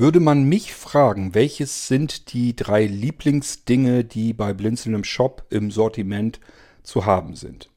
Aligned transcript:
Würde 0.00 0.18
man 0.18 0.44
mich 0.44 0.72
fragen, 0.72 1.34
welches 1.34 1.86
sind 1.86 2.32
die 2.32 2.56
drei 2.56 2.86
Lieblingsdinge, 2.86 4.02
die 4.02 4.32
bei 4.32 4.54
Blinzeln 4.54 4.94
im 4.94 5.04
Shop 5.04 5.44
im 5.50 5.70
Sortiment 5.70 6.40
zu 6.82 7.04
haben 7.04 7.36
sind, 7.36 7.68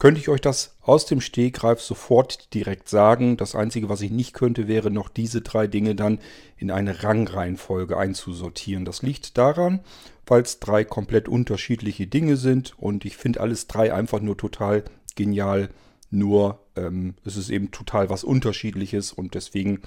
könnte 0.00 0.20
ich 0.20 0.28
euch 0.28 0.40
das 0.40 0.74
aus 0.82 1.06
dem 1.06 1.20
Stegreif 1.20 1.80
sofort 1.80 2.52
direkt 2.52 2.88
sagen. 2.88 3.36
Das 3.36 3.54
Einzige, 3.54 3.88
was 3.88 4.00
ich 4.00 4.10
nicht 4.10 4.32
könnte, 4.32 4.66
wäre 4.66 4.90
noch 4.90 5.08
diese 5.08 5.40
drei 5.40 5.68
Dinge 5.68 5.94
dann 5.94 6.18
in 6.56 6.72
eine 6.72 7.04
Rangreihenfolge 7.04 7.96
einzusortieren. 7.96 8.84
Das 8.84 9.02
liegt 9.02 9.38
daran, 9.38 9.78
weil 10.26 10.42
es 10.42 10.58
drei 10.58 10.82
komplett 10.82 11.28
unterschiedliche 11.28 12.08
Dinge 12.08 12.36
sind 12.36 12.74
und 12.76 13.04
ich 13.04 13.16
finde 13.16 13.40
alles 13.40 13.68
drei 13.68 13.94
einfach 13.94 14.18
nur 14.18 14.36
total 14.36 14.82
genial. 15.14 15.68
Nur 16.10 16.58
ähm, 16.74 17.14
es 17.24 17.36
ist 17.36 17.50
eben 17.50 17.70
total 17.70 18.10
was 18.10 18.24
Unterschiedliches 18.24 19.12
und 19.12 19.36
deswegen 19.36 19.82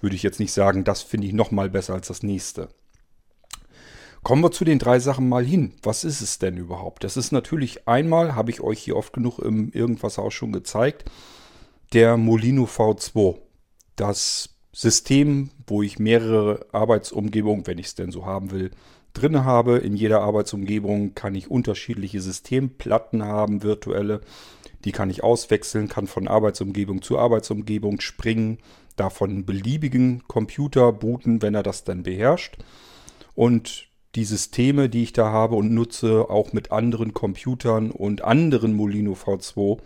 würde 0.00 0.16
ich 0.16 0.22
jetzt 0.22 0.40
nicht 0.40 0.52
sagen, 0.52 0.84
das 0.84 1.02
finde 1.02 1.26
ich 1.26 1.32
noch 1.32 1.50
mal 1.50 1.70
besser 1.70 1.94
als 1.94 2.08
das 2.08 2.22
nächste. 2.22 2.68
Kommen 4.22 4.42
wir 4.42 4.50
zu 4.50 4.64
den 4.64 4.78
drei 4.78 4.98
Sachen 4.98 5.28
mal 5.28 5.44
hin. 5.44 5.74
Was 5.82 6.02
ist 6.02 6.20
es 6.20 6.38
denn 6.38 6.56
überhaupt? 6.56 7.04
Das 7.04 7.16
ist 7.16 7.30
natürlich 7.30 7.86
einmal, 7.86 8.34
habe 8.34 8.50
ich 8.50 8.60
euch 8.60 8.80
hier 8.80 8.96
oft 8.96 9.12
genug 9.12 9.38
im 9.38 9.70
Irgendwas 9.70 10.18
auch 10.18 10.32
schon 10.32 10.52
gezeigt, 10.52 11.08
der 11.92 12.16
Molino 12.16 12.64
V2. 12.64 13.38
Das 13.94 14.50
System, 14.72 15.50
wo 15.66 15.82
ich 15.82 15.98
mehrere 15.98 16.66
Arbeitsumgebungen, 16.72 17.66
wenn 17.66 17.78
ich 17.78 17.86
es 17.86 17.94
denn 17.94 18.10
so 18.10 18.26
haben 18.26 18.50
will, 18.50 18.72
drin 19.14 19.44
habe. 19.44 19.78
In 19.78 19.96
jeder 19.96 20.20
Arbeitsumgebung 20.20 21.14
kann 21.14 21.34
ich 21.34 21.50
unterschiedliche 21.50 22.20
Systemplatten 22.20 23.22
haben, 23.22 23.62
virtuelle. 23.62 24.20
Die 24.84 24.92
kann 24.92 25.08
ich 25.08 25.24
auswechseln, 25.24 25.88
kann 25.88 26.06
von 26.06 26.28
Arbeitsumgebung 26.28 27.00
zu 27.00 27.18
Arbeitsumgebung 27.18 28.00
springen, 28.00 28.58
davon 28.96 29.44
beliebigen 29.44 30.22
Computer 30.26 30.92
booten, 30.92 31.42
wenn 31.42 31.54
er 31.54 31.62
das 31.62 31.84
dann 31.84 32.02
beherrscht. 32.02 32.56
Und 33.34 33.88
die 34.14 34.24
Systeme, 34.24 34.88
die 34.88 35.02
ich 35.02 35.12
da 35.12 35.30
habe 35.30 35.56
und 35.56 35.72
nutze, 35.72 36.30
auch 36.30 36.52
mit 36.52 36.72
anderen 36.72 37.12
Computern 37.12 37.90
und 37.90 38.22
anderen 38.22 38.74
Molino 38.74 39.12
V2 39.12 39.78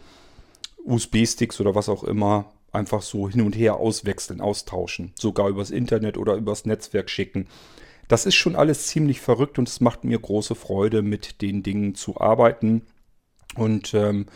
USB-Sticks 0.85 1.61
oder 1.61 1.75
was 1.75 1.89
auch 1.89 2.05
immer, 2.05 2.53
einfach 2.73 3.03
so 3.03 3.29
hin 3.29 3.43
und 3.43 3.57
her 3.57 3.77
auswechseln, 3.77 4.41
austauschen. 4.41 5.13
Sogar 5.17 5.49
übers 5.49 5.71
Internet 5.71 6.17
oder 6.17 6.35
übers 6.35 6.65
Netzwerk 6.65 7.11
schicken. 7.11 7.49
Das 8.09 8.27
ist 8.27 8.35
schon 8.35 8.57
alles 8.57 8.87
ziemlich 8.87 9.21
verrückt 9.21 9.59
und 9.59 9.69
es 9.69 9.81
macht 9.81 10.05
mir 10.05 10.19
große 10.19 10.55
Freude, 10.55 11.03
mit 11.03 11.43
den 11.43 11.63
Dingen 11.63 11.95
zu 11.95 12.21
arbeiten. 12.21 12.83
Und 13.57 13.95
ähm, 13.95 14.27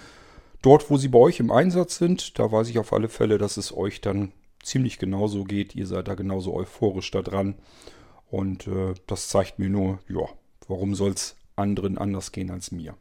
dort, 0.63 0.91
wo 0.91 0.97
sie 0.97 1.09
bei 1.09 1.19
euch 1.19 1.41
im 1.41 1.51
Einsatz 1.51 1.99
sind, 1.99 2.39
da 2.39 2.51
weiß 2.51 2.69
ich 2.69 2.79
auf 2.79 2.93
alle 2.93 3.09
Fälle, 3.09 3.39
dass 3.39 3.57
es 3.57 3.77
euch 3.77 4.01
dann 4.01 4.33
ziemlich 4.65 4.99
genauso 4.99 5.45
geht. 5.45 5.75
Ihr 5.75 5.87
seid 5.87 6.09
da 6.09 6.15
genauso 6.15 6.55
euphorisch 6.55 7.11
da 7.11 7.23
dran. 7.23 7.55
Und 8.31 8.67
äh, 8.67 8.95
das 9.07 9.29
zeigt 9.29 9.59
mir 9.59 9.69
nur, 9.69 9.99
ja, 10.09 10.27
warum 10.69 10.95
soll 10.95 11.13
es 11.13 11.37
anderen 11.57 11.99
anders 11.99 12.33
gehen 12.33 12.51
als 12.51 12.73
mir. 12.73 12.97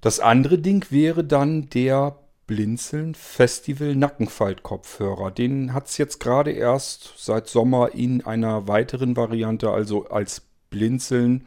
Das 0.00 0.20
andere 0.20 0.58
Ding 0.58 0.86
wäre 0.90 1.24
dann 1.24 1.68
der 1.70 2.18
Blinzeln 2.46 3.14
Festival 3.14 3.94
Nackenfaltkopfhörer. 3.96 5.30
Den 5.30 5.74
hat 5.74 5.88
es 5.88 5.98
jetzt 5.98 6.18
gerade 6.20 6.52
erst 6.52 7.14
seit 7.16 7.48
Sommer 7.48 7.94
in 7.94 8.24
einer 8.24 8.68
weiteren 8.68 9.16
Variante, 9.16 9.70
also 9.70 10.06
als 10.08 10.42
Blinzeln 10.70 11.46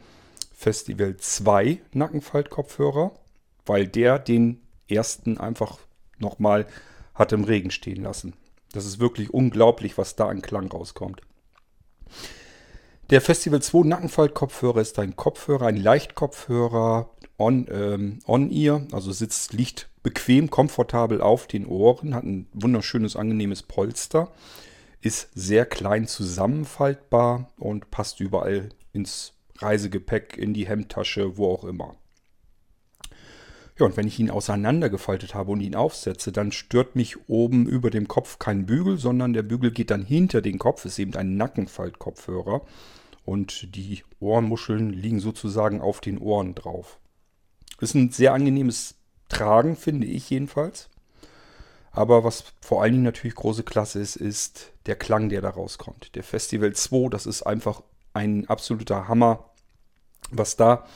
Festival 0.54 1.16
2 1.16 1.80
Nackenfaltkopfhörer, 1.92 3.12
weil 3.66 3.88
der 3.88 4.18
den 4.18 4.60
ersten 4.88 5.38
einfach 5.38 5.78
nochmal 6.18 6.66
hat 7.22 7.32
im 7.32 7.44
Regen 7.44 7.70
stehen 7.70 8.02
lassen. 8.02 8.34
Das 8.72 8.84
ist 8.84 9.00
wirklich 9.00 9.32
unglaublich, 9.32 9.96
was 9.96 10.16
da 10.16 10.28
an 10.28 10.42
Klang 10.42 10.70
rauskommt. 10.70 11.22
Der 13.10 13.20
Festival 13.20 13.62
2 13.62 13.86
Nackenfalt-Kopfhörer 13.86 14.80
ist 14.80 14.98
ein 14.98 15.16
Kopfhörer, 15.16 15.66
ein 15.66 15.76
Leichtkopfhörer 15.76 17.10
on, 17.38 17.66
ähm, 17.70 18.18
on 18.26 18.50
ear, 18.50 18.82
also 18.92 19.12
sitzt, 19.12 19.52
liegt 19.52 19.88
bequem, 20.02 20.50
komfortabel 20.50 21.20
auf 21.20 21.46
den 21.46 21.66
Ohren, 21.66 22.14
hat 22.14 22.24
ein 22.24 22.48
wunderschönes, 22.52 23.16
angenehmes 23.16 23.62
Polster, 23.62 24.32
ist 25.00 25.28
sehr 25.34 25.66
klein 25.66 26.06
zusammenfaltbar 26.06 27.50
und 27.56 27.90
passt 27.90 28.20
überall 28.20 28.70
ins 28.92 29.34
Reisegepäck, 29.58 30.36
in 30.36 30.54
die 30.54 30.66
Hemdtasche, 30.66 31.36
wo 31.36 31.52
auch 31.52 31.64
immer. 31.64 31.96
Ja, 33.78 33.86
und 33.86 33.96
wenn 33.96 34.06
ich 34.06 34.18
ihn 34.18 34.30
auseinandergefaltet 34.30 35.34
habe 35.34 35.52
und 35.52 35.60
ihn 35.60 35.74
aufsetze, 35.74 36.30
dann 36.30 36.52
stört 36.52 36.94
mich 36.94 37.28
oben 37.28 37.66
über 37.66 37.90
dem 37.90 38.06
Kopf 38.06 38.38
kein 38.38 38.66
Bügel, 38.66 38.98
sondern 38.98 39.32
der 39.32 39.42
Bügel 39.42 39.70
geht 39.70 39.90
dann 39.90 40.04
hinter 40.04 40.42
den 40.42 40.58
Kopf, 40.58 40.84
ist 40.84 40.98
eben 40.98 41.14
ein 41.14 41.36
Nackenfaltkopfhörer. 41.36 42.62
Und 43.24 43.74
die 43.74 44.02
Ohrenmuscheln 44.20 44.90
liegen 44.90 45.20
sozusagen 45.20 45.80
auf 45.80 46.00
den 46.00 46.18
Ohren 46.18 46.54
drauf. 46.54 46.98
Ist 47.80 47.94
ein 47.94 48.10
sehr 48.10 48.34
angenehmes 48.34 48.96
Tragen, 49.28 49.76
finde 49.76 50.06
ich 50.06 50.28
jedenfalls. 50.28 50.90
Aber 51.92 52.24
was 52.24 52.44
vor 52.60 52.82
allen 52.82 52.92
Dingen 52.92 53.04
natürlich 53.04 53.34
große 53.34 53.62
Klasse 53.62 54.00
ist, 54.00 54.16
ist 54.16 54.72
der 54.86 54.96
Klang, 54.96 55.28
der 55.28 55.40
da 55.40 55.50
rauskommt. 55.50 56.14
Der 56.14 56.24
Festival 56.24 56.72
2, 56.72 57.08
das 57.10 57.26
ist 57.26 57.42
einfach 57.42 57.82
ein 58.14 58.48
absoluter 58.48 59.08
Hammer, 59.08 59.50
was 60.30 60.56
da 60.56 60.86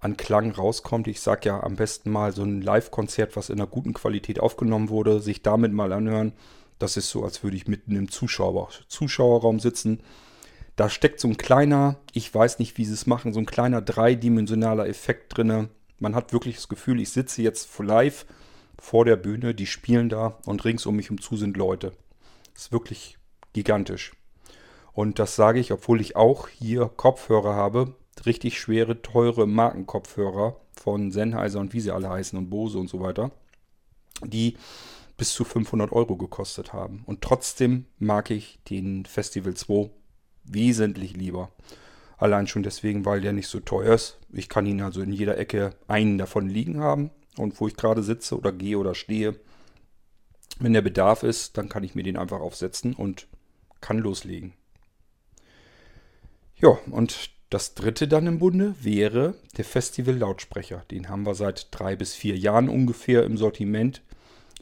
an 0.00 0.16
Klang 0.16 0.52
rauskommt. 0.52 1.08
Ich 1.08 1.20
sag 1.20 1.44
ja 1.44 1.62
am 1.62 1.76
besten 1.76 2.10
mal 2.10 2.32
so 2.32 2.42
ein 2.42 2.62
Live-Konzert, 2.62 3.36
was 3.36 3.50
in 3.50 3.58
einer 3.58 3.66
guten 3.66 3.94
Qualität 3.94 4.40
aufgenommen 4.40 4.88
wurde, 4.88 5.20
sich 5.20 5.42
damit 5.42 5.72
mal 5.72 5.92
anhören. 5.92 6.32
Das 6.78 6.96
ist 6.96 7.10
so, 7.10 7.24
als 7.24 7.42
würde 7.42 7.56
ich 7.56 7.66
mitten 7.66 7.96
im 7.96 8.10
Zuschauer, 8.10 8.68
Zuschauerraum 8.86 9.58
sitzen. 9.58 10.00
Da 10.76 10.88
steckt 10.88 11.18
so 11.18 11.26
ein 11.26 11.36
kleiner, 11.36 11.96
ich 12.12 12.32
weiß 12.32 12.60
nicht, 12.60 12.78
wie 12.78 12.84
sie 12.84 12.94
es 12.94 13.06
machen, 13.06 13.32
so 13.32 13.40
ein 13.40 13.46
kleiner 13.46 13.82
dreidimensionaler 13.82 14.86
Effekt 14.86 15.36
drin. 15.36 15.70
Man 15.98 16.14
hat 16.14 16.32
wirklich 16.32 16.54
das 16.54 16.68
Gefühl, 16.68 17.00
ich 17.00 17.10
sitze 17.10 17.42
jetzt 17.42 17.68
live 17.80 18.26
vor 18.78 19.04
der 19.04 19.16
Bühne, 19.16 19.56
die 19.56 19.66
spielen 19.66 20.08
da 20.08 20.38
und 20.46 20.64
rings 20.64 20.86
um 20.86 20.94
mich 20.94 21.10
umzu 21.10 21.36
sind 21.36 21.56
Leute. 21.56 21.92
Das 22.54 22.66
ist 22.66 22.72
wirklich 22.72 23.18
gigantisch. 23.52 24.12
Und 24.92 25.18
das 25.18 25.34
sage 25.34 25.58
ich, 25.58 25.72
obwohl 25.72 26.00
ich 26.00 26.14
auch 26.14 26.48
hier 26.48 26.90
Kopfhörer 26.96 27.54
habe, 27.54 27.94
richtig 28.26 28.58
schwere, 28.58 29.02
teure 29.02 29.46
Markenkopfhörer 29.46 30.56
von 30.72 31.10
Sennheiser 31.10 31.60
und 31.60 31.72
wie 31.72 31.80
sie 31.80 31.90
alle 31.90 32.08
heißen 32.08 32.38
und 32.38 32.50
Bose 32.50 32.78
und 32.78 32.88
so 32.88 33.00
weiter, 33.00 33.30
die 34.24 34.56
bis 35.16 35.32
zu 35.32 35.44
500 35.44 35.92
Euro 35.92 36.16
gekostet 36.16 36.72
haben. 36.72 37.02
Und 37.06 37.22
trotzdem 37.22 37.86
mag 37.98 38.30
ich 38.30 38.60
den 38.70 39.04
Festival 39.04 39.54
2 39.54 39.90
wesentlich 40.44 41.16
lieber. 41.16 41.50
Allein 42.16 42.46
schon 42.46 42.62
deswegen, 42.62 43.04
weil 43.04 43.20
der 43.20 43.32
nicht 43.32 43.48
so 43.48 43.60
teuer 43.60 43.94
ist. 43.94 44.18
Ich 44.32 44.48
kann 44.48 44.66
ihn 44.66 44.80
also 44.80 45.02
in 45.02 45.12
jeder 45.12 45.38
Ecke 45.38 45.74
einen 45.86 46.18
davon 46.18 46.48
liegen 46.48 46.80
haben. 46.80 47.10
Und 47.36 47.60
wo 47.60 47.68
ich 47.68 47.76
gerade 47.76 48.02
sitze 48.02 48.36
oder 48.36 48.52
gehe 48.52 48.78
oder 48.78 48.94
stehe, 48.94 49.36
wenn 50.58 50.72
der 50.72 50.82
Bedarf 50.82 51.22
ist, 51.22 51.56
dann 51.56 51.68
kann 51.68 51.84
ich 51.84 51.94
mir 51.94 52.02
den 52.02 52.16
einfach 52.16 52.40
aufsetzen 52.40 52.94
und 52.94 53.28
kann 53.80 53.98
loslegen. 53.98 54.54
Ja, 56.56 56.76
und 56.90 57.30
das 57.50 57.74
dritte 57.74 58.08
dann 58.08 58.26
im 58.26 58.38
Bunde 58.38 58.74
wäre 58.80 59.34
der 59.56 59.64
Festival-Lautsprecher. 59.64 60.84
Den 60.90 61.08
haben 61.08 61.24
wir 61.24 61.34
seit 61.34 61.68
drei 61.70 61.96
bis 61.96 62.14
vier 62.14 62.36
Jahren 62.36 62.68
ungefähr 62.68 63.24
im 63.24 63.36
Sortiment. 63.38 64.02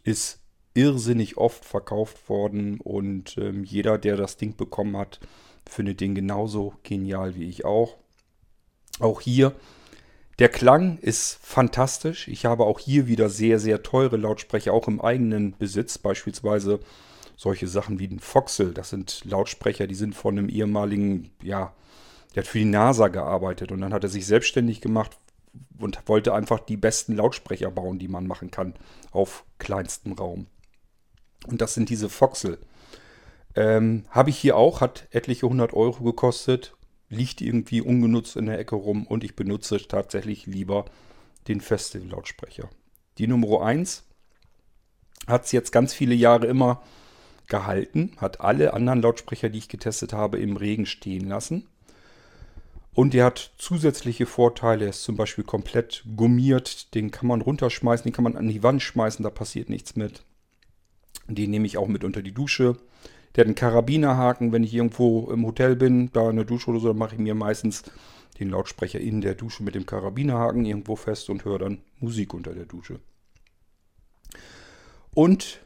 Ist 0.05 0.41
irrsinnig 0.75 1.37
oft 1.37 1.65
verkauft 1.65 2.29
worden 2.29 2.81
und 2.81 3.37
ähm, 3.39 3.65
jeder, 3.65 3.99
der 3.99 4.17
das 4.17 4.37
Ding 4.37 4.57
bekommen 4.57 4.97
hat, 4.97 5.19
findet 5.69 6.01
den 6.01 6.15
genauso 6.15 6.75
genial 6.85 7.35
wie 7.35 7.49
ich 7.49 7.65
auch. 7.65 7.97
Auch 9.01 9.21
hier, 9.21 9.53
der 10.39 10.49
Klang 10.49 10.99
ist 10.99 11.39
fantastisch. 11.43 12.29
Ich 12.29 12.45
habe 12.45 12.65
auch 12.65 12.79
hier 12.79 13.07
wieder 13.07 13.29
sehr, 13.31 13.59
sehr 13.59 13.83
teure 13.83 14.17
Lautsprecher, 14.17 14.73
auch 14.73 14.87
im 14.87 15.01
eigenen 15.01 15.57
Besitz. 15.57 15.99
Beispielsweise 15.99 16.79
solche 17.37 17.67
Sachen 17.69 17.99
wie 17.99 18.09
den 18.09 18.21
Foxel. 18.21 18.73
Das 18.73 18.91
sind 18.91 19.23
Lautsprecher, 19.25 19.87
die 19.87 19.95
sind 19.95 20.15
von 20.15 20.39
einem 20.39 20.49
ehemaligen, 20.49 21.31
ja, 21.43 21.75
der 22.37 22.43
hat 22.43 22.49
für 22.49 22.59
die 22.59 22.67
NASA 22.67 23.09
gearbeitet 23.09 23.73
und 23.73 23.81
dann 23.81 23.95
hat 23.95 24.05
er 24.05 24.11
sich 24.11 24.27
selbstständig 24.27 24.83
gemacht 24.83 25.19
und 25.79 26.07
wollte 26.07 26.35
einfach 26.35 26.61
die 26.61 26.77
besten 26.77 27.17
Lautsprecher 27.17 27.71
bauen, 27.71 27.99
die 27.99 28.09
man 28.09 28.27
machen 28.27 28.51
kann 28.51 28.75
auf 29.11 29.47
kleinstem 29.59 30.13
Raum. 30.13 30.47
Und 31.47 31.63
das 31.63 31.73
sind 31.73 31.89
diese 31.89 32.11
Foxel. 32.11 32.59
Ähm, 33.55 34.05
Habe 34.11 34.29
ich 34.29 34.37
hier 34.37 34.55
auch, 34.59 34.83
hat 34.83 35.09
etliche 35.13 35.49
hundert 35.49 35.73
Euro 35.73 36.05
gekostet, 36.05 36.77
liegt 37.09 37.41
irgendwie 37.41 37.81
ungenutzt 37.81 38.37
in 38.37 38.45
der 38.45 38.59
Ecke 38.59 38.77
rum 38.77 39.07
und 39.07 39.25
ich 39.25 39.35
benutze 39.35 39.79
tatsächlich 39.89 40.45
lieber 40.45 40.85
den 41.49 41.63
Festival-Lautsprecher. 41.63 42.69
Die 43.17 43.29
Nummer 43.29 43.63
1 43.63 44.05
hat 45.27 45.47
es 45.47 45.53
jetzt 45.53 45.73
ganz 45.73 45.95
viele 45.95 46.15
Jahre 46.15 46.49
immer 46.49 46.83
gehalten, 47.49 48.13
hat 48.19 48.43
alle 48.43 48.75
anderen 48.75 49.01
Lautsprecher, 49.01 49.49
die 49.49 49.59
ich 49.59 49.69
getestet 49.71 50.13
habe, 50.13 50.39
im 50.39 50.59
Regen 50.59 50.85
stehen 50.85 51.27
lassen. 51.27 51.67
Und 52.97 53.13
der 53.13 53.27
hat 53.27 53.53
zusätzliche 53.59 54.25
Vorteile. 54.25 54.87
Er 54.87 54.91
ist 54.91 55.05
zum 55.05 55.17
Beispiel 55.17 55.45
komplett 55.45 56.03
gummiert. 56.17 56.95
Den 56.95 57.11
kann 57.11 57.29
man 57.29 57.43
runterschmeißen, 57.43 58.05
den 58.05 58.15
kann 58.15 58.25
man 58.25 58.37
an 58.37 58.49
die 58.49 58.63
Wand 58.63 58.81
schmeißen, 58.81 59.23
da 59.23 59.29
passiert 59.29 59.69
nichts 59.69 59.97
mit. 59.97 60.25
Den 61.29 61.51
nehme 61.51 61.67
ich 61.67 61.77
auch 61.77 61.89
mit 61.89 62.05
unter 62.05 62.23
die 62.23 62.33
Dusche. 62.33 62.79
Der 63.35 63.43
hat 63.43 63.49
einen 63.49 63.55
Karabinerhaken, 63.55 64.51
wenn 64.51 64.65
ich 64.65 64.73
irgendwo 64.73 65.31
im 65.31 65.45
Hotel 65.45 65.77
bin, 65.77 66.11
da 66.15 66.31
in 66.31 66.37
der 66.37 66.47
Dusche 66.47 66.71
oder 66.71 66.81
so, 66.81 66.89
dann 66.89 66.97
mache 66.97 67.17
ich 67.17 67.21
mir 67.21 67.35
meistens 67.35 67.83
den 68.41 68.49
Lautsprecher 68.49 68.99
in 68.99 69.21
der 69.21 69.35
Dusche 69.35 69.63
mit 69.63 69.75
dem 69.75 69.85
Karabinerhaken 69.85 70.65
irgendwo 70.65 70.97
fest 70.97 71.29
und 71.29 71.45
höre 71.45 71.59
dann 71.59 71.83
Musik 72.01 72.33
unter 72.33 72.55
der 72.55 72.65
Dusche. 72.65 73.01
Und 75.13 75.61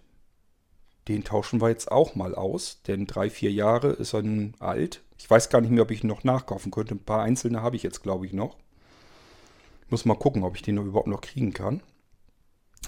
den 1.06 1.22
tauschen 1.22 1.60
wir 1.60 1.68
jetzt 1.68 1.92
auch 1.92 2.16
mal 2.16 2.34
aus, 2.34 2.82
denn 2.88 3.06
drei, 3.06 3.30
vier 3.30 3.52
Jahre 3.52 3.90
ist 3.90 4.14
er 4.14 4.22
nun 4.22 4.54
alt. 4.58 5.04
Ich 5.20 5.28
weiß 5.28 5.50
gar 5.50 5.60
nicht 5.60 5.70
mehr, 5.70 5.82
ob 5.82 5.90
ich 5.90 6.02
noch 6.02 6.24
nachkaufen 6.24 6.72
könnte. 6.72 6.94
Ein 6.94 7.04
paar 7.04 7.22
einzelne 7.22 7.60
habe 7.60 7.76
ich 7.76 7.82
jetzt, 7.82 8.02
glaube 8.02 8.24
ich, 8.24 8.32
noch. 8.32 8.56
Muss 9.90 10.06
mal 10.06 10.14
gucken, 10.14 10.44
ob 10.44 10.56
ich 10.56 10.62
den 10.62 10.78
überhaupt 10.78 11.08
noch 11.08 11.20
kriegen 11.20 11.52
kann. 11.52 11.82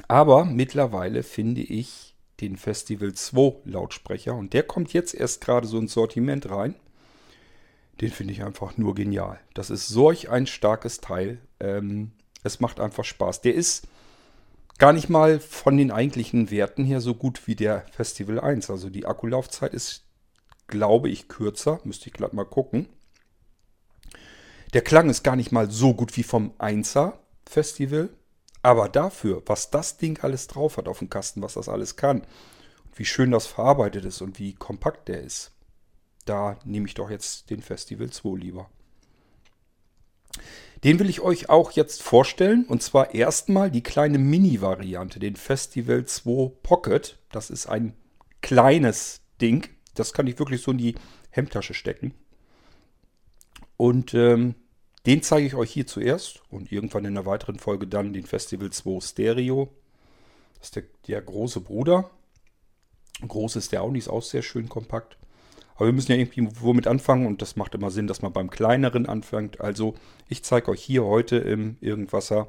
Aber 0.09 0.47
mittlerweile 0.47 1.25
finde 1.25 1.61
ich 1.61 2.15
den 2.41 2.57
Festival 2.57 3.13
2 3.13 3.69
Lautsprecher 3.71 4.35
und 4.35 4.55
der 4.55 4.63
kommt 4.63 4.95
jetzt 4.95 5.15
erst 5.15 5.43
gerade 5.43 5.67
so 5.67 5.79
ins 5.79 5.93
Sortiment 5.93 6.49
rein. 6.49 6.75
Den 8.01 8.11
finde 8.11 8.33
ich 8.33 8.43
einfach 8.43 8.79
nur 8.79 8.95
genial. 8.95 9.39
Das 9.53 9.69
ist 9.69 9.89
solch 9.89 10.31
ein 10.31 10.47
starkes 10.47 11.03
Teil. 11.03 11.39
Ähm, 11.61 12.13
es 12.43 12.61
macht 12.61 12.81
einfach 12.81 13.05
Spaß. 13.05 13.43
Der 13.43 13.55
ist 13.55 13.87
gar 14.79 14.95
nicht 14.95 15.11
mal 15.11 15.39
von 15.39 15.77
den 15.77 15.91
eigentlichen 15.91 16.51
Werten 16.51 16.87
her 16.87 17.03
so 17.03 17.15
gut 17.15 17.47
wie 17.47 17.57
der 17.57 17.85
Festival 17.93 18.41
1. 18.41 18.71
Also 18.71 18.89
die 18.89 19.05
Akkulaufzeit 19.05 19.75
ist, 19.75 20.05
glaube 20.73 21.11
ich, 21.11 21.29
kürzer. 21.29 21.81
Müsste 21.85 22.09
ich 22.09 22.15
glatt 22.15 22.33
mal 22.33 22.47
gucken. 22.47 22.89
Der 24.73 24.81
Klang 24.81 25.11
ist 25.11 25.23
gar 25.23 25.37
nicht 25.37 25.53
mal 25.53 25.71
so 25.71 25.93
gut 25.93 26.17
wie 26.17 26.23
vom 26.23 26.53
1er 26.59 27.13
Festival. 27.47 28.09
Aber 28.63 28.89
dafür, 28.89 29.43
was 29.45 29.71
das 29.71 29.99
Ding 29.99 30.19
alles 30.23 30.47
drauf 30.47 30.79
hat 30.79 30.89
auf 30.89 31.01
dem 31.01 31.11
Kasten, 31.11 31.43
was 31.43 31.55
das 31.55 31.69
alles 31.69 31.97
kann, 31.97 32.21
und 32.21 32.99
wie 32.99 33.05
schön 33.05 33.33
das 33.33 33.47
verarbeitet 33.47 34.05
ist 34.05 34.23
und 34.23 34.39
wie 34.39 34.55
kompakt 34.55 35.09
der 35.09 35.21
ist, 35.21 35.53
da 36.25 36.59
nehme 36.65 36.87
ich 36.87 36.95
doch 36.95 37.11
jetzt 37.11 37.51
den 37.51 37.61
Festival 37.61 38.09
2 38.11 38.39
lieber. 38.39 38.71
Den 40.85 40.99
will 40.99 41.11
ich 41.11 41.21
euch 41.21 41.51
auch 41.51 41.73
jetzt 41.73 42.03
vorstellen. 42.03 42.65
Und 42.65 42.83
zwar 42.83 43.15
erstmal 43.15 43.71
die 43.71 43.83
kleine 43.83 44.19
Mini-Variante, 44.19 45.19
den 45.19 45.37
Festival 45.37 46.07
2 46.07 46.51
Pocket. 46.63 47.19
Das 47.31 47.51
ist 47.51 47.67
ein 47.67 47.95
kleines 48.41 49.21
Ding. 49.41 49.69
Das 49.95 50.13
kann 50.13 50.27
ich 50.27 50.39
wirklich 50.39 50.63
so 50.63 50.71
in 50.71 50.79
die 50.79 50.95
Hemdtasche 51.31 51.75
stecken. 51.75 52.15
Und 53.77 54.15
ähm, 54.15 54.55
den 55.07 55.23
zeige 55.23 55.47
ich 55.47 55.55
euch 55.55 55.73
hier 55.73 55.87
zuerst 55.87 56.43
und 56.51 56.71
irgendwann 56.71 57.05
in 57.05 57.17
einer 57.17 57.27
weiteren 57.27 57.59
Folge 57.59 57.87
dann 57.87 58.13
den 58.13 58.25
Festival 58.25 58.71
2 58.71 59.01
Stereo. 59.01 59.75
Das 60.59 60.69
ist 60.69 60.77
der, 60.77 60.85
der 61.09 61.21
große 61.21 61.61
Bruder. 61.61 62.11
Groß 63.27 63.57
ist 63.57 63.73
der 63.73 63.83
auch 63.83 63.91
nicht, 63.91 64.05
ist 64.05 64.09
auch 64.09 64.23
sehr 64.23 64.43
schön 64.43 64.69
kompakt. 64.69 65.19
Aber 65.75 65.87
wir 65.87 65.93
müssen 65.93 66.13
ja 66.13 66.19
irgendwie 66.19 66.47
womit 66.61 66.87
anfangen 66.87 67.27
und 67.27 67.43
das 67.43 67.57
macht 67.57 67.75
immer 67.75 67.91
Sinn, 67.91 68.07
dass 68.07 68.23
man 68.23 68.33
beim 68.33 68.51
kleineren 68.51 69.07
anfängt. 69.07 69.61
Also 69.61 69.95
ich 70.29 70.45
zeige 70.45 70.71
euch 70.71 70.83
hier 70.83 71.05
heute 71.05 71.37
im 71.39 71.77
Irgendwasser 71.81 72.49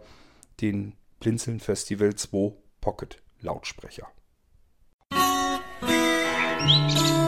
den 0.61 0.93
Blinzeln 1.19 1.59
Festival 1.59 2.13
2 2.13 2.53
Pocket 2.81 3.17
Lautsprecher. 3.41 4.07
Musik 6.61 7.22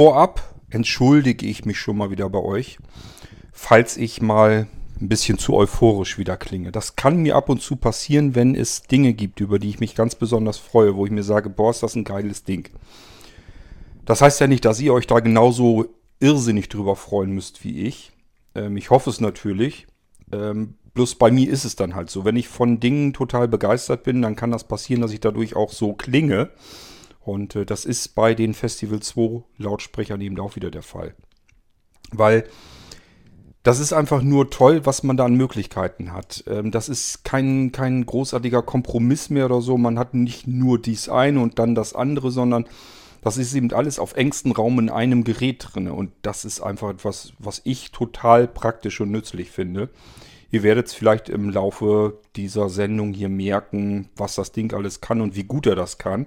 Vorab 0.00 0.42
entschuldige 0.70 1.44
ich 1.44 1.66
mich 1.66 1.78
schon 1.78 1.98
mal 1.98 2.10
wieder 2.10 2.30
bei 2.30 2.38
euch, 2.38 2.78
falls 3.52 3.98
ich 3.98 4.22
mal 4.22 4.66
ein 4.98 5.08
bisschen 5.10 5.36
zu 5.36 5.52
euphorisch 5.52 6.16
wieder 6.16 6.38
klinge. 6.38 6.72
Das 6.72 6.96
kann 6.96 7.18
mir 7.18 7.36
ab 7.36 7.50
und 7.50 7.60
zu 7.60 7.76
passieren, 7.76 8.34
wenn 8.34 8.54
es 8.54 8.80
Dinge 8.80 9.12
gibt, 9.12 9.40
über 9.40 9.58
die 9.58 9.68
ich 9.68 9.78
mich 9.78 9.94
ganz 9.94 10.14
besonders 10.14 10.56
freue, 10.56 10.96
wo 10.96 11.04
ich 11.04 11.12
mir 11.12 11.22
sage, 11.22 11.50
boah, 11.50 11.70
ist 11.70 11.82
das 11.82 11.96
ein 11.96 12.04
geiles 12.04 12.44
Ding. 12.44 12.70
Das 14.06 14.22
heißt 14.22 14.40
ja 14.40 14.46
nicht, 14.46 14.64
dass 14.64 14.80
ihr 14.80 14.94
euch 14.94 15.06
da 15.06 15.20
genauso 15.20 15.84
irrsinnig 16.18 16.70
drüber 16.70 16.96
freuen 16.96 17.32
müsst 17.32 17.62
wie 17.62 17.82
ich. 17.82 18.10
Ähm, 18.54 18.78
ich 18.78 18.88
hoffe 18.88 19.10
es 19.10 19.20
natürlich. 19.20 19.86
Ähm, 20.32 20.76
bloß 20.94 21.16
bei 21.16 21.30
mir 21.30 21.50
ist 21.50 21.66
es 21.66 21.76
dann 21.76 21.94
halt 21.94 22.08
so. 22.08 22.24
Wenn 22.24 22.36
ich 22.36 22.48
von 22.48 22.80
Dingen 22.80 23.12
total 23.12 23.48
begeistert 23.48 24.04
bin, 24.04 24.22
dann 24.22 24.34
kann 24.34 24.50
das 24.50 24.64
passieren, 24.64 25.02
dass 25.02 25.12
ich 25.12 25.20
dadurch 25.20 25.56
auch 25.56 25.72
so 25.72 25.92
klinge. 25.92 26.48
Und 27.20 27.54
äh, 27.54 27.66
das 27.66 27.84
ist 27.84 28.14
bei 28.14 28.34
den 28.34 28.54
Festival 28.54 29.00
2 29.00 29.42
Lautsprechern 29.58 30.20
eben 30.20 30.38
auch 30.40 30.56
wieder 30.56 30.70
der 30.70 30.82
Fall. 30.82 31.14
Weil 32.10 32.44
das 33.62 33.78
ist 33.78 33.92
einfach 33.92 34.22
nur 34.22 34.50
toll, 34.50 34.86
was 34.86 35.02
man 35.02 35.18
da 35.18 35.26
an 35.26 35.34
Möglichkeiten 35.34 36.12
hat. 36.12 36.44
Ähm, 36.46 36.70
das 36.70 36.88
ist 36.88 37.24
kein, 37.24 37.72
kein 37.72 38.06
großartiger 38.06 38.62
Kompromiss 38.62 39.28
mehr 39.28 39.46
oder 39.46 39.60
so. 39.60 39.76
Man 39.76 39.98
hat 39.98 40.14
nicht 40.14 40.46
nur 40.46 40.80
dies 40.80 41.08
eine 41.08 41.40
und 41.40 41.58
dann 41.58 41.74
das 41.74 41.94
andere, 41.94 42.30
sondern 42.30 42.64
das 43.22 43.36
ist 43.36 43.54
eben 43.54 43.70
alles 43.72 43.98
auf 43.98 44.16
engstem 44.16 44.52
Raum 44.52 44.78
in 44.78 44.88
einem 44.88 45.24
Gerät 45.24 45.66
drin. 45.68 45.88
Und 45.88 46.10
das 46.22 46.46
ist 46.46 46.62
einfach 46.62 46.88
etwas, 46.88 47.34
was 47.38 47.60
ich 47.64 47.92
total 47.92 48.48
praktisch 48.48 49.00
und 49.02 49.10
nützlich 49.10 49.50
finde. 49.50 49.90
Ihr 50.50 50.62
werdet 50.62 50.86
es 50.86 50.94
vielleicht 50.94 51.28
im 51.28 51.50
Laufe 51.50 52.18
dieser 52.36 52.70
Sendung 52.70 53.12
hier 53.12 53.28
merken, 53.28 54.08
was 54.16 54.34
das 54.34 54.52
Ding 54.52 54.72
alles 54.72 55.02
kann 55.02 55.20
und 55.20 55.36
wie 55.36 55.44
gut 55.44 55.66
er 55.66 55.76
das 55.76 55.98
kann. 55.98 56.26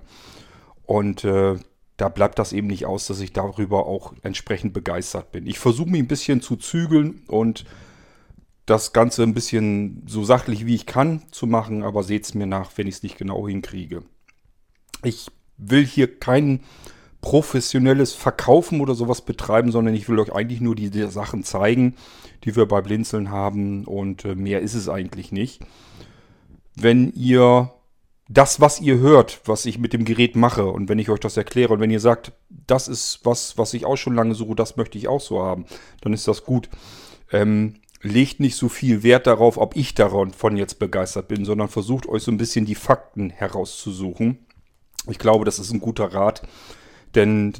Und 0.86 1.24
äh, 1.24 1.56
da 1.98 2.10
bleibt 2.10 2.40
das 2.40 2.54
eben 2.54 2.68
nicht 2.68 2.86
aus, 2.86 3.08
dass 3.08 3.20
ich 3.20 3.34
darüber 3.34 3.86
auch 3.86 4.14
entsprechend 4.24 4.74
begeistert 4.74 5.32
bin. 5.32 5.48
Ich 5.48 5.60
versuche 5.60 5.90
mich 5.90 6.02
ein 6.02 6.08
bisschen 6.08 6.42
zu 6.42 6.56
zügeln 6.56 7.22
und 7.28 7.66
das 8.66 8.94
Ganze 8.94 9.24
ein 9.24 9.34
bisschen 9.34 10.04
so 10.08 10.24
sachlich 10.24 10.66
wie 10.66 10.76
ich 10.76 10.86
kann 10.86 11.22
zu 11.32 11.48
machen, 11.48 11.84
aber 11.84 12.04
seht 12.04 12.24
es 12.24 12.34
mir 12.34 12.48
nach, 12.48 12.72
wenn 12.78 12.88
ich 12.88 12.96
es 12.96 13.04
nicht 13.04 13.18
genau 13.18 13.48
hinkriege. 13.48 14.04
Ich 15.04 15.28
will 15.58 15.86
hier 15.86 16.20
kein 16.20 16.62
professionelles 17.22 18.14
Verkaufen 18.14 18.82
oder 18.82 18.96
sowas 18.96 19.22
betreiben, 19.22 19.72
sondern 19.72 19.96
ich 19.96 20.10
will 20.10 20.20
euch 20.20 20.34
eigentlich 20.34 20.62
nur 20.62 20.76
die, 20.76 20.90
die 20.90 21.08
Sachen 21.08 21.44
zeigen, 21.44 21.96
die 22.44 22.56
wir 22.56 22.66
bei 22.66 22.82
Blinzeln 22.82 23.32
haben 23.32 23.86
und 23.86 24.26
äh, 24.26 24.36
mehr 24.36 24.62
ist 24.62 24.74
es 24.74 24.90
eigentlich 24.90 25.32
nicht. 25.32 25.62
Wenn 26.76 27.14
ihr 27.14 27.72
das, 28.30 28.62
was 28.62 28.80
ihr 28.80 29.00
hört, 29.00 29.42
was 29.46 29.66
ich 29.66 29.78
mit 29.78 29.94
dem 29.94 30.06
Gerät 30.06 30.36
mache 30.36 30.66
und 30.66 30.88
wenn 30.88 31.00
ich 31.00 31.10
euch 31.10 31.20
das 31.20 31.38
erkläre 31.38 31.74
und 31.74 31.80
wenn 31.80 31.92
ihr 31.92 32.00
sagt, 32.00 32.32
das 32.50 32.88
ist 32.88 33.20
was, 33.24 33.58
was 33.58 33.74
ich 33.74 33.86
auch 33.86 33.98
schon 33.98 34.16
lange 34.16 34.34
suche, 34.34 34.56
das 34.56 34.78
möchte 34.78 34.98
ich 34.98 35.08
auch 35.08 35.22
so 35.22 35.42
haben, 35.42 35.66
dann 36.02 36.14
ist 36.14 36.28
das 36.28 36.44
gut. 36.44 36.70
Ähm, 37.32 37.76
legt 38.02 38.40
nicht 38.40 38.56
so 38.56 38.70
viel 38.70 39.04
Wert 39.04 39.28
darauf, 39.28 39.58
ob 39.58 39.76
ich 39.76 39.94
davon 39.96 40.58
jetzt 40.58 40.80
begeistert 40.80 41.28
bin, 41.28 41.46
sondern 41.46 41.70
versucht 41.70 42.08
euch 42.08 42.24
so 42.24 42.32
ein 42.32 42.38
bisschen 42.38 42.66
die 42.66 42.76
Fakten 42.76 43.30
herauszusuchen. 43.30 44.40
Ich 45.10 45.20
glaube, 45.20 45.46
das 45.46 45.60
ist 45.60 45.72
ein 45.72 45.80
guter 45.80 46.14
Rat, 46.14 46.44
denn 47.16 47.54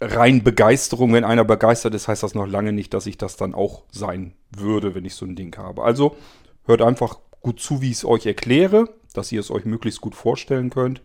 rein 0.00 0.42
Begeisterung, 0.44 1.12
wenn 1.12 1.24
einer 1.24 1.44
begeistert 1.44 1.94
ist, 1.94 2.08
heißt 2.08 2.22
das 2.22 2.34
noch 2.34 2.46
lange 2.46 2.72
nicht, 2.72 2.94
dass 2.94 3.06
ich 3.06 3.16
das 3.16 3.36
dann 3.36 3.54
auch 3.54 3.84
sein 3.90 4.34
würde, 4.56 4.94
wenn 4.94 5.04
ich 5.04 5.14
so 5.14 5.24
ein 5.24 5.36
Ding 5.36 5.56
habe. 5.56 5.82
Also 5.82 6.16
hört 6.64 6.82
einfach 6.82 7.18
gut 7.40 7.60
zu, 7.60 7.80
wie 7.80 7.90
ich 7.90 7.98
es 7.98 8.04
euch 8.04 8.26
erkläre 8.26 8.88
dass 9.16 9.32
ihr 9.32 9.40
es 9.40 9.50
euch 9.50 9.64
möglichst 9.64 10.00
gut 10.00 10.14
vorstellen 10.14 10.70
könnt. 10.70 11.02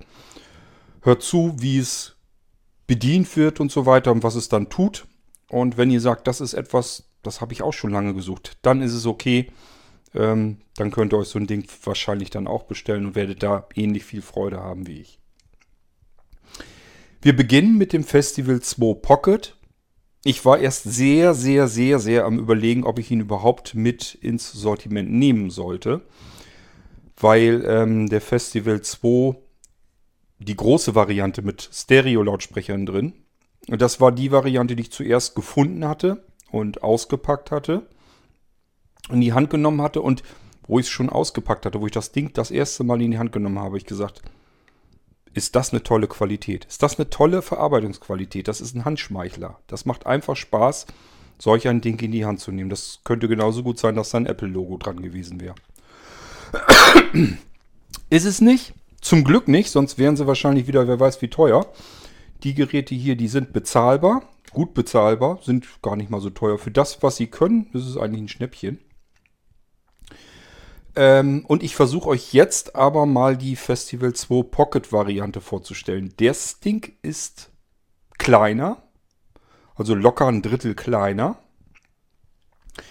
Hört 1.02 1.24
zu, 1.24 1.56
wie 1.60 1.78
es 1.78 2.16
bedient 2.88 3.36
wird 3.38 3.60
und 3.60 3.72
so 3.72 3.86
weiter 3.86 4.12
und 4.12 4.24
was 4.24 4.36
es 4.36 4.50
dann 4.50 4.70
tut. 4.70 5.08
Und 5.50 5.78
wenn 5.78 5.92
ihr 5.92 6.02
sagt, 6.02 6.28
das 6.28 6.42
ist 6.42 6.54
etwas, 6.54 7.10
das 7.24 7.42
habe 7.42 7.54
ich 7.54 7.62
auch 7.62 7.74
schon 7.74 7.92
lange 7.92 8.14
gesucht, 8.14 8.58
dann 8.62 8.82
ist 8.82 8.94
es 8.94 9.06
okay. 9.06 9.52
Ähm, 10.14 10.58
dann 10.76 10.92
könnt 10.92 11.14
ihr 11.14 11.18
euch 11.18 11.30
so 11.30 11.40
ein 11.40 11.48
Ding 11.48 11.66
wahrscheinlich 11.84 12.30
dann 12.30 12.48
auch 12.48 12.64
bestellen 12.64 13.06
und 13.06 13.16
werdet 13.16 13.44
da 13.44 13.68
ähnlich 13.76 14.04
viel 14.04 14.22
Freude 14.22 14.60
haben 14.60 14.88
wie 14.88 15.02
ich. 15.02 15.20
Wir 17.22 17.36
beginnen 17.36 17.78
mit 17.78 17.94
dem 17.94 18.04
Festival 18.04 18.62
2 18.62 18.96
Pocket. 18.96 19.56
Ich 20.24 20.44
war 20.44 20.60
erst 20.60 20.84
sehr, 20.84 21.34
sehr, 21.34 21.68
sehr, 21.68 22.00
sehr 22.00 22.26
am 22.26 22.40
Überlegen, 22.40 22.84
ob 22.84 23.00
ich 23.00 23.10
ihn 23.10 23.22
überhaupt 23.22 23.74
mit 23.74 24.16
ins 24.16 24.52
Sortiment 24.52 25.12
nehmen 25.12 25.50
sollte 25.50 26.02
weil 27.24 27.64
ähm, 27.66 28.10
der 28.10 28.22
Festival 28.22 28.82
2 28.82 29.36
die 30.40 30.56
große 30.56 30.96
Variante 30.96 31.42
mit 31.42 31.70
Stereo-Lautsprechern 31.72 32.86
drin. 32.86 33.14
Und 33.68 33.82
das 33.82 34.02
war 34.02 34.12
die 34.12 34.32
Variante, 34.32 34.76
die 34.76 34.84
ich 34.84 34.92
zuerst 34.92 35.36
gefunden 35.36 35.88
hatte 35.88 36.24
und 36.52 36.84
ausgepackt 36.84 37.52
hatte, 37.52 37.88
in 39.10 39.22
die 39.22 39.34
Hand 39.34 39.50
genommen 39.50 39.82
hatte 39.82 40.02
und 40.02 40.24
wo 40.68 40.80
ich 40.80 40.86
es 40.86 40.92
schon 40.92 41.10
ausgepackt 41.10 41.66
hatte, 41.66 41.82
wo 41.82 41.86
ich 41.86 41.92
das 41.92 42.12
Ding 42.12 42.34
das 42.34 42.50
erste 42.50 42.84
Mal 42.84 43.02
in 43.02 43.12
die 43.12 43.18
Hand 43.18 43.32
genommen 43.32 43.58
habe, 43.58 43.68
habe 43.68 43.78
ich 43.78 43.86
gesagt, 43.86 44.22
ist 45.34 45.56
das 45.56 45.72
eine 45.72 45.84
tolle 45.84 46.08
Qualität? 46.08 46.66
Ist 46.66 46.84
das 46.84 46.98
eine 46.98 47.10
tolle 47.10 47.42
Verarbeitungsqualität? 47.42 48.48
Das 48.48 48.62
ist 48.62 48.76
ein 48.76 48.86
Handschmeichler. 48.86 49.60
Das 49.68 49.86
macht 49.86 50.06
einfach 50.06 50.36
Spaß, 50.36 50.88
solch 51.38 51.68
ein 51.68 51.82
Ding 51.82 52.00
in 52.02 52.12
die 52.12 52.26
Hand 52.26 52.40
zu 52.40 52.52
nehmen. 52.52 52.70
Das 52.70 53.02
könnte 53.04 53.28
genauso 53.28 53.64
gut 53.64 53.80
sein, 53.80 53.96
dass 53.96 54.10
da 54.10 54.18
ein 54.18 54.26
Apple-Logo 54.26 54.78
dran 54.78 55.02
gewesen 55.02 55.40
wäre. 55.40 55.56
Ist 58.10 58.26
es 58.26 58.42
nicht. 58.42 58.74
Zum 59.02 59.24
Glück 59.24 59.48
nicht, 59.48 59.72
sonst 59.72 59.98
wären 59.98 60.16
sie 60.16 60.28
wahrscheinlich 60.28 60.68
wieder, 60.68 60.88
wer 60.88 61.00
weiß 61.00 61.22
wie 61.22 61.30
teuer. 61.30 61.66
Die 62.44 62.54
Geräte 62.54 62.94
hier, 62.96 63.16
die 63.16 63.28
sind 63.28 63.54
bezahlbar, 63.54 64.24
gut 64.52 64.74
bezahlbar, 64.74 65.40
sind 65.44 65.66
gar 65.82 65.96
nicht 65.96 66.10
mal 66.10 66.22
so 66.22 66.30
teuer. 66.30 66.58
Für 66.58 66.72
das, 66.72 67.02
was 67.02 67.16
sie 67.18 67.28
können, 67.28 67.70
das 67.74 67.88
ist 67.88 67.98
eigentlich 67.98 68.22
ein 68.22 68.28
Schnäppchen. 68.28 68.80
Ähm, 70.96 71.46
und 71.48 71.64
ich 71.64 71.76
versuche 71.76 72.10
euch 72.10 72.34
jetzt 72.34 72.76
aber 72.76 73.06
mal 73.06 73.38
die 73.38 73.56
Festival 73.56 74.14
2 74.14 74.44
Pocket 74.44 74.92
Variante 74.92 75.40
vorzustellen. 75.40 76.14
Der 76.20 76.34
Stink 76.34 76.94
ist 77.02 77.50
kleiner, 78.18 78.84
also 79.76 79.96
locker 79.96 80.28
ein 80.28 80.42
Drittel 80.42 80.76
kleiner. 80.76 81.38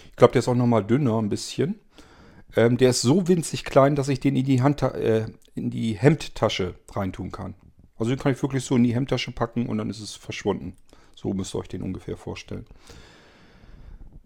Ich 0.09 0.15
glaube, 0.15 0.33
der 0.33 0.39
ist 0.39 0.47
auch 0.47 0.55
nochmal 0.55 0.83
dünner 0.83 1.19
ein 1.19 1.29
bisschen. 1.29 1.79
Ähm, 2.55 2.77
der 2.77 2.89
ist 2.89 3.01
so 3.01 3.27
winzig 3.27 3.63
klein, 3.63 3.95
dass 3.95 4.09
ich 4.09 4.19
den 4.19 4.35
in 4.35 4.45
die, 4.45 4.61
Hand, 4.61 4.81
äh, 4.81 5.25
in 5.55 5.69
die 5.69 5.93
Hemdtasche 5.93 6.75
reintun 6.91 7.31
kann. 7.31 7.55
Also 7.97 8.09
den 8.09 8.19
kann 8.19 8.33
ich 8.33 8.41
wirklich 8.41 8.63
so 8.63 8.75
in 8.75 8.83
die 8.83 8.95
Hemdtasche 8.95 9.31
packen 9.31 9.67
und 9.67 9.77
dann 9.77 9.89
ist 9.89 9.99
es 9.99 10.15
verschwunden. 10.15 10.75
So 11.15 11.33
müsst 11.33 11.55
ihr 11.55 11.59
euch 11.59 11.69
den 11.69 11.83
ungefähr 11.83 12.17
vorstellen. 12.17 12.65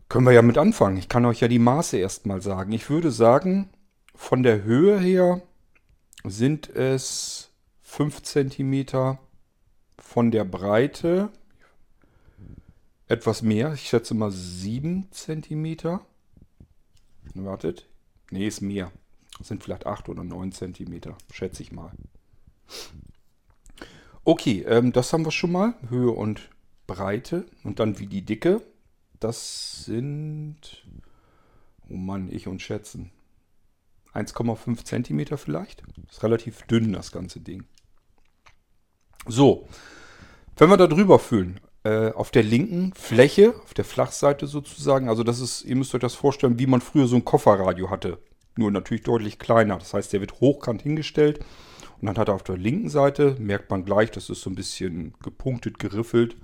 Können 0.07 0.25
wir 0.25 0.33
ja 0.33 0.41
mit 0.41 0.57
anfangen. 0.57 0.97
Ich 0.97 1.09
kann 1.09 1.25
euch 1.25 1.41
ja 1.41 1.47
die 1.47 1.59
Maße 1.59 1.97
erstmal 1.97 2.41
sagen. 2.41 2.71
Ich 2.71 2.89
würde 2.89 3.11
sagen, 3.11 3.69
von 4.13 4.43
der 4.43 4.63
Höhe 4.63 4.99
her 4.99 5.41
sind 6.23 6.69
es 6.69 7.51
5 7.81 8.21
cm. 8.23 9.17
Von 9.97 10.31
der 10.31 10.45
Breite 10.45 11.29
etwas 13.07 13.41
mehr. 13.41 13.73
Ich 13.73 13.89
schätze 13.89 14.13
mal 14.13 14.31
7 14.31 15.09
cm. 15.11 15.99
Wartet. 17.33 17.87
Ne, 18.31 18.45
ist 18.45 18.61
mehr. 18.61 18.91
Das 19.37 19.47
sind 19.47 19.63
vielleicht 19.63 19.85
8 19.85 20.09
oder 20.09 20.23
9 20.23 20.51
cm. 20.51 21.15
Schätze 21.31 21.61
ich 21.61 21.71
mal. 21.71 21.91
Okay, 24.23 24.61
ähm, 24.67 24.91
das 24.91 25.13
haben 25.13 25.25
wir 25.25 25.31
schon 25.31 25.51
mal. 25.51 25.75
Höhe 25.89 26.11
und 26.11 26.49
Breite. 26.87 27.45
Und 27.63 27.79
dann 27.79 27.99
wie 27.99 28.07
die 28.07 28.23
Dicke. 28.23 28.61
Das 29.19 29.85
sind... 29.85 30.85
Oh 31.87 31.95
Mann, 31.95 32.31
ich 32.31 32.47
und 32.47 32.61
schätzen. 32.61 33.11
1,5 34.13 34.85
cm 34.85 35.37
vielleicht. 35.37 35.83
Ist 36.09 36.23
relativ 36.23 36.63
dünn, 36.63 36.93
das 36.93 37.11
ganze 37.11 37.41
Ding. 37.41 37.65
So, 39.27 39.67
wenn 40.57 40.69
wir 40.69 40.77
da 40.77 40.87
drüber 40.87 41.19
fühlen, 41.19 41.59
äh, 41.85 42.11
auf 42.13 42.31
der 42.31 42.41
linken 42.41 42.93
Fläche, 42.95 43.53
auf 43.63 43.75
der 43.75 43.85
Flachseite 43.85 44.47
sozusagen, 44.47 45.07
also 45.07 45.23
das 45.23 45.39
ist, 45.39 45.63
ihr 45.63 45.75
müsst 45.75 45.93
euch 45.93 46.01
das 46.01 46.15
vorstellen, 46.15 46.57
wie 46.57 46.65
man 46.65 46.81
früher 46.81 47.05
so 47.05 47.15
ein 47.15 47.23
Kofferradio 47.23 47.91
hatte. 47.91 48.17
Nur 48.57 48.71
natürlich 48.71 49.03
deutlich 49.03 49.37
kleiner. 49.37 49.77
Das 49.77 49.93
heißt, 49.93 50.11
der 50.11 50.21
wird 50.21 50.39
hochkant 50.41 50.81
hingestellt. 50.81 51.39
Und 52.01 52.07
dann 52.07 52.17
hat 52.17 52.27
er 52.27 52.33
auf 52.33 52.43
der 52.43 52.57
linken 52.57 52.89
Seite, 52.89 53.35
merkt 53.39 53.69
man 53.69 53.85
gleich, 53.85 54.09
das 54.09 54.31
ist 54.31 54.41
so 54.41 54.49
ein 54.49 54.55
bisschen 54.55 55.13
gepunktet, 55.21 55.77
geriffelt. 55.77 56.35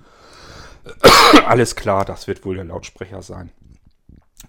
Alles 1.44 1.74
klar, 1.74 2.04
das 2.04 2.28
wird 2.28 2.44
wohl 2.44 2.54
der 2.54 2.64
Lautsprecher 2.64 3.22
sein. 3.22 3.50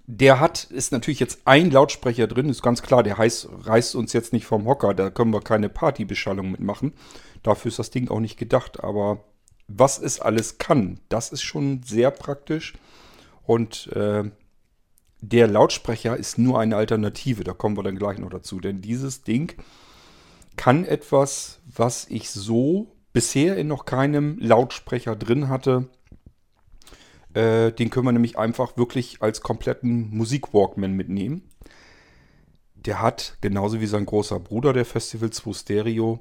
Der 0.06 0.40
hat, 0.40 0.66
ist 0.66 0.92
natürlich 0.92 1.20
jetzt 1.20 1.42
ein 1.46 1.72
Lautsprecher 1.72 2.28
drin, 2.28 2.50
ist 2.50 2.62
ganz 2.62 2.84
klar, 2.84 3.02
der 3.02 3.18
heißt, 3.18 3.50
reißt 3.64 3.96
uns 3.96 4.14
jetzt 4.14 4.32
nicht 4.32 4.46
vom 4.46 4.66
Hocker, 4.68 4.94
da 4.94 5.10
können 5.10 5.34
wir 5.34 5.42
keine 5.42 5.70
Partybeschallung 5.70 6.52
mitmachen. 6.52 6.94
Dafür 7.42 7.70
ist 7.70 7.80
das 7.80 7.90
Ding 7.90 8.10
auch 8.10 8.20
nicht 8.20 8.38
gedacht, 8.38 8.84
aber 8.84 9.24
was 9.68 10.00
es 10.00 10.20
alles 10.20 10.58
kann, 10.58 11.00
das 11.10 11.32
ist 11.32 11.44
schon 11.44 11.84
sehr 11.84 12.12
praktisch. 12.12 12.74
Und 13.44 13.88
äh, 13.88 14.30
der 15.22 15.48
Lautsprecher 15.48 16.18
ist 16.18 16.38
nur 16.38 16.60
eine 16.60 16.76
Alternative, 16.76 17.44
da 17.44 17.54
kommen 17.54 17.78
wir 17.78 17.84
dann 17.84 17.98
gleich 17.98 18.20
noch 18.20 18.30
dazu. 18.30 18.60
Denn 18.60 18.82
dieses 18.82 19.24
Ding 19.24 19.54
kann 20.58 20.86
etwas, 20.86 21.62
was 21.66 22.08
ich 22.10 22.30
so 22.30 22.96
bisher 23.14 23.58
in 23.58 23.68
noch 23.68 23.86
keinem 23.86 24.38
Lautsprecher 24.40 25.16
drin 25.16 25.48
hatte, 25.50 25.90
äh, 27.34 27.72
den 27.72 27.90
können 27.90 28.06
wir 28.06 28.12
nämlich 28.12 28.38
einfach 28.38 28.78
wirklich 28.78 29.22
als 29.22 29.42
kompletten 29.42 30.10
Musik-Walkman 30.16 30.94
mitnehmen. 30.94 31.50
Der 32.76 33.02
hat, 33.02 33.38
genauso 33.42 33.80
wie 33.80 33.88
sein 33.88 34.06
großer 34.06 34.40
Bruder, 34.40 34.74
der 34.74 34.86
Festival 34.86 35.30
2 35.30 35.54
Stereo, 35.54 36.20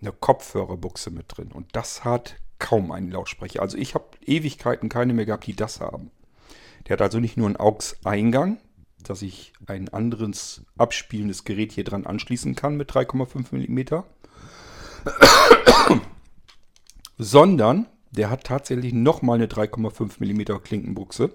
eine 0.00 0.12
Kopfhörerbuchse 0.12 1.10
mit 1.10 1.26
drin. 1.28 1.52
Und 1.52 1.76
das 1.76 2.04
hat 2.04 2.36
kaum 2.58 2.90
einen 2.90 3.10
Lautsprecher. 3.10 3.62
Also 3.62 3.78
ich 3.78 3.94
habe 3.94 4.06
Ewigkeiten 4.24 4.88
keine 4.88 5.12
mehr 5.12 5.26
gehabt, 5.26 5.46
die 5.46 5.56
das 5.56 5.80
haben. 5.80 6.10
Der 6.86 6.94
hat 6.94 7.02
also 7.02 7.20
nicht 7.20 7.36
nur 7.36 7.46
einen 7.46 7.56
AUX-Eingang, 7.56 8.58
dass 9.02 9.22
ich 9.22 9.52
ein 9.66 9.88
anderes 9.88 10.62
abspielendes 10.76 11.44
Gerät 11.44 11.72
hier 11.72 11.84
dran 11.84 12.06
anschließen 12.06 12.54
kann 12.54 12.76
mit 12.76 12.90
3,5 12.90 13.52
mm, 13.52 14.04
sondern 17.18 17.86
der 18.10 18.30
hat 18.30 18.44
tatsächlich 18.44 18.92
nochmal 18.92 19.36
eine 19.36 19.46
3,5 19.46 20.18
mm 20.18 20.62
Klinkenbuchse. 20.62 21.30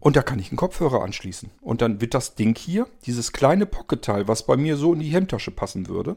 Und 0.00 0.16
da 0.16 0.22
kann 0.22 0.38
ich 0.38 0.50
einen 0.50 0.56
Kopfhörer 0.56 1.02
anschließen. 1.02 1.50
Und 1.60 1.82
dann 1.82 2.00
wird 2.00 2.14
das 2.14 2.34
Ding 2.34 2.56
hier, 2.56 2.86
dieses 3.04 3.32
kleine 3.32 3.66
Pocket-Teil, 3.66 4.28
was 4.28 4.46
bei 4.46 4.56
mir 4.56 4.76
so 4.76 4.92
in 4.92 5.00
die 5.00 5.08
Hemdtasche 5.08 5.50
passen 5.50 5.88
würde, 5.88 6.16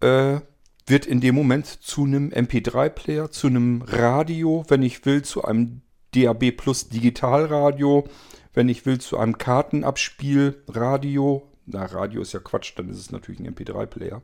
äh, 0.00 0.40
wird 0.86 1.06
in 1.06 1.20
dem 1.20 1.34
Moment 1.34 1.66
zu 1.66 2.04
einem 2.04 2.30
MP3-Player, 2.30 3.30
zu 3.30 3.46
einem 3.46 3.82
Radio, 3.82 4.64
wenn 4.68 4.82
ich 4.82 5.04
will, 5.04 5.22
zu 5.22 5.44
einem 5.44 5.82
DAB 6.14 6.52
Plus 6.52 6.88
Digitalradio, 6.88 8.08
wenn 8.52 8.68
ich 8.68 8.84
will, 8.84 9.00
zu 9.00 9.18
einem 9.18 9.38
Kartenabspielradio. 9.38 11.48
Na, 11.66 11.84
Radio 11.86 12.22
ist 12.22 12.32
ja 12.32 12.40
Quatsch, 12.40 12.72
dann 12.76 12.88
ist 12.88 12.98
es 12.98 13.12
natürlich 13.12 13.40
ein 13.40 13.54
MP3-Player. 13.54 14.22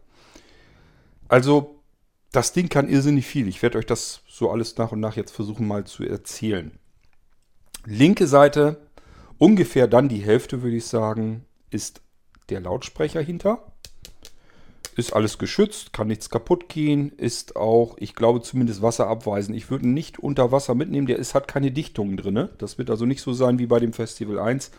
Also, 1.29 1.83
das 2.33 2.53
Ding 2.53 2.69
kann 2.69 2.89
irrsinnig 2.89 3.27
viel. 3.27 3.49
Ich 3.49 3.63
werde 3.63 3.79
euch 3.79 3.87
das 3.87 4.23
so 4.29 4.51
alles 4.51 4.77
nach 4.77 4.93
und 4.93 5.01
nach 5.01 5.17
jetzt 5.17 5.31
versuchen 5.31 5.67
mal 5.67 5.85
zu 5.85 6.05
erzählen. 6.05 6.73
Linke 7.87 8.27
Seite, 8.27 8.89
ungefähr 9.39 9.87
dann 9.87 10.09
die 10.09 10.19
Hälfte, 10.19 10.63
würde 10.63 10.77
ich 10.77 10.87
sagen, 10.87 11.47
ist 11.71 12.03
der 12.51 12.61
Lautsprecher 12.61 13.23
hinter. 13.23 13.73
Ist 14.99 15.13
alles 15.13 15.39
geschützt, 15.39 15.93
kann 15.93 16.09
nichts 16.09 16.29
kaputt 16.29 16.69
gehen, 16.69 17.13
ist 17.13 17.55
auch, 17.55 17.97
ich 18.01 18.17
glaube, 18.17 18.43
zumindest 18.43 18.83
wasserabweisend. 18.83 19.57
Ich 19.57 19.71
würde 19.71 19.85
ihn 19.85 19.95
nicht 19.95 20.19
unter 20.19 20.51
Wasser 20.51 20.75
mitnehmen, 20.75 21.07
der 21.07 21.21
ist, 21.21 21.37
hat 21.37 21.47
keine 21.47 21.71
Dichtungen 21.71 22.17
drin. 22.17 22.49
Das 22.59 22.79
wird 22.79 22.91
also 22.91 23.07
nicht 23.07 23.23
so 23.23 23.33
sein 23.33 23.61
wie 23.61 23.67
bei 23.67 23.79
dem 23.79 23.93
Festival 23.93 24.41
1, 24.41 24.73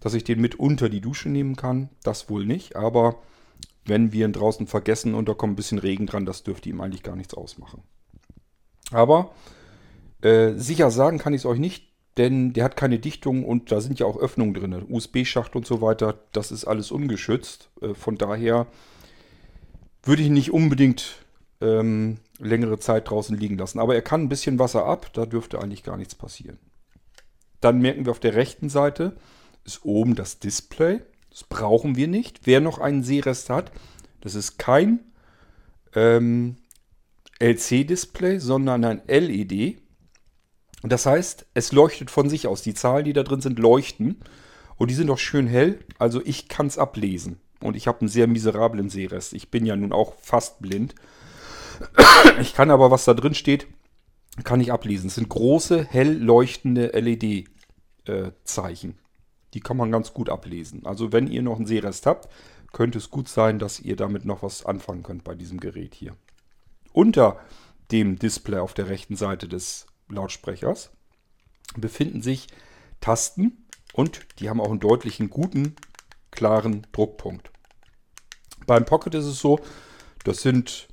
dass 0.00 0.14
ich 0.14 0.24
den 0.24 0.40
mit 0.40 0.54
unter 0.54 0.88
die 0.88 1.02
Dusche 1.02 1.28
nehmen 1.28 1.56
kann. 1.56 1.90
Das 2.02 2.30
wohl 2.30 2.46
nicht, 2.46 2.74
aber 2.74 3.16
wenn 3.84 4.14
wir 4.14 4.24
ihn 4.24 4.32
draußen 4.32 4.66
vergessen 4.66 5.12
und 5.12 5.28
da 5.28 5.34
kommt 5.34 5.52
ein 5.52 5.56
bisschen 5.56 5.78
Regen 5.78 6.06
dran, 6.06 6.24
das 6.24 6.42
dürfte 6.42 6.70
ihm 6.70 6.80
eigentlich 6.80 7.02
gar 7.02 7.16
nichts 7.16 7.34
ausmachen. 7.34 7.82
Aber 8.92 9.30
äh, 10.22 10.54
sicher 10.54 10.90
sagen 10.90 11.18
kann 11.18 11.34
ich 11.34 11.42
es 11.42 11.46
euch 11.46 11.58
nicht, 11.58 11.84
denn 12.16 12.54
der 12.54 12.64
hat 12.64 12.78
keine 12.78 12.98
Dichtung 12.98 13.44
und 13.44 13.70
da 13.70 13.82
sind 13.82 13.98
ja 13.98 14.06
auch 14.06 14.16
Öffnungen 14.16 14.54
drin. 14.54 14.86
USB-Schacht 14.88 15.54
und 15.54 15.66
so 15.66 15.82
weiter, 15.82 16.18
das 16.32 16.50
ist 16.50 16.64
alles 16.64 16.90
ungeschützt. 16.90 17.68
Äh, 17.82 17.92
von 17.92 18.16
daher 18.16 18.66
würde 20.02 20.22
ich 20.22 20.30
nicht 20.30 20.50
unbedingt 20.50 21.24
ähm, 21.60 22.18
längere 22.38 22.78
Zeit 22.78 23.10
draußen 23.10 23.36
liegen 23.36 23.58
lassen. 23.58 23.78
Aber 23.78 23.94
er 23.94 24.02
kann 24.02 24.22
ein 24.22 24.28
bisschen 24.28 24.58
Wasser 24.58 24.84
ab, 24.84 25.10
da 25.12 25.26
dürfte 25.26 25.60
eigentlich 25.60 25.82
gar 25.82 25.96
nichts 25.96 26.14
passieren. 26.14 26.58
Dann 27.60 27.80
merken 27.80 28.06
wir 28.06 28.12
auf 28.12 28.20
der 28.20 28.34
rechten 28.34 28.68
Seite 28.68 29.16
ist 29.64 29.84
oben 29.84 30.14
das 30.14 30.38
Display. 30.38 31.00
Das 31.30 31.44
brauchen 31.44 31.96
wir 31.96 32.08
nicht. 32.08 32.40
Wer 32.44 32.60
noch 32.60 32.78
einen 32.78 33.02
Sehrest 33.02 33.50
hat, 33.50 33.70
das 34.20 34.34
ist 34.34 34.58
kein 34.58 35.00
ähm, 35.94 36.56
LC-Display, 37.40 38.38
sondern 38.38 38.84
ein 38.84 39.02
LED. 39.06 39.78
Das 40.82 41.06
heißt, 41.06 41.46
es 41.54 41.72
leuchtet 41.72 42.10
von 42.10 42.28
sich 42.28 42.46
aus. 42.46 42.62
Die 42.62 42.74
Zahlen, 42.74 43.04
die 43.04 43.12
da 43.12 43.22
drin 43.22 43.40
sind, 43.40 43.58
leuchten. 43.58 44.20
Und 44.76 44.90
die 44.90 44.94
sind 44.94 45.10
auch 45.10 45.18
schön 45.18 45.46
hell. 45.46 45.78
Also 45.98 46.22
ich 46.24 46.48
kann 46.48 46.66
es 46.66 46.78
ablesen. 46.78 47.38
Und 47.62 47.76
ich 47.76 47.86
habe 47.86 48.00
einen 48.00 48.08
sehr 48.08 48.26
miserablen 48.26 48.88
Sehrest. 48.88 49.34
Ich 49.34 49.50
bin 49.50 49.66
ja 49.66 49.76
nun 49.76 49.92
auch 49.92 50.14
fast 50.20 50.60
blind. 50.60 50.94
Ich 52.40 52.54
kann 52.54 52.70
aber, 52.70 52.90
was 52.90 53.04
da 53.04 53.14
drin 53.14 53.34
steht, 53.34 53.66
kann 54.44 54.60
ich 54.60 54.72
ablesen. 54.72 55.08
Es 55.08 55.16
sind 55.16 55.28
große, 55.28 55.84
hell 55.84 56.16
leuchtende 56.16 56.88
LED-Zeichen. 56.88 58.90
Äh, 58.90 58.94
Die 59.54 59.60
kann 59.60 59.76
man 59.76 59.90
ganz 59.90 60.14
gut 60.14 60.30
ablesen. 60.30 60.86
Also 60.86 61.12
wenn 61.12 61.26
ihr 61.26 61.42
noch 61.42 61.56
einen 61.56 61.66
Sehrest 61.66 62.06
habt, 62.06 62.28
könnte 62.72 62.98
es 62.98 63.10
gut 63.10 63.28
sein, 63.28 63.58
dass 63.58 63.80
ihr 63.80 63.96
damit 63.96 64.24
noch 64.24 64.42
was 64.42 64.64
anfangen 64.64 65.02
könnt 65.02 65.24
bei 65.24 65.34
diesem 65.34 65.60
Gerät 65.60 65.94
hier. 65.94 66.16
Unter 66.92 67.40
dem 67.90 68.18
Display 68.18 68.58
auf 68.58 68.74
der 68.74 68.88
rechten 68.88 69.16
Seite 69.16 69.48
des 69.48 69.86
Lautsprechers 70.08 70.90
befinden 71.76 72.22
sich 72.22 72.46
Tasten 73.00 73.66
und 73.92 74.20
die 74.38 74.48
haben 74.48 74.60
auch 74.60 74.70
einen 74.70 74.80
deutlichen 74.80 75.30
guten 75.30 75.74
klaren 76.30 76.86
Druckpunkt. 76.92 77.49
Beim 78.70 78.84
Pocket 78.84 79.12
ist 79.16 79.24
es 79.24 79.40
so, 79.40 79.58
das 80.22 80.42
sind, 80.42 80.86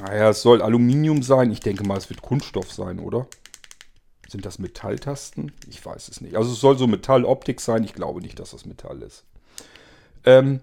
naja, 0.00 0.30
es 0.30 0.40
soll 0.40 0.62
Aluminium 0.62 1.22
sein. 1.22 1.50
Ich 1.50 1.60
denke 1.60 1.84
mal, 1.84 1.98
es 1.98 2.08
wird 2.08 2.22
Kunststoff 2.22 2.72
sein, 2.72 2.98
oder? 2.98 3.26
Sind 4.26 4.46
das 4.46 4.58
Metalltasten? 4.58 5.52
Ich 5.68 5.84
weiß 5.84 6.08
es 6.08 6.22
nicht. 6.22 6.36
Also 6.36 6.52
es 6.52 6.60
soll 6.60 6.78
so 6.78 6.86
Metalloptik 6.86 7.60
sein. 7.60 7.84
Ich 7.84 7.92
glaube 7.92 8.22
nicht, 8.22 8.38
dass 8.38 8.52
das 8.52 8.64
Metall 8.64 9.02
ist. 9.02 9.24
Ähm, 10.24 10.60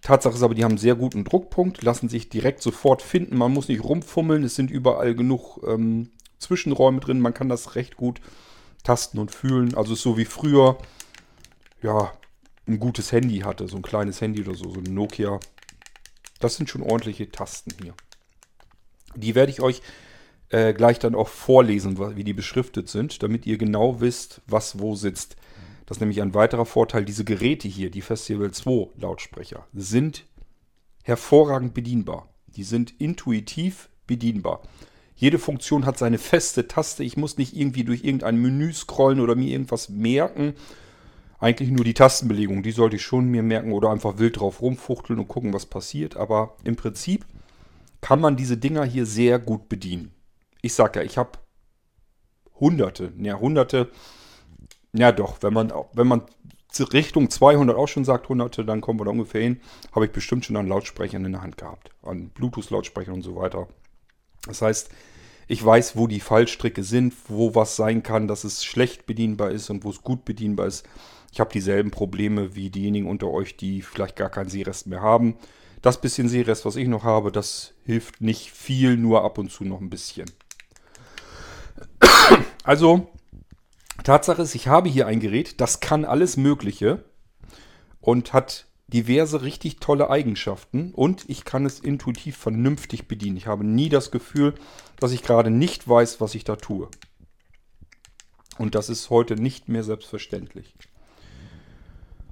Tatsache 0.00 0.36
ist 0.36 0.44
aber, 0.44 0.54
die 0.54 0.62
haben 0.62 0.70
einen 0.70 0.78
sehr 0.78 0.94
guten 0.94 1.24
Druckpunkt, 1.24 1.82
lassen 1.82 2.08
sich 2.08 2.28
direkt 2.28 2.62
sofort 2.62 3.02
finden. 3.02 3.36
Man 3.36 3.52
muss 3.52 3.66
nicht 3.66 3.82
rumfummeln, 3.82 4.44
es 4.44 4.54
sind 4.54 4.70
überall 4.70 5.16
genug 5.16 5.60
ähm, 5.66 6.10
Zwischenräume 6.38 7.00
drin. 7.00 7.18
Man 7.18 7.34
kann 7.34 7.48
das 7.48 7.74
recht 7.74 7.96
gut 7.96 8.20
tasten 8.84 9.18
und 9.18 9.32
fühlen. 9.32 9.74
Also 9.74 9.96
so 9.96 10.16
wie 10.16 10.24
früher, 10.24 10.78
ja, 11.82 12.12
ein 12.66 12.78
gutes 12.78 13.12
Handy 13.12 13.38
hatte, 13.40 13.68
so 13.68 13.76
ein 13.76 13.82
kleines 13.82 14.20
Handy 14.20 14.42
oder 14.42 14.54
so, 14.54 14.70
so 14.70 14.80
ein 14.80 14.94
Nokia. 14.94 15.38
Das 16.40 16.56
sind 16.56 16.68
schon 16.68 16.82
ordentliche 16.82 17.30
Tasten 17.30 17.72
hier. 17.82 17.94
Die 19.14 19.34
werde 19.34 19.52
ich 19.52 19.60
euch 19.60 19.82
äh, 20.50 20.74
gleich 20.74 20.98
dann 20.98 21.14
auch 21.14 21.28
vorlesen, 21.28 21.98
wie 22.16 22.24
die 22.24 22.34
beschriftet 22.34 22.88
sind, 22.88 23.22
damit 23.22 23.46
ihr 23.46 23.58
genau 23.58 24.00
wisst, 24.00 24.42
was 24.46 24.78
wo 24.78 24.94
sitzt. 24.94 25.36
Das 25.86 25.96
ist 25.96 26.00
nämlich 26.00 26.20
ein 26.20 26.34
weiterer 26.34 26.66
Vorteil. 26.66 27.04
Diese 27.04 27.24
Geräte 27.24 27.68
hier, 27.68 27.90
die 27.90 28.02
Festival 28.02 28.50
2 28.50 28.90
Lautsprecher, 29.00 29.66
sind 29.72 30.24
hervorragend 31.04 31.74
bedienbar. 31.74 32.28
Die 32.48 32.64
sind 32.64 32.94
intuitiv 33.00 33.88
bedienbar. 34.06 34.62
Jede 35.14 35.38
Funktion 35.38 35.86
hat 35.86 35.96
seine 35.96 36.18
feste 36.18 36.68
Taste. 36.68 37.02
Ich 37.02 37.16
muss 37.16 37.38
nicht 37.38 37.56
irgendwie 37.56 37.84
durch 37.84 38.04
irgendein 38.04 38.36
Menü 38.36 38.72
scrollen 38.72 39.20
oder 39.20 39.34
mir 39.34 39.50
irgendwas 39.50 39.88
merken. 39.88 40.54
Eigentlich 41.38 41.70
nur 41.70 41.84
die 41.84 41.94
Tastenbelegung, 41.94 42.62
die 42.62 42.72
sollte 42.72 42.96
ich 42.96 43.02
schon 43.02 43.26
mir 43.28 43.42
merken 43.42 43.72
oder 43.72 43.90
einfach 43.90 44.18
wild 44.18 44.40
drauf 44.40 44.62
rumfuchteln 44.62 45.18
und 45.18 45.28
gucken, 45.28 45.52
was 45.52 45.66
passiert. 45.66 46.16
Aber 46.16 46.56
im 46.64 46.76
Prinzip 46.76 47.26
kann 48.00 48.20
man 48.20 48.36
diese 48.36 48.56
Dinger 48.56 48.84
hier 48.84 49.06
sehr 49.06 49.38
gut 49.38 49.68
bedienen. 49.68 50.12
Ich 50.62 50.74
sag 50.74 50.96
ja, 50.96 51.02
ich 51.02 51.18
habe 51.18 51.38
hunderte, 52.58 53.12
ja 53.18 53.38
hunderte, 53.38 53.90
ja 54.92 55.12
doch, 55.12 55.42
wenn 55.42 55.52
man, 55.52 55.72
wenn 55.92 56.06
man 56.06 56.22
Richtung 56.92 57.30
200 57.30 57.76
auch 57.76 57.86
schon 57.86 58.04
sagt, 58.04 58.28
hunderte, 58.28 58.64
dann 58.64 58.80
kommen 58.80 59.00
wir 59.00 59.04
da 59.04 59.10
ungefähr 59.10 59.42
hin, 59.42 59.60
habe 59.92 60.06
ich 60.06 60.12
bestimmt 60.12 60.44
schon 60.44 60.56
an 60.56 60.68
Lautsprechern 60.68 61.24
in 61.24 61.32
der 61.32 61.42
Hand 61.42 61.56
gehabt, 61.56 61.90
an 62.02 62.30
Bluetooth-Lautsprechern 62.30 63.14
und 63.14 63.22
so 63.22 63.36
weiter. 63.36 63.68
Das 64.46 64.62
heißt, 64.62 64.90
ich 65.48 65.64
weiß, 65.64 65.96
wo 65.96 66.06
die 66.06 66.20
Fallstricke 66.20 66.82
sind, 66.82 67.14
wo 67.28 67.54
was 67.54 67.76
sein 67.76 68.02
kann, 68.02 68.26
dass 68.26 68.44
es 68.44 68.64
schlecht 68.64 69.06
bedienbar 69.06 69.50
ist 69.50 69.70
und 69.70 69.84
wo 69.84 69.90
es 69.90 70.02
gut 70.02 70.24
bedienbar 70.24 70.66
ist. 70.66 70.86
Ich 71.32 71.40
habe 71.40 71.52
dieselben 71.52 71.90
Probleme 71.90 72.54
wie 72.54 72.70
diejenigen 72.70 73.08
unter 73.08 73.28
euch, 73.28 73.56
die 73.56 73.82
vielleicht 73.82 74.16
gar 74.16 74.30
keinen 74.30 74.48
Seerest 74.48 74.86
mehr 74.86 75.02
haben. 75.02 75.36
Das 75.82 76.00
bisschen 76.00 76.28
Seerest, 76.28 76.64
was 76.64 76.76
ich 76.76 76.88
noch 76.88 77.04
habe, 77.04 77.30
das 77.30 77.74
hilft 77.84 78.20
nicht 78.20 78.50
viel, 78.50 78.96
nur 78.96 79.24
ab 79.24 79.38
und 79.38 79.50
zu 79.50 79.64
noch 79.64 79.80
ein 79.80 79.90
bisschen. 79.90 80.30
Also, 82.64 83.08
Tatsache 84.02 84.42
ist, 84.42 84.56
ich 84.56 84.66
habe 84.66 84.88
hier 84.88 85.06
ein 85.06 85.20
Gerät, 85.20 85.60
das 85.60 85.78
kann 85.78 86.04
alles 86.04 86.36
Mögliche 86.36 87.04
und 88.00 88.32
hat 88.32 88.66
diverse 88.88 89.42
richtig 89.42 89.78
tolle 89.78 90.10
Eigenschaften 90.10 90.92
und 90.94 91.24
ich 91.28 91.44
kann 91.44 91.66
es 91.66 91.80
intuitiv 91.80 92.36
vernünftig 92.36 93.08
bedienen. 93.08 93.36
Ich 93.36 93.46
habe 93.46 93.64
nie 93.64 93.88
das 93.88 94.10
Gefühl, 94.10 94.54
dass 95.00 95.12
ich 95.12 95.22
gerade 95.22 95.50
nicht 95.50 95.88
weiß, 95.88 96.20
was 96.20 96.34
ich 96.34 96.44
da 96.44 96.56
tue. 96.56 96.88
Und 98.58 98.74
das 98.74 98.88
ist 98.88 99.10
heute 99.10 99.34
nicht 99.34 99.68
mehr 99.68 99.82
selbstverständlich. 99.82 100.74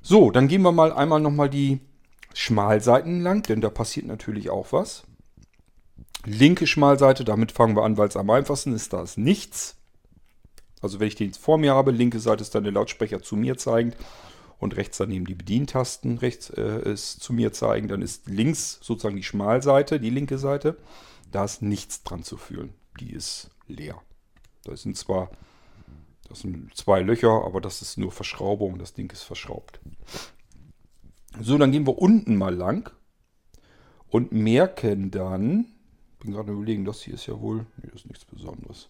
So, 0.06 0.30
dann 0.30 0.48
gehen 0.48 0.60
wir 0.60 0.70
mal 0.70 0.92
einmal 0.92 1.18
nochmal 1.18 1.48
die 1.48 1.80
Schmalseiten 2.34 3.22
lang, 3.22 3.42
denn 3.42 3.62
da 3.62 3.70
passiert 3.70 4.04
natürlich 4.04 4.50
auch 4.50 4.70
was. 4.70 5.04
Linke 6.26 6.66
Schmalseite, 6.66 7.24
damit 7.24 7.52
fangen 7.52 7.74
wir 7.74 7.84
an, 7.84 7.96
weil 7.96 8.08
es 8.08 8.16
am 8.18 8.28
einfachsten 8.28 8.74
ist, 8.74 8.92
da 8.92 9.02
ist 9.02 9.16
nichts. 9.16 9.76
Also 10.82 11.00
wenn 11.00 11.08
ich 11.08 11.14
den 11.14 11.32
vor 11.32 11.56
mir 11.56 11.74
habe, 11.74 11.90
linke 11.90 12.20
Seite 12.20 12.42
ist 12.42 12.54
dann 12.54 12.64
der 12.64 12.74
Lautsprecher 12.74 13.22
zu 13.22 13.34
mir 13.34 13.56
zeigend 13.56 13.96
und 14.58 14.76
rechts 14.76 14.98
daneben 14.98 15.24
die 15.24 15.34
Bedientasten 15.34 16.18
rechts 16.18 16.50
äh, 16.50 16.92
ist 16.92 17.22
zu 17.22 17.32
mir 17.32 17.54
zeigen. 17.54 17.88
Dann 17.88 18.02
ist 18.02 18.28
links 18.28 18.80
sozusagen 18.82 19.16
die 19.16 19.22
Schmalseite, 19.22 20.00
die 20.00 20.10
linke 20.10 20.36
Seite. 20.36 20.76
Da 21.32 21.46
ist 21.46 21.62
nichts 21.62 22.02
dran 22.02 22.22
zu 22.22 22.36
fühlen. 22.36 22.74
Die 23.00 23.10
ist 23.10 23.48
leer. 23.68 24.02
Da 24.64 24.76
sind 24.76 24.98
zwar 24.98 25.30
das 26.28 26.40
sind 26.40 26.74
zwei 26.76 27.00
Löcher, 27.00 27.44
aber 27.44 27.60
das 27.60 27.82
ist 27.82 27.98
nur 27.98 28.12
Verschraubung. 28.12 28.78
Das 28.78 28.94
Ding 28.94 29.10
ist 29.12 29.22
verschraubt. 29.22 29.80
So, 31.40 31.58
dann 31.58 31.72
gehen 31.72 31.86
wir 31.86 31.98
unten 31.98 32.36
mal 32.36 32.54
lang 32.54 32.90
und 34.08 34.32
merken 34.32 35.10
dann, 35.10 35.66
bin 36.20 36.32
gerade 36.32 36.52
überlegen, 36.52 36.84
das 36.84 37.02
hier 37.02 37.14
ist 37.14 37.26
ja 37.26 37.40
wohl, 37.40 37.66
nee, 37.76 37.88
das 37.92 38.02
ist 38.02 38.08
nichts 38.08 38.24
Besonderes. 38.24 38.88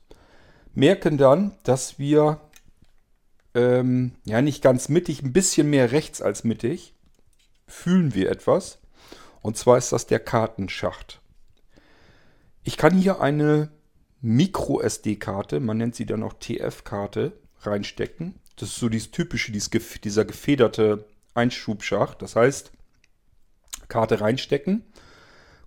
Merken 0.75 1.16
dann, 1.16 1.57
dass 1.62 1.99
wir 1.99 2.40
ähm, 3.55 4.12
ja 4.25 4.42
nicht 4.42 4.62
ganz 4.62 4.88
mittig, 4.88 5.23
ein 5.23 5.33
bisschen 5.33 5.70
mehr 5.70 5.92
rechts 5.92 6.20
als 6.20 6.44
mittig, 6.44 6.94
fühlen 7.66 8.14
wir 8.14 8.31
etwas. 8.31 8.79
Und 9.40 9.57
zwar 9.57 9.79
ist 9.79 9.92
das 9.92 10.07
der 10.07 10.20
Kartenschacht. 10.20 11.20
Ich 12.62 12.77
kann 12.77 12.97
hier 12.97 13.20
eine 13.20 13.70
Micro-SD-Karte, 14.25 15.61
man 15.61 15.77
nennt 15.77 15.95
sie 15.95 16.07
dann 16.07 16.23
auch 16.23 16.33
TF-Karte, 16.33 17.33
reinstecken. 17.61 18.37
Das 18.57 18.71
ist 18.71 18.77
so 18.77 18.89
dieses 18.89 19.11
typische, 19.11 19.53
dieses, 19.53 19.71
dieser 20.03 20.25
gefederte 20.25 21.05
Einschubschacht. 21.35 22.23
Das 22.23 22.35
heißt, 22.35 22.73
Karte 23.89 24.23
reinstecken, 24.23 24.83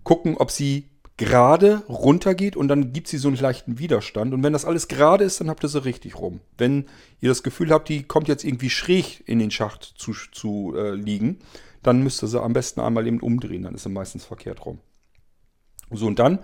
gucken, 0.02 0.36
ob 0.36 0.50
sie 0.50 0.88
gerade 1.18 1.84
runtergeht 1.88 2.56
und 2.56 2.68
dann 2.68 2.92
gibt 2.92 3.06
sie 3.06 3.18
so 3.18 3.28
einen 3.28 3.36
leichten 3.36 3.78
Widerstand. 3.78 4.34
Und 4.34 4.42
wenn 4.42 4.52
das 4.52 4.64
alles 4.64 4.88
gerade 4.88 5.24
ist, 5.24 5.40
dann 5.40 5.50
habt 5.50 5.64
ihr 5.64 5.68
sie 5.68 5.84
richtig 5.84 6.18
rum. 6.18 6.40
Wenn 6.56 6.86
ihr 7.20 7.28
das 7.28 7.44
Gefühl 7.44 7.70
habt, 7.70 7.88
die 7.88 8.02
kommt 8.02 8.26
jetzt 8.26 8.44
irgendwie 8.44 8.70
schräg 8.70 9.22
in 9.26 9.38
den 9.38 9.52
Schacht 9.52 9.84
zu, 9.96 10.14
zu 10.32 10.74
äh, 10.76 10.94
liegen, 10.94 11.38
dann 11.84 12.02
müsst 12.02 12.24
ihr 12.24 12.28
sie 12.28 12.42
am 12.42 12.52
besten 12.52 12.80
einmal 12.80 13.06
eben 13.06 13.20
umdrehen. 13.20 13.62
Dann 13.62 13.74
ist 13.74 13.84
sie 13.84 13.88
meistens 13.88 14.24
verkehrt 14.24 14.64
rum. 14.64 14.80
So, 15.90 16.06
und 16.06 16.18
dann 16.18 16.40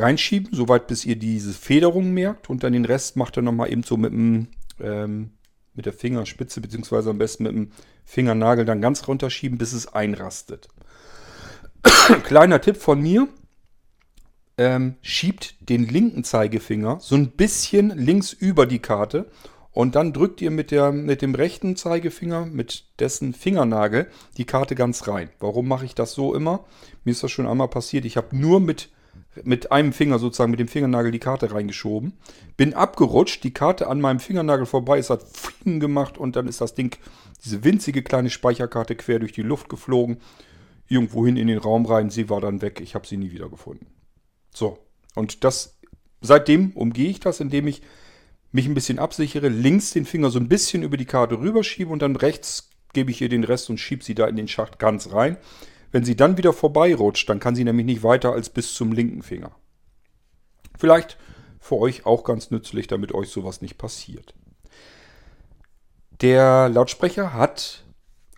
reinschieben, 0.00 0.50
soweit 0.52 0.86
bis 0.86 1.04
ihr 1.04 1.16
diese 1.16 1.52
Federung 1.52 2.12
merkt. 2.12 2.50
Und 2.50 2.62
dann 2.62 2.72
den 2.72 2.84
Rest 2.84 3.16
macht 3.16 3.36
ihr 3.38 3.42
nochmal 3.42 3.72
eben 3.72 3.82
so 3.82 3.96
mit, 3.96 4.12
dem, 4.12 4.48
ähm, 4.80 5.30
mit 5.74 5.86
der 5.86 5.92
Fingerspitze, 5.92 6.60
beziehungsweise 6.60 7.10
am 7.10 7.18
besten 7.18 7.44
mit 7.44 7.52
dem 7.52 7.72
Fingernagel 8.04 8.64
dann 8.64 8.80
ganz 8.80 9.06
runterschieben, 9.06 9.58
bis 9.58 9.72
es 9.72 9.92
einrastet. 9.92 10.68
Kleiner 12.24 12.60
Tipp 12.60 12.76
von 12.76 13.00
mir 13.00 13.28
ähm, 14.56 14.96
schiebt 15.02 15.54
den 15.60 15.86
linken 15.86 16.24
Zeigefinger 16.24 16.98
so 17.00 17.14
ein 17.14 17.30
bisschen 17.30 17.90
links 17.96 18.32
über 18.32 18.66
die 18.66 18.80
Karte 18.80 19.30
und 19.78 19.94
dann 19.94 20.12
drückt 20.12 20.40
ihr 20.42 20.50
mit, 20.50 20.72
der, 20.72 20.90
mit 20.90 21.22
dem 21.22 21.36
rechten 21.36 21.76
Zeigefinger, 21.76 22.46
mit 22.46 22.86
dessen 22.98 23.32
Fingernagel, 23.32 24.08
die 24.36 24.44
Karte 24.44 24.74
ganz 24.74 25.06
rein. 25.06 25.30
Warum 25.38 25.68
mache 25.68 25.84
ich 25.84 25.94
das 25.94 26.14
so 26.14 26.34
immer? 26.34 26.64
Mir 27.04 27.12
ist 27.12 27.22
das 27.22 27.30
schon 27.30 27.46
einmal 27.46 27.68
passiert. 27.68 28.04
Ich 28.04 28.16
habe 28.16 28.36
nur 28.36 28.58
mit, 28.58 28.90
mit 29.44 29.72
einem 29.72 29.92
Finger 29.92 30.18
sozusagen, 30.18 30.50
mit 30.50 30.60
dem 30.60 30.68
Fingernagel 30.68 31.12
die 31.12 31.18
Karte 31.18 31.52
reingeschoben, 31.52 32.14
bin 32.56 32.74
abgerutscht, 32.74 33.44
die 33.44 33.52
Karte 33.52 33.86
an 33.88 34.00
meinem 34.00 34.20
Fingernagel 34.20 34.66
vorbei, 34.66 34.98
es 34.98 35.10
hat 35.10 35.22
Fing 35.22 35.80
gemacht 35.80 36.18
und 36.18 36.36
dann 36.36 36.48
ist 36.48 36.60
das 36.60 36.74
Ding, 36.74 36.96
diese 37.44 37.64
winzige 37.64 38.02
kleine 38.02 38.30
Speicherkarte 38.30 38.96
quer 38.96 39.18
durch 39.18 39.32
die 39.32 39.42
Luft 39.42 39.68
geflogen, 39.68 40.18
irgendwohin 40.88 41.36
in 41.36 41.48
den 41.48 41.58
Raum 41.58 41.86
rein, 41.86 42.10
sie 42.10 42.28
war 42.28 42.40
dann 42.40 42.62
weg, 42.62 42.80
ich 42.80 42.94
habe 42.94 43.06
sie 43.06 43.16
nie 43.16 43.30
wieder 43.30 43.48
gefunden. 43.48 43.86
So, 44.54 44.78
und 45.14 45.44
das 45.44 45.78
seitdem 46.20 46.72
umgehe 46.72 47.10
ich 47.10 47.20
das, 47.20 47.40
indem 47.40 47.66
ich 47.66 47.82
mich 48.50 48.66
ein 48.66 48.74
bisschen 48.74 48.98
absichere, 48.98 49.48
links 49.48 49.92
den 49.92 50.06
Finger 50.06 50.30
so 50.30 50.38
ein 50.38 50.48
bisschen 50.48 50.82
über 50.82 50.96
die 50.96 51.04
Karte 51.04 51.38
rüberschiebe 51.38 51.92
und 51.92 52.02
dann 52.02 52.16
rechts 52.16 52.70
gebe 52.94 53.10
ich 53.10 53.20
ihr 53.20 53.28
den 53.28 53.44
Rest 53.44 53.68
und 53.70 53.78
schiebe 53.78 54.02
sie 54.02 54.14
da 54.14 54.26
in 54.26 54.36
den 54.36 54.48
Schacht 54.48 54.78
ganz 54.78 55.12
rein. 55.12 55.36
Wenn 55.90 56.04
sie 56.04 56.16
dann 56.16 56.36
wieder 56.36 56.52
vorbeirutscht, 56.52 57.28
dann 57.28 57.40
kann 57.40 57.54
sie 57.54 57.64
nämlich 57.64 57.86
nicht 57.86 58.02
weiter 58.02 58.32
als 58.32 58.50
bis 58.50 58.74
zum 58.74 58.92
linken 58.92 59.22
Finger. 59.22 59.52
Vielleicht 60.78 61.18
für 61.60 61.76
euch 61.76 62.06
auch 62.06 62.24
ganz 62.24 62.50
nützlich, 62.50 62.86
damit 62.86 63.12
euch 63.12 63.30
sowas 63.30 63.62
nicht 63.62 63.78
passiert. 63.78 64.34
Der 66.20 66.68
Lautsprecher 66.68 67.32
hat 67.32 67.84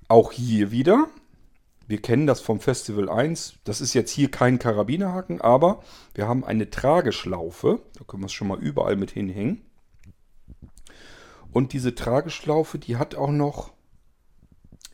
auch 0.09 0.33
hier 0.33 0.71
wieder 0.71 1.09
wir 1.91 2.01
kennen 2.01 2.29
das 2.29 2.41
vom 2.41 2.61
Festival 2.61 3.09
1. 3.09 3.55
Das 3.65 3.81
ist 3.81 3.95
jetzt 3.95 4.13
hier 4.13 4.31
kein 4.31 4.61
Karabinerhaken, 4.61 5.41
aber 5.41 5.83
wir 6.15 6.29
haben 6.29 6.45
eine 6.45 6.71
Trageschlaufe. 6.71 7.81
Da 7.99 8.05
können 8.05 8.23
wir 8.23 8.27
es 8.27 8.33
schon 8.33 8.47
mal 8.47 8.61
überall 8.61 8.95
mit 8.95 9.11
hinhängen. 9.11 9.65
Und 11.51 11.73
diese 11.73 11.97
Trageschlaufe, 11.97 12.79
die 12.79 12.97
hat 12.97 13.17
auch 13.17 13.33
noch 13.33 13.73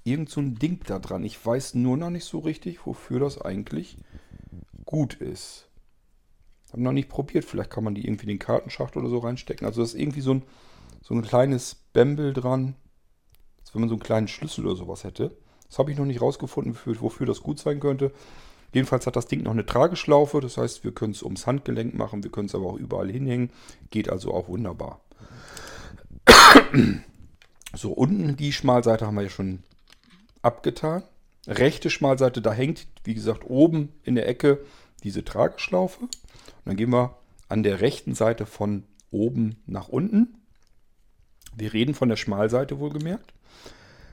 irgend 0.07 0.31
so 0.31 0.41
ein 0.41 0.55
Ding 0.55 0.81
da 0.87 0.99
dran. 0.99 1.25
Ich 1.25 1.45
weiß 1.45 1.75
nur 1.75 1.97
noch 1.97 2.11
nicht 2.11 2.25
so 2.25 2.39
richtig, 2.39 2.87
wofür 2.87 3.21
das 3.21 3.41
eigentlich 3.41 3.99
gut 4.85 5.15
ist. 5.15 5.69
Habe 6.73 6.83
noch 6.83 6.93
nicht 6.93 7.09
probiert. 7.09 7.45
Vielleicht 7.45 7.71
kann 7.71 7.85
man 7.85 7.95
die 7.95 8.07
irgendwie 8.07 8.25
in 8.25 8.31
den 8.31 8.39
Kartenschacht 8.39 8.97
oder 8.97 9.09
so 9.09 9.19
reinstecken. 9.19 9.67
Also 9.67 9.81
das 9.81 9.95
ist 9.95 10.01
irgendwie 10.01 10.21
so 10.21 10.35
ein, 10.35 10.43
so 11.03 11.15
ein 11.15 11.23
kleines 11.23 11.75
Bämbel 11.93 12.33
dran. 12.33 12.75
Als 13.61 13.75
wenn 13.75 13.81
man 13.81 13.89
so 13.89 13.95
einen 13.97 14.03
kleinen 14.03 14.29
Schlüssel 14.29 14.67
oder 14.67 14.77
sowas 14.77 15.05
hätte. 15.05 15.37
Das 15.69 15.79
habe 15.79 15.91
ich 15.91 15.99
noch 15.99 16.05
nicht 16.05 16.21
rausgefunden, 16.21 16.77
wofür 17.01 17.27
das 17.27 17.43
gut 17.43 17.59
sein 17.59 17.81
könnte. 17.81 18.13
Jedenfalls 18.73 19.07
hat 19.07 19.17
das 19.17 19.27
Ding 19.27 19.43
noch 19.43 19.53
eine 19.53 19.67
Trageschlaufe, 19.67 20.41
das 20.41 20.59
heißt, 20.59 20.85
wir 20.85 20.93
können 20.93 21.13
es 21.13 21.23
ums 21.23 21.47
Handgelenk 21.47 21.95
machen, 21.95 22.23
wir 22.23 22.31
können 22.31 22.47
es 22.47 22.55
aber 22.55 22.67
auch 22.67 22.77
überall 22.77 23.11
hinhängen. 23.11 23.51
Geht 23.91 24.11
also 24.11 24.33
auch 24.33 24.49
wunderbar. 24.49 25.01
So, 27.75 27.93
unten 27.93 28.37
die 28.37 28.53
Schmalseite 28.53 29.07
haben 29.07 29.17
wir 29.17 29.25
ja 29.25 29.29
schon 29.29 29.63
abgetan. 30.47 31.03
rechte 31.47 31.91
Schmalseite, 31.91 32.41
da 32.41 32.53
hängt, 32.53 32.87
wie 33.05 33.15
gesagt, 33.15 33.45
oben 33.45 33.93
in 34.03 34.15
der 34.15 34.29
Ecke 34.29 34.65
diese 35.05 35.25
Trageschlaufe. 35.25 36.01
Und 36.01 36.11
dann 36.65 36.77
gehen 36.77 36.91
wir 36.91 37.19
an 37.49 37.63
der 37.63 37.81
rechten 37.81 38.15
Seite 38.15 38.47
von 38.47 38.85
oben 39.11 39.57
nach 39.67 39.89
unten. 39.89 40.39
Wir 41.57 41.73
reden 41.73 41.95
von 41.95 42.09
der 42.09 42.17
Schmalseite 42.17 42.79
wohlgemerkt. 42.79 43.33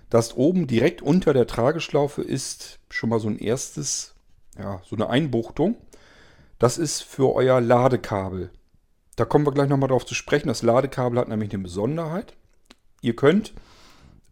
Das 0.10 0.36
oben 0.36 0.68
direkt 0.68 1.02
unter 1.02 1.34
der 1.34 1.48
Trageschlaufe 1.48 2.22
ist 2.22 2.80
schon 2.90 3.10
mal 3.10 3.20
so 3.20 3.28
ein 3.28 3.40
erstes, 3.40 4.14
ja, 4.58 4.82
so 4.86 4.96
eine 4.96 5.10
Einbuchtung. 5.10 5.76
Das 6.60 6.78
ist 6.78 7.02
für 7.02 7.34
euer 7.34 7.60
Ladekabel. 7.60 8.52
Da 9.16 9.26
kommen 9.26 9.46
wir 9.46 9.52
gleich 9.52 9.70
nochmal 9.70 9.90
drauf 9.90 10.06
zu 10.06 10.14
sprechen. 10.14 10.48
Das 10.48 10.62
Ladekabel 10.62 11.20
hat 11.20 11.28
nämlich 11.28 11.54
eine 11.54 11.64
Besonderheit. 11.64 12.34
Ihr 13.02 13.16
könnt 13.16 13.54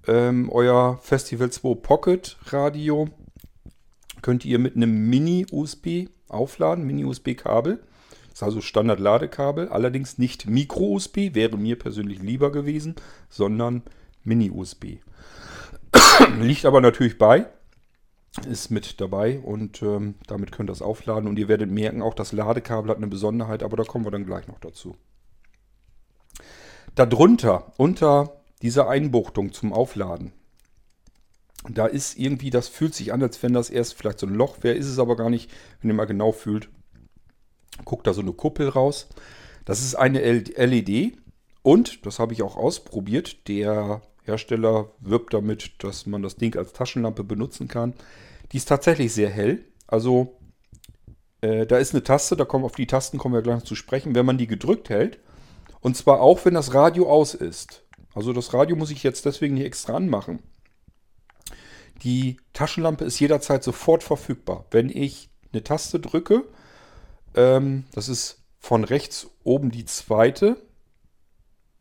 ähm, 0.08 0.50
euer 0.50 1.00
Festival 1.02 1.52
2 1.52 1.76
Pocket 1.76 2.38
Radio 2.48 3.10
könnt 4.22 4.46
ihr 4.46 4.60
mit 4.60 4.76
einem 4.76 5.10
Mini-USB 5.10 6.10
aufladen, 6.28 6.86
Mini-USB-Kabel. 6.86 7.80
Das 8.30 8.34
ist 8.34 8.44
also 8.44 8.62
Standard-Ladekabel, 8.62 9.70
allerdings 9.70 10.18
nicht 10.18 10.48
Micro-USB, 10.48 11.34
wäre 11.34 11.58
mir 11.58 11.78
persönlich 11.78 12.22
lieber 12.22 12.52
gewesen, 12.52 12.96
sondern 13.30 13.84
Mini-USB. 14.24 15.00
Liegt 16.40 16.66
aber 16.66 16.82
natürlich 16.82 17.18
bei, 17.18 17.48
ist 18.48 18.72
mit 18.72 19.02
dabei 19.02 19.40
und 19.40 19.82
ähm, 19.82 20.16
damit 20.28 20.52
könnt 20.52 20.70
ihr 20.70 20.74
das 20.74 20.82
aufladen. 20.82 21.28
Und 21.28 21.38
ihr 21.38 21.50
werdet 21.50 21.70
merken, 21.70 22.02
auch 22.02 22.14
das 22.14 22.32
Ladekabel 22.32 22.90
hat 22.90 22.98
eine 22.98 23.08
Besonderheit, 23.08 23.64
aber 23.64 23.76
da 23.76 23.84
kommen 23.84 24.06
wir 24.06 24.12
dann 24.12 24.26
gleich 24.26 24.48
noch 24.48 24.60
dazu. 24.60 24.96
Darunter, 26.96 27.74
unter 27.78 28.41
dieser 28.62 28.90
Einbuchtung 28.90 29.54
zum 29.54 29.74
Aufladen, 29.74 30.32
da 31.70 31.86
ist 31.86 32.18
irgendwie, 32.18 32.50
das 32.50 32.68
fühlt 32.68 32.96
sich 32.96 33.14
an, 33.14 33.22
als 33.22 33.42
wenn 33.44 33.54
das 33.54 33.70
erst 33.70 33.94
vielleicht 33.94 34.20
so 34.20 34.28
ein 34.28 34.34
Loch 34.34 34.58
wäre, 34.62 34.76
ist 34.76 34.88
es 34.88 35.00
aber 35.00 35.16
gar 35.16 35.30
nicht, 35.30 35.52
wenn 35.82 35.92
ihr 35.92 35.96
mal 35.96 36.06
genau 36.06 36.32
fühlt. 36.32 36.70
Guckt 37.86 38.08
da 38.08 38.14
so 38.14 38.22
eine 38.22 38.34
Kuppel 38.34 38.68
raus. 38.68 39.08
Das 39.66 39.82
ist 39.82 39.96
eine 39.96 40.22
LED 40.22 41.18
und, 41.62 42.06
das 42.06 42.20
habe 42.20 42.34
ich 42.34 42.42
auch 42.42 42.58
ausprobiert, 42.58 43.48
der 43.48 44.02
Hersteller 44.24 44.92
wirbt 45.00 45.34
damit, 45.34 45.84
dass 45.84 46.06
man 46.06 46.24
das 46.24 46.36
Ding 46.36 46.56
als 46.58 46.74
Taschenlampe 46.74 47.24
benutzen 47.24 47.68
kann. 47.68 47.94
Die 48.52 48.58
ist 48.58 48.68
tatsächlich 48.68 49.14
sehr 49.14 49.30
hell. 49.30 49.64
Also 49.88 50.38
äh, 51.42 51.66
da 51.66 51.78
ist 51.78 51.94
eine 51.94 52.04
Taste, 52.04 52.36
da 52.36 52.46
kommen 52.46 52.66
auf 52.66 52.76
die 52.76 52.88
Tasten 52.88 53.18
kommen 53.18 53.36
wir 53.36 53.42
gleich 53.42 53.58
noch 53.58 53.64
zu 53.64 53.76
sprechen. 53.76 54.16
Wenn 54.16 54.26
man 54.26 54.38
die 54.38 54.48
gedrückt 54.48 54.90
hält, 54.90 55.20
und 55.80 55.98
zwar 55.98 56.22
auch, 56.22 56.46
wenn 56.46 56.54
das 56.54 56.74
Radio 56.74 57.10
aus 57.10 57.34
ist. 57.34 57.84
Also 58.14 58.34
das 58.34 58.54
Radio 58.54 58.76
muss 58.76 58.92
ich 58.92 59.04
jetzt 59.04 59.26
deswegen 59.26 59.56
nicht 59.56 59.66
extra 59.66 59.96
anmachen. 59.96 60.40
Die 62.04 62.38
Taschenlampe 62.54 63.06
ist 63.06 63.20
jederzeit 63.20 63.64
sofort 63.64 64.04
verfügbar. 64.04 64.66
Wenn 64.72 64.90
ich 64.90 65.30
eine 65.54 65.64
Taste 65.64 66.00
drücke, 66.00 66.44
ähm, 67.36 67.86
das 67.94 68.10
ist 68.10 68.42
von 68.60 68.84
rechts 68.84 69.28
oben 69.44 69.72
die 69.72 69.86
zweite, 69.86 70.58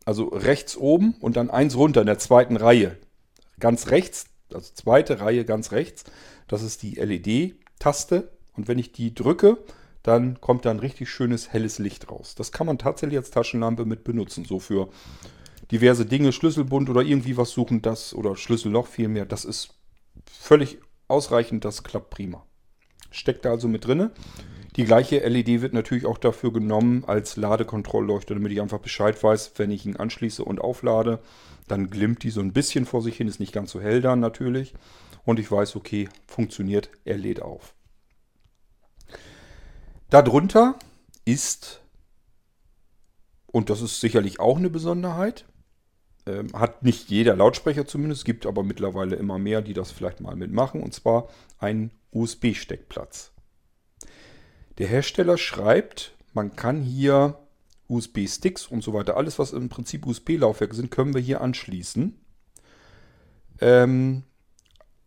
also 0.05 0.27
rechts 0.29 0.77
oben 0.77 1.15
und 1.19 1.37
dann 1.37 1.49
eins 1.49 1.75
runter 1.75 2.01
in 2.01 2.07
der 2.07 2.19
zweiten 2.19 2.57
Reihe. 2.57 2.97
Ganz 3.59 3.87
rechts, 3.87 4.25
also 4.53 4.71
zweite 4.73 5.21
Reihe 5.21 5.45
ganz 5.45 5.71
rechts, 5.71 6.03
das 6.47 6.63
ist 6.63 6.83
die 6.83 6.95
LED-Taste. 6.95 8.31
Und 8.53 8.67
wenn 8.67 8.79
ich 8.79 8.91
die 8.91 9.15
drücke, 9.15 9.57
dann 10.03 10.41
kommt 10.41 10.65
da 10.65 10.71
ein 10.71 10.79
richtig 10.79 11.09
schönes 11.09 11.53
helles 11.53 11.79
Licht 11.79 12.11
raus. 12.11 12.35
Das 12.35 12.51
kann 12.51 12.67
man 12.67 12.77
tatsächlich 12.77 13.17
als 13.17 13.31
Taschenlampe 13.31 13.85
mit 13.85 14.03
benutzen. 14.03 14.45
So 14.45 14.59
für 14.59 14.89
diverse 15.71 16.05
Dinge, 16.05 16.31
Schlüsselbund 16.31 16.89
oder 16.89 17.01
irgendwie 17.01 17.37
was 17.37 17.51
suchen, 17.51 17.81
das 17.81 18.13
oder 18.13 18.35
Schlüsselloch 18.35 18.87
vielmehr. 18.87 19.25
Das 19.25 19.45
ist 19.45 19.73
völlig 20.25 20.79
ausreichend, 21.07 21.65
das 21.65 21.83
klappt 21.83 22.09
prima. 22.09 22.45
Steckt 23.09 23.45
da 23.45 23.51
also 23.51 23.67
mit 23.67 23.85
drinne. 23.85 24.11
Die 24.77 24.85
gleiche 24.85 25.19
LED 25.19 25.61
wird 25.61 25.73
natürlich 25.73 26.05
auch 26.05 26.17
dafür 26.17 26.53
genommen 26.53 27.03
als 27.05 27.35
Ladekontrollleuchte, 27.35 28.33
damit 28.33 28.53
ich 28.53 28.61
einfach 28.61 28.79
Bescheid 28.79 29.21
weiß, 29.21 29.53
wenn 29.57 29.71
ich 29.71 29.85
ihn 29.85 29.97
anschließe 29.97 30.45
und 30.45 30.61
auflade, 30.61 31.19
dann 31.67 31.89
glimmt 31.89 32.23
die 32.23 32.29
so 32.29 32.39
ein 32.39 32.53
bisschen 32.53 32.85
vor 32.85 33.01
sich 33.01 33.17
hin, 33.17 33.27
ist 33.27 33.41
nicht 33.41 33.53
ganz 33.53 33.71
so 33.71 33.81
hell 33.81 34.01
dann 34.01 34.21
natürlich. 34.21 34.73
Und 35.25 35.39
ich 35.39 35.51
weiß, 35.51 35.75
okay, 35.75 36.07
funktioniert, 36.25 36.89
er 37.03 37.17
lädt 37.17 37.41
auf. 37.41 37.75
Darunter 40.09 40.79
ist, 41.25 41.81
und 43.47 43.69
das 43.69 43.81
ist 43.81 43.99
sicherlich 43.99 44.39
auch 44.39 44.57
eine 44.57 44.69
Besonderheit, 44.69 45.45
ähm, 46.25 46.49
hat 46.53 46.83
nicht 46.83 47.09
jeder 47.09 47.35
Lautsprecher 47.35 47.87
zumindest, 47.87 48.25
gibt 48.25 48.45
aber 48.45 48.63
mittlerweile 48.63 49.15
immer 49.15 49.39
mehr, 49.39 49.61
die 49.61 49.73
das 49.73 49.91
vielleicht 49.91 50.21
mal 50.21 50.35
mitmachen, 50.35 50.83
und 50.83 50.93
zwar 50.93 51.29
ein 51.57 51.91
USB-Steckplatz. 52.11 53.31
Der 54.77 54.87
Hersteller 54.87 55.37
schreibt, 55.37 56.15
man 56.33 56.55
kann 56.55 56.81
hier 56.81 57.39
USB-Sticks 57.87 58.67
und 58.67 58.83
so 58.83 58.93
weiter, 58.93 59.17
alles 59.17 59.39
was 59.39 59.51
im 59.51 59.69
Prinzip 59.69 60.05
USB-Laufwerke 60.05 60.75
sind, 60.75 60.91
können 60.91 61.13
wir 61.13 61.21
hier 61.21 61.41
anschließen. 61.41 62.19
Ähm, 63.59 64.23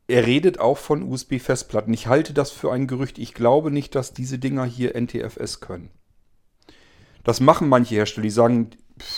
er 0.06 0.26
redet 0.26 0.60
auch 0.60 0.78
von 0.78 1.02
USB-Festplatten. 1.02 1.94
Ich 1.94 2.08
halte 2.08 2.34
das 2.34 2.50
für 2.50 2.72
ein 2.72 2.86
Gerücht. 2.86 3.18
Ich 3.18 3.32
glaube 3.32 3.70
nicht, 3.70 3.94
dass 3.94 4.12
diese 4.12 4.38
Dinger 4.38 4.64
hier 4.64 4.94
NTFS 5.00 5.60
können. 5.60 5.90
Das 7.24 7.40
machen 7.40 7.68
manche 7.70 7.94
Hersteller, 7.94 8.24
die 8.24 8.30
sagen, 8.30 8.70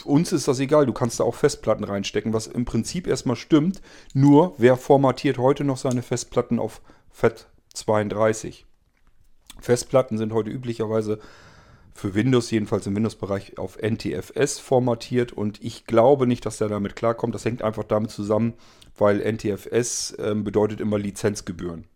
uns 0.05 0.33
ist 0.33 0.49
das 0.49 0.59
egal, 0.59 0.87
du 0.87 0.93
kannst 0.93 1.21
da 1.21 1.25
auch 1.25 1.35
Festplatten 1.35 1.85
reinstecken, 1.85 2.33
was 2.33 2.47
im 2.47 2.65
Prinzip 2.65 3.07
erstmal 3.07 3.37
stimmt. 3.37 3.83
Nur, 4.15 4.55
wer 4.59 4.77
formatiert 4.77 5.39
heute 5.39 5.65
noch 5.65 5.77
seine 5.77 6.03
Festplatten 6.03 6.59
auf 6.59 6.81
FAT32? 7.15 8.65
Festplatten 9.61 10.19
sind 10.19 10.33
heute 10.33 10.51
üblicherweise 10.51 11.19
für 11.95 12.15
Windows, 12.15 12.51
jedenfalls 12.51 12.87
im 12.87 12.95
Windows-Bereich, 12.95 13.59
auf 13.59 13.79
NTFS 13.79 14.59
formatiert 14.59 15.33
und 15.33 15.63
ich 15.63 15.87
glaube 15.87 16.27
nicht, 16.27 16.45
dass 16.45 16.59
der 16.59 16.69
damit 16.69 16.95
klarkommt. 16.95 17.35
Das 17.35 17.45
hängt 17.45 17.63
einfach 17.63 17.85
damit 17.85 18.11
zusammen, 18.11 18.55
weil 18.97 19.21
NTFS 19.21 20.13
äh, 20.13 20.35
bedeutet 20.35 20.81
immer 20.81 20.99
Lizenzgebühren. 20.99 21.87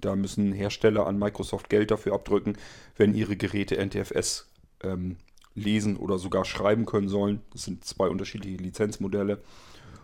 Da 0.00 0.14
müssen 0.14 0.52
Hersteller 0.52 1.06
an 1.06 1.18
Microsoft 1.18 1.68
Geld 1.70 1.90
dafür 1.90 2.14
abdrücken, 2.14 2.56
wenn 2.96 3.14
ihre 3.14 3.36
Geräte 3.36 3.84
NTFS 3.84 4.48
ähm, 4.84 5.16
lesen 5.62 5.96
oder 5.96 6.18
sogar 6.18 6.44
schreiben 6.44 6.86
können 6.86 7.08
sollen. 7.08 7.40
Das 7.52 7.62
sind 7.62 7.84
zwei 7.84 8.08
unterschiedliche 8.08 8.62
Lizenzmodelle. 8.62 9.42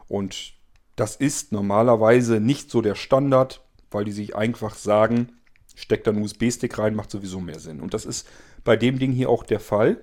Und 0.08 0.54
das 0.96 1.16
ist 1.16 1.52
normalerweise 1.52 2.40
nicht 2.40 2.70
so 2.70 2.82
der 2.82 2.94
Standard, 2.94 3.62
weil 3.90 4.04
die 4.04 4.12
sich 4.12 4.36
einfach 4.36 4.74
sagen, 4.74 5.32
steckt 5.74 6.06
da 6.06 6.12
einen 6.12 6.22
USB-Stick 6.22 6.78
rein, 6.78 6.94
macht 6.94 7.10
sowieso 7.10 7.40
mehr 7.40 7.58
Sinn. 7.58 7.80
Und 7.80 7.94
das 7.94 8.04
ist 8.04 8.28
bei 8.64 8.76
dem 8.76 8.98
Ding 8.98 9.12
hier 9.12 9.28
auch 9.28 9.44
der 9.44 9.60
Fall. 9.60 9.98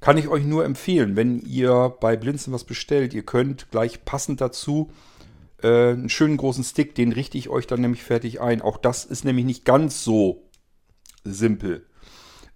Kann 0.00 0.18
ich 0.18 0.28
euch 0.28 0.44
nur 0.44 0.64
empfehlen, 0.64 1.16
wenn 1.16 1.40
ihr 1.40 1.94
bei 2.00 2.16
Blinzen 2.16 2.52
was 2.52 2.64
bestellt, 2.64 3.14
ihr 3.14 3.24
könnt 3.24 3.70
gleich 3.70 4.04
passend 4.04 4.40
dazu 4.40 4.90
äh, 5.62 5.90
einen 5.92 6.10
schönen 6.10 6.36
großen 6.36 6.64
Stick, 6.64 6.94
den 6.94 7.12
richte 7.12 7.38
ich 7.38 7.48
euch 7.48 7.66
dann 7.66 7.80
nämlich 7.80 8.02
fertig 8.02 8.40
ein. 8.40 8.60
Auch 8.60 8.76
das 8.76 9.04
ist 9.04 9.24
nämlich 9.24 9.46
nicht 9.46 9.64
ganz 9.64 10.04
so 10.04 10.48
simpel. 11.24 11.86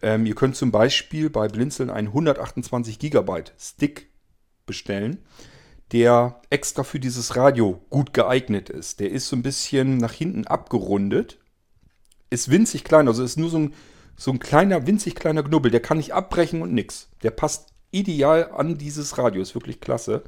Ähm, 0.03 0.27
ihr 0.27 0.35
könnt 0.35 0.57
zum 0.57 0.71
Beispiel 0.71 1.31
bei 1.31 1.49
Blinzeln 1.49 1.91
einen 1.91 2.09
128 2.09 2.99
GB 2.99 3.45
Stick 3.59 4.11
bestellen, 4.67 5.19
der 5.93 6.41
extra 6.51 6.85
für 6.85 7.01
dieses 7.01 7.37
Radio 7.37 7.85
gut 7.91 8.15
geeignet 8.15 8.71
ist. 8.71 9.01
Der 9.01 9.11
ist 9.11 9.29
so 9.29 9.37
ein 9.37 9.43
bisschen 9.43 9.99
nach 9.99 10.13
hinten 10.13 10.47
abgerundet, 10.47 11.39
ist 12.31 12.51
winzig 12.51 12.85
klein, 12.85 13.09
also 13.09 13.25
ist 13.25 13.37
nur 13.37 13.51
so 13.51 13.59
ein, 13.59 13.75
so 14.17 14.31
ein 14.31 14.39
kleiner, 14.39 14.87
winzig 14.87 15.15
kleiner 15.17 15.43
Knubbel. 15.43 15.71
Der 15.71 15.81
kann 15.81 15.97
nicht 15.97 16.15
abbrechen 16.15 16.63
und 16.63 16.73
nix. 16.73 17.09
Der 17.23 17.33
passt 17.33 17.71
ideal 17.91 18.51
an 18.53 18.79
dieses 18.79 19.19
Radio, 19.19 19.43
ist 19.43 19.55
wirklich 19.55 19.81
klasse. 19.81 20.23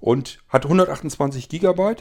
Und 0.00 0.38
hat 0.48 0.64
128 0.64 1.48
GB 1.48 1.96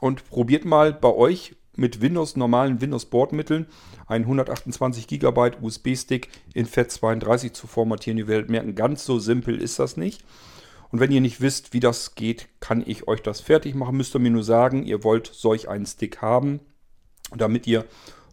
und 0.00 0.28
probiert 0.28 0.64
mal 0.64 0.92
bei 0.92 1.08
euch 1.08 1.56
mit 1.78 2.00
Windows, 2.00 2.36
normalen 2.36 2.80
Windows-Bordmitteln 2.80 3.66
einen 4.06 4.24
128 4.24 5.06
GB 5.06 5.52
USB-Stick 5.62 6.28
in 6.52 6.66
FAT32 6.66 7.52
zu 7.52 7.66
formatieren. 7.66 8.18
Ihr 8.18 8.26
werdet 8.26 8.50
merken, 8.50 8.74
ganz 8.74 9.04
so 9.04 9.18
simpel 9.18 9.60
ist 9.60 9.78
das 9.78 9.96
nicht. 9.96 10.24
Und 10.90 11.00
wenn 11.00 11.12
ihr 11.12 11.20
nicht 11.20 11.40
wisst, 11.40 11.72
wie 11.72 11.80
das 11.80 12.14
geht, 12.14 12.48
kann 12.60 12.82
ich 12.84 13.06
euch 13.06 13.22
das 13.22 13.40
fertig 13.40 13.74
machen. 13.74 13.96
Müsst 13.96 14.14
ihr 14.14 14.20
mir 14.20 14.30
nur 14.30 14.44
sagen, 14.44 14.84
ihr 14.84 15.04
wollt 15.04 15.30
solch 15.32 15.68
einen 15.68 15.86
Stick 15.86 16.20
haben, 16.20 16.60
damit 17.36 17.66
ihr 17.66 17.84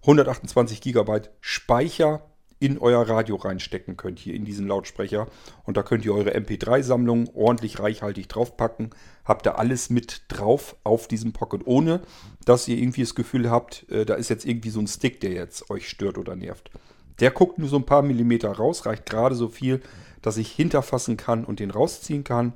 128 0.01 0.81
GB 0.81 1.21
Speicher 1.41 2.25
in 2.65 2.79
euer 2.79 3.07
Radio 3.07 3.35
reinstecken 3.35 3.95
könnt, 3.95 4.17
hier 4.17 4.33
in 4.33 4.43
diesen 4.43 4.67
Lautsprecher. 4.67 5.27
Und 5.65 5.77
da 5.77 5.83
könnt 5.83 6.03
ihr 6.03 6.15
eure 6.15 6.35
MP3-Sammlung 6.35 7.29
ordentlich 7.35 7.79
reichhaltig 7.79 8.27
draufpacken. 8.27 8.89
Habt 9.23 9.45
da 9.45 9.51
alles 9.51 9.89
mit 9.89 10.23
drauf 10.29 10.75
auf 10.83 11.07
diesem 11.07 11.31
Pocket, 11.31 11.61
ohne 11.65 12.01
dass 12.43 12.67
ihr 12.67 12.77
irgendwie 12.77 13.01
das 13.01 13.13
Gefühl 13.13 13.51
habt, 13.51 13.89
äh, 13.91 14.05
da 14.05 14.15
ist 14.15 14.29
jetzt 14.29 14.45
irgendwie 14.45 14.69
so 14.71 14.79
ein 14.79 14.87
Stick, 14.87 15.21
der 15.21 15.31
jetzt 15.31 15.69
euch 15.69 15.87
stört 15.87 16.17
oder 16.17 16.35
nervt. 16.35 16.71
Der 17.19 17.31
guckt 17.31 17.59
nur 17.59 17.69
so 17.69 17.77
ein 17.77 17.85
paar 17.85 18.01
Millimeter 18.01 18.51
raus, 18.51 18.85
reicht 18.85 19.05
gerade 19.05 19.35
so 19.35 19.47
viel, 19.47 19.81
dass 20.21 20.37
ich 20.37 20.51
hinterfassen 20.51 21.17
kann 21.17 21.45
und 21.45 21.59
den 21.59 21.71
rausziehen 21.71 22.23
kann. 22.23 22.53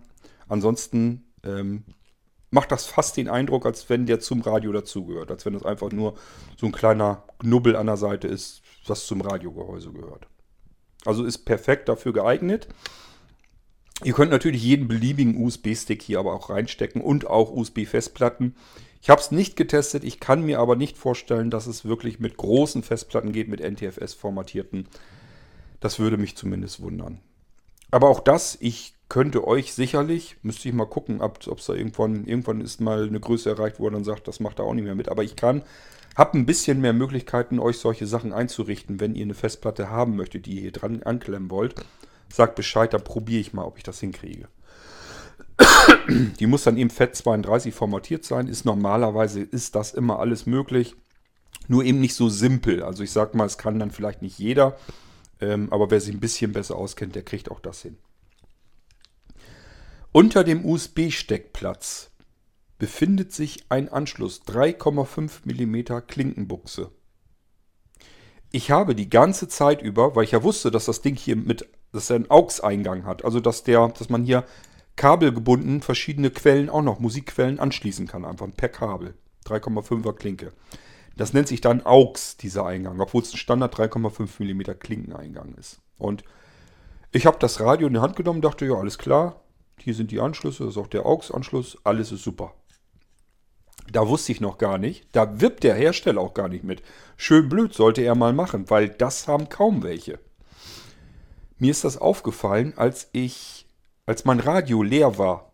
Ansonsten 0.48 1.24
ähm, 1.43 1.84
macht 2.50 2.72
das 2.72 2.86
fast 2.86 3.15
den 3.17 3.30
Eindruck, 3.30 3.65
als 3.65 3.89
wenn 3.89 4.06
der 4.06 4.19
zum 4.19 4.41
Radio 4.41 4.72
dazugehört. 4.72 5.32
Als 5.32 5.45
wenn 5.45 5.54
das 5.54 5.63
einfach 5.63 5.91
nur 5.91 6.15
so 6.58 6.65
ein 6.65 6.72
kleiner 6.72 7.24
Knubbel 7.39 7.76
an 7.76 7.86
der 7.86 7.98
Seite 7.98 8.28
ist, 8.28 8.62
was 8.89 9.06
zum 9.06 9.21
Radiogehäuse 9.21 9.91
gehört. 9.91 10.28
Also 11.06 11.23
ist 11.23 11.39
perfekt 11.39 11.88
dafür 11.89 12.13
geeignet. 12.13 12.67
Ihr 14.04 14.13
könnt 14.13 14.32
natürlich 14.32 14.63
jeden 14.63 14.88
beliebigen 14.88 15.43
USB-Stick 15.43 16.02
hier 16.02 16.19
aber 16.19 16.34
auch 16.34 16.49
reinstecken 16.49 17.02
und 17.02 17.28
auch 17.28 17.52
USB-Festplatten. 17.52 18.56
Ich 19.02 19.10
habe 19.10 19.21
es 19.21 19.32
nicht 19.32 19.56
getestet, 19.56 20.04
ich 20.04 20.19
kann 20.19 20.43
mir 20.43 20.60
aber 20.60 20.75
nicht 20.75 20.97
vorstellen, 20.97 21.49
dass 21.49 21.67
es 21.67 21.86
wirklich 21.86 22.19
mit 22.19 22.38
großen 22.38 22.84
Festplatten 22.84 23.32
geht, 23.32 23.47
mit 23.47 23.62
NTFS 23.62 24.13
formatierten. 24.13 24.88
Das 25.80 25.99
würde 25.99 26.17
mich 26.17 26.36
zumindest 26.36 26.82
wundern. 26.82 27.19
Aber 27.91 28.10
auch 28.10 28.19
das, 28.19 28.58
ich 28.60 28.93
könnte 29.08 29.47
euch 29.47 29.73
sicherlich, 29.73 30.38
müsste 30.43 30.69
ich 30.69 30.75
mal 30.75 30.86
gucken, 30.86 31.21
ob 31.21 31.39
es 31.41 31.65
da 31.65 31.73
irgendwann, 31.73 32.25
irgendwann 32.25 32.62
ist 32.62 32.80
mal 32.80 33.08
eine 33.08 33.19
Größe 33.19 33.49
erreicht, 33.49 33.80
wo 33.80 33.88
er 33.88 33.91
dann 33.91 34.04
sagt, 34.04 34.28
das 34.28 34.39
macht 34.39 34.60
er 34.60 34.65
auch 34.65 34.73
nicht 34.73 34.84
mehr 34.84 34.95
mit. 34.95 35.10
Aber 35.10 35.23
ich 35.23 35.36
kann, 35.36 35.63
habe 36.19 36.38
ein 36.38 36.45
bisschen 36.45 36.82
mehr 36.82 36.91
Möglichkeiten, 36.91 37.60
euch 37.60 37.77
solche 37.77 38.05
Sachen 38.05 38.34
einzurichten, 38.34 38.99
wenn 38.99 39.15
ihr 39.15 39.23
eine 39.23 39.34
Festplatte 39.34 39.89
haben 39.89 40.17
möchtet, 40.17 40.45
die 40.45 40.55
ihr 40.55 40.62
hier 40.62 40.71
dran 40.73 41.01
anklemmen 41.01 41.49
wollt. 41.49 41.75
Sagt 42.27 42.55
Bescheid, 42.55 42.93
dann 42.93 43.05
probiere 43.05 43.39
ich 43.39 43.53
mal, 43.53 43.63
ob 43.63 43.77
ich 43.77 43.84
das 43.84 44.01
hinkriege. 44.01 44.49
Die 46.39 46.45
muss 46.45 46.63
dann 46.63 46.75
eben 46.75 46.89
FAT32 46.89 47.71
formatiert 47.71 48.25
sein. 48.25 48.47
Ist 48.47 48.65
normalerweise 48.65 49.41
ist 49.41 49.75
das 49.75 49.93
immer 49.93 50.19
alles 50.19 50.45
möglich. 50.45 50.95
Nur 51.69 51.86
eben 51.86 52.01
nicht 52.01 52.15
so 52.15 52.27
simpel. 52.27 52.84
Also 52.84 53.01
ich 53.01 53.12
sag 53.12 53.34
mal, 53.34 53.45
es 53.45 53.58
kann 53.58 53.79
dann 53.79 53.91
vielleicht 53.91 54.21
nicht 54.21 54.38
jeder. 54.38 54.77
Ähm, 55.39 55.71
aber 55.71 55.89
wer 55.89 56.01
sich 56.01 56.13
ein 56.13 56.19
bisschen 56.19 56.51
besser 56.51 56.75
auskennt, 56.75 57.15
der 57.15 57.23
kriegt 57.23 57.49
auch 57.49 57.62
das 57.62 57.82
hin. 57.82 57.97
Unter 60.12 60.43
dem 60.43 60.65
USB-Steckplatz 60.65 62.09
befindet 62.80 63.32
sich 63.34 63.65
ein 63.70 63.89
Anschluss 63.89 64.42
3,5 64.48 65.42
mm 65.46 66.08
Klinkenbuchse. 66.08 66.89
Ich 68.52 68.72
habe 68.72 68.96
die 68.96 69.10
ganze 69.10 69.48
Zeit 69.48 69.84
über, 69.84 70.15
weil 70.15 70.24
ich 70.24 70.32
ja 70.32 70.42
wusste, 70.42 70.72
dass 70.72 70.86
das 70.86 71.02
Ding 71.04 71.15
hier 71.15 71.36
mit, 71.36 71.70
dass 71.92 72.10
er 72.10 72.15
einen 72.15 72.32
AUX-Eingang 72.32 73.06
hat, 73.06 73.24
also 73.24 73.39
dass 73.39 73.63
der, 73.63 73.89
dass 73.89 74.10
man 74.10 74.24
hier 74.24 74.44
kabelgebunden 74.96 75.82
verschiedene 75.82 76.32
Quellen, 76.32 76.70
auch 76.70 76.82
noch 76.82 77.00
Musikquellen 77.00 77.60
anschließen 77.60 78.08
kann, 78.08 78.26
einfach 78.26 78.48
per 78.56 78.70
Kabel. 78.70 79.13
3,5er 79.46 80.13
Klinke. 80.13 80.52
Das 81.15 81.34
nennt 81.34 81.48
sich 81.48 81.62
dann 81.62 81.86
AUX, 81.86 82.38
dieser 82.38 82.65
Eingang, 82.65 83.00
obwohl 83.00 83.22
es 83.22 83.34
ein 83.34 83.38
Standard 83.38 83.76
3,5 83.76 84.42
mm 84.44 84.80
Klinkeneingang 84.80 85.54
ist. 85.56 85.80
Und 85.98 86.24
ich 87.12 87.26
habe 87.26 87.38
das 87.39 87.60
Radio 87.60 87.88
in 87.88 87.94
die 87.94 88.00
Hand 88.00 88.15
genommen, 88.15 88.42
dachte, 88.42 88.65
ja, 88.65 88.76
alles 88.76 88.98
klar, 88.98 89.42
hier 89.80 89.94
sind 89.94 90.12
die 90.12 90.20
Anschlüsse, 90.20 90.63
das 90.63 90.74
ist 90.74 90.78
auch 90.78 90.88
der 90.88 91.06
AUX-Anschluss, 91.06 91.78
alles 91.84 92.12
ist 92.12 92.24
super. 92.24 92.54
Da 93.91 94.08
wusste 94.08 94.32
ich 94.32 94.41
noch 94.41 94.58
gar 94.58 94.78
nicht, 94.78 95.08
da 95.13 95.41
wirbt 95.41 95.63
der 95.63 95.75
Hersteller 95.75 96.21
auch 96.21 96.34
gar 96.34 96.47
nicht 96.47 96.63
mit. 96.63 96.82
Schön 97.17 97.49
blöd 97.49 97.73
sollte 97.73 98.02
er 98.02 98.15
mal 98.15 98.34
machen, 98.34 98.69
weil 98.69 98.89
das 98.89 99.28
haben 99.28 99.49
kaum 99.49 99.84
welche. 99.84 100.19
Mir 101.58 101.71
ist 101.71 101.84
das 101.84 101.97
aufgefallen, 101.97 102.73
als 102.75 103.10
ich, 103.12 103.67
als 104.06 104.25
mein 104.25 104.39
Radio 104.39 104.84
leer 104.84 105.17
war. 105.17 105.52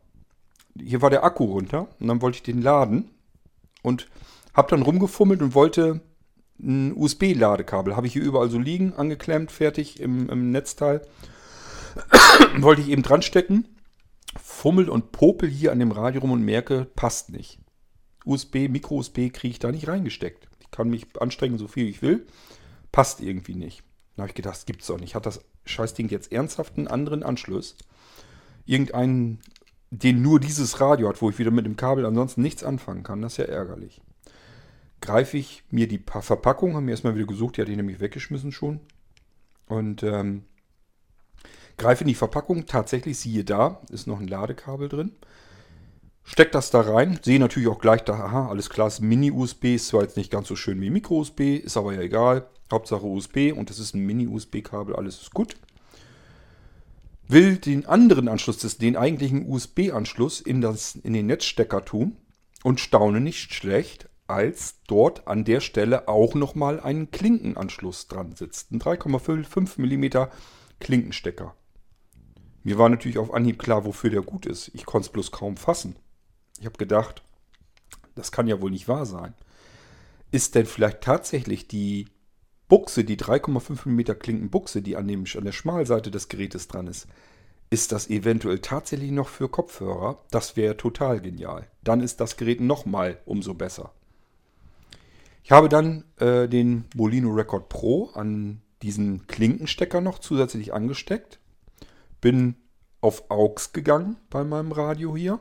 Hier 0.78 1.02
war 1.02 1.10
der 1.10 1.24
Akku 1.24 1.46
runter 1.46 1.88
und 2.00 2.08
dann 2.08 2.22
wollte 2.22 2.38
ich 2.38 2.44
den 2.44 2.62
laden 2.62 3.10
und 3.82 4.08
habe 4.54 4.70
dann 4.70 4.82
rumgefummelt 4.82 5.42
und 5.42 5.56
wollte 5.56 6.02
ein 6.60 6.96
USB-Ladekabel. 6.96 7.96
Habe 7.96 8.08
ich 8.08 8.14
hier 8.14 8.24
überall 8.24 8.50
so 8.50 8.60
liegen, 8.60 8.94
angeklemmt, 8.94 9.52
fertig 9.52 10.00
im, 10.00 10.30
im 10.30 10.52
Netzteil. 10.52 11.02
wollte 12.60 12.82
ich 12.82 12.90
eben 12.90 13.04
dran 13.04 13.22
stecken 13.22 13.66
fummel 14.42 14.90
und 14.90 15.12
popel 15.12 15.50
hier 15.50 15.72
an 15.72 15.80
dem 15.80 15.92
Radio 15.92 16.22
rum 16.22 16.32
und 16.32 16.44
merke, 16.44 16.86
passt 16.96 17.30
nicht. 17.30 17.60
USB, 18.26 18.68
Micro-USB 18.70 19.32
kriege 19.32 19.52
ich 19.52 19.60
da 19.60 19.72
nicht 19.72 19.88
reingesteckt. 19.88 20.48
Ich 20.60 20.72
kann 20.72 20.90
mich 20.90 21.06
anstrengen, 21.20 21.58
so 21.58 21.68
viel 21.68 21.88
ich 21.88 22.02
will. 22.02 22.26
Passt 22.92 23.22
irgendwie 23.22 23.56
nicht. 23.56 23.84
Da 24.16 24.24
habe 24.24 24.30
ich 24.30 24.36
gedacht, 24.36 24.56
das 24.56 24.66
gibt's 24.66 24.88
doch 24.88 25.00
nicht. 25.00 25.16
Hat 25.16 25.26
das 25.26 25.42
Scheißding 25.66 26.10
jetzt 26.10 26.32
ernsthaft 26.32 26.78
einen 26.78 26.88
anderen 26.88 27.24
Anschluss? 27.24 27.76
Irgendeinen, 28.66 29.40
den 29.92 30.22
nur 30.22 30.40
dieses 30.40 30.80
Radio 30.80 31.10
hat, 31.10 31.22
wo 31.22 31.30
ich 31.30 31.38
wieder 31.38 31.52
mit 31.52 31.66
dem 31.66 31.76
Kabel 31.76 32.06
ansonsten 32.06 32.42
nichts 32.42 32.64
anfangen 32.64 33.04
kann. 33.04 33.22
Das 33.22 33.34
ist 33.34 33.38
ja 33.38 33.46
ärgerlich. 33.46 34.02
Greife 35.02 35.38
ich 35.38 35.64
mir 35.70 35.88
die 35.88 36.00
Verpackung, 36.00 36.76
haben 36.76 36.86
mir 36.86 36.92
erstmal 36.92 37.16
wieder 37.16 37.28
gesucht, 37.28 37.58
die 37.58 37.62
hatte 37.62 37.72
ich 37.72 37.78
nämlich 37.78 38.00
weggeschmissen 38.00 38.52
schon. 38.52 38.80
Und 39.68 40.04
ähm, 40.04 40.46
Greife 41.78 42.04
in 42.04 42.08
die 42.08 42.16
Verpackung, 42.16 42.66
tatsächlich 42.66 43.20
siehe 43.20 43.44
da, 43.44 43.82
ist 43.90 44.08
noch 44.08 44.20
ein 44.20 44.28
Ladekabel 44.28 44.88
drin. 44.90 45.12
Steck 46.28 46.52
das 46.52 46.72
da 46.72 46.82
rein, 46.82 47.20
sehe 47.24 47.40
natürlich 47.40 47.70
auch 47.70 47.80
gleich 47.80 48.04
da, 48.04 48.14
aha, 48.14 48.50
alles 48.50 48.72
klar, 48.72 48.88
ist 48.88 49.00
Mini-USB, 49.00 49.76
ist 49.76 49.88
zwar 49.88 50.02
jetzt 50.02 50.18
nicht 50.18 50.32
ganz 50.32 50.48
so 50.48 50.56
schön 50.56 50.82
wie 50.82 50.90
Micro-USB, 50.90 51.58
ist 51.64 51.78
aber 51.78 51.94
ja 51.94 52.02
egal. 52.02 52.48
Hauptsache 52.72 53.06
USB 53.06 53.54
und 53.56 53.70
das 53.70 53.78
ist 53.78 53.94
ein 53.94 54.06
Mini-USB-Kabel, 54.06 54.96
alles 54.96 55.22
ist 55.22 55.34
gut. 55.34 55.56
Will 57.28 57.58
den 57.58 57.86
anderen 57.86 58.28
Anschluss, 58.28 58.58
den 58.78 58.98
eigentlichen 58.98 59.48
USB-Anschluss 59.48 60.42
in, 60.42 60.64
in 61.04 61.14
den 61.14 61.28
Netzstecker 61.28 61.86
tun 61.86 62.18
und 62.64 62.80
staune 62.80 63.22
nicht 63.22 63.54
schlecht, 63.54 64.10
als 64.28 64.82
dort 64.88 65.28
an 65.28 65.46
der 65.46 65.60
Stelle 65.60 66.08
auch 66.08 66.34
nochmal 66.34 66.80
ein 66.80 67.12
Klinkenanschluss 67.12 68.08
dran 68.08 68.36
sitzt. 68.36 68.72
Ein 68.72 68.80
3,5 68.80 69.80
mm 69.80 70.28
Klinkenstecker. 70.80 71.56
Mir 72.64 72.80
war 72.80 72.90
natürlich 72.90 73.20
auf 73.20 73.32
Anhieb 73.32 73.60
klar, 73.60 73.86
wofür 73.86 74.10
der 74.10 74.24
gut 74.24 74.48
ist. 74.48 74.72
Ich 74.74 74.88
konnte 74.88 75.06
es 75.06 75.12
bloß 75.12 75.32
kaum 75.32 75.56
fassen. 75.56 75.96
Ich 76.60 76.66
habe 76.66 76.78
gedacht, 76.78 77.22
das 78.16 78.32
kann 78.32 78.48
ja 78.48 78.62
wohl 78.62 78.72
nicht 78.72 78.88
wahr 78.88 79.06
sein. 79.06 79.34
Ist 80.32 80.56
denn 80.56 80.66
vielleicht 80.66 81.02
tatsächlich 81.02 81.68
die 81.68 82.08
Buchse, 82.68 83.04
die 83.04 83.18
3,5 83.18 83.88
mm 83.88 84.20
Klinkenbuchse, 84.20 84.82
die 84.82 84.96
an, 84.96 85.08
dem, 85.08 85.26
an 85.36 85.46
der 85.46 85.52
Schmalseite 85.52 86.12
des 86.12 86.30
Gerätes 86.30 86.68
dran 86.68 86.88
ist, 86.88 87.08
ist 87.70 87.92
das 87.92 88.10
eventuell 88.10 88.60
tatsächlich 88.60 89.12
noch 89.12 89.28
für 89.28 89.50
Kopfhörer? 89.50 90.24
Das 90.32 90.56
wäre 90.56 90.78
total 90.78 91.20
genial. 91.20 91.68
Dann 91.84 92.02
ist 92.02 92.20
das 92.20 92.38
Gerät 92.38 92.62
nochmal 92.62 93.20
umso 93.26 93.54
besser. 93.54 93.92
Ich 95.44 95.52
habe 95.52 95.70
dann 95.70 96.06
äh, 96.18 96.48
den 96.48 96.86
Molino 96.96 97.32
Record 97.32 97.70
Pro 97.70 98.10
an 98.14 98.62
diesen 98.82 99.28
Klinkenstecker 99.28 100.02
noch 100.02 100.20
zusätzlich 100.20 100.74
angesteckt 100.74 101.40
bin 102.26 102.56
auf 103.02 103.30
AUX 103.30 103.72
gegangen 103.72 104.18
bei 104.32 104.44
meinem 104.44 104.72
Radio 104.72 105.16
hier 105.16 105.40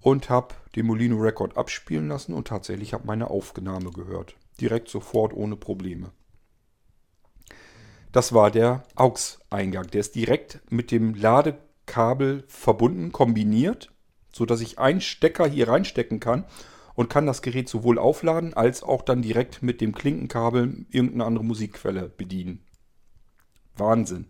und 0.00 0.30
habe 0.30 0.54
den 0.76 0.86
Molino 0.86 1.16
Record 1.18 1.56
abspielen 1.56 2.08
lassen 2.08 2.34
und 2.34 2.48
tatsächlich 2.48 2.94
habe 2.94 3.06
meine 3.06 3.30
Aufnahme 3.30 3.90
gehört. 3.90 4.36
Direkt 4.60 4.88
sofort 4.88 5.32
ohne 5.32 5.56
Probleme. 5.56 6.12
Das 8.12 8.32
war 8.32 8.50
der 8.50 8.82
AUX-Eingang. 8.96 9.88
Der 9.88 10.00
ist 10.00 10.14
direkt 10.14 10.60
mit 10.70 10.90
dem 10.90 11.14
Ladekabel 11.14 12.44
verbunden, 12.48 13.12
kombiniert, 13.12 13.92
sodass 14.32 14.60
ich 14.60 14.78
einen 14.78 15.00
Stecker 15.00 15.46
hier 15.46 15.68
reinstecken 15.68 16.18
kann 16.18 16.44
und 16.94 17.08
kann 17.08 17.26
das 17.26 17.42
Gerät 17.42 17.68
sowohl 17.68 17.98
aufladen 17.98 18.54
als 18.54 18.82
auch 18.82 19.02
dann 19.02 19.22
direkt 19.22 19.62
mit 19.62 19.80
dem 19.80 19.94
Klinkenkabel 19.94 20.86
irgendeine 20.90 21.24
andere 21.24 21.44
Musikquelle 21.44 22.08
bedienen. 22.08 22.64
Wahnsinn. 23.76 24.26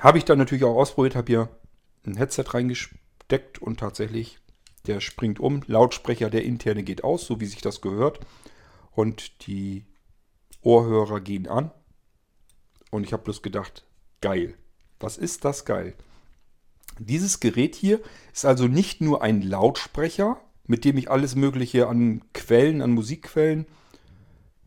habe 0.00 0.18
ich 0.18 0.24
dann 0.24 0.38
natürlich 0.38 0.64
auch 0.64 0.76
ausprobiert, 0.76 1.14
habe 1.14 1.32
hier 1.32 1.48
ein 2.04 2.16
Headset 2.16 2.44
reingesteckt 3.34 3.60
und 3.60 3.80
tatsächlich, 3.80 4.38
der 4.86 5.00
springt 5.00 5.40
um. 5.40 5.62
Lautsprecher, 5.66 6.30
der 6.30 6.44
interne 6.44 6.82
geht 6.82 7.04
aus, 7.04 7.26
so 7.26 7.40
wie 7.40 7.46
sich 7.46 7.60
das 7.60 7.80
gehört. 7.80 8.20
Und 8.92 9.46
die 9.46 9.84
Ohrhörer 10.62 11.20
gehen 11.20 11.48
an. 11.48 11.70
Und 12.90 13.04
ich 13.04 13.12
habe 13.12 13.24
bloß 13.24 13.42
gedacht, 13.42 13.84
geil. 14.20 14.54
Was 15.00 15.16
ist 15.16 15.44
das 15.44 15.64
geil? 15.64 15.94
Dieses 16.98 17.40
Gerät 17.40 17.74
hier 17.74 18.00
ist 18.32 18.44
also 18.44 18.68
nicht 18.68 19.00
nur 19.00 19.22
ein 19.22 19.42
Lautsprecher, 19.42 20.40
mit 20.66 20.84
dem 20.84 20.96
ich 20.96 21.10
alles 21.10 21.34
Mögliche 21.34 21.88
an 21.88 22.22
Quellen, 22.32 22.80
an 22.80 22.92
Musikquellen 22.92 23.66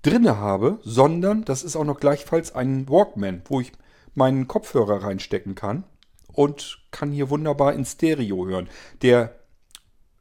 drinne 0.01 0.37
habe, 0.37 0.79
sondern 0.83 1.45
das 1.45 1.63
ist 1.63 1.75
auch 1.75 1.85
noch 1.85 1.99
gleichfalls 1.99 2.53
ein 2.53 2.89
Walkman, 2.89 3.41
wo 3.45 3.61
ich 3.61 3.71
meinen 4.13 4.47
Kopfhörer 4.47 5.03
reinstecken 5.03 5.55
kann 5.55 5.85
und 6.37 6.83
kann 6.91 7.11
hier 7.11 7.31
wunderbar 7.31 7.73
in 7.73 7.83
Stereo 7.83 8.45
hören. 8.45 8.69
Der 9.01 9.39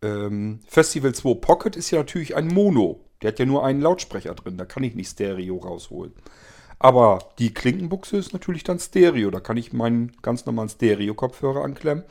ähm, 0.01 0.61
Festival 0.67 1.15
2 1.15 1.35
Pocket 1.35 1.77
ist 1.77 1.91
ja 1.91 1.99
natürlich 1.99 2.35
ein 2.35 2.49
Mono. 2.49 3.05
Der 3.21 3.33
hat 3.33 3.39
ja 3.39 3.45
nur 3.45 3.67
einen 3.67 3.83
Lautsprecher 3.83 4.35
drin, 4.35 4.57
da 4.57 4.65
kann 4.65 4.83
ich 4.83 4.95
nicht 4.95 5.11
Stereo 5.11 5.59
rausholen. 5.59 6.15
Aber 6.79 7.19
die 7.39 7.53
Klinkenbuchse 7.53 8.17
ist 8.17 8.33
natürlich 8.33 8.65
dann 8.65 8.79
Stereo. 8.79 9.31
Da 9.31 9.41
kann 9.41 9.59
ich 9.59 9.75
meinen 9.75 10.13
ganz 10.23 10.47
normalen 10.47 10.71
Stereo-Kopfhörer 10.71 11.63
anklemmen 11.63 12.05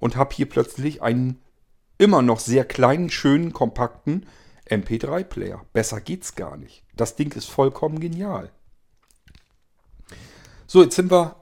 und 0.00 0.16
habe 0.16 0.34
hier 0.34 0.48
plötzlich 0.48 1.00
einen 1.00 1.40
immer 1.98 2.20
noch 2.20 2.40
sehr 2.40 2.64
kleinen, 2.64 3.10
schönen, 3.10 3.52
kompakten 3.52 4.26
MP3-Player. 4.68 5.64
Besser 5.72 6.00
geht's 6.00 6.34
gar 6.34 6.56
nicht. 6.56 6.82
Das 6.96 7.14
Ding 7.14 7.32
ist 7.32 7.48
vollkommen 7.48 8.00
genial. 8.00 8.50
So, 10.66 10.82
jetzt 10.82 10.96
sind 10.96 11.12
wir 11.12 11.41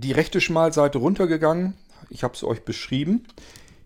die 0.00 0.12
rechte 0.12 0.40
Schmalseite 0.40 0.98
runtergegangen. 0.98 1.74
Ich 2.10 2.22
habe 2.24 2.34
es 2.34 2.44
euch 2.44 2.64
beschrieben. 2.64 3.24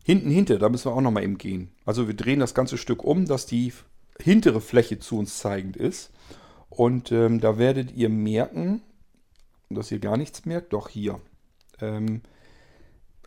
Hinten 0.05 0.31
hinter, 0.31 0.59
da 0.59 0.69
müssen 0.69 0.91
wir 0.91 0.97
auch 0.97 1.01
nochmal 1.01 1.23
eben 1.23 1.39
gehen. 1.39 1.71
Also 1.85 2.09
wir 2.09 2.15
drehen 2.15 2.41
das 2.41 2.55
ganze 2.55 2.77
Stück 2.77 3.05
um, 3.05 3.27
dass 3.27 3.47
die 3.47 3.73
hintere 4.21 4.61
Fläche 4.61 4.99
zu 4.99 5.19
uns 5.19 5.39
zeigend 5.39 5.77
ist. 5.77 6.11
Und 6.69 7.13
ähm, 7.13 7.41
da 7.41 7.59
werdet 7.59 7.93
ihr 7.93 8.09
merken, 8.09 8.83
dass 9.71 9.91
ihr 9.93 10.01
gar 10.01 10.17
nichts 10.17 10.45
merkt. 10.45 10.73
Doch 10.73 10.89
hier. 10.89 11.21
Ähm, 11.81 12.23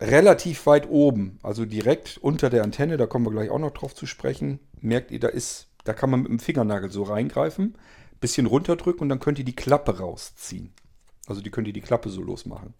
relativ 0.00 0.66
weit 0.66 0.88
oben, 0.88 1.38
also 1.42 1.64
direkt 1.64 2.18
unter 2.18 2.50
der 2.50 2.62
Antenne, 2.62 2.96
da 2.96 3.06
kommen 3.06 3.24
wir 3.24 3.30
gleich 3.30 3.50
auch 3.50 3.58
noch 3.58 3.70
drauf 3.70 3.94
zu 3.94 4.06
sprechen, 4.06 4.60
merkt 4.80 5.10
ihr, 5.10 5.20
da 5.20 5.28
ist, 5.28 5.68
da 5.84 5.94
kann 5.94 6.10
man 6.10 6.22
mit 6.22 6.30
dem 6.30 6.38
Fingernagel 6.38 6.90
so 6.90 7.02
reingreifen, 7.04 7.76
bisschen 8.20 8.46
runterdrücken 8.46 9.02
und 9.02 9.08
dann 9.08 9.20
könnt 9.20 9.38
ihr 9.38 9.44
die 9.44 9.56
Klappe 9.56 9.98
rausziehen. 9.98 10.72
Also 11.26 11.40
die 11.40 11.50
könnt 11.50 11.66
ihr 11.66 11.72
die 11.72 11.80
Klappe 11.80 12.08
so 12.08 12.22
losmachen. 12.22 12.74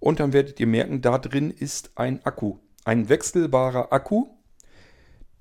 Und 0.00 0.20
dann 0.20 0.32
werdet 0.32 0.60
ihr 0.60 0.66
merken, 0.66 1.00
da 1.00 1.18
drin 1.18 1.50
ist 1.50 1.92
ein 1.94 2.24
Akku. 2.24 2.58
Ein 2.84 3.08
wechselbarer 3.08 3.92
Akku, 3.92 4.26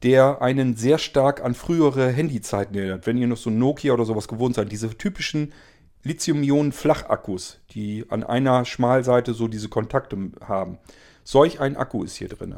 der 0.04 0.42
einen 0.42 0.76
sehr 0.76 0.98
stark 0.98 1.44
an 1.44 1.54
frühere 1.56 2.10
Handyzeiten 2.10 2.76
erinnert. 2.76 3.08
Wenn 3.08 3.18
ihr 3.18 3.28
noch 3.28 3.38
so 3.38 3.50
Nokia 3.50 3.94
oder 3.94 4.06
sowas 4.06 4.28
gewohnt 4.28 4.56
seid, 4.56 4.72
diese 4.72 4.98
typischen 4.98 5.54
Lithium-Ionen-Flachakkus, 6.04 7.60
die 7.72 8.06
an 8.10 8.24
einer 8.24 8.66
Schmalseite 8.66 9.34
so 9.34 9.48
diese 9.48 9.70
Kontakte 9.70 10.32
haben. 10.42 10.78
Solch 11.24 11.60
ein 11.62 11.78
Akku 11.78 12.04
ist 12.04 12.16
hier 12.16 12.28
drin. 12.28 12.56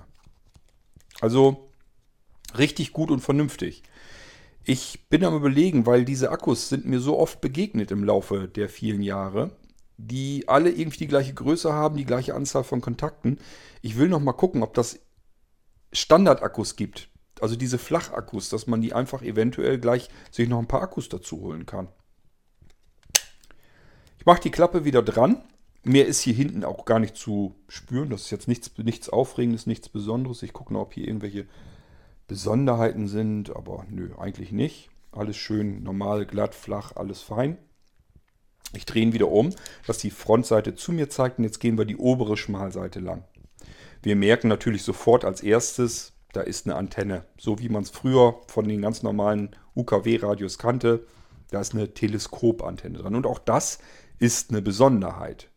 Also 1.22 1.70
richtig 2.58 2.92
gut 2.92 3.12
und 3.12 3.22
vernünftig. 3.22 3.84
Ich 4.64 5.08
bin 5.10 5.24
am 5.24 5.36
überlegen, 5.36 5.86
weil 5.86 6.06
diese 6.06 6.32
Akkus 6.32 6.70
sind 6.70 6.86
mir 6.86 7.00
so 7.00 7.20
oft 7.20 7.40
begegnet 7.40 7.92
im 7.92 8.04
Laufe 8.04 8.48
der 8.48 8.68
vielen 8.68 9.04
Jahre, 9.04 9.52
die 9.98 10.48
alle 10.48 10.72
irgendwie 10.72 11.00
die 11.00 11.08
gleiche 11.08 11.34
Größe 11.34 11.72
haben, 11.74 11.98
die 11.98 12.06
gleiche 12.06 12.36
Anzahl 12.36 12.64
von 12.64 12.82
Kontakten. 12.82 13.40
Ich 13.82 13.98
will 13.98 14.10
noch 14.10 14.20
mal 14.20 14.34
gucken, 14.34 14.64
ob 14.64 14.74
das 14.74 15.00
Standardakkus 15.94 16.76
gibt. 16.76 17.10
Also 17.42 17.56
diese 17.56 17.78
Flachakkus, 17.78 18.50
dass 18.50 18.68
man 18.68 18.82
die 18.82 18.94
einfach 18.94 19.22
eventuell 19.22 19.80
gleich 19.80 20.10
sich 20.32 20.48
noch 20.48 20.60
ein 20.60 20.68
paar 20.68 20.82
Akkus 20.82 21.10
dazu 21.10 21.42
holen 21.42 21.66
kann. 21.66 21.88
Ich 24.20 24.26
mache 24.26 24.42
die 24.42 24.52
Klappe 24.52 24.86
wieder 24.86 25.02
dran. 25.02 25.44
Mehr 25.84 26.08
ist 26.08 26.22
hier 26.22 26.34
hinten 26.34 26.64
auch 26.64 26.86
gar 26.86 27.00
nicht 27.00 27.16
zu 27.16 27.56
spüren. 27.68 28.10
Das 28.10 28.24
ist 28.24 28.32
jetzt 28.32 28.48
nichts, 28.48 28.72
nichts 28.78 29.10
Aufregendes, 29.10 29.68
nichts 29.68 29.88
Besonderes. 29.88 30.42
Ich 30.44 30.54
gucke 30.54 30.74
noch, 30.74 30.82
ob 30.82 30.94
hier 30.94 31.08
irgendwelche 31.08 31.46
Besonderheiten 32.28 33.08
sind. 33.08 33.56
Aber 33.56 33.86
nö, 33.90 34.16
eigentlich 34.18 34.52
nicht. 34.52 34.90
Alles 35.12 35.38
schön 35.38 35.84
normal, 35.84 36.26
glatt, 36.26 36.56
flach, 36.56 36.96
alles 36.96 37.22
fein. 37.22 37.58
Ich 38.74 38.86
drehe 38.86 39.04
ihn 39.04 39.14
wieder 39.14 39.32
um, 39.32 39.52
dass 39.88 39.98
die 39.98 40.12
Frontseite 40.12 40.76
zu 40.76 40.92
mir 40.92 41.10
zeigt. 41.10 41.38
Und 41.38 41.46
jetzt 41.46 41.60
gehen 41.60 41.78
wir 41.78 41.86
die 41.86 41.98
obere 41.98 42.38
Schmalseite 42.38 43.00
lang. 43.00 43.24
Wir 44.02 44.16
merken 44.16 44.48
natürlich 44.48 44.84
sofort 44.84 45.26
als 45.26 45.42
erstes, 45.42 46.14
da 46.34 46.42
ist 46.42 46.66
eine 46.66 46.76
Antenne. 46.76 47.26
So 47.38 47.60
wie 47.60 47.70
man 47.70 47.84
es 47.84 47.90
früher 47.90 48.36
von 48.48 48.68
den 48.68 48.82
ganz 48.82 49.04
normalen 49.04 49.56
UKW-Radios 49.76 50.58
kannte. 50.58 51.06
Da 51.52 51.62
ist 51.62 51.74
eine 51.74 51.94
Teleskopantenne 51.94 52.98
dran. 53.00 53.16
Und 53.16 53.26
auch 53.26 53.40
das 53.40 53.80
ist 54.20 54.52
eine 54.52 54.62
Besonderheit. 54.62 55.50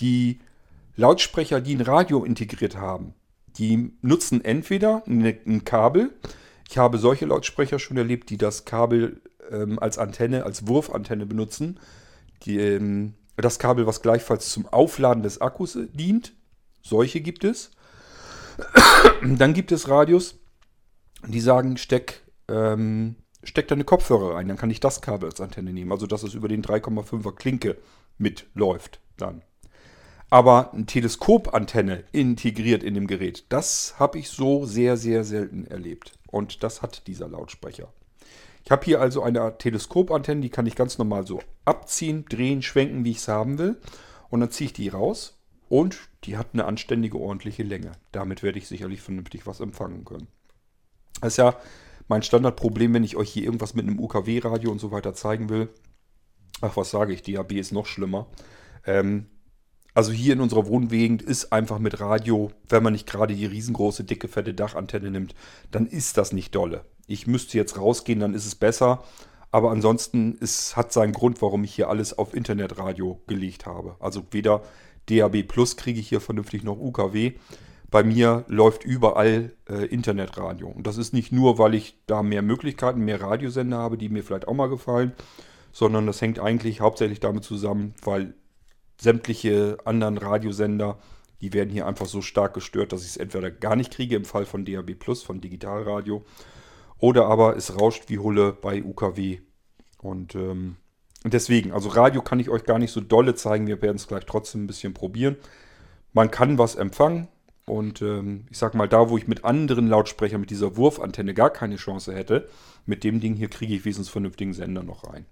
Die 0.00 0.40
Lautsprecher, 0.96 1.60
die 1.60 1.74
ein 1.74 1.80
Radio 1.80 2.24
integriert 2.24 2.76
haben, 2.76 3.14
die 3.56 3.92
nutzen 4.00 4.44
entweder 4.44 5.02
ein 5.06 5.64
Kabel. 5.64 6.10
Ich 6.68 6.78
habe 6.78 6.98
solche 6.98 7.26
Lautsprecher 7.26 7.78
schon 7.78 7.96
erlebt, 7.96 8.30
die 8.30 8.38
das 8.38 8.64
Kabel 8.64 9.20
ähm, 9.50 9.78
als 9.78 9.98
Antenne, 9.98 10.44
als 10.44 10.66
Wurfantenne 10.66 11.26
benutzen. 11.26 11.78
Die, 12.42 12.58
ähm, 12.58 13.14
das 13.36 13.58
Kabel, 13.58 13.86
was 13.86 14.02
gleichfalls 14.02 14.50
zum 14.50 14.66
Aufladen 14.66 15.22
des 15.22 15.40
Akkus 15.40 15.78
dient. 15.92 16.34
Solche 16.82 17.20
gibt 17.20 17.44
es. 17.44 17.70
Dann 19.22 19.54
gibt 19.54 19.72
es 19.72 19.88
Radios, 19.88 20.38
die 21.26 21.40
sagen, 21.40 21.76
steck, 21.76 22.22
ähm, 22.48 23.16
steck 23.42 23.68
deine 23.68 23.84
Kopfhörer 23.84 24.34
rein. 24.34 24.48
Dann 24.48 24.56
kann 24.56 24.70
ich 24.70 24.80
das 24.80 25.00
Kabel 25.00 25.30
als 25.30 25.40
Antenne 25.40 25.72
nehmen. 25.72 25.92
Also, 25.92 26.06
dass 26.06 26.22
es 26.22 26.34
über 26.34 26.48
den 26.48 26.62
3,5er 26.62 27.34
Klinke 27.34 27.78
mitläuft 28.18 29.00
dann. 29.16 29.42
Aber 30.30 30.72
eine 30.72 30.86
Teleskopantenne 30.86 32.04
integriert 32.12 32.82
in 32.82 32.94
dem 32.94 33.06
Gerät, 33.06 33.44
das 33.50 33.98
habe 33.98 34.18
ich 34.18 34.30
so 34.30 34.64
sehr, 34.64 34.96
sehr 34.96 35.24
selten 35.24 35.66
erlebt. 35.66 36.12
Und 36.26 36.62
das 36.62 36.80
hat 36.80 37.06
dieser 37.06 37.28
Lautsprecher. 37.28 37.92
Ich 38.64 38.70
habe 38.70 38.84
hier 38.84 39.00
also 39.00 39.22
eine 39.22 39.58
Teleskopantenne, 39.58 40.40
die 40.40 40.50
kann 40.50 40.66
ich 40.66 40.76
ganz 40.76 40.98
normal 40.98 41.26
so 41.26 41.40
abziehen, 41.64 42.24
drehen, 42.28 42.62
schwenken, 42.62 43.04
wie 43.04 43.10
ich 43.10 43.18
es 43.18 43.28
haben 43.28 43.58
will. 43.58 43.80
Und 44.30 44.40
dann 44.40 44.50
ziehe 44.50 44.66
ich 44.66 44.72
die 44.72 44.88
raus 44.88 45.38
und 45.68 45.98
die 46.24 46.36
hat 46.36 46.48
eine 46.52 46.64
anständige, 46.64 47.18
ordentliche 47.18 47.62
Länge. 47.62 47.92
Damit 48.12 48.42
werde 48.42 48.58
ich 48.58 48.68
sicherlich 48.68 49.00
vernünftig 49.00 49.46
was 49.46 49.60
empfangen 49.60 50.04
können. 50.04 50.28
Das 51.20 51.34
ist 51.34 51.38
ja 51.38 51.56
mein 52.08 52.22
Standardproblem, 52.22 52.94
wenn 52.94 53.04
ich 53.04 53.16
euch 53.16 53.30
hier 53.30 53.44
irgendwas 53.44 53.74
mit 53.74 53.86
einem 53.86 53.98
UKW-Radio 53.98 54.70
und 54.70 54.80
so 54.80 54.90
weiter 54.90 55.14
zeigen 55.14 55.48
will. 55.48 55.68
Ach, 56.60 56.76
was 56.76 56.90
sage 56.90 57.12
ich, 57.12 57.22
DAB 57.22 57.52
ist 57.52 57.72
noch 57.72 57.86
schlimmer. 57.86 58.26
Ähm, 58.86 59.26
also 59.94 60.12
hier 60.12 60.32
in 60.32 60.40
unserer 60.40 60.66
Wohngegend 60.66 61.22
ist 61.22 61.52
einfach 61.52 61.78
mit 61.78 62.00
Radio, 62.00 62.50
wenn 62.68 62.82
man 62.82 62.94
nicht 62.94 63.06
gerade 63.06 63.34
die 63.34 63.46
riesengroße, 63.46 64.04
dicke, 64.04 64.28
fette 64.28 64.54
Dachantenne 64.54 65.10
nimmt, 65.10 65.34
dann 65.70 65.86
ist 65.86 66.16
das 66.16 66.32
nicht 66.32 66.54
dolle. 66.54 66.84
Ich 67.06 67.26
müsste 67.26 67.58
jetzt 67.58 67.78
rausgehen, 67.78 68.20
dann 68.20 68.34
ist 68.34 68.46
es 68.46 68.54
besser. 68.54 69.02
Aber 69.50 69.70
ansonsten 69.70 70.34
ist, 70.36 70.76
hat 70.76 70.92
seinen 70.92 71.12
Grund, 71.12 71.42
warum 71.42 71.62
ich 71.64 71.74
hier 71.74 71.90
alles 71.90 72.16
auf 72.16 72.32
Internetradio 72.32 73.20
gelegt 73.26 73.66
habe. 73.66 73.96
Also 74.00 74.24
weder 74.30 74.62
DAB 75.10 75.42
Plus 75.42 75.76
kriege 75.76 76.00
ich 76.00 76.08
hier 76.08 76.22
vernünftig 76.22 76.64
noch 76.64 76.78
UKW. 76.78 77.32
Bei 77.90 78.02
mir 78.02 78.46
läuft 78.48 78.84
überall 78.84 79.52
äh, 79.68 79.84
Internetradio. 79.84 80.68
Und 80.68 80.86
das 80.86 80.96
ist 80.96 81.12
nicht 81.12 81.32
nur, 81.32 81.58
weil 81.58 81.74
ich 81.74 81.98
da 82.06 82.22
mehr 82.22 82.40
Möglichkeiten, 82.40 83.04
mehr 83.04 83.20
Radiosender 83.20 83.76
habe, 83.76 83.98
die 83.98 84.08
mir 84.08 84.22
vielleicht 84.22 84.48
auch 84.48 84.54
mal 84.54 84.70
gefallen, 84.70 85.12
sondern 85.72 86.06
das 86.06 86.22
hängt 86.22 86.38
eigentlich 86.38 86.80
hauptsächlich 86.80 87.20
damit 87.20 87.44
zusammen, 87.44 87.92
weil 88.02 88.32
sämtliche 89.00 89.78
anderen 89.84 90.18
Radiosender, 90.18 90.98
die 91.40 91.52
werden 91.52 91.70
hier 91.70 91.86
einfach 91.86 92.06
so 92.06 92.22
stark 92.22 92.54
gestört, 92.54 92.92
dass 92.92 93.02
ich 93.02 93.08
es 93.08 93.16
entweder 93.16 93.50
gar 93.50 93.76
nicht 93.76 93.92
kriege 93.92 94.16
im 94.16 94.24
Fall 94.24 94.44
von 94.44 94.64
DAB 94.64 94.94
Plus, 94.94 95.22
von 95.22 95.40
Digitalradio, 95.40 96.24
oder 96.98 97.26
aber 97.26 97.56
es 97.56 97.78
rauscht 97.78 98.08
wie 98.08 98.18
Hulle 98.18 98.52
bei 98.52 98.82
UKW. 98.82 99.40
Und 99.98 100.34
ähm, 100.34 100.76
deswegen, 101.24 101.72
also 101.72 101.88
Radio 101.88 102.22
kann 102.22 102.38
ich 102.38 102.48
euch 102.48 102.64
gar 102.64 102.78
nicht 102.78 102.92
so 102.92 103.00
dolle 103.00 103.34
zeigen, 103.34 103.66
wir 103.66 103.82
werden 103.82 103.96
es 103.96 104.06
gleich 104.06 104.24
trotzdem 104.24 104.64
ein 104.64 104.68
bisschen 104.68 104.94
probieren. 104.94 105.36
Man 106.12 106.30
kann 106.30 106.58
was 106.58 106.76
empfangen, 106.76 107.28
und 107.66 108.02
ähm, 108.02 108.46
ich 108.50 108.58
sag 108.58 108.74
mal, 108.74 108.88
da 108.88 109.08
wo 109.08 109.16
ich 109.16 109.28
mit 109.28 109.44
anderen 109.44 109.86
Lautsprechern, 109.86 110.40
mit 110.40 110.50
dieser 110.50 110.76
Wurfantenne 110.76 111.32
gar 111.32 111.50
keine 111.50 111.76
Chance 111.76 112.14
hätte, 112.14 112.48
mit 112.86 113.04
dem 113.04 113.20
Ding 113.20 113.34
hier 113.34 113.48
kriege 113.48 113.74
ich 113.74 113.84
wesentlich 113.84 114.10
vernünftigen 114.10 114.52
Sender 114.52 114.82
noch 114.82 115.04
rein. 115.04 115.26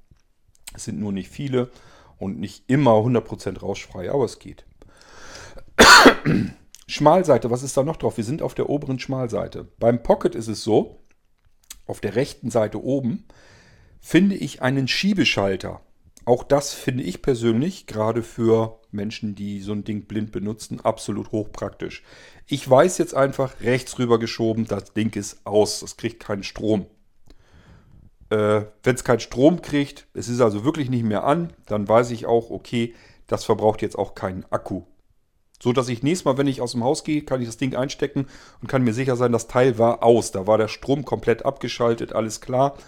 Es 0.75 0.85
sind 0.85 1.01
nur 1.01 1.13
nicht 1.13 1.29
viele 1.29 1.71
und 2.21 2.39
nicht 2.39 2.65
immer 2.69 2.93
100% 2.93 3.59
rauschfrei, 3.59 4.13
aber 4.13 4.25
es 4.25 4.39
geht. 4.39 4.65
Schmalseite, 6.87 7.51
was 7.51 7.63
ist 7.63 7.77
da 7.77 7.83
noch 7.83 7.97
drauf? 7.97 8.17
Wir 8.17 8.25
sind 8.25 8.43
auf 8.43 8.55
der 8.55 8.69
oberen 8.69 8.99
Schmalseite. 8.99 9.69
Beim 9.79 10.03
Pocket 10.03 10.35
ist 10.35 10.49
es 10.49 10.63
so, 10.63 11.01
auf 11.87 12.01
der 12.01 12.15
rechten 12.15 12.51
Seite 12.51 12.83
oben 12.83 13.25
finde 14.01 14.37
ich 14.37 14.63
einen 14.63 14.87
Schiebeschalter. 14.87 15.81
Auch 16.27 16.45
das 16.45 16.75
finde 16.75 17.03
ich 17.03 17.23
persönlich, 17.23 17.87
gerade 17.87 18.23
für 18.23 18.81
Menschen, 18.91 19.35
die 19.35 19.61
so 19.61 19.73
ein 19.73 19.85
Ding 19.85 20.05
blind 20.05 20.31
benutzen, 20.31 20.81
absolut 20.81 21.33
hochpraktisch. 21.33 22.03
Ich 22.47 22.69
weiß 22.69 22.99
jetzt 22.99 23.15
einfach, 23.15 23.61
rechts 23.63 23.99
rüber 23.99 24.19
geschoben, 24.19 24.67
das 24.67 24.93
Ding 24.93 25.17
ist 25.17 25.47
aus, 25.47 25.81
das 25.81 25.97
kriegt 25.97 26.23
keinen 26.23 26.43
Strom. 26.43 26.87
Äh, 28.31 28.63
Wenn 28.83 28.95
es 28.95 29.05
keinen 29.05 29.21
Strom 29.21 29.61
kriegt, 29.61 30.07
es 30.15 30.29
ist 30.29 30.41
also 30.41 30.65
wirklich 30.65 30.89
nicht 30.89 31.05
mehr 31.05 31.25
an, 31.25 31.53
dann 31.67 31.89
weiß 31.89 32.11
ich 32.13 32.27
auch, 32.27 32.51
okay, 32.51 32.95
das 33.27 33.45
verbraucht 33.45 33.83
jetzt 33.83 33.99
auch 33.99 34.15
keinen 34.15 34.45
Akku. 34.51 34.83
So 35.63 35.73
dass 35.73 35.89
ich 35.89 36.03
nächstes 36.03 36.25
Mal, 36.25 36.39
wenn 36.39 36.47
ich 36.47 36.63
aus 36.63 36.73
dem 36.73 36.85
Haus 36.85 37.05
gehe, 37.05 37.23
kann 37.23 37.41
ich 37.43 37.47
das 37.47 37.59
Ding 37.59 37.75
einstecken 37.75 38.27
und 38.63 38.69
kann 38.69 38.83
mir 38.83 38.95
sicher 38.95 39.17
sein, 39.17 39.33
das 39.33 39.47
Teil 39.47 39.79
war 39.79 40.03
aus. 40.03 40.31
Da 40.31 40.47
war 40.47 40.57
der 40.57 40.69
Strom 40.69 41.05
komplett 41.05 41.45
abgeschaltet, 41.45 42.15
alles 42.15 42.41
klar. 42.41 42.79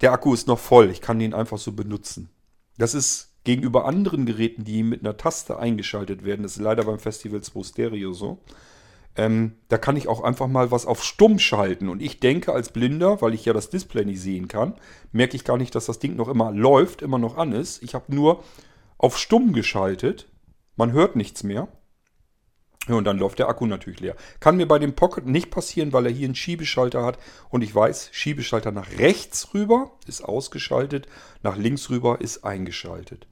Der 0.00 0.12
Akku 0.12 0.32
ist 0.32 0.48
noch 0.48 0.58
voll, 0.58 0.90
ich 0.90 1.00
kann 1.00 1.18
den 1.18 1.34
einfach 1.34 1.58
so 1.58 1.72
benutzen. 1.72 2.30
Das 2.78 2.94
ist 2.94 3.34
gegenüber 3.44 3.84
anderen 3.84 4.24
Geräten, 4.26 4.64
die 4.64 4.82
mit 4.82 5.00
einer 5.00 5.16
Taste 5.16 5.58
eingeschaltet 5.58 6.24
werden, 6.24 6.42
das 6.44 6.56
ist 6.56 6.62
leider 6.62 6.84
beim 6.84 6.98
Festival 6.98 7.42
2 7.42 7.62
Stereo 7.62 8.12
so, 8.12 8.38
ähm, 9.16 9.56
da 9.68 9.78
kann 9.78 9.96
ich 9.96 10.08
auch 10.08 10.22
einfach 10.22 10.48
mal 10.48 10.70
was 10.70 10.86
auf 10.86 11.04
stumm 11.04 11.38
schalten. 11.38 11.88
Und 11.88 12.00
ich 12.00 12.20
denke 12.20 12.52
als 12.52 12.72
Blinder, 12.72 13.20
weil 13.20 13.34
ich 13.34 13.44
ja 13.44 13.52
das 13.52 13.70
Display 13.70 14.04
nicht 14.04 14.20
sehen 14.20 14.48
kann, 14.48 14.74
merke 15.12 15.36
ich 15.36 15.44
gar 15.44 15.58
nicht, 15.58 15.74
dass 15.74 15.86
das 15.86 15.98
Ding 15.98 16.16
noch 16.16 16.28
immer 16.28 16.50
läuft, 16.52 17.02
immer 17.02 17.18
noch 17.18 17.36
an 17.36 17.52
ist. 17.52 17.82
Ich 17.82 17.94
habe 17.94 18.14
nur 18.14 18.42
auf 18.96 19.18
stumm 19.18 19.52
geschaltet. 19.52 20.28
Man 20.76 20.92
hört 20.92 21.16
nichts 21.16 21.42
mehr. 21.42 21.68
Ja, 22.88 22.96
und 22.96 23.04
dann 23.04 23.18
läuft 23.18 23.38
der 23.38 23.48
Akku 23.48 23.66
natürlich 23.66 24.00
leer. 24.00 24.16
Kann 24.40 24.56
mir 24.56 24.66
bei 24.66 24.78
dem 24.78 24.94
Pocket 24.94 25.26
nicht 25.26 25.50
passieren, 25.50 25.92
weil 25.92 26.06
er 26.06 26.12
hier 26.12 26.26
einen 26.26 26.34
Schiebeschalter 26.34 27.04
hat. 27.04 27.18
Und 27.48 27.62
ich 27.62 27.72
weiß, 27.72 28.08
Schiebeschalter 28.12 28.72
nach 28.72 28.98
rechts 28.98 29.54
rüber 29.54 29.92
ist 30.06 30.24
ausgeschaltet, 30.24 31.06
nach 31.42 31.56
links 31.56 31.90
rüber 31.90 32.20
ist 32.20 32.44
eingeschaltet. 32.44 33.28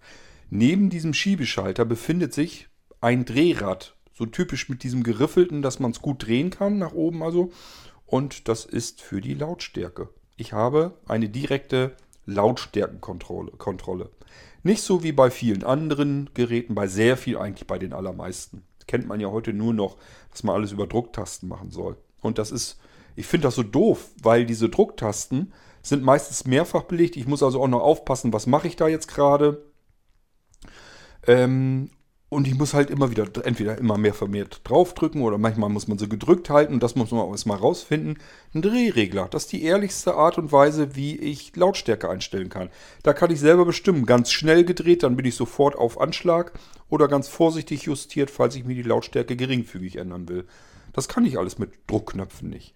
Neben 0.50 0.90
diesem 0.90 1.14
Schiebeschalter 1.14 1.84
befindet 1.84 2.32
sich 2.32 2.68
ein 3.00 3.24
Drehrad 3.24 3.96
So 4.20 4.26
typisch 4.26 4.68
mit 4.68 4.82
diesem 4.82 5.02
geriffelten, 5.02 5.62
dass 5.62 5.80
man 5.80 5.92
es 5.92 6.02
gut 6.02 6.26
drehen 6.26 6.50
kann, 6.50 6.76
nach 6.76 6.92
oben 6.92 7.22
also. 7.22 7.52
Und 8.04 8.48
das 8.48 8.66
ist 8.66 9.00
für 9.00 9.22
die 9.22 9.32
Lautstärke. 9.32 10.10
Ich 10.36 10.52
habe 10.52 10.92
eine 11.08 11.30
direkte 11.30 11.96
Lautstärkenkontrolle. 12.26 13.52
Kontrolle. 13.52 14.10
Nicht 14.62 14.82
so 14.82 15.02
wie 15.02 15.12
bei 15.12 15.30
vielen 15.30 15.64
anderen 15.64 16.28
Geräten, 16.34 16.74
bei 16.74 16.86
sehr 16.86 17.16
viel 17.16 17.38
eigentlich 17.38 17.66
bei 17.66 17.78
den 17.78 17.94
allermeisten. 17.94 18.62
Das 18.76 18.86
kennt 18.86 19.08
man 19.08 19.20
ja 19.20 19.30
heute 19.30 19.54
nur 19.54 19.72
noch, 19.72 19.96
dass 20.30 20.42
man 20.42 20.54
alles 20.54 20.72
über 20.72 20.86
Drucktasten 20.86 21.48
machen 21.48 21.70
soll. 21.70 21.96
Und 22.20 22.36
das 22.36 22.50
ist, 22.50 22.78
ich 23.16 23.26
finde 23.26 23.46
das 23.46 23.54
so 23.54 23.62
doof, 23.62 24.10
weil 24.22 24.44
diese 24.44 24.68
Drucktasten 24.68 25.54
sind 25.80 26.02
meistens 26.02 26.44
mehrfach 26.44 26.82
belegt. 26.82 27.16
Ich 27.16 27.26
muss 27.26 27.42
also 27.42 27.62
auch 27.62 27.68
noch 27.68 27.80
aufpassen, 27.80 28.34
was 28.34 28.46
mache 28.46 28.68
ich 28.68 28.76
da 28.76 28.86
jetzt 28.86 29.08
gerade. 29.08 29.64
Ähm, 31.26 31.88
und 32.30 32.46
ich 32.46 32.54
muss 32.56 32.74
halt 32.74 32.90
immer 32.90 33.10
wieder, 33.10 33.26
entweder 33.44 33.76
immer 33.76 33.98
mehr 33.98 34.14
vermehrt 34.14 34.60
draufdrücken 34.62 35.20
oder 35.22 35.36
manchmal 35.36 35.68
muss 35.68 35.88
man 35.88 35.98
sie 35.98 36.08
gedrückt 36.08 36.48
halten 36.48 36.74
und 36.74 36.82
das 36.82 36.94
muss 36.94 37.10
man 37.10 37.20
auch 37.20 37.32
erstmal 37.32 37.58
rausfinden. 37.58 38.18
Ein 38.54 38.62
Drehregler, 38.62 39.26
das 39.28 39.42
ist 39.42 39.52
die 39.52 39.64
ehrlichste 39.64 40.14
Art 40.14 40.38
und 40.38 40.52
Weise, 40.52 40.94
wie 40.94 41.16
ich 41.16 41.54
Lautstärke 41.56 42.08
einstellen 42.08 42.48
kann. 42.48 42.70
Da 43.02 43.12
kann 43.12 43.32
ich 43.32 43.40
selber 43.40 43.64
bestimmen, 43.64 44.06
ganz 44.06 44.30
schnell 44.30 44.64
gedreht, 44.64 45.02
dann 45.02 45.16
bin 45.16 45.26
ich 45.26 45.34
sofort 45.34 45.74
auf 45.76 46.00
Anschlag 46.00 46.52
oder 46.88 47.08
ganz 47.08 47.26
vorsichtig 47.26 47.82
justiert, 47.82 48.30
falls 48.30 48.54
ich 48.54 48.64
mir 48.64 48.76
die 48.76 48.82
Lautstärke 48.82 49.34
geringfügig 49.34 49.96
ändern 49.96 50.28
will. 50.28 50.46
Das 50.92 51.08
kann 51.08 51.26
ich 51.26 51.36
alles 51.36 51.58
mit 51.58 51.72
Druckknöpfen 51.88 52.48
nicht. 52.48 52.74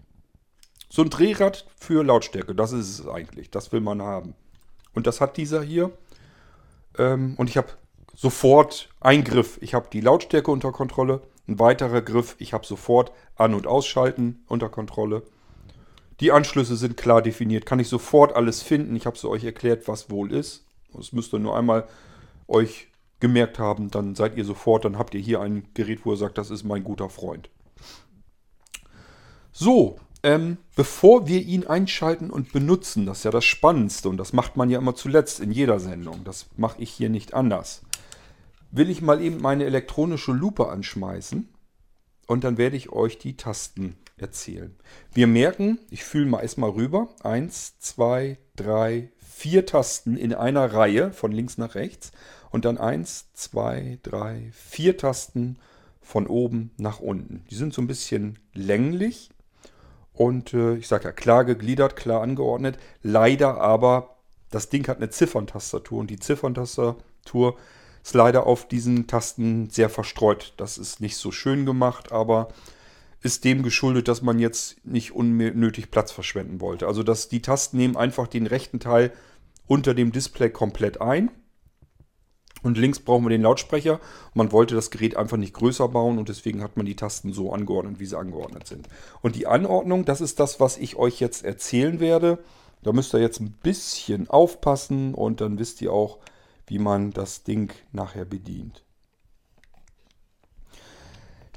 So 0.89 1.01
ein 1.01 1.09
Drehrad 1.09 1.65
für 1.77 2.03
Lautstärke, 2.03 2.55
das 2.55 2.73
ist 2.73 2.99
es 2.99 3.07
eigentlich. 3.07 3.51
Das 3.51 3.71
will 3.71 3.81
man 3.81 4.01
haben. 4.01 4.35
Und 4.93 5.07
das 5.07 5.21
hat 5.21 5.37
dieser 5.37 5.63
hier. 5.63 5.91
Ähm, 6.97 7.35
und 7.37 7.49
ich 7.49 7.57
habe 7.57 7.69
sofort 8.15 8.89
ein 8.99 9.23
Griff. 9.23 9.59
Ich 9.61 9.73
habe 9.73 9.87
die 9.91 10.01
Lautstärke 10.01 10.49
unter 10.49 10.71
Kontrolle. 10.71 11.21
Ein 11.47 11.59
weiterer 11.59 12.01
Griff. 12.01 12.35
Ich 12.39 12.53
habe 12.53 12.65
sofort 12.65 13.11
An- 13.35 13.53
und 13.53 13.67
Ausschalten 13.67 14.43
unter 14.47 14.69
Kontrolle. 14.69 15.23
Die 16.21 16.31
Anschlüsse 16.31 16.77
sind 16.77 16.97
klar 16.97 17.21
definiert. 17.21 17.65
Kann 17.65 17.79
ich 17.79 17.89
sofort 17.89 18.35
alles 18.35 18.61
finden. 18.61 18.95
Ich 18.95 19.05
habe 19.05 19.17
es 19.17 19.25
euch 19.25 19.43
erklärt, 19.43 19.87
was 19.87 20.09
wohl 20.09 20.31
ist. 20.31 20.65
Das 20.93 21.11
müsst 21.11 21.33
ihr 21.33 21.39
nur 21.39 21.57
einmal 21.57 21.87
euch 22.47 22.87
gemerkt 23.19 23.59
haben. 23.59 23.91
Dann 23.91 24.15
seid 24.15 24.37
ihr 24.37 24.45
sofort. 24.45 24.85
Dann 24.85 24.97
habt 24.97 25.13
ihr 25.13 25.21
hier 25.21 25.41
ein 25.41 25.67
Gerät, 25.73 26.05
wo 26.05 26.11
ihr 26.11 26.17
sagt, 26.17 26.37
das 26.37 26.49
ist 26.49 26.63
mein 26.63 26.83
guter 26.83 27.09
Freund. 27.09 27.49
So, 29.51 29.99
ähm, 30.23 30.57
bevor 30.75 31.27
wir 31.27 31.41
ihn 31.41 31.67
einschalten 31.67 32.29
und 32.29 32.51
benutzen, 32.51 33.05
das 33.05 33.19
ist 33.19 33.23
ja 33.25 33.31
das 33.31 33.45
Spannendste 33.45 34.09
und 34.09 34.17
das 34.17 34.33
macht 34.33 34.57
man 34.57 34.69
ja 34.69 34.79
immer 34.79 34.95
zuletzt 34.95 35.39
in 35.39 35.51
jeder 35.51 35.79
Sendung. 35.79 36.23
Das 36.23 36.47
mache 36.57 36.81
ich 36.81 36.89
hier 36.89 37.09
nicht 37.09 37.33
anders 37.33 37.84
will 38.75 38.89
ich 38.89 39.01
mal 39.01 39.21
eben 39.21 39.41
meine 39.41 39.65
elektronische 39.65 40.31
Lupe 40.31 40.69
anschmeißen 40.69 41.47
und 42.27 42.43
dann 42.43 42.57
werde 42.57 42.75
ich 42.75 42.91
euch 42.91 43.17
die 43.17 43.37
Tasten 43.37 43.95
erzählen. 44.17 44.75
Wir 45.13 45.27
merken, 45.27 45.79
ich 45.89 46.03
fühle 46.03 46.25
mal 46.25 46.41
erstmal 46.41 46.71
rüber. 46.71 47.09
Eins, 47.23 47.79
zwei, 47.79 48.37
drei, 48.55 49.11
vier 49.17 49.65
Tasten 49.65 50.17
in 50.17 50.33
einer 50.33 50.73
Reihe 50.73 51.11
von 51.11 51.31
links 51.31 51.57
nach 51.57 51.75
rechts 51.75 52.11
und 52.49 52.65
dann 52.65 52.77
eins, 52.77 53.31
zwei, 53.33 53.99
drei, 54.03 54.49
vier 54.53 54.97
Tasten 54.97 55.57
von 56.01 56.27
oben 56.27 56.71
nach 56.77 56.99
unten. 56.99 57.43
Die 57.49 57.55
sind 57.55 57.73
so 57.73 57.81
ein 57.81 57.87
bisschen 57.87 58.39
länglich 58.53 59.29
und 60.13 60.53
äh, 60.53 60.75
ich 60.75 60.87
sage 60.87 61.05
ja 61.05 61.11
klar 61.11 61.43
gegliedert, 61.43 61.95
klar 61.95 62.21
angeordnet. 62.21 62.77
Leider 63.01 63.59
aber, 63.59 64.15
das 64.51 64.69
Ding 64.69 64.87
hat 64.87 64.97
eine 64.97 65.09
Zifferntastatur 65.09 65.99
und 65.99 66.09
die 66.09 66.19
Zifferntastatur 66.19 67.57
ist 68.05 68.13
leider 68.13 68.45
auf 68.45 68.67
diesen 68.67 69.07
Tasten 69.07 69.67
sehr 69.71 69.89
verstreut. 69.89 70.53
Das 70.57 70.77
ist 70.77 71.01
nicht 71.01 71.17
so 71.17 71.31
schön 71.31 71.65
gemacht, 71.65 72.11
aber 72.11 72.49
ist 73.23 73.43
dem 73.43 73.63
geschuldet, 73.63 74.07
dass 74.07 74.21
man 74.21 74.37
jetzt 74.37 74.85
nicht 74.85 75.13
unnötig 75.13 75.89
Platz 75.89 76.11
verschwenden 76.11 76.61
wollte. 76.61 76.85
Also 76.85 77.01
dass 77.01 77.29
die 77.29 77.41
Tasten 77.41 77.77
nehmen 77.77 77.97
einfach 77.97 78.27
den 78.27 78.45
rechten 78.45 78.79
Teil 78.79 79.11
unter 79.65 79.95
dem 79.95 80.11
Display 80.11 80.51
komplett 80.51 81.01
ein. 81.01 81.31
Und 82.61 82.77
links 82.77 82.99
brauchen 82.99 83.25
wir 83.25 83.31
den 83.31 83.41
Lautsprecher. 83.41 83.99
Man 84.35 84.51
wollte 84.51 84.75
das 84.75 84.91
Gerät 84.91 85.17
einfach 85.17 85.37
nicht 85.37 85.55
größer 85.55 85.87
bauen 85.87 86.19
und 86.19 86.29
deswegen 86.29 86.61
hat 86.61 86.77
man 86.77 86.85
die 86.85 86.95
Tasten 86.95 87.33
so 87.33 87.51
angeordnet, 87.53 87.99
wie 87.99 88.05
sie 88.05 88.19
angeordnet 88.19 88.67
sind. 88.67 88.87
Und 89.23 89.35
die 89.35 89.47
Anordnung, 89.47 90.05
das 90.05 90.21
ist 90.21 90.39
das, 90.39 90.59
was 90.59 90.77
ich 90.77 90.95
euch 90.95 91.19
jetzt 91.19 91.43
erzählen 91.43 91.99
werde. 91.99 92.37
Da 92.83 92.93
müsst 92.93 93.15
ihr 93.15 93.19
jetzt 93.19 93.39
ein 93.39 93.57
bisschen 93.63 94.29
aufpassen 94.29 95.15
und 95.15 95.41
dann 95.41 95.57
wisst 95.57 95.81
ihr 95.81 95.91
auch, 95.91 96.19
wie 96.67 96.79
man 96.79 97.11
das 97.11 97.43
Ding 97.43 97.71
nachher 97.91 98.25
bedient. 98.25 98.83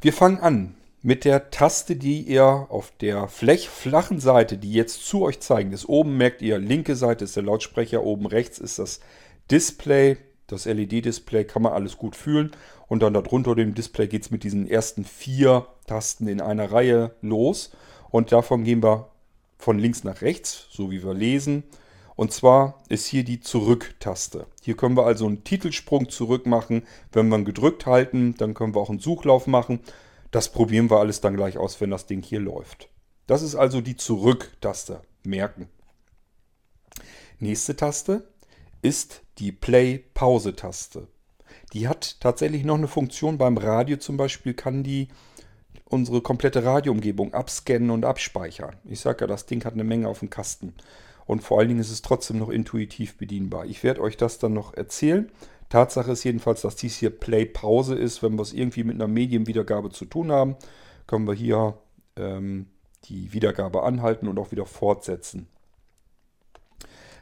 Wir 0.01 0.13
fangen 0.13 0.39
an 0.39 0.75
mit 1.03 1.25
der 1.25 1.51
Taste, 1.51 1.97
die 1.97 2.23
ihr 2.23 2.45
auf 2.45 2.93
der 3.01 3.29
flachen 3.29 4.21
Seite, 4.21 4.59
die 4.59 4.73
jetzt 4.73 5.07
zu 5.07 5.23
euch 5.23 5.41
zeigen, 5.41 5.73
ist 5.73 5.89
oben 5.89 6.17
merkt 6.17 6.43
ihr, 6.43 6.59
linke 6.59 6.97
Seite 6.97 7.25
ist 7.25 7.37
der 7.37 7.45
Lautsprecher, 7.45 8.03
oben 8.03 8.27
rechts 8.27 8.59
ist 8.59 8.79
das 8.79 9.01
Display, 9.51 10.19
das 10.47 10.65
LED-Display, 10.65 11.45
kann 11.45 11.63
man 11.63 11.73
alles 11.73 11.97
gut 11.97 12.17
fühlen. 12.17 12.51
Und 12.89 13.03
dann 13.03 13.15
darunter 13.15 13.55
dem 13.55 13.75
Display 13.75 14.07
geht 14.09 14.23
es 14.23 14.31
mit 14.31 14.45
diesen 14.45 14.67
ersten 14.67 15.05
vier 15.05 15.67
Tasten 15.87 16.27
in 16.27 16.41
einer 16.41 16.73
Reihe 16.73 17.15
los. 17.21 17.71
Und 18.11 18.33
davon 18.33 18.65
gehen 18.65 18.83
wir 18.83 19.11
von 19.59 19.79
links 19.79 20.05
nach 20.05 20.23
rechts, 20.23 20.67
so 20.71 20.91
wie 20.91 21.03
wir 21.03 21.15
lesen. 21.15 21.65
Und 22.19 22.33
zwar 22.33 22.83
ist 22.89 23.07
hier 23.07 23.23
die 23.23 23.39
Zurück-Taste. 23.39 24.49
Hier 24.61 24.77
können 24.77 24.97
wir 24.97 25.07
also 25.07 25.25
einen 25.25 25.45
Titelsprung 25.45 26.09
zurück 26.09 26.47
machen. 26.47 26.83
Wenn 27.12 27.29
wir 27.29 27.39
ihn 27.39 27.45
gedrückt 27.45 27.87
halten, 27.87 28.35
dann 28.37 28.55
können 28.55 28.75
wir 28.75 28.81
auch 28.81 28.91
einen 28.91 28.99
Suchlauf 28.99 29.47
machen. 29.47 29.79
Das 30.33 30.51
probieren 30.51 30.91
wir 30.91 30.99
alles 30.99 31.21
dann 31.21 31.37
gleich 31.37 31.59
aus, 31.59 31.81
wenn 31.81 31.93
das 31.93 32.07
Ding 32.07 32.25
hier 32.25 32.41
läuft. 32.41 32.89
Das 33.29 33.43
ist 33.43 33.55
also 33.55 33.81
die 33.81 33.97
Zurück-Taste. 33.97 35.01
Merken. 35.23 35.69
Nächste 37.39 37.77
Taste 37.77 38.29
ist 38.83 39.23
die 39.39 39.53
Play-Pause-Taste. 39.53 41.07
Die 41.73 41.87
hat 41.87 42.16
tatsächlich 42.19 42.64
noch 42.64 42.79
eine 42.79 42.89
Funktion 42.89 43.39
beim 43.39 43.57
Radio 43.59 43.97
zum 43.97 44.16
Beispiel, 44.16 44.55
kann 44.55 44.83
die 44.83 45.07
unsere 45.85 46.21
komplette 46.21 46.64
Radioumgebung 46.64 47.33
abscannen 47.33 47.91
und 47.91 48.05
abspeichern. 48.05 48.75
Ich 48.87 48.99
sage 48.99 49.21
ja, 49.21 49.27
das 49.29 49.47
Ding 49.47 49.64
hat 49.64 49.75
eine 49.75 49.85
Menge 49.85 50.09
auf 50.09 50.19
dem 50.19 50.31
Kasten. 50.31 50.75
Und 51.29 51.43
vor 51.43 51.59
allen 51.59 51.68
Dingen 51.68 51.81
ist 51.81 51.91
es 51.91 52.01
trotzdem 52.01 52.39
noch 52.39 52.49
intuitiv 52.49 53.18
bedienbar. 53.18 53.66
Ich 53.66 53.85
werde 53.85 54.01
euch 54.01 54.16
das 54.16 54.39
dann 54.39 54.55
noch 54.55 54.72
erzählen. 54.72 55.31
Tatsache 55.68 56.11
ist 56.11 56.24
jedenfalls, 56.24 56.62
dass 56.62 56.74
dies 56.74 56.97
hier 56.97 57.11
Play-Pause 57.11 57.97
ist. 57.97 58.22
Wenn 58.22 58.37
wir 58.37 58.43
es 58.43 58.55
irgendwie 58.55 58.83
mit 58.83 58.95
einer 58.95 59.09
Medienwiedergabe 59.09 59.91
zu 59.91 60.07
tun 60.07 60.33
haben, 60.33 60.57
können 61.07 61.26
wir 61.26 61.35
hier 61.35 61.76
ähm, 62.16 62.68
die 63.05 63.35
Wiedergabe 63.35 63.83
anhalten 63.83 64.26
und 64.26 64.39
auch 64.39 64.53
wieder 64.53 64.64
fortsetzen. 64.64 65.49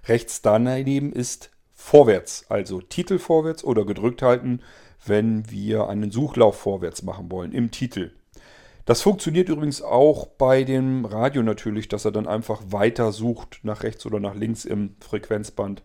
Rechts 0.04 0.40
daneben 0.40 1.12
ist 1.12 1.50
vorwärts, 1.74 2.46
also 2.48 2.80
Titel 2.80 3.18
vorwärts 3.18 3.64
oder 3.64 3.84
gedrückt 3.84 4.22
halten, 4.22 4.60
wenn 5.04 5.50
wir 5.50 5.88
einen 5.88 6.12
Suchlauf 6.12 6.56
vorwärts 6.56 7.02
machen 7.02 7.28
wollen 7.32 7.50
im 7.50 7.72
Titel. 7.72 8.12
Das 8.86 9.02
funktioniert 9.02 9.48
übrigens 9.48 9.82
auch 9.82 10.26
bei 10.26 10.62
dem 10.62 11.04
Radio 11.04 11.42
natürlich, 11.42 11.88
dass 11.88 12.04
er 12.04 12.12
dann 12.12 12.28
einfach 12.28 12.62
weiter 12.68 13.10
sucht 13.10 13.58
nach 13.64 13.82
rechts 13.82 14.06
oder 14.06 14.20
nach 14.20 14.36
links 14.36 14.64
im 14.64 14.94
Frequenzband, 15.00 15.82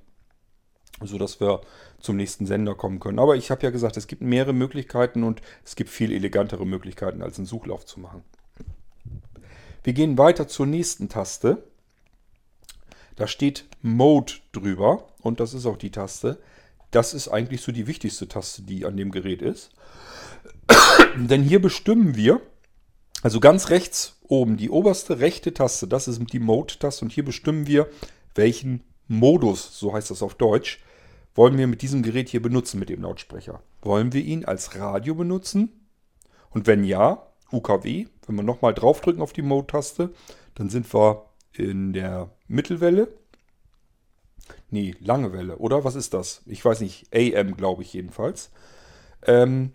sodass 1.04 1.42
wir 1.42 1.62
zum 2.00 2.16
nächsten 2.16 2.46
Sender 2.46 2.76
kommen 2.76 3.00
können. 3.00 3.18
Aber 3.18 3.36
ich 3.36 3.50
habe 3.50 3.64
ja 3.64 3.72
gesagt, 3.72 3.98
es 3.98 4.06
gibt 4.06 4.22
mehrere 4.22 4.54
Möglichkeiten 4.54 5.24
und 5.24 5.42
es 5.66 5.76
gibt 5.76 5.90
viel 5.90 6.12
elegantere 6.12 6.64
Möglichkeiten, 6.64 7.24
als 7.24 7.40
einen 7.40 7.48
Suchlauf 7.48 7.88
zu 7.88 8.00
machen. 8.00 8.24
Wir 9.84 9.94
gehen 9.94 10.20
weiter 10.20 10.48
zur 10.48 10.68
nächsten 10.68 11.10
Taste. 11.10 11.64
Da 13.16 13.26
steht 13.26 13.66
Mode 13.82 14.34
drüber 14.52 15.08
und 15.22 15.40
das 15.40 15.56
ist 15.56 15.66
auch 15.66 15.78
die 15.78 15.92
Taste. 15.92 16.38
Das 16.92 17.16
ist 17.16 17.30
eigentlich 17.30 17.62
so 17.62 17.72
die 17.72 17.88
wichtigste 17.88 18.28
Taste, 18.28 18.62
die 18.62 18.86
an 18.86 18.96
dem 18.96 19.10
Gerät 19.10 19.42
ist. 19.42 19.72
Denn 21.16 21.42
hier 21.42 21.60
bestimmen 21.60 22.16
wir, 22.16 22.42
also 23.22 23.40
ganz 23.40 23.70
rechts 23.70 24.20
oben, 24.28 24.58
die 24.58 24.70
oberste 24.70 25.20
rechte 25.20 25.54
Taste, 25.54 25.88
das 25.88 26.08
ist 26.08 26.22
die 26.32 26.40
Mode-Taste 26.40 27.06
und 27.06 27.12
hier 27.12 27.26
bestimmen 27.26 27.68
wir, 27.68 27.90
welchen 28.36 28.84
Modus, 29.08 29.78
so 29.78 29.94
heißt 29.94 30.10
das 30.10 30.24
auf 30.24 30.36
Deutsch, 30.36 30.80
wollen 31.36 31.58
wir 31.58 31.68
mit 31.68 31.82
diesem 31.82 32.04
Gerät 32.04 32.30
hier 32.30 32.42
benutzen, 32.42 32.80
mit 32.80 32.90
dem 32.90 33.02
Lautsprecher. 33.02 33.62
Wollen 33.82 34.14
wir 34.14 34.24
ihn 34.24 34.46
als 34.46 34.76
Radio 34.76 35.16
benutzen? 35.16 35.88
Und 36.50 36.68
wenn 36.68 36.84
ja, 36.84 37.28
UKW, 37.52 38.08
wenn 38.26 38.36
wir 38.36 38.44
nochmal 38.44 38.74
draufdrücken 38.74 39.22
auf 39.22 39.34
die 39.34 39.42
Mode-Taste, 39.42 40.14
dann 40.56 40.70
sind 40.70 40.94
wir 40.94 41.26
in 41.54 41.94
der 41.94 42.30
Mittelwelle. 42.48 43.10
Nee, 44.70 44.96
lange 45.00 45.34
Welle, 45.34 45.58
oder? 45.58 45.84
Was 45.84 45.96
ist 45.96 46.14
das? 46.14 46.42
Ich 46.46 46.64
weiß 46.64 46.82
nicht, 46.82 47.08
AM 47.14 47.56
glaube 47.56 47.84
ich 47.84 47.94
jedenfalls. 47.94 48.52
Ähm, 49.26 49.74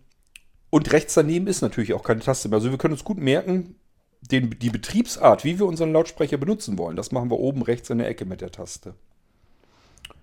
und 0.70 0.92
rechts 0.92 1.14
daneben 1.14 1.46
ist 1.46 1.62
natürlich 1.62 1.94
auch 1.94 2.02
keine 2.02 2.20
Taste 2.20 2.48
mehr. 2.48 2.56
Also 2.56 2.70
wir 2.70 2.78
können 2.78 2.94
uns 2.94 3.04
gut 3.04 3.18
merken, 3.18 3.76
den, 4.20 4.50
die 4.58 4.70
Betriebsart, 4.70 5.44
wie 5.44 5.58
wir 5.58 5.66
unseren 5.66 5.92
Lautsprecher 5.92 6.36
benutzen 6.36 6.78
wollen. 6.78 6.96
Das 6.96 7.12
machen 7.12 7.30
wir 7.30 7.38
oben 7.38 7.62
rechts 7.62 7.90
in 7.90 7.98
der 7.98 8.08
Ecke 8.08 8.24
mit 8.24 8.40
der 8.40 8.50
Taste. 8.50 8.94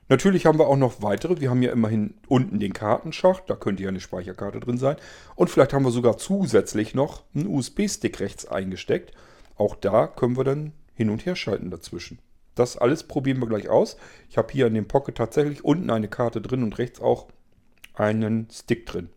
Natürlich 0.09 0.45
haben 0.45 0.59
wir 0.59 0.67
auch 0.67 0.77
noch 0.77 1.01
weitere. 1.01 1.39
Wir 1.39 1.49
haben 1.49 1.63
ja 1.63 1.71
immerhin 1.71 2.15
unten 2.27 2.59
den 2.59 2.73
Kartenschacht, 2.73 3.43
da 3.47 3.55
könnte 3.55 3.83
ja 3.83 3.89
eine 3.89 4.01
Speicherkarte 4.01 4.59
drin 4.59 4.77
sein. 4.77 4.97
Und 5.35 5.49
vielleicht 5.49 5.73
haben 5.73 5.85
wir 5.85 5.91
sogar 5.91 6.17
zusätzlich 6.17 6.93
noch 6.93 7.23
einen 7.33 7.47
USB-Stick 7.47 8.19
rechts 8.19 8.45
eingesteckt. 8.45 9.13
Auch 9.55 9.75
da 9.75 10.07
können 10.07 10.35
wir 10.35 10.43
dann 10.43 10.73
hin 10.93 11.09
und 11.09 11.25
her 11.25 11.35
schalten 11.35 11.71
dazwischen. 11.71 12.19
Das 12.55 12.77
alles 12.77 13.03
probieren 13.03 13.39
wir 13.39 13.47
gleich 13.47 13.69
aus. 13.69 13.97
Ich 14.29 14.37
habe 14.37 14.51
hier 14.51 14.67
in 14.67 14.73
dem 14.73 14.87
Pocket 14.87 15.15
tatsächlich 15.15 15.63
unten 15.63 15.89
eine 15.89 16.09
Karte 16.09 16.41
drin 16.41 16.63
und 16.63 16.77
rechts 16.77 16.99
auch 17.01 17.29
einen 17.95 18.47
Stick 18.51 18.85
drin. 18.85 19.09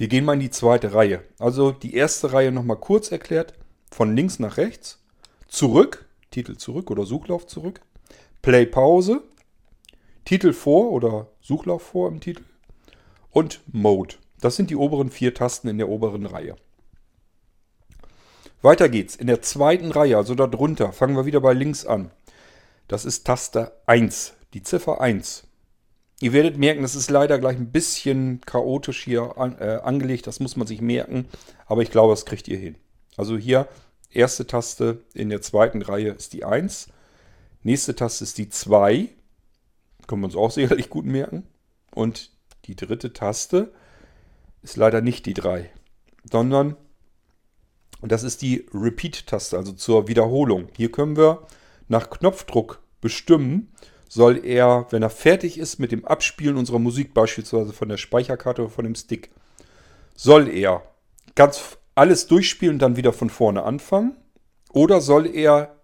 Wir 0.00 0.08
gehen 0.08 0.24
mal 0.24 0.32
in 0.32 0.40
die 0.40 0.48
zweite 0.48 0.94
Reihe. 0.94 1.22
Also 1.38 1.72
die 1.72 1.92
erste 1.92 2.32
Reihe 2.32 2.52
nochmal 2.52 2.78
kurz 2.78 3.12
erklärt. 3.12 3.52
Von 3.90 4.16
links 4.16 4.38
nach 4.38 4.56
rechts. 4.56 4.98
Zurück. 5.46 6.06
Titel 6.30 6.56
zurück 6.56 6.90
oder 6.90 7.04
Suchlauf 7.04 7.46
zurück. 7.46 7.82
Play 8.40 8.64
Pause. 8.64 9.22
Titel 10.24 10.54
vor 10.54 10.92
oder 10.92 11.26
Suchlauf 11.42 11.82
vor 11.82 12.08
im 12.08 12.20
Titel. 12.20 12.44
Und 13.28 13.60
Mode. 13.70 14.14
Das 14.40 14.56
sind 14.56 14.70
die 14.70 14.76
oberen 14.76 15.10
vier 15.10 15.34
Tasten 15.34 15.68
in 15.68 15.76
der 15.76 15.90
oberen 15.90 16.24
Reihe. 16.24 16.56
Weiter 18.62 18.88
geht's. 18.88 19.16
In 19.16 19.26
der 19.26 19.42
zweiten 19.42 19.92
Reihe, 19.92 20.16
also 20.16 20.34
darunter, 20.34 20.94
fangen 20.94 21.14
wir 21.14 21.26
wieder 21.26 21.42
bei 21.42 21.52
links 21.52 21.84
an. 21.84 22.10
Das 22.88 23.04
ist 23.04 23.26
Taste 23.26 23.72
1, 23.84 24.32
die 24.54 24.62
Ziffer 24.62 25.02
1. 25.02 25.46
Ihr 26.20 26.34
werdet 26.34 26.58
merken, 26.58 26.82
das 26.82 26.94
ist 26.94 27.10
leider 27.10 27.38
gleich 27.38 27.56
ein 27.56 27.72
bisschen 27.72 28.42
chaotisch 28.42 29.02
hier 29.04 29.38
an, 29.38 29.56
äh, 29.58 29.80
angelegt. 29.82 30.26
Das 30.26 30.38
muss 30.38 30.56
man 30.56 30.66
sich 30.66 30.82
merken. 30.82 31.26
Aber 31.66 31.82
ich 31.82 31.90
glaube, 31.90 32.12
das 32.12 32.26
kriegt 32.26 32.46
ihr 32.46 32.58
hin. 32.58 32.76
Also 33.16 33.38
hier, 33.38 33.68
erste 34.10 34.46
Taste 34.46 35.02
in 35.14 35.30
der 35.30 35.40
zweiten 35.40 35.80
Reihe 35.80 36.10
ist 36.10 36.34
die 36.34 36.44
1. 36.44 36.88
Nächste 37.62 37.96
Taste 37.96 38.24
ist 38.24 38.36
die 38.36 38.50
2. 38.50 39.08
Können 40.06 40.20
wir 40.20 40.26
uns 40.26 40.36
auch 40.36 40.50
sicherlich 40.50 40.90
gut 40.90 41.06
merken. 41.06 41.44
Und 41.94 42.30
die 42.66 42.76
dritte 42.76 43.14
Taste 43.14 43.72
ist 44.62 44.76
leider 44.76 45.00
nicht 45.00 45.24
die 45.24 45.34
3, 45.34 45.70
sondern 46.30 46.76
das 48.02 48.22
ist 48.22 48.42
die 48.42 48.66
Repeat-Taste, 48.72 49.56
also 49.56 49.72
zur 49.72 50.08
Wiederholung. 50.08 50.68
Hier 50.76 50.90
können 50.92 51.16
wir 51.16 51.46
nach 51.88 52.10
Knopfdruck 52.10 52.82
bestimmen, 53.00 53.72
soll 54.10 54.44
er, 54.44 54.88
wenn 54.90 55.04
er 55.04 55.08
fertig 55.08 55.56
ist 55.56 55.78
mit 55.78 55.92
dem 55.92 56.04
Abspielen 56.04 56.56
unserer 56.56 56.80
Musik, 56.80 57.14
beispielsweise 57.14 57.72
von 57.72 57.88
der 57.88 57.96
Speicherkarte 57.96 58.62
oder 58.62 58.70
von 58.70 58.84
dem 58.84 58.96
Stick, 58.96 59.30
soll 60.16 60.48
er 60.48 60.82
ganz 61.36 61.78
alles 61.94 62.26
durchspielen 62.26 62.74
und 62.74 62.82
dann 62.82 62.96
wieder 62.96 63.12
von 63.12 63.30
vorne 63.30 63.62
anfangen? 63.62 64.16
Oder 64.72 65.00
soll 65.00 65.32
er 65.32 65.76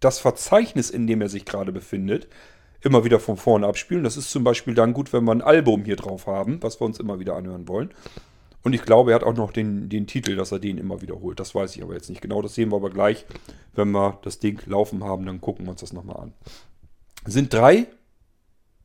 das 0.00 0.18
Verzeichnis, 0.18 0.88
in 0.88 1.06
dem 1.06 1.20
er 1.20 1.28
sich 1.28 1.44
gerade 1.44 1.70
befindet, 1.70 2.28
immer 2.80 3.04
wieder 3.04 3.20
von 3.20 3.36
vorne 3.36 3.66
abspielen? 3.66 4.04
Das 4.04 4.16
ist 4.16 4.30
zum 4.30 4.42
Beispiel 4.42 4.72
dann 4.72 4.94
gut, 4.94 5.12
wenn 5.12 5.24
wir 5.24 5.32
ein 5.32 5.42
Album 5.42 5.84
hier 5.84 5.96
drauf 5.96 6.26
haben, 6.26 6.62
was 6.62 6.80
wir 6.80 6.86
uns 6.86 6.98
immer 6.98 7.20
wieder 7.20 7.36
anhören 7.36 7.68
wollen. 7.68 7.90
Und 8.62 8.72
ich 8.72 8.82
glaube, 8.82 9.10
er 9.10 9.16
hat 9.16 9.24
auch 9.24 9.36
noch 9.36 9.52
den, 9.52 9.90
den 9.90 10.06
Titel, 10.06 10.34
dass 10.34 10.50
er 10.50 10.60
den 10.60 10.78
immer 10.78 11.02
wiederholt. 11.02 11.38
Das 11.38 11.54
weiß 11.54 11.76
ich 11.76 11.82
aber 11.82 11.92
jetzt 11.92 12.08
nicht 12.08 12.22
genau. 12.22 12.40
Das 12.40 12.54
sehen 12.54 12.72
wir 12.72 12.76
aber 12.76 12.90
gleich, 12.90 13.26
wenn 13.74 13.90
wir 13.90 14.18
das 14.22 14.38
Ding 14.38 14.62
laufen 14.64 15.04
haben. 15.04 15.26
Dann 15.26 15.42
gucken 15.42 15.66
wir 15.66 15.72
uns 15.72 15.82
das 15.82 15.92
nochmal 15.92 16.16
an. 16.16 16.32
Sind 17.26 17.52
drei 17.52 17.88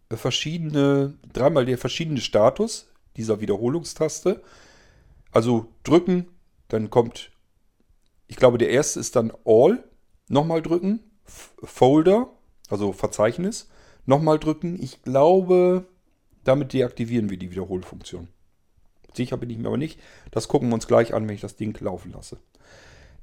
verschiedene, 0.10 1.18
dreimal 1.32 1.66
der 1.66 1.78
verschiedene 1.78 2.20
Status 2.20 2.90
dieser 3.18 3.40
Wiederholungstaste. 3.40 4.42
Also 5.32 5.68
drücken, 5.84 6.28
dann 6.68 6.90
kommt, 6.90 7.32
ich 8.28 8.36
glaube, 8.36 8.58
der 8.58 8.70
erste 8.70 9.00
ist 9.00 9.16
dann 9.16 9.32
All. 9.46 9.84
Nochmal 10.28 10.62
drücken, 10.62 11.02
Folder, 11.26 12.30
also 12.70 12.94
Verzeichnis. 12.94 13.70
Nochmal 14.06 14.40
drücken. 14.40 14.82
Ich 14.82 15.04
glaube, 15.04 15.86
damit 16.44 16.74
deaktivieren 16.74 17.30
wir 17.30 17.38
die 17.38 17.52
Wiederholfunktion. 17.52 18.28
Sicher 19.14 19.38
bin 19.38 19.50
ich 19.50 19.58
mir 19.58 19.68
aber 19.68 19.78
nicht. 19.78 20.00
Das 20.32 20.48
gucken 20.48 20.70
wir 20.70 20.76
uns 20.76 20.88
gleich 20.88 21.14
an, 21.14 21.28
wenn 21.28 21.36
ich 21.36 21.42
das 21.42 21.58
Ding 21.58 21.78
laufen 21.82 22.12
lasse. 22.14 22.38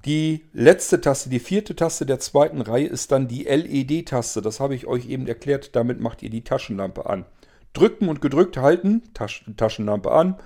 Die 0.05 0.45
letzte 0.53 1.01
Taste, 1.01 1.29
die 1.29 1.41
vierte 1.41 1.75
Taste 1.75 2.07
der 2.07 2.21
zweiten 2.21 2.61
Reihe 2.61 2.87
ist 2.87 3.11
dann 3.11 3.27
die 3.27 3.45
LED-Taste. 3.45 4.41
Das 4.43 4.61
habe 4.61 4.75
ich 4.75 4.87
euch 4.87 5.09
eben 5.09 5.27
erklärt. 5.27 5.75
Damit 5.75 6.01
macht 6.01 6.23
ihr 6.23 6.31
die 6.31 6.45
Taschenlampe 6.45 7.07
an. 7.07 7.25
Drücken 7.73 8.09
und 8.09 8.21
gedrückt 8.21 8.57
halten, 8.57 9.03
Tasch 9.13 9.45
Taschenlampe 9.57 10.11
an, 10.11 10.37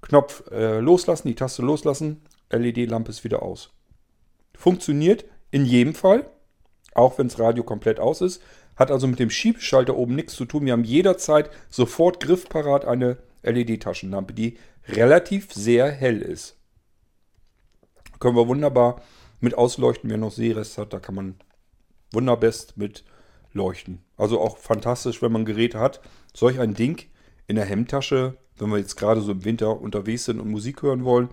Knopf 0.00 0.44
äh, 0.50 0.78
loslassen, 0.78 1.28
die 1.28 1.34
Taste 1.34 1.62
loslassen, 1.62 2.22
LED-Lampe 2.50 3.10
ist 3.10 3.22
wieder 3.22 3.42
aus. 3.42 3.70
Funktioniert 4.56 5.24
in 5.50 5.64
jedem 5.64 5.94
Fall, 5.94 6.30
auch 6.94 7.18
wenn 7.18 7.28
das 7.28 7.38
Radio 7.38 7.64
komplett 7.64 8.00
aus 8.00 8.20
ist. 8.20 8.42
Hat 8.76 8.90
also 8.90 9.06
mit 9.06 9.18
dem 9.18 9.30
Schiebeschalter 9.30 9.96
oben 9.96 10.14
nichts 10.14 10.34
zu 10.34 10.46
tun. 10.46 10.64
Wir 10.64 10.72
haben 10.72 10.84
jederzeit 10.84 11.50
sofort 11.68 12.20
griffparat 12.20 12.84
eine 12.84 13.18
LED-Taschenlampe, 13.42 14.32
die 14.32 14.56
relativ 14.88 15.52
sehr 15.52 15.90
hell 15.90 16.22
ist. 16.22 16.59
Können 18.20 18.36
wir 18.36 18.48
wunderbar 18.48 19.02
mit 19.40 19.54
ausleuchten, 19.54 20.10
wer 20.10 20.18
noch 20.18 20.30
Sehrest 20.30 20.78
hat, 20.78 20.92
da 20.92 21.00
kann 21.00 21.14
man 21.14 21.34
wunderbest 22.12 22.76
mit 22.76 23.04
leuchten. 23.52 24.02
Also 24.16 24.40
auch 24.40 24.58
fantastisch, 24.58 25.22
wenn 25.22 25.32
man 25.32 25.44
Geräte 25.44 25.80
hat. 25.80 26.00
Solch 26.34 26.60
ein 26.60 26.74
Ding 26.74 27.06
in 27.46 27.56
der 27.56 27.64
Hemdtasche, 27.64 28.36
wenn 28.58 28.70
wir 28.70 28.78
jetzt 28.78 28.96
gerade 28.96 29.20
so 29.22 29.32
im 29.32 29.44
Winter 29.44 29.80
unterwegs 29.80 30.26
sind 30.26 30.40
und 30.40 30.50
Musik 30.50 30.82
hören 30.82 31.04
wollen. 31.04 31.30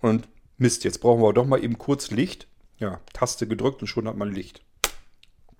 Und 0.00 0.28
Mist, 0.58 0.84
jetzt 0.84 1.00
brauchen 1.00 1.22
wir 1.22 1.32
doch 1.32 1.46
mal 1.46 1.62
eben 1.62 1.78
kurz 1.78 2.10
Licht. 2.10 2.46
Ja, 2.78 3.00
Taste 3.12 3.46
gedrückt 3.46 3.80
und 3.80 3.88
schon 3.88 4.06
hat 4.06 4.16
man 4.16 4.32
Licht. 4.32 4.62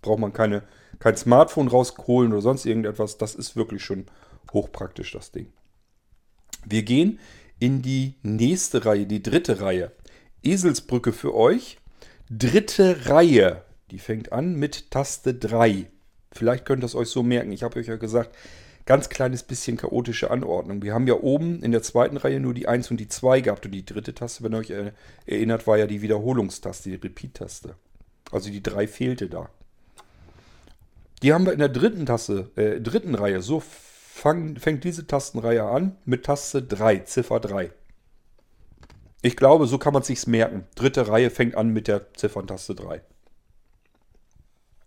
Braucht 0.02 0.20
man 0.20 0.32
keine, 0.32 0.62
kein 0.98 1.16
Smartphone 1.16 1.68
rausholen 1.68 2.32
oder 2.32 2.42
sonst 2.42 2.66
irgendetwas. 2.66 3.16
Das 3.18 3.34
ist 3.34 3.56
wirklich 3.56 3.82
schon 3.82 4.06
hochpraktisch, 4.52 5.12
das 5.12 5.32
Ding. 5.32 5.52
Wir 6.64 6.82
gehen 6.82 7.18
in 7.58 7.80
die 7.80 8.14
nächste 8.22 8.84
Reihe, 8.84 9.06
die 9.06 9.22
dritte 9.22 9.60
Reihe. 9.60 9.92
Eselsbrücke 10.46 11.12
für 11.12 11.34
euch. 11.34 11.78
Dritte 12.30 13.08
Reihe. 13.08 13.62
Die 13.90 13.98
fängt 13.98 14.32
an 14.32 14.54
mit 14.54 14.90
Taste 14.90 15.34
3. 15.34 15.86
Vielleicht 16.32 16.64
könnt 16.64 16.82
ihr 16.82 16.86
es 16.86 16.94
euch 16.94 17.08
so 17.08 17.22
merken. 17.22 17.52
Ich 17.52 17.62
habe 17.62 17.78
euch 17.78 17.86
ja 17.86 17.96
gesagt, 17.96 18.36
ganz 18.84 19.08
kleines 19.08 19.42
bisschen 19.42 19.76
chaotische 19.76 20.30
Anordnung. 20.30 20.82
Wir 20.82 20.94
haben 20.94 21.06
ja 21.06 21.14
oben 21.14 21.62
in 21.62 21.72
der 21.72 21.82
zweiten 21.82 22.16
Reihe 22.16 22.40
nur 22.40 22.54
die 22.54 22.68
1 22.68 22.90
und 22.90 22.98
die 22.98 23.08
2 23.08 23.40
gehabt. 23.42 23.66
Und 23.66 23.72
die 23.72 23.84
dritte 23.84 24.14
Taste, 24.14 24.44
wenn 24.44 24.52
ihr 24.52 24.58
euch 24.58 24.72
erinnert, 25.26 25.66
war 25.66 25.78
ja 25.78 25.86
die 25.86 26.02
Wiederholungstaste, 26.02 26.90
die 26.90 26.96
Repeat-Taste. 26.96 27.74
Also 28.30 28.50
die 28.50 28.62
3 28.62 28.86
fehlte 28.86 29.28
da. 29.28 29.48
Die 31.22 31.32
haben 31.32 31.46
wir 31.46 31.52
in 31.52 31.58
der 31.58 31.68
dritten 31.68 32.06
Taste, 32.06 32.50
äh, 32.56 32.80
dritten 32.80 33.14
Reihe 33.14 33.40
so 33.40 33.60
fang, 33.60 34.56
fängt 34.56 34.84
diese 34.84 35.06
Tastenreihe 35.06 35.64
an 35.64 35.96
mit 36.04 36.24
Taste 36.24 36.62
3, 36.62 36.98
Ziffer 37.00 37.40
3. 37.40 37.70
Ich 39.26 39.34
glaube, 39.34 39.66
so 39.66 39.76
kann 39.76 39.92
man 39.92 40.04
sich's 40.04 40.28
merken. 40.28 40.68
Dritte 40.76 41.08
Reihe 41.08 41.30
fängt 41.30 41.56
an 41.56 41.70
mit 41.70 41.88
der 41.88 42.14
Zifferntaste 42.14 42.76
3. 42.76 43.02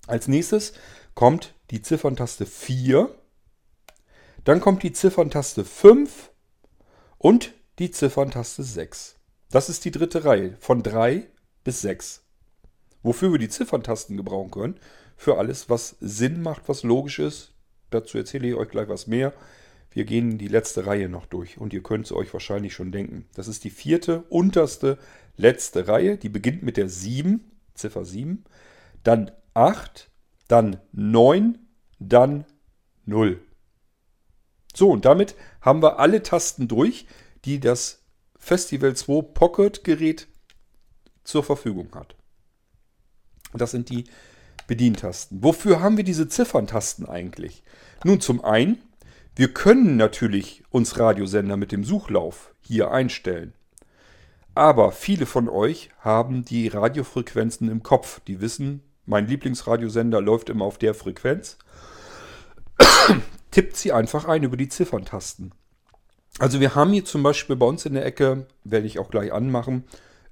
Als 0.07 0.29
nächstes 0.29 0.71
kommt 1.13 1.55
die 1.71 1.81
Zifferntaste 1.81 2.45
4. 2.45 3.13
Dann 4.45 4.61
kommt 4.61 4.83
die 4.83 4.93
Zifferntaste 4.93 5.65
5 5.65 6.31
und 7.17 7.53
die 7.79 7.91
Zifferntaste 7.91 8.63
6. 8.63 9.17
Das 9.51 9.67
ist 9.67 9.83
die 9.83 9.91
dritte 9.91 10.23
Reihe 10.23 10.55
von 10.61 10.83
3 10.83 11.27
bis 11.65 11.81
6. 11.81 12.23
Wofür 13.03 13.33
wir 13.33 13.39
die 13.39 13.49
Zifferntasten 13.49 14.15
gebrauchen 14.15 14.51
können? 14.51 14.79
Für 15.17 15.37
alles, 15.37 15.69
was 15.69 15.97
Sinn 15.99 16.41
macht, 16.41 16.69
was 16.69 16.83
logisch 16.83 17.19
ist, 17.19 17.51
Dazu 17.89 18.17
erzähle 18.17 18.47
ich 18.47 18.55
euch 18.55 18.69
gleich 18.69 18.87
was 18.87 19.07
mehr. 19.07 19.33
Wir 19.91 20.05
gehen 20.05 20.37
die 20.37 20.47
letzte 20.47 20.85
Reihe 20.85 21.09
noch 21.09 21.25
durch 21.25 21.57
und 21.57 21.73
ihr 21.73 21.81
könnt 21.81 22.05
es 22.05 22.11
euch 22.11 22.31
wahrscheinlich 22.33 22.73
schon 22.73 22.91
denken. 22.91 23.25
Das 23.33 23.47
ist 23.47 23.63
die 23.63 23.71
vierte, 23.71 24.23
unterste, 24.29 24.97
letzte 25.35 25.87
Reihe. 25.87 26.17
Die 26.17 26.29
beginnt 26.29 26.63
mit 26.63 26.77
der 26.77 26.89
7, 26.89 27.51
Ziffer 27.73 28.05
7, 28.05 28.43
dann 29.03 29.31
8, 29.53 30.09
dann 30.47 30.77
9, 30.91 31.57
dann 31.99 32.45
0. 33.05 33.41
So, 34.75 34.91
und 34.91 35.05
damit 35.05 35.35
haben 35.61 35.81
wir 35.81 35.99
alle 35.99 36.21
Tasten 36.21 36.67
durch, 36.67 37.07
die 37.45 37.59
das 37.59 38.03
Festival 38.37 38.95
2 38.95 39.21
Pocket 39.33 39.83
Gerät 39.83 40.27
zur 41.23 41.43
Verfügung 41.43 41.89
hat. 41.95 42.15
Das 43.53 43.71
sind 43.71 43.89
die 43.89 44.03
Bedientasten. 44.67 45.43
Wofür 45.43 45.81
haben 45.81 45.97
wir 45.97 46.03
diese 46.03 46.27
Zifferntasten 46.27 47.07
eigentlich? 47.07 47.63
Nun, 48.03 48.21
zum 48.21 48.43
einen, 48.43 48.81
wir 49.39 49.53
können 49.53 49.95
natürlich 49.95 50.63
uns 50.69 50.99
Radiosender 50.99 51.55
mit 51.55 51.71
dem 51.71 51.85
Suchlauf 51.85 52.53
hier 52.59 52.91
einstellen. 52.91 53.53
Aber 54.53 54.91
viele 54.91 55.25
von 55.25 55.47
euch 55.47 55.91
haben 55.99 56.43
die 56.43 56.67
Radiofrequenzen 56.67 57.71
im 57.71 57.81
Kopf. 57.81 58.19
Die 58.27 58.41
wissen, 58.41 58.83
mein 59.05 59.27
Lieblingsradiosender 59.27 60.19
läuft 60.19 60.49
immer 60.49 60.65
auf 60.65 60.77
der 60.77 60.93
Frequenz. 60.93 61.57
Tippt 63.51 63.77
sie 63.77 63.93
einfach 63.93 64.25
ein 64.25 64.43
über 64.43 64.57
die 64.57 64.67
Zifferntasten. 64.67 65.53
Also 66.37 66.59
wir 66.59 66.75
haben 66.75 66.91
hier 66.91 67.05
zum 67.05 67.23
Beispiel 67.23 67.55
bei 67.55 67.65
uns 67.65 67.85
in 67.85 67.93
der 67.93 68.05
Ecke, 68.05 68.45
werde 68.65 68.87
ich 68.87 68.99
auch 68.99 69.09
gleich 69.09 69.31
anmachen, 69.31 69.85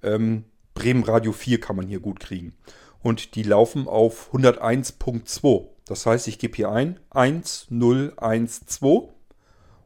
ähm, 0.04 0.44
Bremen 0.74 1.06
Radio 1.06 1.32
4 1.32 1.62
kann 1.62 1.78
man 1.78 1.88
hier 1.88 2.02
gut 2.02 2.20
kriegen 2.20 2.58
und 3.02 3.36
die 3.36 3.44
laufen 3.44 3.88
auf 3.88 4.34
101.2. 4.34 5.77
Das 5.88 6.06
heißt, 6.06 6.28
ich 6.28 6.38
gebe 6.38 6.56
hier 6.56 6.70
ein 6.70 7.00
1012 7.12 9.10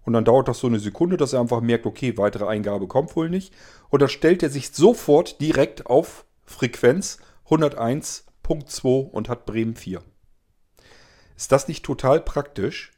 und 0.04 0.14
dann 0.14 0.26
dauert 0.26 0.48
das 0.48 0.60
so 0.60 0.68
eine 0.68 0.80
Sekunde, 0.80 1.16
dass 1.16 1.34
er 1.34 1.42
einfach 1.42 1.62
merkt, 1.62 1.86
okay, 1.86 2.18
weitere 2.18 2.48
Eingabe 2.48 2.88
kommt 2.88 3.16
wohl 3.16 3.30
nicht. 3.30 3.54
Und 3.90 4.02
dann 4.02 4.10
stellt 4.10 4.42
er 4.42 4.50
sich 4.50 4.72
sofort 4.72 5.40
direkt 5.42 5.86
auf 5.86 6.26
Frequenz 6.44 7.20
101.2 7.48 9.10
und 9.10 9.30
hat 9.30 9.46
Bremen 9.46 9.76
4. 9.76 10.02
Ist 11.38 11.52
das 11.52 11.68
nicht 11.68 11.86
total 11.86 12.20
praktisch? 12.22 12.92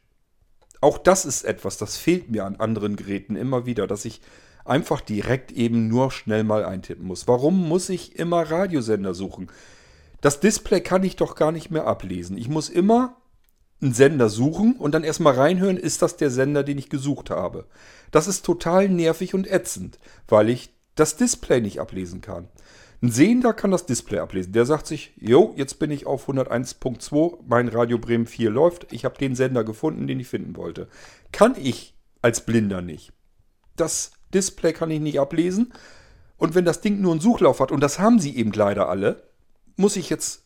Auch 0.80 0.98
das 0.98 1.24
ist 1.24 1.44
etwas, 1.44 1.76
das 1.76 1.96
fehlt 1.96 2.30
mir 2.30 2.44
an 2.44 2.56
anderen 2.56 2.96
Geräten 2.96 3.36
immer 3.36 3.66
wieder, 3.66 3.86
dass 3.86 4.04
ich 4.04 4.20
einfach 4.64 5.00
direkt 5.00 5.52
eben 5.52 5.88
nur 5.88 6.10
schnell 6.10 6.44
mal 6.44 6.64
eintippen 6.64 7.06
muss. 7.06 7.28
Warum 7.28 7.68
muss 7.68 7.88
ich 7.90 8.18
immer 8.18 8.50
Radiosender 8.50 9.14
suchen? 9.14 9.50
Das 10.24 10.40
Display 10.40 10.80
kann 10.80 11.04
ich 11.04 11.16
doch 11.16 11.34
gar 11.34 11.52
nicht 11.52 11.70
mehr 11.70 11.86
ablesen. 11.86 12.38
Ich 12.38 12.48
muss 12.48 12.70
immer 12.70 13.20
einen 13.82 13.92
Sender 13.92 14.30
suchen 14.30 14.76
und 14.76 14.94
dann 14.94 15.04
erstmal 15.04 15.34
reinhören, 15.34 15.76
ist 15.76 16.00
das 16.00 16.16
der 16.16 16.30
Sender, 16.30 16.64
den 16.64 16.78
ich 16.78 16.88
gesucht 16.88 17.28
habe. 17.28 17.66
Das 18.10 18.26
ist 18.26 18.42
total 18.42 18.88
nervig 18.88 19.34
und 19.34 19.46
ätzend, 19.46 19.98
weil 20.26 20.48
ich 20.48 20.70
das 20.94 21.18
Display 21.18 21.60
nicht 21.60 21.78
ablesen 21.78 22.22
kann. 22.22 22.48
Ein 23.02 23.10
Sehender 23.10 23.52
kann 23.52 23.70
das 23.70 23.84
Display 23.84 24.18
ablesen. 24.18 24.54
Der 24.54 24.64
sagt 24.64 24.86
sich, 24.86 25.12
jo, 25.20 25.52
jetzt 25.58 25.78
bin 25.78 25.90
ich 25.90 26.06
auf 26.06 26.26
101.2, 26.26 27.40
mein 27.46 27.68
Radio 27.68 27.98
Bremen 27.98 28.24
4 28.24 28.48
läuft, 28.48 28.94
ich 28.94 29.04
habe 29.04 29.18
den 29.18 29.34
Sender 29.34 29.62
gefunden, 29.62 30.06
den 30.06 30.20
ich 30.20 30.28
finden 30.28 30.56
wollte. 30.56 30.88
Kann 31.32 31.54
ich 31.58 31.98
als 32.22 32.46
Blinder 32.46 32.80
nicht. 32.80 33.12
Das 33.76 34.12
Display 34.32 34.72
kann 34.72 34.90
ich 34.90 35.00
nicht 35.00 35.20
ablesen. 35.20 35.74
Und 36.38 36.54
wenn 36.54 36.64
das 36.64 36.80
Ding 36.80 37.02
nur 37.02 37.12
einen 37.12 37.20
Suchlauf 37.20 37.60
hat, 37.60 37.70
und 37.70 37.80
das 37.80 37.98
haben 37.98 38.18
sie 38.18 38.34
eben 38.38 38.52
leider 38.52 38.88
alle, 38.88 39.33
muss 39.76 39.96
ich 39.96 40.10
jetzt 40.10 40.42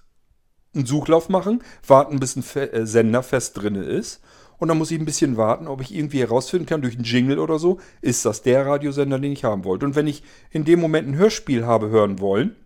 einen 0.74 0.86
Suchlauf 0.86 1.28
machen, 1.28 1.62
warten, 1.86 2.20
bis 2.20 2.36
ein 2.36 2.44
äh, 2.56 2.86
Sender 2.86 3.22
fest 3.22 3.56
drin 3.56 3.74
ist 3.74 4.20
und 4.58 4.68
dann 4.68 4.78
muss 4.78 4.90
ich 4.90 4.98
ein 4.98 5.04
bisschen 5.04 5.36
warten, 5.36 5.68
ob 5.68 5.80
ich 5.80 5.94
irgendwie 5.94 6.20
herausfinden 6.20 6.66
kann 6.66 6.82
durch 6.82 6.96
einen 6.96 7.04
Jingle 7.04 7.38
oder 7.38 7.58
so, 7.58 7.78
ist 8.00 8.24
das 8.24 8.42
der 8.42 8.66
Radiosender, 8.66 9.18
den 9.18 9.32
ich 9.32 9.44
haben 9.44 9.64
wollte. 9.64 9.86
Und 9.86 9.94
wenn 9.94 10.06
ich 10.06 10.22
in 10.50 10.64
dem 10.64 10.80
Moment 10.80 11.08
ein 11.08 11.16
Hörspiel 11.16 11.64
habe 11.64 11.88
hören 11.88 12.18
wollen, 12.20 12.56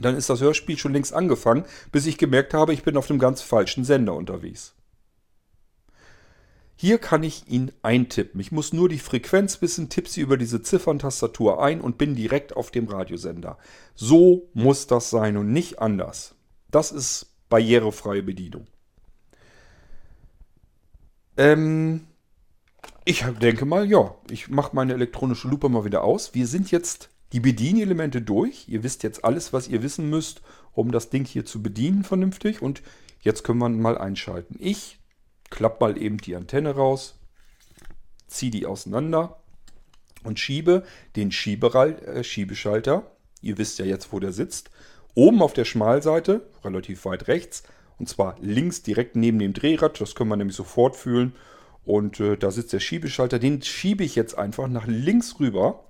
dann 0.00 0.16
ist 0.16 0.30
das 0.30 0.40
Hörspiel 0.40 0.78
schon 0.78 0.92
längst 0.92 1.12
angefangen, 1.12 1.64
bis 1.90 2.06
ich 2.06 2.18
gemerkt 2.18 2.54
habe, 2.54 2.72
ich 2.72 2.84
bin 2.84 2.96
auf 2.96 3.06
dem 3.06 3.18
ganz 3.18 3.42
falschen 3.42 3.84
Sender 3.84 4.14
unterwegs. 4.14 4.74
Hier 6.80 6.98
kann 6.98 7.24
ich 7.24 7.48
ihn 7.48 7.72
eintippen. 7.82 8.40
Ich 8.40 8.52
muss 8.52 8.72
nur 8.72 8.88
die 8.88 9.00
Frequenz 9.00 9.60
wissen, 9.60 9.88
tippe 9.88 10.08
sie 10.08 10.20
über 10.20 10.36
diese 10.36 10.62
Zifferntastatur 10.62 11.60
ein 11.60 11.80
und 11.80 11.98
bin 11.98 12.14
direkt 12.14 12.54
auf 12.54 12.70
dem 12.70 12.86
Radiosender. 12.86 13.58
So 13.96 14.48
muss 14.54 14.86
das 14.86 15.10
sein 15.10 15.36
und 15.36 15.52
nicht 15.52 15.80
anders. 15.80 16.36
Das 16.70 16.92
ist 16.92 17.34
barrierefreie 17.48 18.22
Bedienung. 18.22 18.68
Ähm, 21.36 22.06
ich 23.04 23.24
denke 23.42 23.64
mal, 23.64 23.90
ja, 23.90 24.14
ich 24.30 24.48
mache 24.48 24.76
meine 24.76 24.94
elektronische 24.94 25.48
Lupe 25.48 25.68
mal 25.68 25.84
wieder 25.84 26.04
aus. 26.04 26.32
Wir 26.36 26.46
sind 26.46 26.70
jetzt 26.70 27.10
die 27.32 27.40
Bedienelemente 27.40 28.22
durch. 28.22 28.68
Ihr 28.68 28.84
wisst 28.84 29.02
jetzt 29.02 29.24
alles, 29.24 29.52
was 29.52 29.66
ihr 29.66 29.82
wissen 29.82 30.08
müsst, 30.10 30.42
um 30.74 30.92
das 30.92 31.10
Ding 31.10 31.24
hier 31.24 31.44
zu 31.44 31.60
bedienen 31.60 32.04
vernünftig. 32.04 32.62
Und 32.62 32.82
jetzt 33.20 33.42
können 33.42 33.58
wir 33.58 33.68
mal 33.68 33.98
einschalten. 33.98 34.54
Ich 34.60 35.00
klappe 35.50 35.84
mal 35.84 36.00
eben 36.00 36.18
die 36.18 36.36
Antenne 36.36 36.74
raus, 36.74 37.18
ziehe 38.26 38.50
die 38.50 38.66
auseinander 38.66 39.40
und 40.24 40.38
schiebe 40.38 40.84
den 41.16 41.30
äh, 41.30 42.24
Schiebeschalter. 42.24 43.10
Ihr 43.40 43.58
wisst 43.58 43.78
ja 43.78 43.84
jetzt, 43.84 44.12
wo 44.12 44.20
der 44.20 44.32
sitzt. 44.32 44.70
Oben 45.14 45.42
auf 45.42 45.52
der 45.52 45.64
Schmalseite, 45.64 46.48
relativ 46.64 47.04
weit 47.04 47.28
rechts, 47.28 47.62
und 47.98 48.08
zwar 48.08 48.36
links 48.40 48.82
direkt 48.82 49.16
neben 49.16 49.38
dem 49.38 49.52
Drehrad. 49.52 50.00
Das 50.00 50.14
können 50.14 50.30
wir 50.30 50.36
nämlich 50.36 50.56
sofort 50.56 50.96
fühlen. 50.96 51.34
Und 51.84 52.20
äh, 52.20 52.36
da 52.36 52.50
sitzt 52.50 52.72
der 52.72 52.80
Schiebeschalter. 52.80 53.38
Den 53.38 53.62
schiebe 53.62 54.04
ich 54.04 54.14
jetzt 54.14 54.38
einfach 54.38 54.68
nach 54.68 54.86
links 54.86 55.40
rüber. 55.40 55.84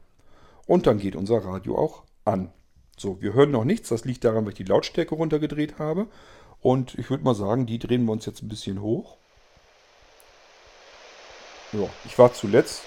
Und 0.67 0.87
dann 0.87 0.99
geht 0.99 1.17
unser 1.17 1.45
Radio 1.45 1.77
auch 1.77 2.05
an. 2.25 2.51
So, 2.97 3.21
wir 3.21 3.35
hören 3.35 3.51
noch 3.51 3.65
nichts. 3.65 3.91
Das 3.91 4.05
liegt 4.05 4.25
daran, 4.25 4.45
weil 4.45 4.53
ich 4.53 4.59
die 4.59 4.65
Lautstärke 4.65 5.15
runtergedreht 5.15 5.79
habe. 5.79 6.07
Und 6.61 6.95
ich 6.95 7.11
würde 7.11 7.25
mal 7.25 7.35
sagen, 7.35 7.67
die 7.67 7.79
drehen 7.79 8.05
wir 8.05 8.13
uns 8.13 8.27
jetzt 8.27 8.43
ein 8.43 8.49
bisschen 8.49 8.81
hoch. 8.81 9.18
Ja, 11.73 11.89
ich 12.07 12.19
war 12.19 12.33
zuletzt 12.33 12.83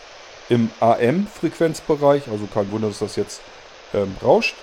im 0.49 0.71
AM-Frequenzbereich. 0.79 2.27
Also 2.29 2.47
kein 2.47 2.71
Wunder, 2.71 2.87
dass 2.87 2.99
das 2.99 3.15
jetzt 3.15 3.41
ähm, 3.93 4.15
rauscht. 4.23 4.55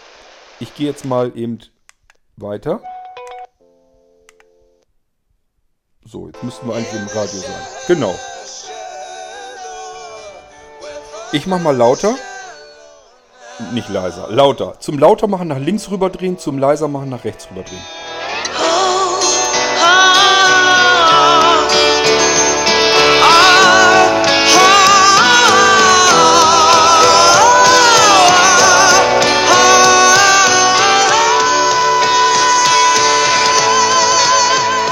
Ich 0.60 0.74
gehe 0.74 0.86
jetzt 0.86 1.04
mal 1.04 1.32
eben 1.36 1.58
weiter. 2.36 2.82
So, 6.04 6.26
jetzt 6.26 6.42
müssten 6.42 6.66
wir 6.66 6.74
eigentlich 6.74 6.94
im 6.94 7.06
Radio 7.06 7.40
sein. 7.40 7.66
Genau. 7.86 8.14
Ich 11.32 11.46
mach 11.46 11.60
mal 11.60 11.76
lauter. 11.76 12.16
Nicht 13.72 13.88
leiser, 13.88 14.28
lauter. 14.30 14.80
Zum 14.80 14.98
lauter 14.98 15.26
machen 15.26 15.48
nach 15.48 15.58
links 15.58 15.90
rüberdrehen, 15.90 16.38
zum 16.38 16.58
leiser 16.58 16.88
machen 16.88 17.10
nach 17.10 17.24
rechts 17.24 17.50
rüberdrehen. 17.50 17.82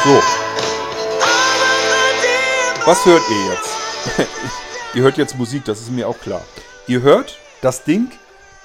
So, 0.07 0.23
was 2.85 3.05
hört 3.05 3.23
ihr 3.29 3.53
jetzt? 3.53 4.29
ihr 4.95 5.03
hört 5.03 5.19
jetzt 5.19 5.37
Musik, 5.37 5.65
das 5.65 5.81
ist 5.81 5.91
mir 5.91 6.07
auch 6.07 6.21
klar. 6.21 6.43
Ihr 6.87 7.03
hört, 7.03 7.41
das 7.61 7.83
Ding 7.83 8.13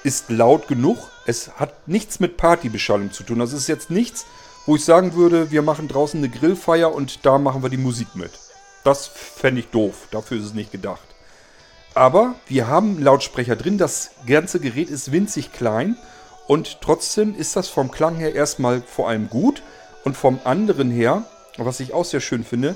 ist 0.04 0.30
laut 0.30 0.68
genug. 0.68 0.98
Es 1.26 1.50
hat 1.56 1.88
nichts 1.88 2.20
mit 2.20 2.36
Partybeschallung 2.36 3.10
zu 3.10 3.24
tun. 3.24 3.40
Das 3.40 3.52
ist 3.52 3.66
jetzt 3.66 3.90
nichts, 3.90 4.24
wo 4.66 4.76
ich 4.76 4.84
sagen 4.84 5.14
würde, 5.14 5.50
wir 5.50 5.62
machen 5.62 5.88
draußen 5.88 6.18
eine 6.18 6.28
Grillfeier 6.28 6.94
und 6.94 7.26
da 7.26 7.38
machen 7.38 7.64
wir 7.64 7.70
die 7.70 7.76
Musik 7.76 8.14
mit. 8.14 8.30
Das 8.84 9.08
fände 9.08 9.62
ich 9.62 9.66
doof. 9.66 10.06
Dafür 10.12 10.38
ist 10.38 10.44
es 10.44 10.54
nicht 10.54 10.70
gedacht. 10.70 11.08
Aber 11.94 12.36
wir 12.46 12.68
haben 12.68 13.02
Lautsprecher 13.02 13.56
drin. 13.56 13.78
Das 13.78 14.12
ganze 14.28 14.60
Gerät 14.60 14.90
ist 14.90 15.10
winzig 15.10 15.52
klein. 15.52 15.96
Und 16.46 16.80
trotzdem 16.82 17.34
ist 17.34 17.56
das 17.56 17.66
vom 17.66 17.90
Klang 17.90 18.14
her 18.14 18.32
erstmal 18.32 18.80
vor 18.82 19.08
allem 19.08 19.28
gut. 19.28 19.60
Und 20.04 20.16
vom 20.16 20.40
anderen 20.44 20.90
her, 20.90 21.22
was 21.56 21.80
ich 21.80 21.92
auch 21.92 22.04
sehr 22.04 22.20
schön 22.20 22.44
finde, 22.44 22.74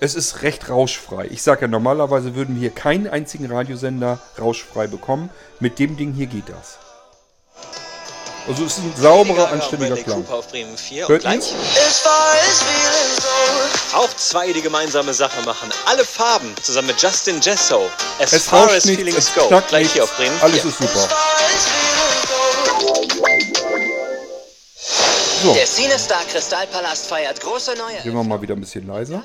es 0.00 0.14
ist 0.14 0.42
recht 0.42 0.68
rauschfrei. 0.68 1.26
Ich 1.30 1.42
sage 1.42 1.62
ja, 1.62 1.68
normalerweise 1.68 2.34
würden 2.34 2.56
wir 2.56 2.60
hier 2.60 2.70
keinen 2.70 3.08
einzigen 3.08 3.50
Radiosender 3.50 4.18
rauschfrei 4.38 4.86
bekommen. 4.86 5.30
Mit 5.58 5.78
dem 5.78 5.96
Ding 5.96 6.12
hier 6.12 6.26
geht 6.26 6.48
das. 6.48 6.78
Also 8.48 8.64
es 8.64 8.78
ist 8.78 8.84
ein 8.84 8.94
sauberer, 8.96 9.50
anständiger 9.50 9.96
Klang. 9.96 10.24
Hört 10.28 11.24
ihr? 11.24 11.40
Auch 13.94 14.14
zwei, 14.16 14.52
die 14.52 14.62
gemeinsame 14.62 15.14
Sache 15.14 15.42
machen. 15.44 15.70
Alle 15.86 16.04
Farben 16.04 16.54
zusammen 16.62 16.88
mit 16.88 17.02
Justin 17.02 17.40
Jesso. 17.40 17.90
As 18.20 18.32
es 18.32 18.44
far 18.44 18.70
as 18.70 18.84
nichts, 18.84 19.02
feelings 19.02 19.34
go. 19.34 19.48
Gleich 19.48 19.72
nichts, 19.72 19.92
hier 19.94 20.04
auf 20.04 20.16
Bremen 20.16 20.40
Alles 20.42 20.64
ist 20.64 20.78
super. 20.78 21.08
So. 25.42 25.52
Der 25.52 25.66
CineStar 25.66 26.24
Kristallpalast 26.24 27.08
feiert 27.08 27.40
große 27.40 27.74
neue. 27.76 28.00
Gehen 28.02 28.14
wir 28.14 28.24
mal 28.24 28.40
wieder 28.40 28.54
ein 28.54 28.60
bisschen 28.60 28.86
leiser. 28.86 29.22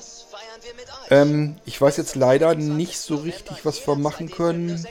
Ähm, 1.09 1.55
ich 1.65 1.79
weiß 1.79 1.95
jetzt 1.97 2.15
leider 2.15 2.53
nicht 2.53 2.99
so 2.99 3.15
richtig, 3.15 3.63
was 3.63 3.85
wir 3.87 3.95
machen 3.95 4.29
können. 4.29 4.85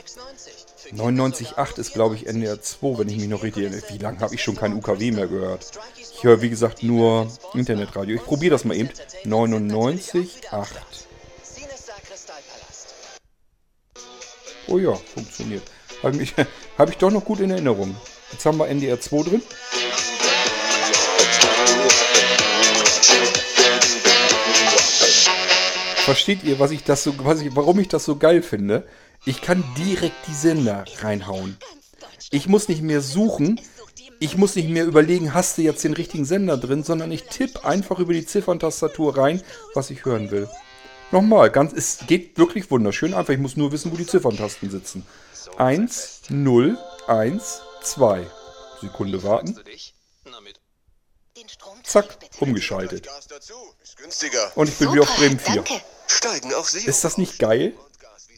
99.8 0.91 1.77
ist, 1.77 1.93
glaube 1.93 2.15
ich, 2.15 2.25
NDR 2.25 2.59
2, 2.59 2.97
wenn 2.97 3.09
ich 3.09 3.17
mich 3.17 3.27
noch 3.27 3.43
richtig 3.43 3.63
erinnere. 3.63 3.83
Wie 3.89 3.99
lange 3.99 4.19
habe 4.19 4.33
ich 4.33 4.43
schon 4.43 4.55
kein 4.55 4.73
UKW 4.73 5.11
mehr 5.11 5.27
gehört? 5.27 5.71
Ich 5.97 6.23
höre, 6.23 6.41
wie 6.41 6.49
gesagt, 6.49 6.81
nur 6.81 7.27
Internetradio. 7.53 8.15
Ich 8.15 8.23
probiere 8.23 8.53
das 8.53 8.65
mal 8.65 8.75
eben. 8.75 8.89
99.8. 9.23 10.65
Oh 14.67 14.77
ja, 14.79 14.95
funktioniert. 15.13 15.63
Habe 16.01 16.21
ich, 16.21 16.33
hab 16.77 16.89
ich 16.89 16.97
doch 16.97 17.11
noch 17.11 17.23
gut 17.23 17.41
in 17.41 17.51
Erinnerung. 17.51 17.95
Jetzt 18.31 18.45
haben 18.45 18.57
wir 18.57 18.67
NDR 18.67 18.99
2 18.99 19.23
drin. 19.23 19.41
Versteht 26.11 26.43
ihr, 26.43 26.59
was 26.59 26.71
ich 26.71 26.83
das 26.83 27.03
so, 27.03 27.13
was 27.23 27.39
ich, 27.39 27.55
warum 27.55 27.79
ich 27.79 27.87
das 27.87 28.03
so 28.03 28.17
geil 28.17 28.41
finde? 28.41 28.85
Ich 29.23 29.41
kann 29.41 29.63
direkt 29.77 30.27
die 30.27 30.33
Sender 30.33 30.83
reinhauen. 30.99 31.55
Ich 32.31 32.49
muss 32.49 32.67
nicht 32.67 32.81
mehr 32.81 32.99
suchen. 32.99 33.61
Ich 34.19 34.35
muss 34.35 34.57
nicht 34.57 34.67
mehr 34.67 34.83
überlegen, 34.83 35.33
hast 35.33 35.57
du 35.57 35.61
jetzt 35.61 35.85
den 35.85 35.93
richtigen 35.93 36.25
Sender 36.25 36.57
drin, 36.57 36.83
sondern 36.83 37.13
ich 37.13 37.23
tippe 37.23 37.63
einfach 37.63 37.97
über 37.99 38.11
die 38.11 38.25
Zifferntastatur 38.25 39.17
rein, 39.17 39.41
was 39.73 39.89
ich 39.89 40.03
hören 40.03 40.31
will. 40.31 40.49
Nochmal, 41.11 41.49
ganz, 41.49 41.71
es 41.71 41.99
geht 42.07 42.37
wirklich 42.37 42.69
wunderschön 42.69 43.13
einfach. 43.13 43.33
Ich 43.33 43.39
muss 43.39 43.55
nur 43.55 43.71
wissen, 43.71 43.89
wo 43.93 43.95
die 43.95 44.05
Zifferntasten 44.05 44.69
sitzen. 44.69 45.05
1, 45.55 46.23
0, 46.27 46.77
1, 47.07 47.61
2. 47.83 48.27
Sekunde 48.81 49.23
warten. 49.23 49.57
Zack, 51.83 52.17
umgeschaltet. 52.41 53.07
Und 54.55 54.67
ich 54.67 54.77
bin 54.77 54.91
wieder 54.91 55.03
auf 55.03 55.15
Bremen 55.15 55.39
4. 55.39 55.55
Danke. 55.55 55.81
Steigen 56.07 56.53
auf 56.53 56.69
See. 56.69 56.87
Ist 56.87 57.03
das 57.03 57.17
nicht 57.17 57.39
geil? 57.39 57.73
Sie. 58.17 58.31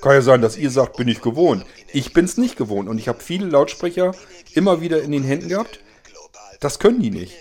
Kann 0.00 0.12
ja 0.12 0.22
sein, 0.22 0.42
dass 0.42 0.56
ihr 0.56 0.70
sagt, 0.70 0.96
bin 0.96 1.08
ich 1.08 1.22
gewohnt. 1.22 1.64
Ich 1.92 2.12
bin's 2.12 2.36
nicht 2.36 2.56
gewohnt. 2.56 2.88
Und 2.88 2.98
ich 2.98 3.08
habe 3.08 3.20
viele 3.20 3.46
Lautsprecher 3.46 4.14
immer 4.52 4.80
wieder 4.80 5.02
in 5.02 5.12
den 5.12 5.24
Händen 5.24 5.48
gehabt. 5.48 5.80
Das 6.60 6.78
können 6.78 7.00
die 7.00 7.10
nicht. 7.10 7.34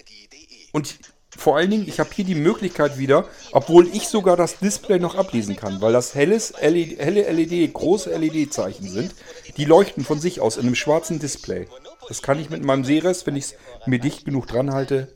Und 0.71 0.97
vor 1.35 1.57
allen 1.57 1.69
Dingen, 1.69 1.87
ich 1.87 1.99
habe 1.99 2.09
hier 2.13 2.25
die 2.25 2.35
Möglichkeit 2.35 2.97
wieder, 2.97 3.27
obwohl 3.51 3.87
ich 3.87 4.07
sogar 4.07 4.37
das 4.37 4.59
Display 4.59 4.99
noch 4.99 5.15
ablesen 5.15 5.55
kann, 5.55 5.81
weil 5.81 5.93
das 5.93 6.15
helles 6.15 6.53
LED, 6.61 6.99
helle 6.99 7.29
LED, 7.31 7.73
große 7.73 8.15
LED-Zeichen 8.15 8.87
sind, 8.87 9.15
die 9.57 9.65
leuchten 9.65 10.05
von 10.05 10.19
sich 10.19 10.39
aus 10.41 10.57
in 10.57 10.67
einem 10.67 10.75
schwarzen 10.75 11.19
Display. 11.19 11.67
Das 12.07 12.21
kann 12.21 12.39
ich 12.39 12.49
mit 12.49 12.63
meinem 12.63 12.85
Seres, 12.85 13.25
wenn 13.25 13.35
ich 13.35 13.45
es 13.45 13.55
mir 13.85 13.99
dicht 13.99 14.25
genug 14.25 14.47
dran 14.47 14.73
halte, 14.73 15.13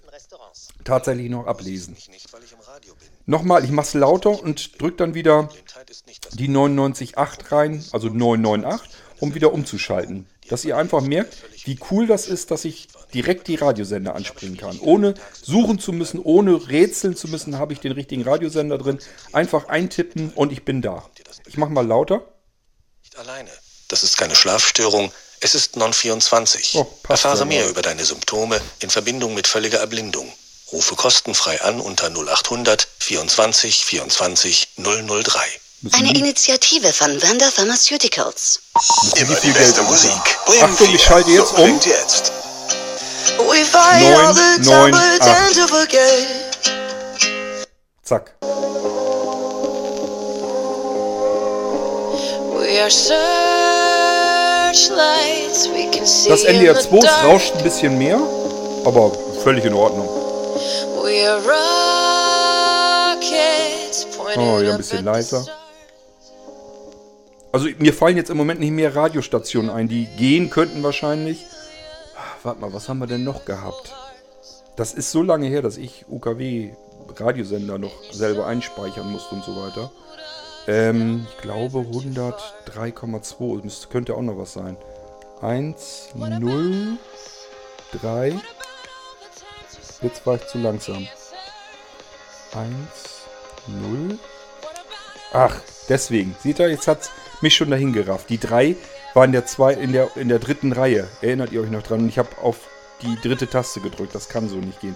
tatsächlich 0.83 1.29
noch 1.29 1.45
ablesen. 1.45 1.95
Nochmal, 3.29 3.65
ich 3.65 3.71
mache 3.71 3.87
es 3.87 3.93
lauter 3.93 4.41
und 4.41 4.81
drücke 4.81 4.95
dann 4.95 5.13
wieder 5.13 5.49
die 6.31 6.47
998 6.47 7.51
rein, 7.51 7.83
also 7.91 8.07
998, 8.07 8.89
um 9.19 9.35
wieder 9.35 9.51
umzuschalten. 9.51 10.29
Dass 10.47 10.63
ihr 10.63 10.77
einfach 10.77 11.01
merkt, 11.01 11.35
wie 11.65 11.77
cool 11.91 12.07
das 12.07 12.29
ist, 12.29 12.51
dass 12.51 12.63
ich 12.63 12.87
direkt 13.13 13.49
die 13.49 13.55
Radiosender 13.55 14.15
anspringen 14.15 14.55
kann. 14.55 14.79
Ohne 14.79 15.13
suchen 15.33 15.77
zu 15.77 15.91
müssen, 15.91 16.21
ohne 16.23 16.69
rätseln 16.69 17.17
zu 17.17 17.27
müssen, 17.27 17.59
habe 17.59 17.73
ich 17.73 17.81
den 17.81 17.91
richtigen 17.91 18.21
Radiosender 18.21 18.77
drin. 18.77 18.99
Einfach 19.33 19.67
eintippen 19.67 20.31
und 20.33 20.53
ich 20.53 20.63
bin 20.63 20.81
da. 20.81 21.03
Ich 21.47 21.57
mache 21.57 21.71
mal 21.71 21.85
lauter. 21.85 22.23
nicht 23.03 23.17
alleine. 23.17 23.49
Das 23.89 24.03
ist 24.03 24.17
keine 24.17 24.35
Schlafstörung. 24.35 25.11
Es 25.41 25.53
ist 25.53 25.75
Non-24. 25.75 26.77
Oh, 26.77 26.87
Erfahre 27.09 27.45
mehr 27.45 27.69
über 27.69 27.81
deine 27.81 28.05
Symptome 28.05 28.61
in 28.79 28.89
Verbindung 28.89 29.33
mit 29.33 29.47
völliger 29.47 29.79
Erblindung. 29.79 30.31
Rufe 30.71 30.95
kostenfrei 30.95 31.61
an 31.61 31.79
unter 31.79 32.09
0800 32.09 32.87
24 32.99 33.85
24 33.85 34.67
003. 34.77 35.39
Eine 35.93 36.13
Initiative 36.17 36.91
von 36.91 37.21
Vanda 37.21 37.49
Pharmaceuticals. 37.51 38.59
Immer 39.15 39.37
viel 39.37 39.53
Geld 39.53 39.77
im 39.77 39.85
Musik. 39.85 40.11
Achtung, 40.61 40.87
ich 40.93 40.97
4. 40.97 40.99
schalte 40.99 41.31
jetzt 41.31 41.49
so 41.49 41.55
um. 41.55 41.63
klingt 41.63 41.85
jetzt. 41.85 42.31
We 43.37 43.63
fight 43.63 44.01
Neun, 44.01 44.25
all 44.25 44.33
the 44.33 44.41
time, 44.63 44.65
neun, 44.65 44.91
but 44.91 45.21
acht. 45.21 45.53
tend 45.53 45.55
to 45.55 45.67
forget. 45.67 46.27
Zack. 48.03 48.33
Das 56.27 56.43
NDR 56.43 56.75
the 56.75 56.89
2 56.89 56.99
dark. 56.99 57.23
rauscht 57.25 57.53
ein 57.55 57.63
bisschen 57.63 57.97
mehr, 57.97 58.19
aber 58.85 59.11
völlig 59.43 59.63
in 59.65 59.73
Ordnung. 59.73 60.16
Oh, 64.37 64.59
ja, 64.61 64.71
ein 64.71 64.77
bisschen 64.77 65.05
leiser. 65.05 65.45
Also 67.51 67.69
mir 67.79 67.93
fallen 67.93 68.17
jetzt 68.17 68.29
im 68.29 68.37
Moment 68.37 68.59
nicht 68.59 68.71
mehr 68.71 68.95
Radiostationen 68.95 69.71
ein, 69.71 69.87
die 69.87 70.05
gehen 70.17 70.49
könnten 70.49 70.83
wahrscheinlich. 70.83 71.45
Ah, 72.15 72.19
Warte 72.43 72.61
mal, 72.61 72.73
was 72.73 72.87
haben 72.89 72.99
wir 72.99 73.07
denn 73.07 73.23
noch 73.23 73.45
gehabt? 73.45 73.95
Das 74.75 74.93
ist 74.93 75.11
so 75.11 75.23
lange 75.23 75.47
her, 75.47 75.61
dass 75.61 75.77
ich 75.77 76.05
UKW-Radiosender 76.09 77.77
noch 77.79 78.03
selber 78.11 78.45
einspeichern 78.45 79.11
musste 79.11 79.33
und 79.35 79.43
so 79.43 79.55
weiter. 79.55 79.91
Ähm, 80.67 81.25
ich 81.31 81.41
glaube 81.41 81.79
103,2. 81.79 83.63
Das 83.63 83.89
könnte 83.89 84.13
auch 84.13 84.21
noch 84.21 84.37
was 84.37 84.53
sein. 84.53 84.77
1, 85.41 86.09
0, 86.15 86.97
3. 88.01 88.39
Jetzt 90.01 90.25
war 90.25 90.35
ich 90.35 90.47
zu 90.47 90.57
langsam. 90.59 91.07
1, 92.53 92.67
0. 93.67 94.19
Ach, 95.33 95.59
deswegen. 95.89 96.35
Seht 96.41 96.59
ihr, 96.59 96.69
jetzt 96.69 96.87
hat 96.87 97.09
mich 97.41 97.55
schon 97.55 97.69
dahin 97.69 97.93
gerafft. 97.93 98.29
Die 98.29 98.39
drei 98.39 98.75
waren 99.13 99.31
der 99.31 99.45
zwei 99.45 99.73
in 99.73 99.91
der, 99.91 100.15
in 100.15 100.29
der 100.29 100.39
dritten 100.39 100.71
Reihe. 100.71 101.07
Erinnert 101.21 101.51
ihr 101.51 101.61
euch 101.61 101.71
noch 101.71 101.83
dran? 101.83 102.01
Und 102.01 102.09
ich 102.09 102.19
habe 102.19 102.29
auf 102.41 102.57
die 103.01 103.19
dritte 103.21 103.47
Taste 103.47 103.81
gedrückt. 103.81 104.13
Das 104.15 104.29
kann 104.29 104.49
so 104.49 104.57
nicht 104.57 104.79
gehen. 104.81 104.95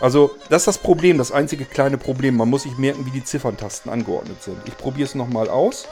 Also, 0.00 0.32
das 0.50 0.62
ist 0.62 0.66
das 0.66 0.78
Problem, 0.78 1.18
das 1.18 1.30
einzige 1.30 1.64
kleine 1.64 1.98
Problem. 1.98 2.36
Man 2.36 2.50
muss 2.50 2.64
sich 2.64 2.76
merken, 2.76 3.06
wie 3.06 3.10
die 3.10 3.24
Zifferntasten 3.24 3.90
angeordnet 3.90 4.42
sind. 4.42 4.58
Ich 4.66 4.76
probiere 4.76 5.08
es 5.08 5.14
nochmal 5.14 5.48
aus. 5.48 5.86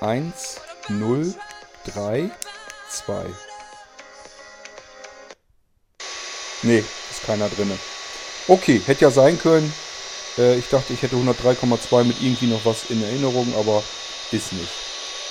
1, 0.00 0.60
0, 0.88 1.34
3, 1.94 2.30
2. 2.90 3.26
Nee, 6.62 6.84
ist 7.10 7.24
keiner 7.24 7.48
drin. 7.48 7.70
Okay, 8.48 8.80
hätte 8.86 9.04
ja 9.04 9.10
sein 9.10 9.38
können. 9.38 9.72
Äh, 10.38 10.56
ich 10.58 10.68
dachte, 10.68 10.92
ich 10.92 11.02
hätte 11.02 11.16
103,2 11.16 12.04
mit 12.04 12.20
irgendwie 12.20 12.46
noch 12.46 12.64
was 12.64 12.90
in 12.90 13.02
Erinnerung, 13.02 13.52
aber 13.58 13.82
ist 14.32 14.52
nicht. 14.52 14.72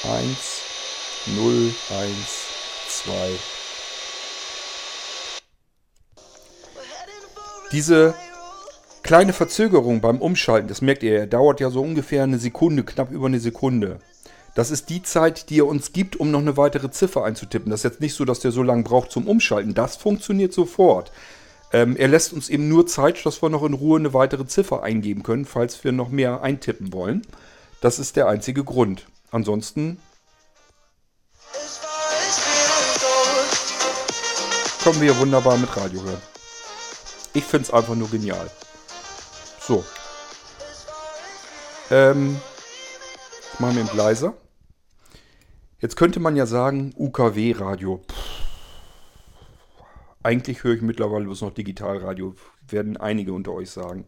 1, 0.03 1.35
0, 1.35 1.73
1, 1.89 2.11
2. 2.89 3.13
Diese 7.71 8.13
kleine 9.03 9.33
Verzögerung 9.33 10.01
beim 10.01 10.19
Umschalten, 10.19 10.67
das 10.67 10.81
merkt 10.81 11.03
ihr, 11.03 11.25
dauert 11.27 11.59
ja 11.59 11.69
so 11.69 11.81
ungefähr 11.81 12.23
eine 12.23 12.39
Sekunde, 12.39 12.83
knapp 12.83 13.11
über 13.11 13.27
eine 13.27 13.39
Sekunde. 13.39 13.99
Das 14.55 14.71
ist 14.71 14.89
die 14.89 15.03
Zeit, 15.03 15.49
die 15.49 15.59
er 15.59 15.67
uns 15.67 15.91
gibt, 15.91 16.15
um 16.15 16.31
noch 16.31 16.39
eine 16.39 16.55
weitere 16.55 16.89
Ziffer 16.89 17.25
einzutippen. 17.25 17.69
Das 17.69 17.81
ist 17.81 17.83
jetzt 17.83 18.01
nicht 18.01 18.15
so, 18.15 18.23
dass 18.23 18.39
der 18.39 18.51
so 18.51 18.63
lange 18.63 18.83
braucht 18.83 19.11
zum 19.11 19.27
Umschalten. 19.27 19.73
Das 19.73 19.97
funktioniert 19.97 20.53
sofort. 20.53 21.11
Ähm, 21.73 21.97
er 21.97 22.07
lässt 22.07 22.31
uns 22.31 22.47
eben 22.47 22.69
nur 22.69 22.87
Zeit, 22.87 23.25
dass 23.25 23.41
wir 23.41 23.49
noch 23.49 23.63
in 23.63 23.73
Ruhe 23.73 23.99
eine 23.99 24.13
weitere 24.13 24.47
Ziffer 24.47 24.81
eingeben 24.81 25.23
können, 25.23 25.43
falls 25.43 25.83
wir 25.83 25.91
noch 25.91 26.07
mehr 26.07 26.41
eintippen 26.41 26.93
wollen. 26.93 27.23
Das 27.81 27.99
ist 27.99 28.15
der 28.15 28.27
einzige 28.29 28.63
Grund. 28.63 29.07
Ansonsten 29.29 29.99
können 34.81 35.01
wir 35.01 35.11
hier 35.11 35.19
wunderbar 35.19 35.57
mit 35.57 35.75
Radio 35.75 36.01
hören. 36.01 36.21
Ich 37.33 37.43
finde 37.43 37.65
es 37.65 37.73
einfach 37.73 37.95
nur 37.95 38.09
genial. 38.09 38.49
So. 39.59 39.83
Ähm, 41.91 42.39
ich 43.53 43.59
mache 43.59 43.73
mir 43.73 43.81
eben 43.81 43.97
leiser. 43.97 44.33
Jetzt 45.85 45.97
könnte 45.97 46.19
man 46.19 46.35
ja 46.35 46.47
sagen, 46.47 46.95
UKW-Radio. 46.97 48.01
Eigentlich 50.23 50.63
höre 50.63 50.73
ich 50.73 50.81
mittlerweile 50.81 51.25
bloß 51.25 51.41
noch 51.41 51.53
Digitalradio. 51.53 52.33
Werden 52.67 52.97
einige 52.97 53.33
unter 53.33 53.53
euch 53.53 53.69
sagen. 53.69 54.07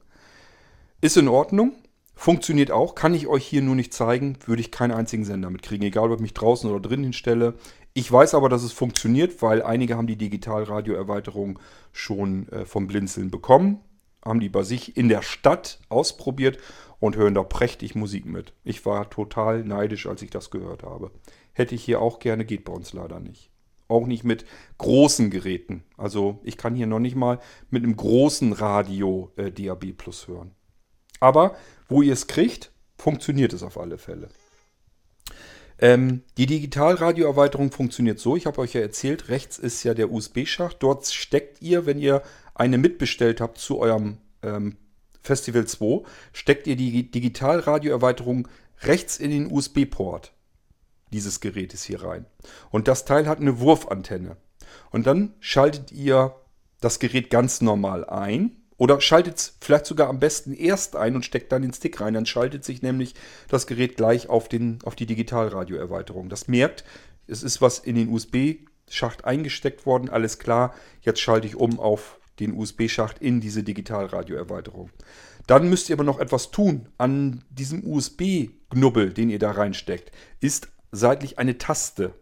Ist 1.01 1.17
in 1.17 1.27
Ordnung. 1.27 1.75
Funktioniert 2.15 2.71
auch. 2.71 2.95
Kann 2.95 3.13
ich 3.13 3.27
euch 3.27 3.45
hier 3.45 3.61
nur 3.61 3.75
nicht 3.75 3.93
zeigen. 3.93 4.39
Würde 4.47 4.61
ich 4.61 4.71
keinen 4.71 4.89
einzigen 4.89 5.23
Sender 5.23 5.51
mitkriegen. 5.51 5.85
Egal, 5.85 6.09
ob 6.09 6.15
ich 6.15 6.21
mich 6.23 6.33
draußen 6.33 6.67
oder 6.67 6.79
drin 6.79 7.03
hinstelle. 7.03 7.53
Ich 7.93 8.11
weiß 8.11 8.33
aber, 8.33 8.49
dass 8.49 8.63
es 8.63 8.71
funktioniert, 8.71 9.43
weil 9.43 9.61
einige 9.61 9.97
haben 9.97 10.07
die 10.07 10.17
Digitalradio-Erweiterung 10.17 11.59
schon 11.91 12.49
äh, 12.49 12.65
vom 12.65 12.87
Blinzeln 12.87 13.29
bekommen. 13.29 13.81
Haben 14.25 14.39
die 14.39 14.49
bei 14.49 14.63
sich 14.63 14.97
in 14.97 15.09
der 15.09 15.21
Stadt 15.21 15.79
ausprobiert 15.89 16.57
und 16.99 17.15
hören 17.15 17.35
da 17.35 17.43
prächtig 17.43 17.93
Musik 17.93 18.25
mit. 18.25 18.53
Ich 18.63 18.83
war 18.87 19.11
total 19.11 19.63
neidisch, 19.63 20.07
als 20.07 20.23
ich 20.23 20.31
das 20.31 20.49
gehört 20.49 20.81
habe. 20.81 21.11
Hätte 21.57 21.73
ich 21.73 21.83
hier 21.83 22.01
auch 22.01 22.19
gerne, 22.19 22.45
geht 22.45 22.65
bei 22.65 22.71
uns 22.71 22.93
leider 22.93 23.19
nicht. 23.19 23.49
Auch 23.87 24.05
nicht 24.05 24.23
mit 24.23 24.45
großen 24.77 25.31
Geräten. 25.31 25.83
Also 25.97 26.39
ich 26.43 26.55
kann 26.55 26.75
hier 26.75 26.85
noch 26.85 26.99
nicht 26.99 27.15
mal 27.15 27.39
mit 27.71 27.83
einem 27.83 27.95
großen 27.95 28.53
Radio 28.53 29.31
äh, 29.37 29.51
DAB 29.51 29.93
Plus 29.97 30.27
hören. 30.27 30.51
Aber 31.19 31.55
wo 31.89 32.03
ihr 32.03 32.13
es 32.13 32.27
kriegt, 32.27 32.71
funktioniert 32.99 33.53
es 33.53 33.63
auf 33.63 33.79
alle 33.79 33.97
Fälle. 33.97 34.29
Ähm, 35.79 36.21
die 36.37 36.45
Digitalradioerweiterung 36.45 37.71
funktioniert 37.71 38.19
so. 38.19 38.35
Ich 38.35 38.45
habe 38.45 38.61
euch 38.61 38.73
ja 38.73 38.81
erzählt, 38.81 39.29
rechts 39.29 39.57
ist 39.57 39.81
ja 39.81 39.95
der 39.95 40.11
USB-Schacht. 40.11 40.77
Dort 40.83 41.07
steckt 41.07 41.59
ihr, 41.63 41.87
wenn 41.87 41.97
ihr 41.97 42.21
eine 42.53 42.77
mitbestellt 42.77 43.41
habt 43.41 43.57
zu 43.57 43.79
eurem 43.79 44.17
ähm, 44.43 44.77
Festival 45.23 45.65
2, 45.65 46.03
steckt 46.33 46.67
ihr 46.67 46.75
die 46.75 47.09
Digitalradioerweiterung 47.09 48.47
rechts 48.83 49.17
in 49.17 49.31
den 49.31 49.51
USB-Port 49.51 50.33
dieses 51.11 51.39
Gerätes 51.39 51.83
hier 51.83 52.03
rein. 52.03 52.25
Und 52.69 52.87
das 52.87 53.05
Teil 53.05 53.27
hat 53.27 53.39
eine 53.39 53.59
Wurfantenne. 53.59 54.37
Und 54.91 55.07
dann 55.07 55.33
schaltet 55.39 55.91
ihr 55.91 56.35
das 56.81 56.99
Gerät 56.99 57.29
ganz 57.29 57.61
normal 57.61 58.05
ein. 58.05 58.51
Oder 58.77 59.01
schaltet 59.01 59.37
es 59.37 59.57
vielleicht 59.59 59.87
sogar 59.87 60.07
am 60.07 60.19
besten 60.19 60.53
erst 60.53 60.95
ein 60.95 61.15
und 61.15 61.25
steckt 61.25 61.51
dann 61.51 61.63
den 61.63 61.73
Stick 61.73 61.99
rein. 61.99 62.13
Dann 62.13 62.27
schaltet 62.27 62.63
sich 62.63 62.83
nämlich 62.83 63.15
das 63.47 63.65
Gerät 63.65 63.97
gleich 63.97 64.29
auf, 64.29 64.49
den, 64.49 64.79
auf 64.83 64.95
die 64.95 65.07
Digitalradioerweiterung. 65.07 66.29
Das 66.29 66.47
merkt, 66.47 66.83
es 67.25 67.41
ist 67.41 67.59
was 67.59 67.79
in 67.79 67.95
den 67.95 68.09
USB-Schacht 68.09 69.25
eingesteckt 69.25 69.85
worden. 69.87 70.09
Alles 70.09 70.37
klar, 70.37 70.75
jetzt 71.01 71.21
schalte 71.21 71.47
ich 71.47 71.55
um 71.55 71.79
auf 71.79 72.19
den 72.39 72.53
USB-Schacht 72.53 73.19
in 73.19 73.41
diese 73.41 73.63
Digitalradioerweiterung. 73.63 74.91
Dann 75.47 75.69
müsst 75.69 75.89
ihr 75.89 75.95
aber 75.95 76.03
noch 76.03 76.19
etwas 76.19 76.51
tun. 76.51 76.87
An 76.97 77.43
diesem 77.49 77.83
USB-Knubbel, 77.83 79.13
den 79.13 79.29
ihr 79.29 79.39
da 79.39 79.51
reinsteckt, 79.51 80.11
ist 80.39 80.67
seitlich 80.91 81.39
eine 81.39 81.57
Taste. 81.57 82.13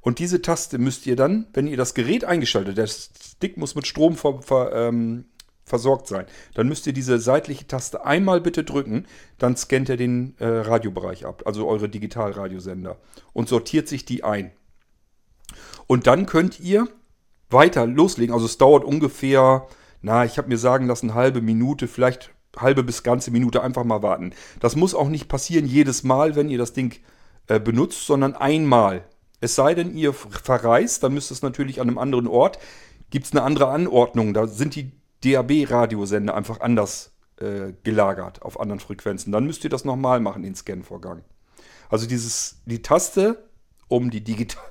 Und 0.00 0.18
diese 0.18 0.42
Taste 0.42 0.78
müsst 0.78 1.06
ihr 1.06 1.16
dann, 1.16 1.46
wenn 1.54 1.66
ihr 1.66 1.76
das 1.76 1.94
Gerät 1.94 2.24
eingeschaltet, 2.24 2.76
der 2.76 2.86
Stick 2.86 3.56
muss 3.56 3.74
mit 3.74 3.86
Strom 3.86 4.16
ver, 4.16 4.42
ver, 4.42 4.72
ähm, 4.74 5.26
versorgt 5.64 6.06
sein, 6.06 6.26
dann 6.52 6.68
müsst 6.68 6.86
ihr 6.86 6.92
diese 6.92 7.18
seitliche 7.18 7.66
Taste 7.66 8.04
einmal 8.04 8.40
bitte 8.40 8.64
drücken, 8.64 9.06
dann 9.38 9.56
scannt 9.56 9.88
er 9.88 9.96
den 9.96 10.34
äh, 10.38 10.46
Radiobereich 10.46 11.24
ab, 11.24 11.44
also 11.46 11.66
eure 11.66 11.88
Digitalradiosender 11.88 12.98
und 13.32 13.48
sortiert 13.48 13.88
sich 13.88 14.04
die 14.04 14.24
ein. 14.24 14.52
Und 15.86 16.06
dann 16.06 16.26
könnt 16.26 16.60
ihr 16.60 16.86
weiter 17.50 17.86
loslegen. 17.86 18.34
Also 18.34 18.46
es 18.46 18.58
dauert 18.58 18.84
ungefähr, 18.84 19.66
na, 20.02 20.24
ich 20.24 20.36
habe 20.36 20.48
mir 20.48 20.58
sagen 20.58 20.86
lassen, 20.86 21.14
halbe 21.14 21.40
Minute, 21.40 21.88
vielleicht 21.88 22.30
halbe 22.56 22.82
bis 22.84 23.02
ganze 23.02 23.30
Minute 23.30 23.62
einfach 23.62 23.84
mal 23.84 24.02
warten. 24.02 24.32
Das 24.60 24.76
muss 24.76 24.94
auch 24.94 25.08
nicht 25.08 25.28
passieren 25.28 25.66
jedes 25.66 26.04
Mal, 26.04 26.36
wenn 26.36 26.50
ihr 26.50 26.58
das 26.58 26.72
Ding 26.72 26.96
äh, 27.48 27.60
benutzt, 27.60 28.06
sondern 28.06 28.34
einmal. 28.34 29.04
Es 29.40 29.54
sei 29.54 29.74
denn, 29.74 29.94
ihr 29.96 30.12
verreist, 30.14 31.02
dann 31.02 31.12
müsst 31.14 31.30
es 31.30 31.42
natürlich 31.42 31.80
an 31.80 31.88
einem 31.88 31.98
anderen 31.98 32.26
Ort. 32.26 32.58
Gibt 33.10 33.26
es 33.26 33.32
eine 33.32 33.42
andere 33.42 33.68
Anordnung? 33.68 34.32
Da 34.32 34.46
sind 34.46 34.74
die 34.74 34.92
DAB-Radiosender 35.22 36.34
einfach 36.34 36.60
anders 36.60 37.12
äh, 37.40 37.72
gelagert 37.82 38.42
auf 38.42 38.58
anderen 38.58 38.80
Frequenzen. 38.80 39.32
Dann 39.32 39.44
müsst 39.44 39.64
ihr 39.64 39.70
das 39.70 39.84
nochmal 39.84 40.20
machen, 40.20 40.42
den 40.42 40.54
Scan-Vorgang. 40.54 41.24
Also 41.88 42.06
dieses, 42.06 42.62
die 42.64 42.82
Taste, 42.82 43.48
um 43.88 44.10
die, 44.10 44.22
Digital 44.22 44.62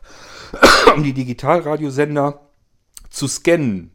um 0.96 1.04
die 1.04 1.14
Digitalradiosender 1.14 2.50
zu 3.10 3.28
scannen, 3.28 3.92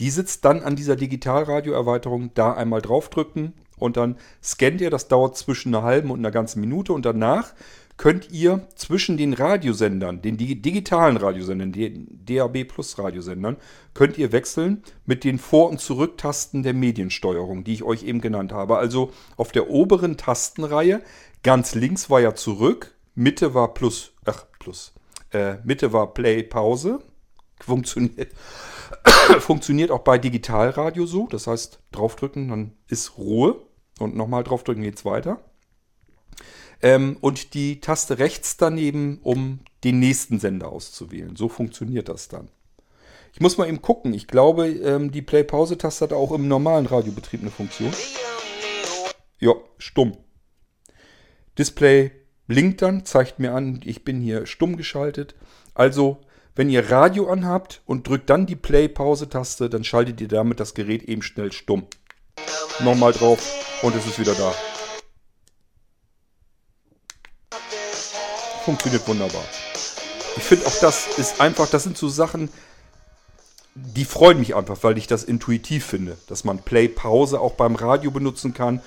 die 0.00 0.10
sitzt 0.10 0.44
dann 0.44 0.62
an 0.62 0.76
dieser 0.76 0.96
Digitalradio-Erweiterung, 0.96 2.32
da 2.34 2.54
einmal 2.54 2.80
draufdrücken 2.80 3.54
und 3.78 3.96
dann 3.96 4.16
scannt 4.42 4.80
ihr. 4.80 4.90
Das 4.90 5.08
dauert 5.08 5.36
zwischen 5.36 5.74
einer 5.74 5.84
halben 5.84 6.10
und 6.10 6.18
einer 6.18 6.30
ganzen 6.30 6.60
Minute 6.60 6.92
und 6.92 7.04
danach 7.04 7.52
könnt 8.02 8.32
ihr 8.32 8.66
zwischen 8.74 9.16
den 9.16 9.32
Radiosendern, 9.32 10.22
den 10.22 10.36
digitalen 10.36 11.16
Radiosendern, 11.16 11.70
den 11.70 12.08
DAB 12.26 12.64
Plus 12.64 12.98
Radiosendern, 12.98 13.58
könnt 13.94 14.18
ihr 14.18 14.32
wechseln 14.32 14.82
mit 15.06 15.22
den 15.22 15.38
Vor- 15.38 15.70
und 15.70 15.80
Zurücktasten 15.80 16.64
der 16.64 16.74
Mediensteuerung, 16.74 17.62
die 17.62 17.74
ich 17.74 17.84
euch 17.84 18.02
eben 18.02 18.20
genannt 18.20 18.50
habe. 18.50 18.76
Also 18.76 19.12
auf 19.36 19.52
der 19.52 19.70
oberen 19.70 20.16
Tastenreihe, 20.16 21.00
ganz 21.44 21.76
links 21.76 22.10
war 22.10 22.20
ja 22.20 22.34
zurück, 22.34 22.92
Mitte 23.14 23.54
war 23.54 23.72
Plus, 23.72 24.14
ach 24.24 24.46
Plus, 24.58 24.94
äh, 25.30 25.58
Mitte 25.62 25.92
war 25.92 26.12
Play, 26.12 26.42
Pause. 26.42 26.98
Funktioniert, 27.60 28.32
funktioniert 29.38 29.92
auch 29.92 30.00
bei 30.00 30.18
Digitalradio 30.18 31.06
so. 31.06 31.28
Das 31.30 31.46
heißt, 31.46 31.78
draufdrücken, 31.92 32.48
dann 32.48 32.72
ist 32.88 33.16
Ruhe. 33.16 33.62
Und 34.00 34.16
nochmal 34.16 34.42
draufdrücken 34.42 34.82
geht's 34.82 35.04
weiter. 35.04 35.38
Ähm, 36.80 37.16
und 37.20 37.54
die 37.54 37.80
Taste 37.80 38.18
rechts 38.18 38.56
daneben, 38.56 39.20
um 39.22 39.60
den 39.84 39.98
nächsten 39.98 40.40
Sender 40.40 40.68
auszuwählen. 40.70 41.36
So 41.36 41.48
funktioniert 41.48 42.08
das 42.08 42.28
dann. 42.28 42.48
Ich 43.32 43.40
muss 43.40 43.56
mal 43.56 43.68
eben 43.68 43.80
gucken. 43.80 44.12
Ich 44.14 44.26
glaube, 44.26 44.68
ähm, 44.68 45.10
die 45.10 45.22
Play-Pause-Taste 45.22 46.04
hat 46.04 46.12
auch 46.12 46.32
im 46.32 46.48
normalen 46.48 46.86
Radiobetrieb 46.86 47.40
eine 47.40 47.50
Funktion. 47.50 47.92
Ja, 49.38 49.54
stumm. 49.78 50.12
Display 51.58 52.12
blinkt 52.46 52.82
dann, 52.82 53.04
zeigt 53.04 53.38
mir 53.38 53.54
an, 53.54 53.80
ich 53.84 54.04
bin 54.04 54.20
hier 54.20 54.46
stumm 54.46 54.76
geschaltet. 54.76 55.34
Also, 55.74 56.18
wenn 56.54 56.68
ihr 56.68 56.90
Radio 56.90 57.30
anhabt 57.30 57.80
und 57.86 58.06
drückt 58.06 58.28
dann 58.28 58.46
die 58.46 58.56
Play-Pause-Taste, 58.56 59.70
dann 59.70 59.84
schaltet 59.84 60.20
ihr 60.20 60.28
damit 60.28 60.60
das 60.60 60.74
Gerät 60.74 61.02
eben 61.04 61.22
schnell 61.22 61.52
stumm. 61.52 61.86
Nochmal 62.80 63.12
drauf 63.12 63.80
und 63.82 63.94
es 63.96 64.06
ist 64.06 64.18
wieder 64.18 64.34
da. 64.34 64.54
Funktioniert 68.64 69.06
wunderbar. 69.08 69.44
Ich 70.36 70.42
finde 70.42 70.66
auch 70.66 70.78
das 70.80 71.18
ist 71.18 71.40
einfach, 71.40 71.68
das 71.68 71.82
sind 71.82 71.98
so 71.98 72.08
Sachen, 72.08 72.48
die 73.74 74.04
freuen 74.04 74.38
mich 74.38 74.54
einfach, 74.54 74.78
weil 74.82 74.98
ich 74.98 75.06
das 75.06 75.24
intuitiv 75.24 75.84
finde, 75.84 76.16
dass 76.28 76.44
man 76.44 76.58
Play-Pause 76.58 77.40
auch 77.40 77.54
beim 77.54 77.74
Radio 77.74 78.10
benutzen 78.10 78.54
kann. 78.54 78.80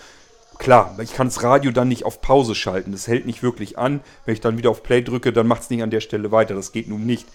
Klar, 0.57 0.97
ich 1.01 1.13
kann 1.13 1.27
das 1.27 1.43
Radio 1.43 1.71
dann 1.71 1.87
nicht 1.87 2.05
auf 2.05 2.21
Pause 2.21 2.55
schalten. 2.55 2.91
Das 2.91 3.07
hält 3.07 3.25
nicht 3.25 3.43
wirklich 3.43 3.77
an. 3.77 3.99
Wenn 4.23 4.33
ich 4.33 4.41
dann 4.41 4.57
wieder 4.57 4.69
auf 4.69 4.83
Play 4.83 5.01
drücke, 5.01 5.33
dann 5.33 5.47
macht 5.47 5.63
es 5.63 5.69
nicht 5.69 5.83
an 5.83 5.89
der 5.89 6.01
Stelle 6.01 6.31
weiter. 6.31 6.55
Das 6.55 6.71
geht 6.71 6.87
nun 6.87 7.05
nicht. 7.05 7.27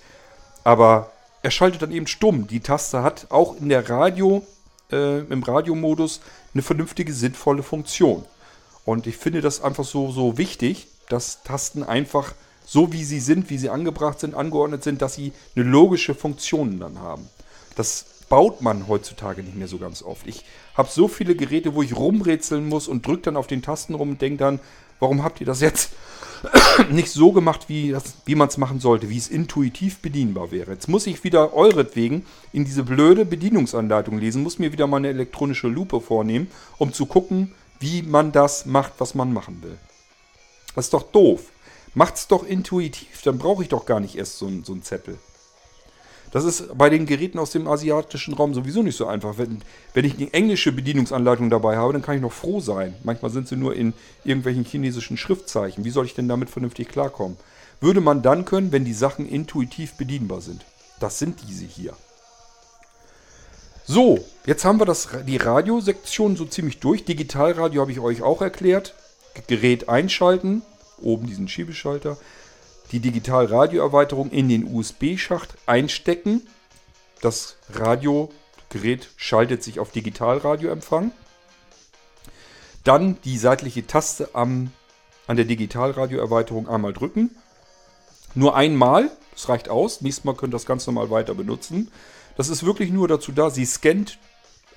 Aber 0.64 1.12
er 1.42 1.50
schaltet 1.50 1.82
dann 1.82 1.92
eben 1.92 2.06
stumm. 2.06 2.46
Die 2.46 2.60
Taste 2.60 3.02
hat 3.02 3.26
auch 3.30 3.56
in 3.60 3.68
der 3.68 3.88
Radio, 3.90 4.46
äh, 4.90 5.20
im 5.20 5.42
Radiomodus 5.42 6.20
eine 6.54 6.62
vernünftige, 6.62 7.12
sinnvolle 7.12 7.62
Funktion. 7.62 8.24
Und 8.84 9.06
ich 9.06 9.16
finde 9.16 9.40
das 9.40 9.62
einfach 9.62 9.84
so, 9.84 10.10
so 10.10 10.38
wichtig, 10.38 10.88
dass 11.12 11.42
Tasten 11.42 11.82
einfach 11.82 12.34
so 12.66 12.92
wie 12.92 13.04
sie 13.04 13.20
sind, 13.20 13.50
wie 13.50 13.58
sie 13.58 13.68
angebracht 13.68 14.20
sind, 14.20 14.34
angeordnet 14.34 14.84
sind, 14.84 15.02
dass 15.02 15.14
sie 15.14 15.32
eine 15.56 15.64
logische 15.64 16.14
Funktion 16.14 16.78
dann 16.78 17.00
haben. 17.00 17.28
Das 17.74 18.04
baut 18.28 18.62
man 18.62 18.86
heutzutage 18.86 19.42
nicht 19.42 19.56
mehr 19.56 19.66
so 19.66 19.78
ganz 19.78 20.02
oft. 20.02 20.26
Ich 20.26 20.44
habe 20.74 20.88
so 20.88 21.08
viele 21.08 21.34
Geräte, 21.34 21.74
wo 21.74 21.82
ich 21.82 21.96
rumrätseln 21.96 22.68
muss 22.68 22.86
und 22.86 23.04
drücke 23.04 23.22
dann 23.22 23.36
auf 23.36 23.48
den 23.48 23.60
Tasten 23.60 23.94
rum 23.94 24.10
und 24.10 24.22
denke 24.22 24.38
dann, 24.38 24.60
warum 25.00 25.24
habt 25.24 25.40
ihr 25.40 25.46
das 25.46 25.60
jetzt 25.60 25.90
nicht 26.90 27.10
so 27.10 27.32
gemacht, 27.32 27.64
wie, 27.68 27.96
wie 28.24 28.36
man 28.36 28.48
es 28.48 28.56
machen 28.56 28.78
sollte, 28.78 29.10
wie 29.10 29.18
es 29.18 29.28
intuitiv 29.28 29.98
bedienbar 29.98 30.52
wäre. 30.52 30.70
Jetzt 30.70 30.88
muss 30.88 31.08
ich 31.08 31.24
wieder 31.24 31.54
euretwegen 31.54 32.24
in 32.52 32.64
diese 32.64 32.84
blöde 32.84 33.24
Bedienungsanleitung 33.24 34.18
lesen, 34.18 34.44
muss 34.44 34.60
mir 34.60 34.72
wieder 34.72 34.86
mal 34.86 34.98
eine 34.98 35.08
elektronische 35.08 35.66
Lupe 35.66 36.00
vornehmen, 36.00 36.48
um 36.78 36.92
zu 36.92 37.06
gucken, 37.06 37.52
wie 37.80 38.02
man 38.02 38.30
das 38.30 38.64
macht, 38.64 38.92
was 38.98 39.16
man 39.16 39.32
machen 39.32 39.60
will. 39.62 39.76
Das 40.74 40.86
ist 40.86 40.94
doch 40.94 41.10
doof. 41.10 41.50
Macht's 41.94 42.28
doch 42.28 42.44
intuitiv, 42.44 43.22
dann 43.22 43.38
brauche 43.38 43.62
ich 43.62 43.68
doch 43.68 43.84
gar 43.84 44.00
nicht 44.00 44.16
erst 44.16 44.38
so, 44.38 44.48
so 44.62 44.72
einen 44.72 44.82
Zettel. 44.82 45.18
Das 46.30 46.44
ist 46.44 46.78
bei 46.78 46.88
den 46.88 47.06
Geräten 47.06 47.40
aus 47.40 47.50
dem 47.50 47.66
asiatischen 47.66 48.34
Raum 48.34 48.54
sowieso 48.54 48.82
nicht 48.82 48.96
so 48.96 49.06
einfach. 49.06 49.36
Wenn, 49.36 49.62
wenn 49.94 50.04
ich 50.04 50.16
eine 50.16 50.32
englische 50.32 50.70
Bedienungsanleitung 50.70 51.50
dabei 51.50 51.76
habe, 51.76 51.92
dann 51.92 52.02
kann 52.02 52.14
ich 52.14 52.22
noch 52.22 52.32
froh 52.32 52.60
sein. 52.60 52.94
Manchmal 53.02 53.32
sind 53.32 53.48
sie 53.48 53.56
nur 53.56 53.74
in 53.74 53.94
irgendwelchen 54.24 54.64
chinesischen 54.64 55.16
Schriftzeichen. 55.16 55.84
Wie 55.84 55.90
soll 55.90 56.06
ich 56.06 56.14
denn 56.14 56.28
damit 56.28 56.48
vernünftig 56.48 56.88
klarkommen? 56.88 57.36
Würde 57.80 58.00
man 58.00 58.22
dann 58.22 58.44
können, 58.44 58.70
wenn 58.70 58.84
die 58.84 58.94
Sachen 58.94 59.28
intuitiv 59.28 59.94
bedienbar 59.94 60.40
sind. 60.40 60.64
Das 61.00 61.18
sind 61.18 61.40
diese 61.48 61.64
hier. 61.64 61.94
So, 63.84 64.24
jetzt 64.46 64.64
haben 64.64 64.78
wir 64.78 64.86
das, 64.86 65.08
die 65.26 65.38
Radiosektion 65.38 66.36
so 66.36 66.44
ziemlich 66.44 66.78
durch. 66.78 67.04
Digitalradio 67.04 67.80
habe 67.80 67.90
ich 67.90 67.98
euch 67.98 68.22
auch 68.22 68.40
erklärt. 68.40 68.94
Gerät 69.46 69.88
einschalten, 69.88 70.62
oben 71.00 71.26
diesen 71.26 71.48
Schiebeschalter 71.48 72.18
die 72.92 73.00
Digital-Radio-Erweiterung 73.00 74.30
in 74.30 74.48
den 74.48 74.64
USB-Schacht 74.64 75.54
einstecken. 75.66 76.46
Das 77.20 77.56
Radiogerät 77.72 79.08
schaltet 79.16 79.62
sich 79.62 79.78
auf 79.78 79.92
Digitalradioempfang. 79.92 81.12
Dann 82.84 83.18
die 83.22 83.38
seitliche 83.38 83.86
Taste 83.86 84.30
am, 84.32 84.72
an 85.26 85.36
der 85.36 85.44
Digitalradio-Erweiterung 85.44 86.68
einmal 86.68 86.92
drücken. 86.92 87.30
Nur 88.34 88.56
einmal, 88.56 89.10
das 89.32 89.48
reicht 89.48 89.68
aus. 89.68 90.00
Nächstes 90.00 90.24
Mal 90.24 90.34
könnt 90.34 90.52
ihr 90.52 90.56
das 90.56 90.66
ganz 90.66 90.86
normal 90.86 91.10
weiter 91.10 91.34
benutzen. 91.34 91.90
Das 92.36 92.48
ist 92.48 92.64
wirklich 92.64 92.90
nur 92.90 93.06
dazu 93.06 93.32
da, 93.32 93.50
sie 93.50 93.66
scannt 93.66 94.18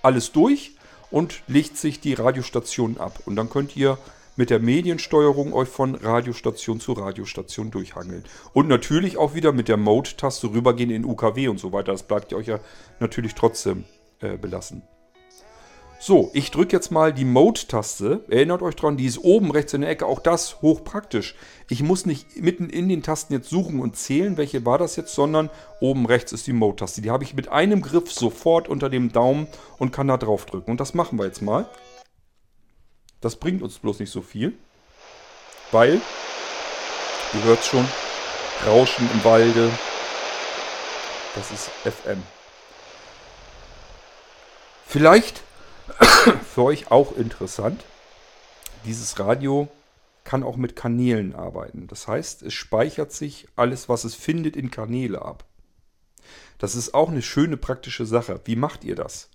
alles 0.02 0.32
durch 0.32 0.76
und 1.12 1.42
legt 1.48 1.78
sich 1.78 2.02
die 2.02 2.14
Radiostationen 2.14 2.98
ab. 2.98 3.22
Und 3.26 3.36
dann 3.38 3.50
könnt 3.50 3.76
ihr 3.78 3.98
mit 4.36 4.50
der 4.50 4.60
Mediensteuerung 4.60 5.54
euch 5.54 5.70
von 5.70 5.96
Radiostation 5.96 6.80
zu 6.80 6.94
Radiostation 6.94 7.72
durchhangeln. 7.72 8.24
Und 8.54 8.68
natürlich 8.68 9.18
auch 9.18 9.36
wieder 9.36 9.52
mit 9.52 9.68
der 9.68 9.78
Mode-Taste 9.78 10.52
rübergehen 10.52 10.90
in 10.90 11.06
UKW 11.06 11.48
und 11.48 11.60
so 11.60 11.72
weiter. 11.72 11.92
Das 11.92 12.04
bleibt 12.04 12.34
euch 12.34 12.48
ja 12.48 12.60
natürlich 13.00 13.36
trotzdem 13.36 13.86
äh, 14.20 14.38
belassen. 14.38 14.84
So, 16.06 16.32
ich 16.34 16.52
drücke 16.52 16.76
jetzt 16.76 16.92
mal 16.92 17.14
die 17.14 17.24
Mode-Taste. 17.24 18.26
Erinnert 18.28 18.62
euch 18.62 18.76
dran, 18.76 18.98
die 18.98 19.06
ist 19.06 19.20
oben 19.20 19.52
rechts 19.52 19.74
in 19.74 19.80
der 19.80 19.90
Ecke. 19.90 20.06
Auch 20.06 20.20
das 20.20 20.62
hochpraktisch. 20.62 21.34
Ich 21.70 21.82
muss 21.82 22.06
nicht 22.06 22.42
mitten 22.42 22.70
in 22.70 22.90
den 22.90 23.04
Tasten 23.04 23.32
jetzt 23.32 23.50
suchen 23.50 23.80
und 23.80 23.96
zählen, 23.96 24.36
welche 24.36 24.66
war 24.66 24.78
das 24.78 24.98
jetzt, 24.98 25.16
sondern 25.16 25.50
oben 25.80 26.06
rechts 26.06 26.34
ist 26.34 26.46
die 26.46 26.52
Mode-Taste. 26.52 27.02
Die 27.02 27.10
habe 27.10 27.24
ich 27.24 27.36
mit 27.36 27.48
einem 27.48 27.82
Griff 27.82 28.12
sofort 28.12 28.68
unter 28.68 28.90
dem 28.90 29.14
Daumen 29.14 29.48
und 29.78 29.94
kann 29.94 30.10
da 30.10 30.18
drauf 30.18 30.46
drücken. 30.46 30.72
Und 30.72 30.82
das 30.82 30.94
machen 30.94 31.18
wir 31.18 31.26
jetzt 31.26 31.42
mal. 31.42 31.70
Das 33.24 33.38
bringt 33.38 33.62
uns 33.62 33.80
bloß 33.80 34.00
nicht 34.02 34.12
so 34.12 34.22
viel, 34.22 34.52
weil, 35.72 36.02
ihr 37.34 37.44
hört 37.46 37.64
schon, 37.64 37.88
Rauschen 38.68 39.10
im 39.14 39.24
Walde, 39.24 39.72
das 41.34 41.50
ist 41.52 41.70
FM. 41.86 42.22
Vielleicht 44.86 45.42
für 46.54 46.64
euch 46.64 46.92
auch 46.92 47.16
interessant, 47.16 47.86
dieses 48.84 49.18
Radio 49.20 49.70
kann 50.26 50.44
auch 50.44 50.58
mit 50.58 50.76
Kanälen 50.76 51.34
arbeiten. 51.34 51.88
Das 51.88 52.10
heißt, 52.10 52.44
es 52.44 52.54
speichert 52.54 53.14
sich 53.14 53.48
alles, 53.56 53.88
was 53.88 54.04
es 54.04 54.16
findet, 54.16 54.58
in 54.58 54.70
Kanäle 54.70 55.22
ab. 55.22 55.46
Das 56.58 56.76
ist 56.76 56.94
auch 56.94 57.08
eine 57.08 57.22
schöne 57.22 57.56
praktische 57.56 58.06
Sache. 58.06 58.42
Wie 58.44 58.58
macht 58.58 58.84
ihr 58.84 58.96
das? 58.96 59.30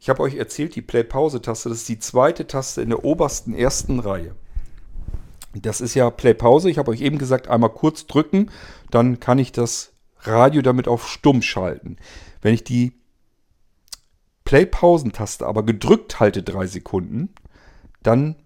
Ich 0.00 0.08
habe 0.08 0.22
euch 0.22 0.36
erzählt, 0.36 0.76
die 0.76 0.82
Play-Pause-Taste, 0.82 1.68
das 1.68 1.78
ist 1.78 1.88
die 1.88 1.98
zweite 1.98 2.46
Taste 2.46 2.82
in 2.82 2.90
der 2.90 3.04
obersten 3.04 3.54
ersten 3.54 3.98
Reihe. 3.98 4.34
Das 5.54 5.80
ist 5.80 5.94
ja 5.94 6.10
Play-Pause. 6.10 6.70
Ich 6.70 6.78
habe 6.78 6.90
euch 6.90 7.00
eben 7.00 7.18
gesagt, 7.18 7.48
einmal 7.48 7.70
kurz 7.70 8.06
drücken, 8.06 8.50
dann 8.90 9.18
kann 9.18 9.38
ich 9.38 9.50
das 9.52 9.92
Radio 10.20 10.62
damit 10.62 10.88
auf 10.88 11.08
Stumm 11.08 11.42
schalten. 11.42 11.96
Wenn 12.42 12.54
ich 12.54 12.64
die 12.64 12.92
Play-Pausentaste 14.44 15.46
aber 15.46 15.62
gedrückt 15.62 16.20
halte 16.20 16.42
drei 16.42 16.66
Sekunden, 16.66 17.34
dann 18.02 18.36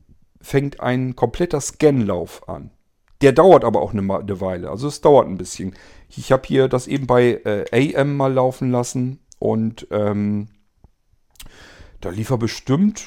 fängt 0.41 0.81
ein 0.81 1.15
kompletter 1.15 1.61
Scanlauf 1.61 2.49
an. 2.49 2.71
Der 3.21 3.33
dauert 3.33 3.65
aber 3.65 3.81
auch 3.81 3.93
eine, 3.93 4.09
Weile. 4.09 4.71
Also 4.71 4.89
es 4.89 5.01
dauert 5.01 5.29
ein 5.29 5.39
bisschen. 5.39 5.77
Ich 6.09 6.33
habe 6.33 6.43
hier 6.45 6.67
das 6.67 6.89
eben 6.89 7.07
bei 7.07 7.41
äh, 7.45 7.95
AM 7.95 8.17
mal 8.17 8.33
laufen 8.33 8.73
lassen 8.73 9.21
und 9.39 9.87
ähm, 9.93 10.49
da 12.01 12.11
lief 12.11 12.30
er 12.30 12.38
bestimmt, 12.38 13.05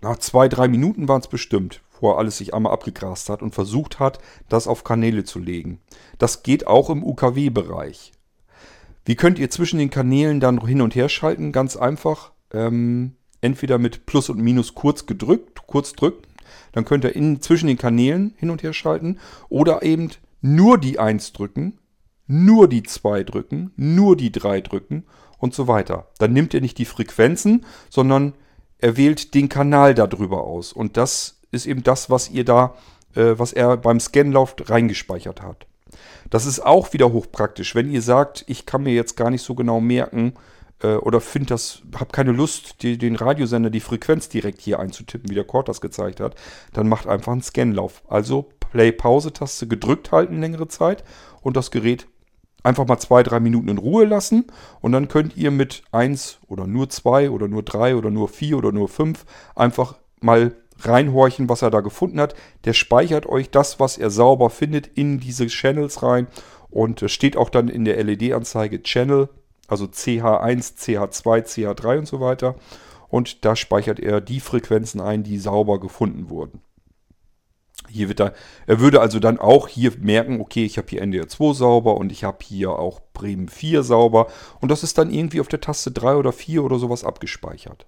nach 0.00 0.18
zwei, 0.18 0.48
drei 0.48 0.68
Minuten 0.68 1.08
waren 1.08 1.20
es 1.20 1.28
bestimmt, 1.28 1.80
wo 2.00 2.10
er 2.10 2.18
alles 2.18 2.38
sich 2.38 2.54
einmal 2.54 2.72
abgegrast 2.72 3.28
hat 3.28 3.42
und 3.42 3.54
versucht 3.54 3.98
hat, 3.98 4.18
das 4.48 4.66
auf 4.66 4.84
Kanäle 4.84 5.24
zu 5.24 5.38
legen. 5.38 5.80
Das 6.18 6.42
geht 6.42 6.66
auch 6.66 6.90
im 6.90 7.04
UKW-Bereich. 7.04 8.12
Wie 9.04 9.16
könnt 9.16 9.38
ihr 9.38 9.50
zwischen 9.50 9.78
den 9.78 9.90
Kanälen 9.90 10.40
dann 10.40 10.64
hin 10.66 10.82
und 10.82 10.94
her 10.94 11.08
schalten? 11.08 11.52
Ganz 11.52 11.76
einfach. 11.76 12.32
Ähm, 12.52 13.16
entweder 13.40 13.78
mit 13.78 14.06
Plus 14.06 14.28
und 14.28 14.38
Minus 14.38 14.74
kurz 14.74 15.06
gedrückt, 15.06 15.66
kurz 15.66 15.92
drücken. 15.92 16.26
Dann 16.72 16.84
könnt 16.84 17.04
ihr 17.04 17.14
in, 17.14 17.40
zwischen 17.40 17.68
den 17.68 17.78
Kanälen 17.78 18.34
hin 18.36 18.50
und 18.50 18.62
her 18.62 18.72
schalten. 18.72 19.18
Oder 19.48 19.82
eben 19.82 20.10
nur 20.40 20.78
die 20.78 20.98
1 20.98 21.32
drücken, 21.32 21.78
nur 22.26 22.68
die 22.68 22.82
2 22.82 23.24
drücken, 23.24 23.72
nur 23.76 24.16
die 24.16 24.32
3 24.32 24.60
drücken 24.60 25.04
und 25.38 25.54
so 25.54 25.68
weiter. 25.68 26.08
Dann 26.18 26.32
nimmt 26.32 26.54
er 26.54 26.60
nicht 26.60 26.78
die 26.78 26.84
Frequenzen, 26.84 27.64
sondern 27.90 28.34
er 28.78 28.96
wählt 28.96 29.34
den 29.34 29.48
Kanal 29.48 29.94
darüber 29.94 30.44
aus. 30.44 30.72
Und 30.72 30.96
das 30.96 31.40
ist 31.50 31.66
eben 31.66 31.82
das, 31.82 32.10
was 32.10 32.30
ihr 32.30 32.44
da, 32.44 32.74
äh, 33.14 33.34
was 33.36 33.52
er 33.52 33.76
beim 33.76 34.00
Scanlauf 34.00 34.54
reingespeichert 34.66 35.42
hat. 35.42 35.66
Das 36.30 36.46
ist 36.46 36.60
auch 36.60 36.92
wieder 36.92 37.12
hochpraktisch, 37.12 37.74
wenn 37.74 37.90
ihr 37.90 38.02
sagt, 38.02 38.44
ich 38.48 38.66
kann 38.66 38.82
mir 38.82 38.94
jetzt 38.94 39.16
gar 39.16 39.30
nicht 39.30 39.42
so 39.42 39.54
genau 39.54 39.80
merken 39.80 40.34
äh, 40.82 40.94
oder 40.96 41.20
finde 41.20 41.48
das, 41.48 41.82
habe 41.94 42.12
keine 42.12 42.32
Lust, 42.32 42.82
die, 42.82 42.98
den 42.98 43.16
Radiosender 43.16 43.70
die 43.70 43.80
Frequenz 43.80 44.28
direkt 44.28 44.60
hier 44.60 44.80
einzutippen, 44.80 45.30
wie 45.30 45.34
der 45.34 45.44
Cord 45.44 45.68
das 45.68 45.80
gezeigt 45.80 46.20
hat, 46.20 46.34
dann 46.72 46.88
macht 46.88 47.06
einfach 47.06 47.32
einen 47.32 47.42
Scanlauf. 47.42 48.02
Also 48.08 48.50
Play-Pause-Taste 48.72 49.68
gedrückt 49.68 50.12
halten 50.12 50.40
längere 50.40 50.68
Zeit 50.68 51.04
und 51.42 51.56
das 51.56 51.70
Gerät 51.70 52.08
einfach 52.66 52.86
mal 52.86 52.98
zwei, 52.98 53.22
drei 53.22 53.40
Minuten 53.40 53.68
in 53.68 53.78
Ruhe 53.78 54.04
lassen 54.04 54.44
und 54.80 54.92
dann 54.92 55.08
könnt 55.08 55.36
ihr 55.36 55.50
mit 55.50 55.84
1 55.92 56.40
oder 56.48 56.66
nur 56.66 56.90
2 56.90 57.30
oder 57.30 57.46
nur 57.48 57.62
3 57.62 57.96
oder 57.96 58.10
nur 58.10 58.28
4 58.28 58.58
oder 58.58 58.72
nur 58.72 58.88
5 58.88 59.24
einfach 59.54 59.96
mal 60.20 60.56
reinhorchen, 60.80 61.48
was 61.48 61.62
er 61.62 61.70
da 61.70 61.80
gefunden 61.80 62.20
hat. 62.20 62.34
Der 62.64 62.72
speichert 62.72 63.26
euch 63.26 63.50
das, 63.50 63.78
was 63.78 63.96
er 63.96 64.10
sauber 64.10 64.50
findet, 64.50 64.88
in 64.88 65.20
diese 65.20 65.46
Channels 65.46 66.02
rein 66.02 66.26
und 66.68 67.00
es 67.02 67.12
steht 67.12 67.36
auch 67.36 67.50
dann 67.50 67.68
in 67.68 67.84
der 67.84 68.02
LED-Anzeige 68.02 68.82
Channel, 68.82 69.28
also 69.68 69.86
CH1, 69.86 70.76
CH2, 70.76 71.44
CH3 71.46 71.98
und 71.98 72.08
so 72.08 72.20
weiter. 72.20 72.56
Und 73.08 73.44
da 73.44 73.54
speichert 73.54 74.00
er 74.00 74.20
die 74.20 74.40
Frequenzen 74.40 75.00
ein, 75.00 75.22
die 75.22 75.38
sauber 75.38 75.78
gefunden 75.78 76.28
wurden. 76.28 76.60
Hier 77.88 78.08
wird 78.08 78.20
er, 78.20 78.34
er 78.66 78.80
würde 78.80 79.00
also 79.00 79.18
dann 79.18 79.38
auch 79.38 79.68
hier 79.68 79.92
merken, 79.98 80.40
okay, 80.40 80.64
ich 80.64 80.78
habe 80.78 80.88
hier 80.88 81.02
NDR 81.02 81.28
2 81.28 81.54
sauber 81.54 81.96
und 81.96 82.12
ich 82.12 82.24
habe 82.24 82.38
hier 82.42 82.70
auch 82.70 83.00
Bremen 83.12 83.48
4 83.48 83.82
sauber 83.82 84.26
und 84.60 84.70
das 84.70 84.82
ist 84.82 84.98
dann 84.98 85.10
irgendwie 85.10 85.40
auf 85.40 85.48
der 85.48 85.60
Taste 85.60 85.90
3 85.90 86.16
oder 86.16 86.32
4 86.32 86.64
oder 86.64 86.78
sowas 86.78 87.04
abgespeichert. 87.04 87.86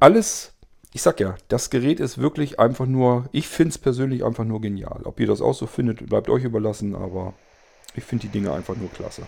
Alles, 0.00 0.52
ich 0.92 1.02
sag 1.02 1.20
ja, 1.20 1.36
das 1.48 1.70
Gerät 1.70 2.00
ist 2.00 2.18
wirklich 2.18 2.58
einfach 2.58 2.86
nur, 2.86 3.28
ich 3.32 3.48
finde 3.48 3.70
es 3.70 3.78
persönlich 3.78 4.24
einfach 4.24 4.44
nur 4.44 4.60
genial. 4.60 5.02
Ob 5.04 5.20
ihr 5.20 5.26
das 5.26 5.40
auch 5.40 5.54
so 5.54 5.66
findet, 5.66 6.06
bleibt 6.06 6.28
euch 6.28 6.44
überlassen, 6.44 6.94
aber 6.94 7.34
ich 7.94 8.04
finde 8.04 8.26
die 8.26 8.32
Dinge 8.32 8.52
einfach 8.52 8.76
nur 8.76 8.90
klasse. 8.90 9.22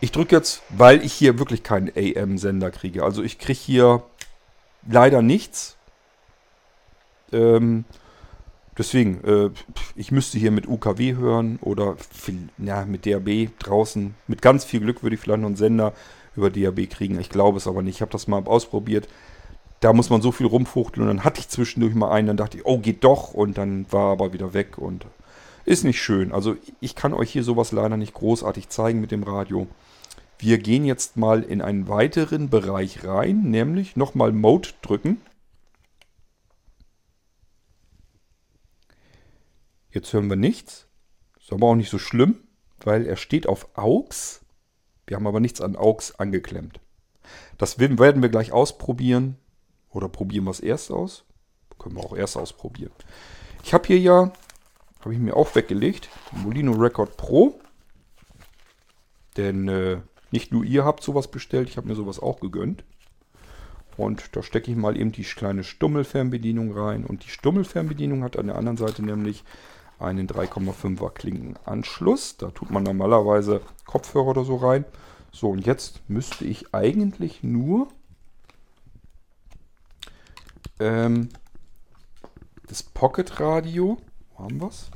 Ich 0.00 0.12
drücke 0.12 0.34
jetzt, 0.34 0.62
weil 0.70 1.04
ich 1.04 1.12
hier 1.12 1.38
wirklich 1.38 1.62
keinen 1.62 1.90
AM-Sender 1.94 2.70
kriege. 2.70 3.04
Also 3.04 3.22
ich 3.22 3.38
kriege 3.38 3.58
hier 3.58 4.02
leider 4.88 5.20
nichts. 5.20 5.76
Ähm, 7.32 7.84
deswegen, 8.76 9.22
äh, 9.24 9.50
ich 9.94 10.12
müsste 10.12 10.38
hier 10.38 10.50
mit 10.50 10.68
UKW 10.68 11.14
hören 11.14 11.58
oder 11.62 11.96
viel, 11.96 12.48
ja, 12.58 12.84
mit 12.84 13.06
DAB 13.06 13.50
draußen. 13.58 14.14
Mit 14.26 14.42
ganz 14.42 14.64
viel 14.64 14.80
Glück 14.80 15.02
würde 15.02 15.14
ich 15.14 15.20
vielleicht 15.20 15.40
noch 15.40 15.48
einen 15.48 15.56
Sender 15.56 15.92
über 16.36 16.50
DAB 16.50 16.88
kriegen. 16.88 17.18
Ich 17.20 17.30
glaube 17.30 17.58
es 17.58 17.66
aber 17.66 17.82
nicht. 17.82 17.96
Ich 17.96 18.00
habe 18.02 18.12
das 18.12 18.28
mal 18.28 18.42
ausprobiert. 18.44 19.08
Da 19.80 19.92
muss 19.92 20.10
man 20.10 20.20
so 20.20 20.30
viel 20.30 20.46
rumfuchteln 20.46 21.08
und 21.08 21.16
dann 21.16 21.24
hatte 21.24 21.40
ich 21.40 21.48
zwischendurch 21.48 21.94
mal 21.94 22.10
einen, 22.10 22.26
dann 22.26 22.36
dachte 22.36 22.58
ich, 22.58 22.66
oh, 22.66 22.78
geht 22.78 23.02
doch 23.02 23.32
und 23.32 23.56
dann 23.56 23.86
war 23.90 24.12
aber 24.12 24.34
wieder 24.34 24.52
weg 24.52 24.76
und 24.76 25.06
ist 25.64 25.84
nicht 25.84 26.02
schön. 26.02 26.32
Also 26.32 26.56
ich 26.80 26.94
kann 26.94 27.14
euch 27.14 27.30
hier 27.30 27.44
sowas 27.44 27.72
leider 27.72 27.96
nicht 27.96 28.12
großartig 28.12 28.68
zeigen 28.68 29.00
mit 29.00 29.10
dem 29.10 29.22
Radio. 29.22 29.66
Wir 30.38 30.58
gehen 30.58 30.84
jetzt 30.84 31.16
mal 31.16 31.42
in 31.42 31.60
einen 31.62 31.88
weiteren 31.88 32.48
Bereich 32.50 33.04
rein, 33.04 33.42
nämlich 33.50 33.96
nochmal 33.96 34.32
Mode 34.32 34.68
drücken. 34.82 35.18
Jetzt 39.92 40.12
hören 40.12 40.28
wir 40.28 40.36
nichts. 40.36 40.86
Ist 41.40 41.52
aber 41.52 41.66
auch 41.66 41.74
nicht 41.74 41.90
so 41.90 41.98
schlimm, 41.98 42.38
weil 42.84 43.06
er 43.06 43.16
steht 43.16 43.46
auf 43.46 43.68
AUX. 43.76 44.44
Wir 45.06 45.16
haben 45.16 45.26
aber 45.26 45.40
nichts 45.40 45.60
an 45.60 45.76
AUX 45.76 46.14
angeklemmt. 46.14 46.80
Das 47.58 47.78
werden 47.78 47.98
wir 48.22 48.28
gleich 48.28 48.52
ausprobieren. 48.52 49.36
Oder 49.90 50.08
probieren 50.08 50.44
wir 50.44 50.52
es 50.52 50.60
erst 50.60 50.90
aus? 50.90 51.24
Können 51.78 51.96
wir 51.96 52.04
auch 52.04 52.16
erst 52.16 52.36
ausprobieren. 52.36 52.92
Ich 53.64 53.74
habe 53.74 53.86
hier 53.86 53.98
ja, 53.98 54.32
habe 55.00 55.14
ich 55.14 55.18
mir 55.18 55.36
auch 55.36 55.54
weggelegt, 55.54 56.08
Molino 56.32 56.72
Record 56.72 57.16
Pro. 57.16 57.58
Denn 59.36 59.68
äh, 59.68 59.98
nicht 60.30 60.52
nur 60.52 60.64
ihr 60.64 60.84
habt 60.84 61.02
sowas 61.02 61.28
bestellt, 61.28 61.68
ich 61.68 61.76
habe 61.76 61.88
mir 61.88 61.96
sowas 61.96 62.20
auch 62.20 62.40
gegönnt. 62.40 62.84
Und 63.96 64.36
da 64.36 64.42
stecke 64.42 64.70
ich 64.70 64.76
mal 64.76 64.96
eben 64.96 65.12
die 65.12 65.24
kleine 65.24 65.64
Stummelfernbedienung 65.64 66.72
rein. 66.76 67.04
Und 67.04 67.24
die 67.24 67.30
Stummelfernbedienung 67.30 68.22
hat 68.22 68.38
an 68.38 68.46
der 68.46 68.56
anderen 68.56 68.76
Seite 68.76 69.04
nämlich 69.04 69.44
einen 70.00 70.26
3,5er 70.26 71.10
Klinkenanschluss. 71.10 72.36
Da 72.36 72.50
tut 72.50 72.70
man 72.70 72.82
normalerweise 72.82 73.60
Kopfhörer 73.86 74.28
oder 74.28 74.44
so 74.44 74.56
rein. 74.56 74.84
So, 75.32 75.50
und 75.50 75.66
jetzt 75.66 76.00
müsste 76.08 76.44
ich 76.44 76.74
eigentlich 76.74 77.42
nur 77.42 77.88
ähm, 80.80 81.28
das 82.66 82.82
Pocket 82.82 83.38
Radio. 83.38 83.98
Wo 84.30 84.44
haben 84.44 84.60
wir 84.60 84.68
es? 84.68 84.90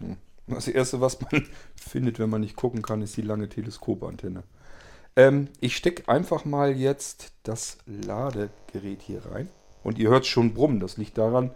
Hm. 0.00 0.16
Das 0.46 0.66
erste, 0.68 1.00
was 1.00 1.20
man 1.20 1.46
findet, 1.76 2.18
wenn 2.18 2.30
man 2.30 2.40
nicht 2.40 2.56
gucken 2.56 2.82
kann, 2.82 3.02
ist 3.02 3.16
die 3.16 3.22
lange 3.22 3.48
Teleskopantenne. 3.48 4.42
Ähm, 5.14 5.48
ich 5.60 5.76
stecke 5.76 6.08
einfach 6.08 6.44
mal 6.44 6.76
jetzt 6.76 7.32
das 7.42 7.78
Ladegerät 7.86 9.02
hier 9.02 9.24
rein. 9.26 9.48
Und 9.82 9.98
ihr 9.98 10.10
hört 10.10 10.26
schon 10.26 10.54
brummen. 10.54 10.80
Das 10.80 10.96
liegt 10.96 11.18
daran, 11.18 11.50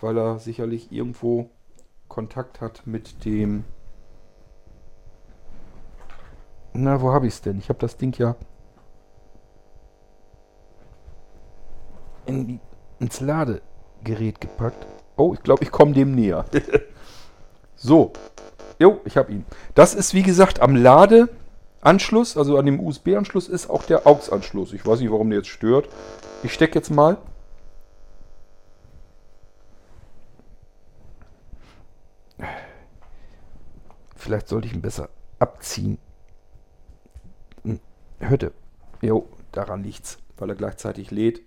weil 0.00 0.16
er 0.16 0.38
sicherlich 0.38 0.92
irgendwo 0.92 1.50
Kontakt 2.08 2.60
hat 2.60 2.86
mit 2.86 3.24
dem... 3.24 3.64
Na, 6.72 7.00
wo 7.00 7.12
habe 7.12 7.26
ich 7.26 7.34
es 7.34 7.40
denn? 7.42 7.58
Ich 7.58 7.68
habe 7.68 7.78
das 7.78 7.96
Ding 7.96 8.16
ja 8.18 8.36
in 12.26 12.46
die, 12.46 12.60
ins 13.00 13.20
Ladegerät 13.20 14.40
gepackt. 14.40 14.86
Oh, 15.16 15.34
ich 15.34 15.42
glaube, 15.42 15.62
ich 15.64 15.70
komme 15.70 15.92
dem 15.92 16.14
näher. 16.14 16.44
so. 17.76 18.12
Jo, 18.78 19.00
ich 19.04 19.16
habe 19.16 19.32
ihn. 19.32 19.44
Das 19.74 19.94
ist, 19.94 20.14
wie 20.14 20.22
gesagt, 20.22 20.60
am 20.60 20.74
Ladeanschluss, 20.74 22.36
also 22.36 22.58
an 22.58 22.66
dem 22.66 22.80
USB-Anschluss, 22.80 23.48
ist 23.48 23.70
auch 23.70 23.84
der 23.84 24.06
AUX-Anschluss. 24.06 24.72
Ich 24.72 24.84
weiß 24.84 25.00
nicht, 25.00 25.12
warum 25.12 25.30
der 25.30 25.38
jetzt 25.38 25.48
stört. 25.48 25.88
Ich 26.42 26.52
stecke 26.52 26.74
jetzt 26.78 26.90
mal. 26.90 27.18
Vielleicht 34.24 34.48
sollte 34.48 34.68
ich 34.68 34.72
ihn 34.72 34.80
besser 34.80 35.10
abziehen. 35.38 35.98
Hm, 37.62 37.78
Hörte. 38.20 38.54
Jo, 39.02 39.28
daran 39.52 39.82
liegt's, 39.82 40.16
weil 40.38 40.48
er 40.48 40.56
gleichzeitig 40.56 41.10
lädt. 41.10 41.42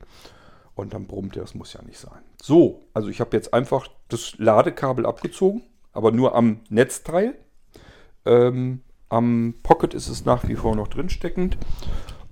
Und 0.75 0.93
dann 0.93 1.07
brummt 1.07 1.36
er, 1.36 1.41
das 1.41 1.55
muss 1.55 1.73
ja 1.73 1.82
nicht 1.82 1.97
sein. 1.97 2.21
So, 2.39 2.84
also 2.93 3.09
ich 3.09 3.19
habe 3.19 3.36
jetzt 3.36 3.51
einfach 3.51 3.88
das 4.09 4.38
Ladekabel 4.38 5.07
abgezogen, 5.07 5.63
aber 5.91 6.11
nur 6.11 6.36
am 6.36 6.59
Netzteil. 6.69 7.34
Ähm, 8.25 8.84
am 9.09 9.55
Pocket 9.63 9.95
ist 9.95 10.07
es 10.07 10.25
nach 10.25 10.47
wie 10.47 10.55
vor 10.55 10.75
noch 10.75 10.88
drin 10.88 11.09
steckend. 11.09 11.57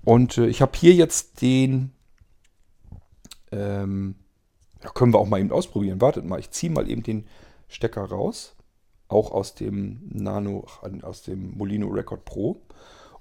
Und 0.03 0.37
äh, 0.37 0.45
ich 0.45 0.61
habe 0.61 0.77
hier 0.77 0.93
jetzt 0.93 1.41
den. 1.41 1.91
Ähm, 3.51 4.13
ja, 4.83 4.91
können 4.91 5.11
wir 5.11 5.17
auch 5.17 5.27
mal 5.27 5.39
eben 5.39 5.51
ausprobieren. 5.51 6.01
Wartet 6.01 6.23
mal, 6.23 6.39
ich 6.39 6.51
ziehe 6.51 6.71
mal 6.71 6.87
eben 6.87 7.01
den 7.01 7.25
Stecker 7.67 8.03
raus. 8.03 8.54
Auch 9.07 9.31
aus 9.31 9.55
dem 9.55 10.01
Nano, 10.09 10.65
aus 11.01 11.21
dem 11.21 11.57
Molino 11.57 11.87
Record 11.87 12.25
Pro. 12.25 12.61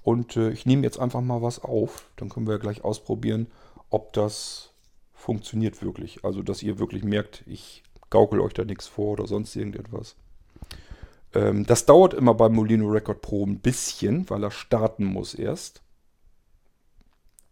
Und 0.01 0.37
äh, 0.37 0.51
ich 0.51 0.65
nehme 0.65 0.83
jetzt 0.83 0.99
einfach 0.99 1.21
mal 1.21 1.41
was 1.41 1.63
auf. 1.63 2.09
Dann 2.15 2.29
können 2.29 2.47
wir 2.47 2.59
gleich 2.59 2.83
ausprobieren, 2.83 3.47
ob 3.89 4.13
das 4.13 4.71
funktioniert 5.13 5.81
wirklich. 5.81 6.23
Also, 6.23 6.43
dass 6.43 6.63
ihr 6.63 6.79
wirklich 6.79 7.03
merkt, 7.03 7.43
ich 7.47 7.83
gaukel 8.09 8.39
euch 8.39 8.53
da 8.53 8.63
nichts 8.63 8.87
vor 8.87 9.13
oder 9.13 9.27
sonst 9.27 9.55
irgendetwas. 9.55 10.15
Ähm, 11.33 11.65
das 11.65 11.85
dauert 11.85 12.13
immer 12.13 12.33
beim 12.33 12.53
Molino 12.53 12.87
Record 12.87 13.21
Pro 13.21 13.45
ein 13.45 13.59
bisschen, 13.59 14.29
weil 14.29 14.43
er 14.43 14.51
starten 14.51 15.05
muss 15.05 15.33
erst, 15.33 15.81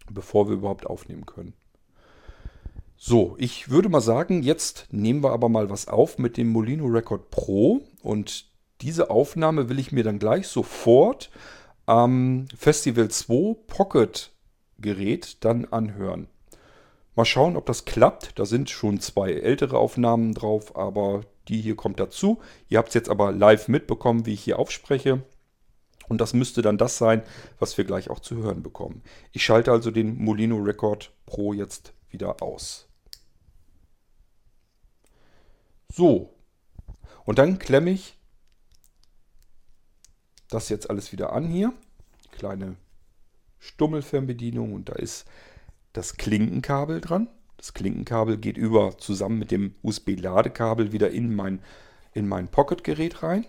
bevor 0.10 0.48
wir 0.48 0.56
überhaupt 0.56 0.88
aufnehmen 0.88 1.26
können. 1.26 1.54
So, 3.06 3.36
ich 3.38 3.70
würde 3.70 3.90
mal 3.90 4.00
sagen, 4.00 4.44
jetzt 4.44 4.88
nehmen 4.90 5.26
wir 5.26 5.34
aber 5.34 5.50
mal 5.50 5.70
was 5.70 5.90
auf 5.90 6.20
mit 6.20 6.38
dem 6.38 6.48
Molino 6.48 6.86
Record 6.86 7.32
Pro 7.32 7.82
und 8.02 8.46
diese 8.80 9.10
Aufnahme 9.10 9.68
will 9.68 9.78
ich 9.78 9.92
mir 9.92 10.06
dann 10.06 10.20
gleich 10.20 10.48
sofort 10.48 11.30
am 11.86 12.46
Festival 12.58 13.10
2 13.10 13.58
Pocket 13.68 14.32
Gerät 14.80 15.44
dann 15.44 15.66
anhören. 15.66 16.30
Mal 17.14 17.26
schauen, 17.26 17.58
ob 17.58 17.66
das 17.66 17.84
klappt. 17.84 18.40
Da 18.40 18.46
sind 18.46 18.70
schon 18.70 19.02
zwei 19.02 19.34
ältere 19.34 19.80
Aufnahmen 19.80 20.34
drauf, 20.34 20.78
aber 20.78 21.26
die 21.50 21.60
hier 21.60 21.76
kommt 21.76 22.00
dazu. 22.00 22.40
Ihr 22.70 22.78
habt 22.78 22.88
es 22.88 22.94
jetzt 22.94 23.10
aber 23.10 23.34
live 23.34 23.68
mitbekommen, 23.68 24.26
wie 24.26 24.34
ich 24.34 24.46
hier 24.46 24.60
aufspreche. 24.60 25.24
Und 26.08 26.22
das 26.22 26.32
müsste 26.34 26.62
dann 26.62 26.78
das 26.78 26.98
sein, 27.00 27.24
was 27.60 27.78
wir 27.78 27.84
gleich 27.84 28.10
auch 28.10 28.22
zu 28.22 28.38
hören 28.38 28.64
bekommen. 28.64 29.04
Ich 29.34 29.44
schalte 29.44 29.74
also 29.74 29.92
den 29.92 30.24
Molino 30.24 30.56
Record 30.56 31.12
Pro 31.26 31.52
jetzt 31.52 31.94
wieder 32.10 32.42
aus. 32.42 32.88
So. 35.94 36.34
Und 37.24 37.38
dann 37.38 37.60
klemme 37.60 37.92
ich 37.92 38.18
das 40.50 40.70
jetzt 40.70 40.90
alles 40.90 41.12
wieder 41.12 41.34
an 41.34 41.48
hier. 41.48 41.72
Kleine 42.32 42.78
Stummelfernbedienung 43.60 44.74
und 44.74 44.90
da 44.90 44.94
ist 44.94 45.26
das 45.94 46.18
Klinkenkabel 46.18 47.00
dran. 47.00 47.30
Das 47.58 47.76
Klinkenkabel 47.76 48.38
geht 48.38 48.58
über 48.58 48.98
zusammen 48.98 49.38
mit 49.38 49.52
dem 49.52 49.76
USB-Ladekabel 49.84 50.92
wieder 50.92 51.12
in 51.12 51.34
mein, 51.34 51.62
in 52.14 52.28
mein 52.28 52.50
Pocket-Gerät 52.50 53.22
rein. 53.22 53.46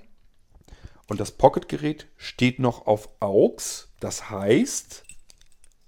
Und 1.09 1.21
das 1.21 1.33
Pocket-Gerät 1.33 2.09
steht 2.19 2.59
noch 2.59 2.87
auf 2.87 3.09
AUX. 3.21 3.89
Das 4.01 4.29
heißt, 4.29 5.05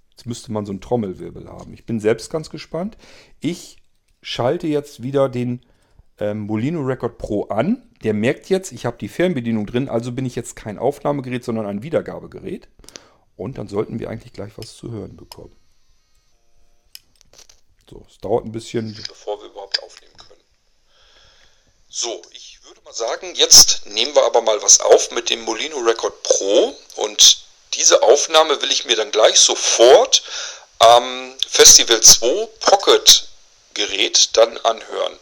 jetzt 0.09 0.25
müsste 0.25 0.51
man 0.51 0.65
so 0.65 0.71
einen 0.71 0.81
Trommelwirbel 0.81 1.47
haben. 1.47 1.73
Ich 1.73 1.85
bin 1.85 1.99
selbst 1.99 2.31
ganz 2.31 2.49
gespannt. 2.49 2.97
Ich 3.39 3.77
schalte 4.23 4.67
jetzt 4.67 5.03
wieder 5.03 5.29
den 5.29 5.61
ähm, 6.19 6.41
Molino 6.41 6.81
Record 6.81 7.17
Pro 7.17 7.43
an. 7.45 7.89
Der 8.03 8.13
merkt 8.13 8.49
jetzt, 8.49 8.71
ich 8.71 8.85
habe 8.85 8.97
die 8.97 9.07
Fernbedienung 9.07 9.65
drin, 9.65 9.89
also 9.89 10.11
bin 10.11 10.25
ich 10.25 10.35
jetzt 10.35 10.55
kein 10.55 10.77
Aufnahmegerät, 10.77 11.43
sondern 11.43 11.65
ein 11.65 11.83
Wiedergabegerät. 11.83 12.67
Und 13.35 13.57
dann 13.57 13.67
sollten 13.67 13.99
wir 13.99 14.09
eigentlich 14.09 14.33
gleich 14.33 14.53
was 14.57 14.75
zu 14.75 14.91
hören 14.91 15.15
bekommen. 15.15 15.55
So, 17.89 18.05
es 18.09 18.17
dauert 18.17 18.45
ein 18.45 18.51
bisschen, 18.51 18.93
bevor 19.07 19.39
wir 19.41 19.47
überhaupt 19.47 19.81
aufnehmen 19.81 20.17
können. 20.17 20.41
So, 21.87 22.21
ich 22.31 22.59
würde 22.63 22.81
mal 22.83 22.93
sagen, 22.93 23.33
jetzt 23.35 23.85
nehmen 23.85 24.13
wir 24.13 24.25
aber 24.25 24.41
mal 24.41 24.61
was 24.61 24.81
auf 24.81 25.11
mit 25.11 25.29
dem 25.29 25.41
Molino 25.41 25.77
Record 25.77 26.21
Pro 26.23 26.75
und 26.97 27.45
diese 27.75 28.01
Aufnahme 28.03 28.61
will 28.61 28.71
ich 28.71 28.85
mir 28.85 28.95
dann 28.95 29.11
gleich 29.11 29.39
sofort 29.39 30.23
am 30.79 31.33
Festival 31.47 32.01
2 32.01 32.47
Pocket 32.59 33.29
Gerät 33.73 34.35
dann 34.35 34.57
anhören. 34.57 35.19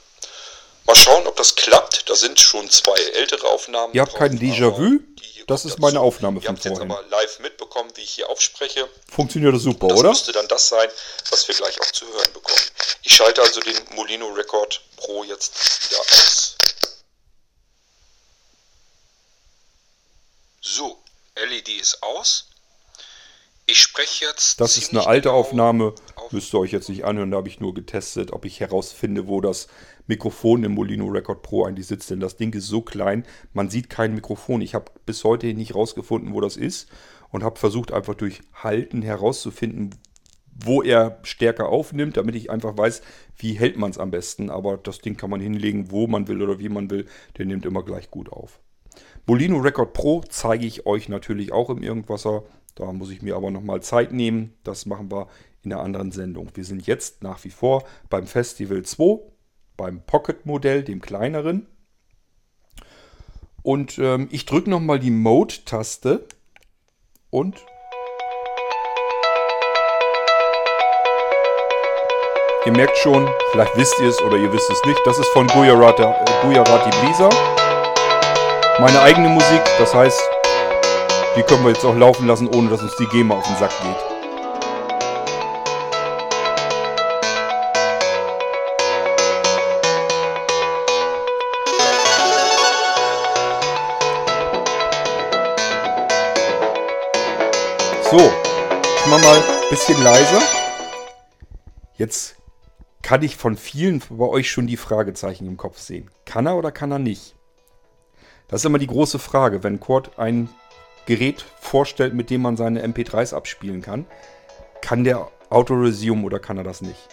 Mal 0.86 0.96
schauen, 0.96 1.26
ob 1.28 1.36
das 1.36 1.56
klappt. 1.56 2.10
Da 2.10 2.16
sind 2.16 2.40
schon 2.40 2.70
zwei 2.70 2.96
ältere 3.14 3.48
Aufnahmen. 3.50 3.94
Ihr 3.94 4.02
habt 4.02 4.12
drauf, 4.14 4.20
kein 4.20 4.38
Déjà-vu? 4.40 5.00
Das 5.48 5.66
ist 5.66 5.78
meine. 5.80 6.00
Aufnahme 6.00 6.40
Ihr 6.40 6.46
von 6.46 6.56
habt 6.56 6.66
jetzt 6.66 6.74
vorhin. 6.78 6.92
aber 6.92 7.04
live 7.10 7.40
mitbekommen, 7.40 7.92
wie 7.96 8.02
ich 8.02 8.12
hier 8.12 8.30
aufspreche. 8.30 8.90
Funktioniert 9.12 9.54
das 9.54 9.62
super, 9.62 9.88
Das 9.88 10.00
oder? 10.00 10.10
müsste 10.10 10.32
dann 10.32 10.48
das 10.48 10.68
sein, 10.70 10.90
was 11.30 11.48
wir 11.48 11.56
gleich 11.56 11.80
auch 11.82 11.92
zu 11.92 12.06
hören 12.08 12.34
bekommen. 12.34 12.58
Ich 13.04 13.16
schalte 13.16 13.42
also 13.42 13.60
den 13.62 13.78
Molino 13.96 14.28
Record 14.30 14.82
Pro 14.98 15.24
jetzt 15.24 15.54
wieder 15.90 16.00
aus. 16.02 16.56
So, 20.62 21.04
LED 21.36 21.70
ist 21.70 22.02
aus. 22.02 22.46
Ich 23.68 23.80
spreche 23.80 24.26
jetzt. 24.26 24.62
Das 24.62 24.78
ist 24.78 24.92
eine 24.92 25.08
alte 25.08 25.30
genau 25.30 25.40
Aufnahme. 25.40 25.94
auf- 26.16 26.32
Müsst 26.32 26.54
ihr 26.54 26.60
euch 26.60 26.72
jetzt 26.72 26.90
nicht 26.90 27.04
anhören. 27.06 27.32
Da 27.32 27.38
habe 27.38 27.48
ich 27.48 27.60
nur 27.60 27.74
getestet, 27.74 28.32
ob 28.32 28.46
ich 28.46 28.60
herausfinde, 28.60 29.28
wo 29.28 29.42
das 29.42 29.68
Mikrofon 30.08 30.64
im 30.64 30.74
Molino 30.74 31.06
Record 31.08 31.42
Pro 31.42 31.66
eigentlich 31.66 31.88
sitzt. 31.88 32.10
Denn 32.12 32.20
das 32.20 32.38
Ding 32.38 32.54
ist 32.54 32.68
so 32.68 32.82
klein, 32.82 33.26
man 33.54 33.70
sieht 33.70 33.90
kein 33.90 34.14
Mikrofon. 34.14 34.62
Ich 34.62 34.76
habe 34.76 34.92
bis 35.06 35.24
heute 35.24 35.48
nicht 35.54 35.70
herausgefunden, 35.70 36.34
wo 36.34 36.42
das 36.42 36.58
ist. 36.58 36.90
Und 37.32 37.44
habe 37.44 37.60
versucht, 37.60 37.92
einfach 37.92 38.14
durch 38.14 38.42
Halten 38.54 39.02
herauszufinden, 39.02 39.96
wo 40.54 40.82
er 40.84 41.20
stärker 41.24 41.68
aufnimmt, 41.70 42.18
damit 42.18 42.36
ich 42.36 42.50
einfach 42.50 42.78
weiß, 42.78 43.02
wie 43.38 43.54
hält 43.54 43.78
man 43.78 43.90
es 43.92 43.98
am 43.98 44.12
besten. 44.12 44.50
Aber 44.52 44.78
das 44.78 45.00
Ding 45.00 45.18
kann 45.18 45.30
man 45.32 45.42
hinlegen, 45.42 45.90
wo 45.92 46.06
man 46.08 46.28
will 46.28 46.42
oder 46.42 46.60
wie 46.60 46.70
man 46.70 46.90
will. 46.92 47.08
Der 47.38 47.46
nimmt 47.46 47.66
immer 47.66 47.84
gleich 47.84 48.10
gut 48.12 48.32
auf. 48.32 48.60
Molino 49.28 49.58
Record 49.58 49.94
Pro 49.94 50.22
zeige 50.30 50.68
ich 50.68 50.86
euch 50.86 51.10
natürlich 51.10 51.52
auch 51.52 51.72
im 51.72 51.82
Irgendwasser. 51.82 52.44
Da 52.76 52.92
muss 52.92 53.10
ich 53.10 53.24
mir 53.24 53.36
aber 53.36 53.50
nochmal 53.50 53.82
Zeit 53.82 54.12
nehmen. 54.12 54.54
Das 54.64 54.86
machen 54.86 55.10
wir 55.10 55.28
in 55.64 55.74
einer 55.74 55.82
anderen 55.82 56.12
Sendung. 56.12 56.52
Wir 56.54 56.64
sind 56.64 56.86
jetzt 56.86 57.24
nach 57.24 57.44
wie 57.44 57.50
vor 57.50 57.86
beim 58.12 58.28
Festival 58.28 58.84
2, 58.84 59.22
beim 59.78 60.02
Pocket-Modell, 60.02 60.84
dem 60.84 61.02
kleineren. 61.02 61.66
Und 63.64 63.98
ähm, 63.98 64.28
ich 64.30 64.46
drücke 64.46 64.70
nochmal 64.70 65.00
die 65.00 65.10
Mode-Taste 65.10 66.28
und 67.32 67.66
ihr 72.64 72.72
merkt 72.74 72.98
schon, 72.98 73.28
vielleicht 73.52 73.76
wisst 73.76 74.00
ihr 74.00 74.10
es 74.10 74.22
oder 74.22 74.38
ihr 74.38 74.54
wisst 74.54 74.70
es 74.70 74.86
nicht, 74.86 75.00
das 75.06 75.18
ist 75.18 75.30
von 75.30 75.48
Gujarati, 75.48 76.04
äh, 76.04 76.42
Gujarati 76.44 76.92
Blisa. 77.00 77.65
Meine 78.78 79.02
eigene 79.02 79.30
Musik, 79.30 79.62
das 79.80 79.94
heißt, 79.96 80.22
die 81.38 81.44
können 81.44 81.64
wir 81.64 81.72
jetzt 81.72 81.86
auch 81.86 81.96
laufen 81.96 82.28
lassen, 82.28 82.50
ohne 82.54 82.70
dass 82.70 82.82
uns 82.82 82.94
die 82.98 83.06
GEMA 83.06 83.36
auf 83.36 83.48
den 83.48 83.56
Sack 83.56 83.72
geht. 83.82 83.96
So, 98.12 98.18
ich 98.18 99.06
mach 99.10 99.22
mal 99.24 99.38
ein 99.38 99.70
bisschen 99.70 100.04
leiser. 100.04 100.42
Jetzt 101.96 102.36
kann 103.02 103.24
ich 103.24 103.38
von 103.38 103.56
vielen 103.56 104.04
bei 104.10 104.26
euch 104.26 104.52
schon 104.52 104.68
die 104.68 104.76
Fragezeichen 104.76 105.48
im 105.48 105.56
Kopf 105.56 105.80
sehen. 105.80 106.12
Kann 106.26 106.46
er 106.46 106.58
oder 106.58 106.74
kann 106.74 106.92
er 106.92 107.00
nicht? 107.00 107.35
Das 108.48 108.62
ist 108.62 108.66
immer 108.66 108.80
die 108.80 108.88
große 108.88 109.20
Frage, 109.20 109.64
wenn 109.64 109.80
Quad 109.80 110.20
ein 110.20 110.50
Gerät 111.06 111.46
vorstellt, 111.60 112.14
mit 112.14 112.30
dem 112.30 112.42
man 112.42 112.58
seine 112.58 112.86
MP3s 112.86 113.34
abspielen 113.34 113.82
kann. 113.82 114.06
Kann 114.82 115.04
der 115.04 115.30
Auto-Resume 115.50 116.24
oder 116.24 116.40
kann 116.40 116.58
er 116.58 116.64
das 116.64 116.82
nicht? 116.82 117.08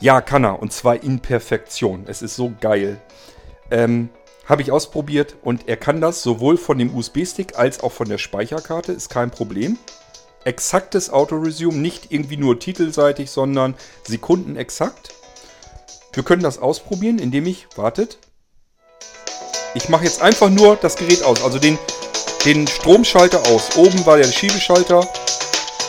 Ja, 0.00 0.20
kann 0.20 0.44
er. 0.44 0.60
Und 0.60 0.72
zwar 0.72 1.02
in 1.02 1.20
Perfektion. 1.20 2.04
Es 2.06 2.22
ist 2.22 2.36
so 2.36 2.52
geil. 2.60 3.00
Ähm, 3.70 4.08
Habe 4.46 4.62
ich 4.62 4.70
ausprobiert 4.70 5.36
und 5.42 5.68
er 5.68 5.76
kann 5.76 6.00
das 6.00 6.22
sowohl 6.22 6.58
von 6.58 6.78
dem 6.78 6.94
USB-Stick 6.94 7.58
als 7.58 7.80
auch 7.80 7.92
von 7.92 8.08
der 8.08 8.18
Speicherkarte. 8.18 8.92
Ist 8.92 9.08
kein 9.08 9.30
Problem. 9.30 9.78
Exaktes 10.44 11.10
Auto-Resume, 11.10 11.78
nicht 11.78 12.12
irgendwie 12.12 12.36
nur 12.36 12.58
titelseitig, 12.60 13.30
sondern 13.30 13.74
sekundenexakt. 14.02 15.14
Wir 16.12 16.22
können 16.22 16.42
das 16.42 16.58
ausprobieren, 16.58 17.18
indem 17.18 17.46
ich, 17.46 17.66
wartet, 17.76 18.18
ich 19.74 19.88
mache 19.88 20.04
jetzt 20.04 20.22
einfach 20.22 20.50
nur 20.50 20.76
das 20.76 20.96
Gerät 20.96 21.22
aus, 21.22 21.42
also 21.42 21.58
den, 21.58 21.78
den 22.44 22.66
Stromschalter 22.66 23.46
aus. 23.48 23.76
Oben 23.76 24.06
war 24.06 24.16
der 24.16 24.24
Schiebeschalter, 24.24 25.06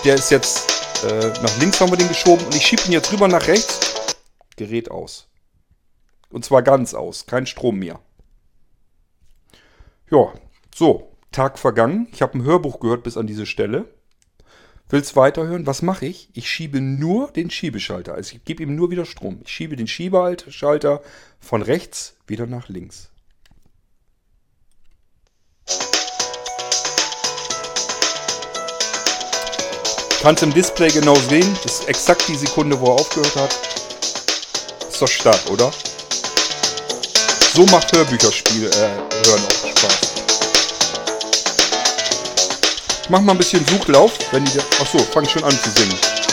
der 0.03 0.16
ist 0.16 0.32
jetzt 0.32 0.76
äh, 1.03 1.28
nach 1.41 1.57
links 1.60 1.80
haben 1.80 1.91
wir 1.91 1.98
den 1.98 2.07
geschoben 2.07 2.45
und 2.45 2.56
ich 2.56 2.66
schiebe 2.66 2.82
ihn 2.86 2.94
jetzt 2.94 3.12
rüber 3.12 3.28
nach 3.28 3.48
rechts. 3.48 3.80
Gerät 4.56 4.90
aus. 4.90 5.28
Und 6.30 6.45
zwar 6.45 6.64
ganz 6.64 6.94
aus, 6.94 7.26
kein 7.26 7.45
Strom 7.45 7.78
mehr. 7.78 7.99
Ja, 10.10 10.34
so, 10.74 11.12
Tag 11.32 11.60
vergangen. 11.60 12.07
Ich 12.12 12.22
habe 12.22 12.38
ein 12.38 12.44
Hörbuch 12.44 12.80
gehört 12.80 13.03
bis 13.03 13.18
an 13.18 13.28
diese 13.28 13.45
Stelle. 13.45 13.86
Willst 14.88 15.16
weiterhören? 15.16 15.68
Was 15.68 15.82
mache 15.82 16.06
ich? 16.06 16.30
Ich 16.34 16.49
schiebe 16.49 16.80
nur 16.80 17.32
den 17.32 17.49
Schiebeschalter. 17.49 18.14
Also 18.14 18.36
ich 18.36 18.45
gebe 18.45 18.64
ihm 18.64 18.76
nur 18.76 18.91
wieder 18.91 19.06
Strom. 19.06 19.41
Ich 19.44 19.52
schiebe 19.52 19.76
den 19.76 19.88
Schiebeschalter 19.88 21.02
von 21.40 21.62
rechts 21.62 22.16
wieder 22.28 22.45
nach 22.45 22.70
links. 22.70 23.10
Kannst 30.26 30.42
im 30.42 30.52
Display 30.52 30.88
genau 30.88 31.14
sehen. 31.30 31.56
Das 31.62 31.82
ist 31.82 31.88
exakt 31.88 32.24
die 32.28 32.36
Sekunde, 32.36 32.80
wo 32.80 32.88
er 32.88 32.94
aufgehört 32.94 33.36
hat. 33.36 33.56
Ist 34.90 35.00
doch 35.00 35.08
stark, 35.08 35.40
oder? 35.52 35.72
So 37.54 37.64
macht 37.68 37.96
Hörbücherspiel 37.96 38.66
äh, 38.66 38.72
hören 38.72 39.44
auch 39.46 39.70
Spaß. 39.70 40.00
Ich 43.04 43.10
mach 43.10 43.22
mal 43.22 43.34
ein 43.34 43.38
bisschen 43.38 43.64
Suchlauf, 43.68 44.14
wenn 44.32 44.44
die. 44.46 44.60
Achso, 44.82 44.98
fang 45.14 45.30
schon 45.30 45.44
an 45.44 45.52
zu 45.52 45.70
singen. 45.70 46.24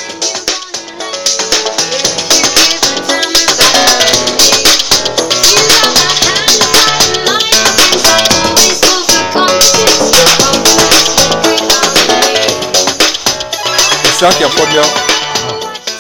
Sag 14.23 14.39
ja 14.39 14.49
von 14.49 14.73
der, 14.73 14.85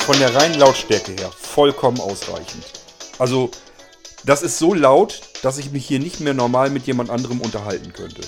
von 0.06 0.18
der 0.20 0.32
reinen 0.32 0.56
Lautstärke 0.60 1.10
her 1.10 1.32
vollkommen 1.36 1.98
ausreichend. 1.98 2.64
Also, 3.18 3.50
das 4.22 4.42
ist 4.42 4.60
so 4.60 4.74
laut, 4.74 5.22
dass 5.42 5.58
ich 5.58 5.72
mich 5.72 5.84
hier 5.84 5.98
nicht 5.98 6.20
mehr 6.20 6.32
normal 6.32 6.70
mit 6.70 6.86
jemand 6.86 7.10
anderem 7.10 7.40
unterhalten 7.40 7.92
könnte. 7.92 8.20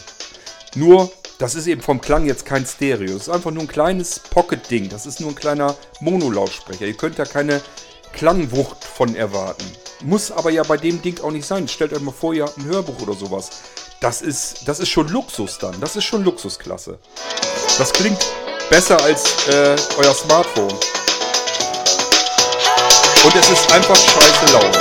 Nur, 0.74 1.12
das 1.38 1.54
ist 1.54 1.68
eben 1.68 1.80
vom 1.80 2.00
Klang 2.00 2.26
jetzt 2.26 2.44
kein 2.44 2.66
Stereo. 2.66 3.14
Es 3.14 3.22
ist 3.22 3.28
einfach 3.28 3.52
nur 3.52 3.62
ein 3.62 3.68
kleines 3.68 4.18
Pocket-Ding. 4.18 4.88
Das 4.88 5.06
ist 5.06 5.20
nur 5.20 5.30
ein 5.30 5.36
kleiner 5.36 5.76
Monolautsprecher. 6.00 6.86
Ihr 6.86 6.96
könnt 6.96 7.20
da 7.20 7.24
keine 7.24 7.60
Klangwucht 8.12 8.82
von 8.82 9.14
erwarten. 9.14 9.70
Muss 10.00 10.32
aber 10.32 10.50
ja 10.50 10.64
bei 10.64 10.76
dem 10.76 11.02
Ding 11.02 11.22
auch 11.22 11.30
nicht 11.30 11.46
sein. 11.46 11.68
Stellt 11.68 11.92
euch 11.92 12.00
mal 12.00 12.10
vor, 12.10 12.34
ihr 12.34 12.46
habt 12.46 12.58
ein 12.58 12.64
Hörbuch 12.64 13.00
oder 13.00 13.14
sowas. 13.14 13.48
Das 14.00 14.22
ist, 14.22 14.66
das 14.66 14.80
ist 14.80 14.88
schon 14.88 15.06
Luxus 15.06 15.58
dann. 15.58 15.80
Das 15.80 15.94
ist 15.94 16.02
schon 16.02 16.24
Luxusklasse. 16.24 16.98
Das 17.78 17.92
klingt 17.92 18.26
besser 18.70 19.00
als 19.02 19.46
äh, 19.48 19.76
euer 19.98 20.14
Smartphone. 20.14 20.72
Und 23.24 23.34
es 23.36 23.50
ist 23.50 23.72
einfach 23.72 23.96
scheiße 23.96 24.52
laut. 24.52 24.78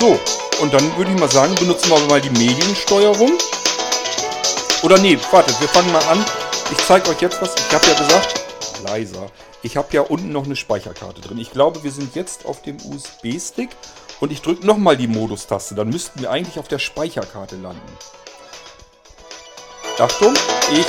So, 0.00 0.18
und 0.60 0.72
dann 0.74 0.96
würde 0.96 1.12
ich 1.12 1.20
mal 1.20 1.30
sagen, 1.30 1.54
benutzen 1.56 1.90
wir 1.90 2.00
mal 2.08 2.20
die 2.20 2.30
Mediensteuerung. 2.30 3.32
Oder 4.82 4.98
nee, 4.98 5.16
wartet, 5.30 5.60
wir 5.60 5.68
fangen 5.68 5.92
mal 5.92 6.02
an. 6.06 6.24
Ich 6.72 6.78
zeige 6.86 7.10
euch 7.10 7.20
jetzt 7.20 7.40
was. 7.40 7.54
Ich 7.54 7.74
habe 7.74 7.86
ja 7.86 7.94
gesagt, 7.94 8.42
leiser. 8.84 9.30
Ich 9.62 9.76
habe 9.76 9.88
ja 9.92 10.00
unten 10.00 10.32
noch 10.32 10.44
eine 10.44 10.56
Speicherkarte 10.56 11.20
drin. 11.20 11.38
Ich 11.38 11.52
glaube, 11.52 11.84
wir 11.84 11.92
sind 11.92 12.16
jetzt 12.16 12.46
auf 12.46 12.62
dem 12.62 12.78
USB-Stick 12.78 13.70
und 14.22 14.30
ich 14.30 14.40
drücke 14.40 14.64
nochmal 14.64 14.96
die 14.96 15.08
Modus-Taste. 15.08 15.74
Dann 15.74 15.88
müssten 15.88 16.20
wir 16.20 16.30
eigentlich 16.30 16.60
auf 16.60 16.68
der 16.68 16.78
Speicherkarte 16.78 17.56
landen. 17.56 17.80
Achtung, 19.98 20.32
ich 20.70 20.86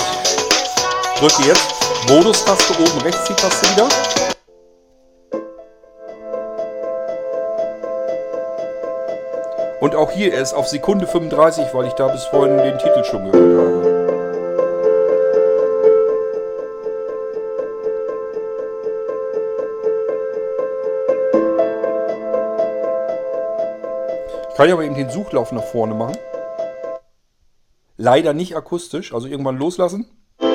drücke 1.20 1.42
jetzt 1.48 1.74
Modus-Taste 2.08 2.74
oben 2.74 3.02
rechts 3.02 3.24
die 3.28 3.34
Taste 3.34 3.68
wieder. 3.72 3.90
Und 9.82 9.96
auch 9.96 10.12
hier 10.12 10.32
er 10.32 10.42
ist 10.44 10.54
auf 10.54 10.68
Sekunde 10.68 11.08
35, 11.08 11.74
weil 11.74 11.88
ich 11.88 11.94
da 11.94 12.10
bis 12.10 12.26
vorhin 12.26 12.58
den 12.60 12.78
Titel 12.78 13.04
schon 13.04 13.32
gehört 13.32 13.84
habe. 13.84 13.93
Kann 24.56 24.68
ja 24.68 24.76
aber 24.76 24.84
eben 24.84 24.96
den 24.96 25.10
Suchlauf 25.10 25.52
nach 25.52 25.64
vorne 25.64 25.96
machen. 25.96 26.18
Leider 27.98 28.34
nicht 28.34 28.56
akustisch, 28.56 29.14
also 29.14 29.28
irgendwann 29.28 29.58
loslassen. 29.58 30.06
Und 30.40 30.50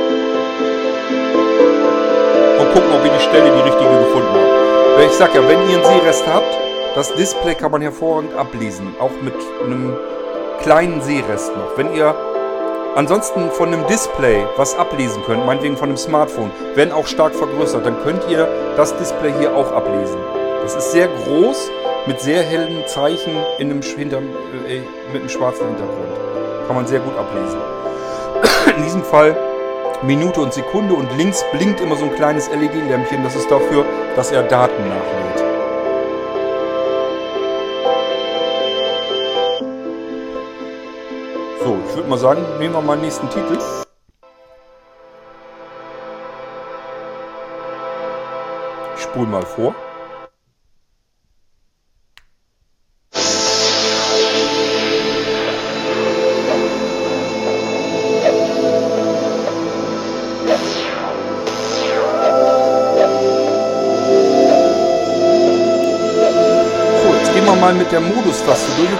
gucken, 2.72 2.92
ob 2.92 3.04
ihr 3.04 3.12
die 3.12 3.20
Stelle 3.20 3.54
die 3.54 3.60
richtige 3.60 3.90
gefunden 4.04 4.28
habt. 4.32 4.96
Weil 4.96 5.06
Ich 5.06 5.12
sag 5.12 5.34
ja, 5.34 5.48
wenn 5.48 5.68
ihr 5.68 5.76
einen 5.76 5.84
Sehrest 5.84 6.26
habt, 6.26 6.46
das 6.94 7.12
Display 7.14 7.54
kann 7.54 7.70
man 7.70 7.82
hervorragend 7.82 8.34
ablesen. 8.34 8.94
Auch 9.00 9.12
mit 9.22 9.34
einem 9.64 9.96
kleinen 10.60 11.00
Sehrest 11.00 11.56
noch. 11.56 11.76
Wenn 11.76 11.94
ihr 11.94 12.14
ansonsten 12.96 13.50
von 13.50 13.68
einem 13.68 13.86
Display 13.86 14.44
was 14.56 14.76
ablesen 14.76 15.22
könnt, 15.24 15.46
meinetwegen 15.46 15.76
von 15.76 15.90
einem 15.90 15.96
Smartphone, 15.96 16.50
wenn 16.74 16.90
auch 16.90 17.06
stark 17.06 17.34
vergrößert, 17.34 17.86
dann 17.86 18.02
könnt 18.02 18.28
ihr 18.28 18.48
das 18.76 18.96
Display 18.96 19.32
hier 19.38 19.54
auch 19.54 19.70
ablesen. 19.72 20.18
Das 20.62 20.74
ist 20.74 20.90
sehr 20.92 21.08
groß, 21.08 21.70
mit 22.06 22.20
sehr 22.20 22.42
hellen 22.42 22.86
Zeichen 22.86 23.34
in 23.58 23.70
einem, 23.70 23.82
hinter, 23.82 24.18
äh, 24.18 24.80
mit 25.12 25.20
einem 25.20 25.28
schwarzen 25.28 25.66
Hintergrund. 25.66 26.66
Kann 26.66 26.76
man 26.76 26.86
sehr 26.86 27.00
gut 27.00 27.16
ablesen. 27.16 27.58
In 28.76 28.82
diesem 28.82 29.02
Fall 29.02 29.36
Minute 30.02 30.40
und 30.40 30.54
Sekunde 30.54 30.94
und 30.94 31.08
links 31.16 31.44
blinkt 31.52 31.80
immer 31.80 31.96
so 31.96 32.04
ein 32.04 32.14
kleines 32.14 32.48
LED-Lämpchen. 32.50 33.24
Das 33.24 33.34
ist 33.34 33.50
dafür, 33.50 33.84
dass 34.14 34.30
er 34.30 34.44
Daten 34.44 34.88
nachlädt. 34.88 35.38
So, 41.64 41.78
ich 41.88 41.96
würde 41.96 42.08
mal 42.08 42.18
sagen, 42.18 42.42
nehmen 42.58 42.74
wir 42.74 42.80
mal 42.80 42.96
den 42.96 43.02
nächsten 43.02 43.28
Titel. 43.28 43.58
Ich 48.96 49.02
spule 49.02 49.26
mal 49.26 49.42
vor. 49.42 49.74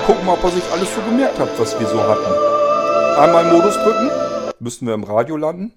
Gucken 0.09 0.25
mal, 0.25 0.33
ob 0.33 0.45
er 0.45 0.51
sich 0.53 0.65
alles 0.73 0.89
so 0.95 1.03
gemerkt 1.03 1.39
hat, 1.39 1.51
was 1.59 1.79
wir 1.79 1.87
so 1.87 2.03
hatten. 2.03 3.21
Einmal 3.21 3.45
Modus 3.45 3.75
drücken, 3.75 4.11
müssten 4.59 4.87
wir 4.87 4.95
im 4.95 5.05
Radio 5.05 5.37
landen. 5.37 5.75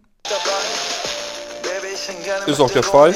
Ist 2.45 2.61
auch 2.61 2.71
der 2.71 2.83
Fall. 2.83 3.13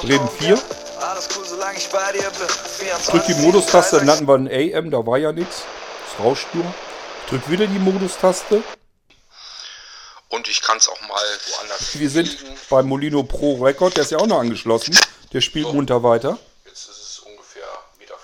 Bremen 0.00 0.28
4. 0.40 0.58
Drück 3.10 3.26
die 3.26 3.34
Modus-Taste, 3.34 3.98
dann 3.98 4.06
landen 4.06 4.26
wir 4.26 4.34
in 4.34 4.76
AM, 4.76 4.90
da 4.90 5.06
war 5.06 5.18
ja 5.18 5.30
nichts. 5.30 5.62
Das 6.08 6.24
rauscht 6.24 6.48
nur. 6.52 6.64
Drück 7.28 7.48
wieder 7.48 7.68
die 7.68 7.78
Modus-Taste. 7.78 8.60
Und 10.30 10.48
ich 10.48 10.62
kann 10.62 10.78
es 10.78 10.88
auch 10.88 11.00
mal 11.02 11.22
woanders 11.58 11.96
Wir 11.96 12.10
sind 12.10 12.36
beim 12.68 12.88
Molino 12.88 13.22
Pro 13.22 13.62
Record, 13.62 13.96
der 13.96 14.02
ist 14.02 14.10
ja 14.10 14.18
auch 14.18 14.26
noch 14.26 14.40
angeschlossen. 14.40 14.98
Der 15.32 15.40
spielt 15.40 15.72
munter 15.72 16.02
weiter. 16.02 16.38
Jetzt 16.64 16.88
ist 16.88 17.02
es 17.02 17.18
ungefähr 17.20 17.62
1,50 17.62 17.98
Meter 18.00 18.14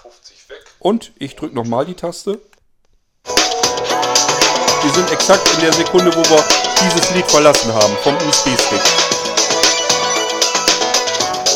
weg. 0.48 0.64
Und 0.80 1.12
ich 1.18 1.34
drücke 1.34 1.55
nochmal 1.55 1.84
die 1.86 1.94
Taste. 1.94 2.38
Wir 4.82 4.92
sind 4.92 5.10
exakt 5.10 5.48
in 5.55 5.60
der 5.60 5.72
Sekunde, 5.72 6.14
wo 6.14 6.20
wir 6.20 6.44
dieses 6.84 7.10
Lied 7.14 7.28
verlassen 7.28 7.72
haben, 7.74 7.96
vom 8.02 8.14
USB-Stick. 8.28 8.80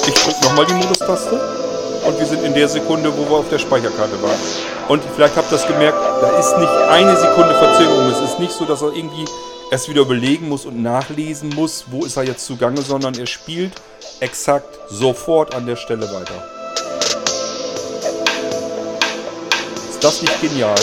Ich 0.09 0.15
drücke 0.15 0.45
nochmal 0.45 0.67
die 0.67 0.75
Modus-Taste. 0.75 1.41
Und 2.05 2.19
wir 2.19 2.27
sind 2.27 2.43
in 2.43 2.53
der 2.53 2.69
Sekunde, 2.69 3.17
wo 3.17 3.31
wir 3.31 3.37
auf 3.37 3.49
der 3.49 3.61
Speicherkarte 3.61 4.21
waren. 4.21 4.39
Und 4.89 5.03
vielleicht 5.15 5.37
habt 5.37 5.53
ihr 5.53 5.57
das 5.57 5.69
gemerkt, 5.69 5.97
da 6.21 6.37
ist 6.37 6.59
nicht 6.59 6.73
eine 6.91 7.17
Sekunde 7.17 7.55
Verzögerung. 7.55 8.11
Es 8.11 8.21
ist 8.29 8.41
nicht 8.41 8.51
so, 8.53 8.65
dass 8.65 8.83
er 8.83 8.93
irgendwie 8.93 9.25
erst 9.71 9.89
wieder 9.89 10.03
überlegen 10.03 10.49
muss 10.49 10.67
und 10.67 10.83
nachlesen 10.83 11.51
muss, 11.51 11.85
wo 11.93 12.05
ist 12.05 12.17
er 12.17 12.25
jetzt 12.25 12.45
zugange, 12.45 12.83
sondern 12.83 13.15
er 13.15 13.27
spielt 13.27 13.73
exakt 14.19 14.81
sofort 14.91 15.55
an 15.55 15.65
der 15.65 15.77
Stelle 15.77 16.13
weiter. 16.13 16.45
Ist 20.03 20.21
das 20.21 20.23
nicht 20.23 20.41
genial? 20.41 20.77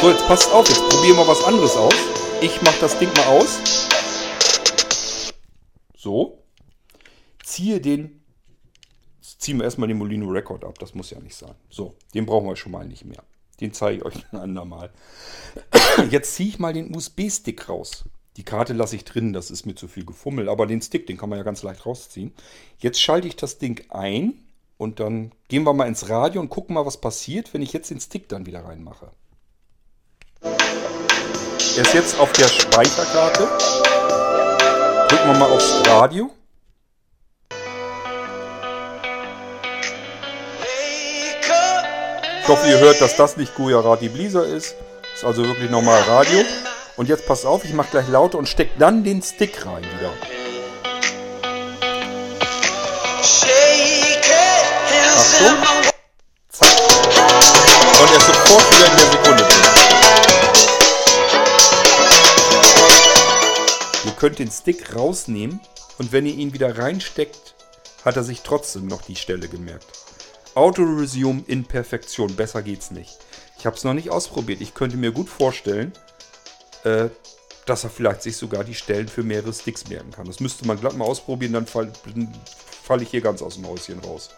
So, 0.00 0.10
jetzt 0.10 0.24
passt 0.28 0.52
auf, 0.52 0.68
jetzt 0.68 0.88
probieren 0.88 1.16
wir 1.16 1.26
was 1.26 1.42
anderes 1.42 1.76
aus. 1.76 1.92
Ich 2.40 2.62
mache 2.62 2.78
das 2.80 2.96
Ding 3.00 3.12
mal 3.14 3.26
aus. 3.26 3.58
So. 5.96 6.38
Ziehe 7.42 7.80
den. 7.80 8.22
Ziehen 9.20 9.56
wir 9.56 9.64
erstmal 9.64 9.88
den 9.88 9.98
Molino 9.98 10.28
Record 10.28 10.64
ab, 10.64 10.78
das 10.78 10.94
muss 10.94 11.10
ja 11.10 11.18
nicht 11.18 11.34
sein. 11.34 11.56
So, 11.68 11.96
den 12.14 12.26
brauchen 12.26 12.46
wir 12.46 12.54
schon 12.54 12.70
mal 12.70 12.86
nicht 12.86 13.04
mehr. 13.04 13.24
Den 13.60 13.72
zeige 13.72 13.98
ich 13.98 14.04
euch 14.04 14.24
ein 14.30 14.38
andermal. 14.38 14.92
Jetzt 16.10 16.36
ziehe 16.36 16.48
ich 16.48 16.60
mal 16.60 16.74
den 16.74 16.94
USB-Stick 16.94 17.68
raus. 17.68 18.04
Die 18.36 18.44
Karte 18.44 18.72
lasse 18.72 18.94
ich 18.94 19.04
drin, 19.04 19.32
das 19.32 19.50
ist 19.50 19.66
mir 19.66 19.74
zu 19.74 19.88
viel 19.88 20.04
gefummelt. 20.04 20.48
Aber 20.48 20.68
den 20.68 20.80
Stick, 20.80 21.08
den 21.08 21.16
kann 21.16 21.28
man 21.28 21.38
ja 21.38 21.44
ganz 21.44 21.64
leicht 21.64 21.86
rausziehen. 21.86 22.32
Jetzt 22.78 23.02
schalte 23.02 23.26
ich 23.26 23.34
das 23.34 23.58
Ding 23.58 23.84
ein 23.90 24.45
und 24.78 25.00
dann 25.00 25.32
gehen 25.48 25.64
wir 25.64 25.72
mal 25.72 25.86
ins 25.86 26.08
Radio 26.08 26.40
und 26.40 26.48
gucken 26.48 26.74
mal, 26.74 26.86
was 26.86 27.00
passiert, 27.00 27.54
wenn 27.54 27.62
ich 27.62 27.72
jetzt 27.72 27.90
den 27.90 28.00
Stick 28.00 28.28
dann 28.28 28.46
wieder 28.46 28.64
reinmache. 28.64 29.10
Er 30.42 31.82
ist 31.82 31.94
jetzt 31.94 32.18
auf 32.18 32.32
der 32.32 32.48
Speicherkarte. 32.48 33.48
Drücken 35.08 35.26
wir 35.28 35.38
mal 35.38 35.50
aufs 35.50 35.82
Radio. 35.86 36.30
Ich 42.42 42.48
hoffe, 42.48 42.68
ihr 42.68 42.78
hört, 42.78 43.00
dass 43.00 43.16
das 43.16 43.36
nicht 43.36 43.54
Gujarati 43.56 44.08
Blizzard 44.08 44.46
ist. 44.46 44.76
Ist 45.14 45.24
also 45.24 45.44
wirklich 45.44 45.70
normal 45.70 46.00
Radio. 46.02 46.44
Und 46.96 47.08
jetzt 47.08 47.26
passt 47.26 47.44
auf, 47.44 47.64
ich 47.64 47.72
mache 47.72 47.90
gleich 47.90 48.08
lauter 48.08 48.38
und 48.38 48.48
stecke 48.48 48.78
dann 48.78 49.04
den 49.04 49.20
Stick 49.20 49.66
rein 49.66 49.82
wieder. 49.82 50.35
Achtung. 55.26 55.92
Zack. 56.50 56.70
Und 58.00 58.10
er 58.10 58.16
ist 58.16 58.26
sofort 58.26 58.72
wieder 58.72 58.86
in 58.90 58.96
der 58.96 59.10
Sekunde 59.10 59.42
drin. 59.42 59.62
Ihr 64.04 64.12
könnt 64.12 64.38
den 64.38 64.50
Stick 64.50 64.94
rausnehmen 64.94 65.60
und 65.98 66.12
wenn 66.12 66.26
ihr 66.26 66.34
ihn 66.34 66.52
wieder 66.52 66.78
reinsteckt, 66.78 67.54
hat 68.04 68.16
er 68.16 68.22
sich 68.22 68.42
trotzdem 68.42 68.86
noch 68.86 69.02
die 69.02 69.16
Stelle 69.16 69.48
gemerkt. 69.48 69.86
Auto 70.54 70.82
Resume 70.82 71.42
in 71.48 71.64
Perfektion. 71.64 72.36
Besser 72.36 72.62
geht's 72.62 72.92
nicht. 72.92 73.18
Ich 73.58 73.66
habe 73.66 73.76
es 73.76 73.84
noch 73.84 73.94
nicht 73.94 74.10
ausprobiert. 74.10 74.60
Ich 74.60 74.74
könnte 74.74 74.96
mir 74.96 75.10
gut 75.10 75.28
vorstellen, 75.28 75.92
äh, 76.84 77.08
dass 77.66 77.82
er 77.82 77.90
vielleicht 77.90 78.22
sich 78.22 78.36
sogar 78.36 78.62
die 78.62 78.76
Stellen 78.76 79.08
für 79.08 79.24
mehrere 79.24 79.52
Sticks 79.52 79.88
merken 79.88 80.12
kann. 80.12 80.26
Das 80.26 80.38
müsste 80.38 80.66
man 80.68 80.78
glatt 80.78 80.96
mal 80.96 81.04
ausprobieren, 81.04 81.52
dann 81.52 81.66
falle 81.66 81.92
fall 82.84 83.02
ich 83.02 83.10
hier 83.10 83.22
ganz 83.22 83.42
aus 83.42 83.54
dem 83.54 83.66
Häuschen 83.66 83.98
raus. 83.98 84.30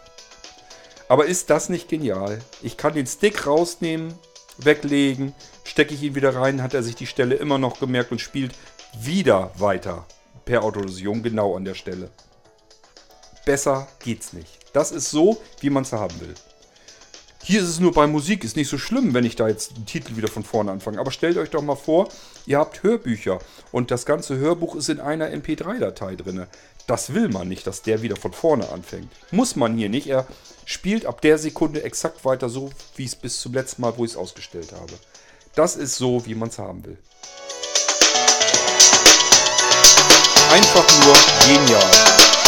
Aber 1.09 1.25
ist 1.25 1.49
das 1.49 1.69
nicht 1.69 1.89
genial? 1.89 2.39
Ich 2.61 2.77
kann 2.77 2.93
den 2.93 3.07
Stick 3.07 3.47
rausnehmen, 3.47 4.13
weglegen, 4.59 5.33
stecke 5.63 5.95
ich 5.95 6.03
ihn 6.03 6.15
wieder 6.15 6.35
rein, 6.35 6.61
hat 6.61 6.75
er 6.75 6.83
sich 6.83 6.95
die 6.95 7.07
Stelle 7.07 7.35
immer 7.35 7.57
noch 7.57 7.79
gemerkt 7.79 8.11
und 8.11 8.21
spielt 8.21 8.53
wieder 9.01 9.51
weiter 9.57 10.05
per 10.45 10.63
Autorisierung 10.63 11.23
genau 11.23 11.55
an 11.55 11.65
der 11.65 11.73
Stelle. 11.73 12.11
Besser 13.43 13.87
geht's 14.03 14.33
nicht. 14.33 14.59
Das 14.73 14.91
ist 14.91 15.09
so, 15.09 15.41
wie 15.61 15.71
man 15.71 15.83
es 15.83 15.93
haben 15.93 16.19
will. 16.21 16.35
Hier 17.41 17.61
ist 17.61 17.69
es 17.69 17.79
nur 17.79 17.93
bei 17.93 18.05
Musik, 18.05 18.43
ist 18.43 18.55
nicht 18.55 18.69
so 18.69 18.77
schlimm, 18.77 19.15
wenn 19.15 19.25
ich 19.25 19.35
da 19.35 19.47
jetzt 19.47 19.75
den 19.77 19.87
Titel 19.87 20.17
wieder 20.17 20.27
von 20.27 20.43
vorne 20.43 20.71
anfange. 20.71 20.99
Aber 20.99 21.09
stellt 21.09 21.37
euch 21.37 21.49
doch 21.49 21.63
mal 21.63 21.75
vor, 21.75 22.09
ihr 22.45 22.59
habt 22.59 22.83
Hörbücher 22.83 23.39
und 23.71 23.89
das 23.89 24.05
ganze 24.05 24.37
Hörbuch 24.37 24.75
ist 24.75 24.89
in 24.89 24.99
einer 24.99 25.29
MP3-Datei 25.29 26.15
drin. 26.15 26.45
Das 26.85 27.13
will 27.15 27.29
man 27.29 27.47
nicht, 27.47 27.65
dass 27.65 27.81
der 27.81 28.03
wieder 28.03 28.17
von 28.17 28.33
vorne 28.33 28.69
anfängt. 28.69 29.09
Muss 29.31 29.55
man 29.55 29.75
hier 29.77 29.89
nicht. 29.89 30.07
Er 30.07 30.27
spielt 30.69 31.07
ab 31.07 31.19
der 31.21 31.39
Sekunde 31.39 31.81
exakt 31.81 32.23
weiter 32.25 32.47
so, 32.47 32.69
wie 32.95 33.03
es 33.03 33.15
bis 33.15 33.41
zum 33.41 33.55
letzten 33.55 33.81
Mal, 33.81 33.97
wo 33.97 34.05
ich 34.05 34.11
es 34.11 34.17
ausgestellt 34.17 34.71
habe. 34.71 34.93
Das 35.55 35.75
ist 35.75 35.95
so, 35.95 36.23
wie 36.27 36.35
man 36.35 36.49
es 36.49 36.59
haben 36.59 36.85
will. 36.85 36.97
Einfach 40.51 40.85
nur 41.05 41.15
genial. 41.47 42.38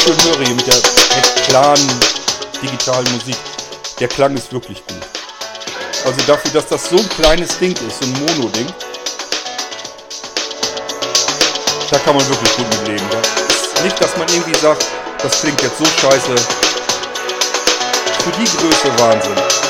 Schön 0.00 0.16
höre 0.24 0.44
hier 0.44 0.54
mit 0.54 0.66
der 0.66 0.74
recht 0.74 1.48
klaren 1.48 2.00
digitalen 2.62 3.12
Musik, 3.12 3.36
der 3.98 4.08
Klang 4.08 4.36
ist 4.36 4.52
wirklich 4.52 4.82
gut. 4.86 5.02
Also 6.04 6.20
dafür, 6.26 6.50
dass 6.52 6.66
das 6.68 6.88
so 6.88 6.96
ein 6.96 7.08
kleines 7.10 7.58
Ding 7.58 7.72
ist, 7.72 8.00
so 8.00 8.06
ein 8.06 8.12
Mono-Ding, 8.12 8.66
da 11.90 11.98
kann 11.98 12.16
man 12.16 12.26
wirklich 12.28 12.56
gut 12.56 12.66
mit 12.70 12.88
leben. 12.88 13.06
Ist 13.48 13.84
nicht, 13.84 14.00
dass 14.00 14.16
man 14.16 14.26
irgendwie 14.28 14.58
sagt, 14.58 14.86
das 15.22 15.40
klingt 15.40 15.60
jetzt 15.60 15.78
so 15.78 15.84
scheiße. 15.84 16.34
Für 18.24 18.32
die 18.32 18.44
Größe 18.44 18.98
Wahnsinn. 18.98 19.69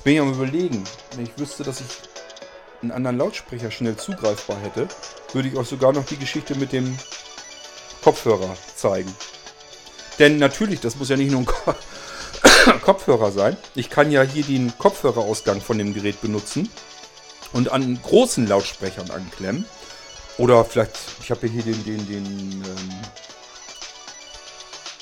Jetzt 0.00 0.04
bin 0.04 0.14
ich 0.14 0.20
am 0.22 0.32
überlegen, 0.32 0.82
wenn 1.14 1.24
ich 1.24 1.38
wüsste, 1.38 1.62
dass 1.62 1.82
ich 1.82 1.86
einen 2.80 2.90
anderen 2.90 3.18
Lautsprecher 3.18 3.70
schnell 3.70 3.96
zugreifbar 3.96 4.58
hätte, 4.62 4.88
würde 5.34 5.48
ich 5.48 5.56
euch 5.56 5.68
sogar 5.68 5.92
noch 5.92 6.06
die 6.06 6.16
Geschichte 6.16 6.54
mit 6.54 6.72
dem 6.72 6.96
Kopfhörer 8.02 8.56
zeigen. 8.74 9.14
Denn 10.18 10.38
natürlich, 10.38 10.80
das 10.80 10.96
muss 10.96 11.10
ja 11.10 11.18
nicht 11.18 11.30
nur 11.30 11.40
ein 11.40 11.44
Ko 11.44 11.74
Kopfhörer 12.80 13.30
sein. 13.30 13.58
Ich 13.74 13.90
kann 13.90 14.10
ja 14.10 14.22
hier 14.22 14.42
den 14.42 14.72
Kopfhörerausgang 14.78 15.60
von 15.60 15.76
dem 15.76 15.92
Gerät 15.92 16.22
benutzen 16.22 16.70
und 17.52 17.70
an 17.70 18.00
großen 18.02 18.46
Lautsprechern 18.48 19.10
anklemmen. 19.10 19.66
Oder 20.38 20.64
vielleicht, 20.64 20.98
ich 21.20 21.30
habe 21.30 21.46
hier 21.46 21.62
den, 21.62 21.84
den, 21.84 22.08
den, 22.08 22.24
ähm, 22.64 23.00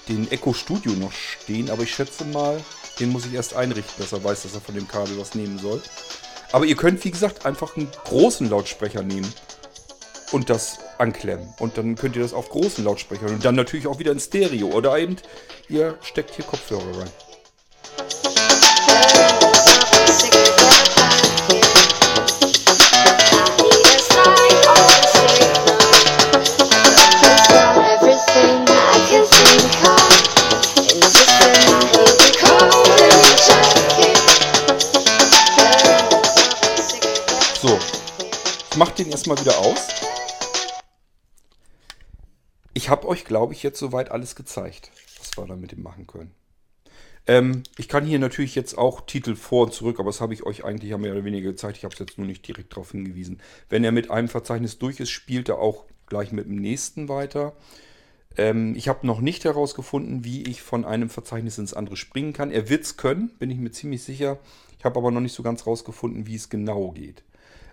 den 0.09 0.33
Echo 0.33 0.53
Studio 0.55 0.91
noch 0.95 1.13
stehen, 1.13 1.71
aber 1.71 1.85
ich 1.85 1.95
schätze 1.95 2.25
mal, 2.25 2.61
den 3.01 3.11
muss 3.11 3.27
ich 3.27 3.35
erst 3.35 3.55
einrichten, 3.55 3.95
dass 3.99 4.13
er 4.13 4.23
weiß, 4.23 4.43
dass 4.43 4.55
er 4.55 4.61
von 4.61 4.75
dem 4.75 4.89
Kabel 4.89 5.19
was 5.19 5.35
nehmen 5.35 5.59
soll. 5.59 5.83
Aber 6.53 6.65
ihr 6.65 6.77
könnt, 6.77 7.05
wie 7.05 7.11
gesagt, 7.11 7.45
einfach 7.45 7.77
einen 7.77 7.91
großen 8.05 8.49
Lautsprecher 8.49 9.03
nehmen 9.03 9.33
und 10.33 10.51
das 10.51 10.79
anklemmen. 10.99 11.53
Und 11.59 11.79
dann 11.79 11.95
könnt 11.95 12.17
ihr 12.17 12.23
das 12.23 12.33
auf 12.33 12.49
großen 12.49 12.85
Lautsprechern 12.85 13.29
und 13.29 13.45
dann 13.45 13.55
natürlich 13.55 13.87
auch 13.87 13.99
wieder 13.99 14.13
in 14.13 14.21
Stereo. 14.21 14.69
Oder 14.69 14.99
eben, 14.99 15.17
ihr 15.69 15.99
steckt 16.03 16.35
hier 16.35 16.45
Kopfhörer 16.45 17.01
rein. 17.01 17.11
Mach 38.79 38.93
den 38.93 39.11
erstmal 39.11 39.39
wieder 39.41 39.59
aus. 39.59 39.89
Ich 42.75 42.89
habe 42.89 43.09
euch, 43.09 43.25
glaube 43.25 43.53
ich, 43.53 43.65
jetzt 43.65 43.81
soweit 43.81 44.13
alles 44.13 44.37
gezeigt, 44.37 44.93
was 45.19 45.37
wir 45.37 45.47
damit 45.47 45.77
machen 45.77 46.07
können. 46.07 46.31
Ähm, 47.27 47.65
ich 47.77 47.89
kann 47.89 48.07
hier 48.07 48.21
natürlich 48.21 48.55
jetzt 48.55 48.79
auch 48.79 49.01
Titel 49.01 49.35
vor 49.35 49.67
und 49.67 49.75
zurück, 49.75 49.99
aber 49.99 50.11
das 50.11 50.21
habe 50.21 50.33
ich 50.33 50.45
euch 50.45 50.65
eigentlich 50.65 50.97
mehr 50.97 51.13
oder 51.13 51.25
weniger 51.25 51.51
gezeigt. 51.51 51.79
Ich 51.79 51.85
habe 51.85 51.93
es 51.93 51.99
jetzt 51.99 52.19
nur 52.19 52.27
nicht 52.27 52.47
direkt 52.47 52.73
darauf 52.73 52.93
hingewiesen. 52.93 53.43
Wenn 53.69 53.83
er 53.83 53.91
mit 53.91 54.13
einem 54.13 54.29
Verzeichnis 54.29 54.79
durch 54.79 55.01
ist, 55.01 55.11
spielt 55.11 55.49
er 55.49 55.59
auch 55.59 55.85
gleich 56.07 56.31
mit 56.31 56.47
dem 56.47 56.57
nächsten 56.57 57.09
weiter. 57.09 57.55
Ähm, 58.37 58.77
ich 58.77 58.87
habe 58.89 59.05
noch 59.09 59.21
nicht 59.21 59.45
herausgefunden, 59.45 60.25
wie 60.25 60.45
ich 60.45 60.63
von 60.63 60.85
einem 60.85 61.11
Verzeichnis 61.11 61.59
ins 61.59 61.75
andere 61.75 61.97
springen 61.97 62.33
kann. 62.33 62.53
Er 62.53 62.69
wird 62.69 62.85
es 62.85 62.97
können, 62.97 63.31
bin 63.41 63.51
ich 63.51 63.59
mir 63.59 63.73
ziemlich 63.73 64.05
sicher. 64.05 64.39
Ich 64.79 64.85
habe 64.85 65.01
aber 65.01 65.11
noch 65.11 65.21
nicht 65.21 65.35
so 65.35 65.43
ganz 65.43 65.67
herausgefunden, 65.67 66.29
wie 66.29 66.37
es 66.37 66.49
genau 66.49 66.93
geht. 66.93 67.25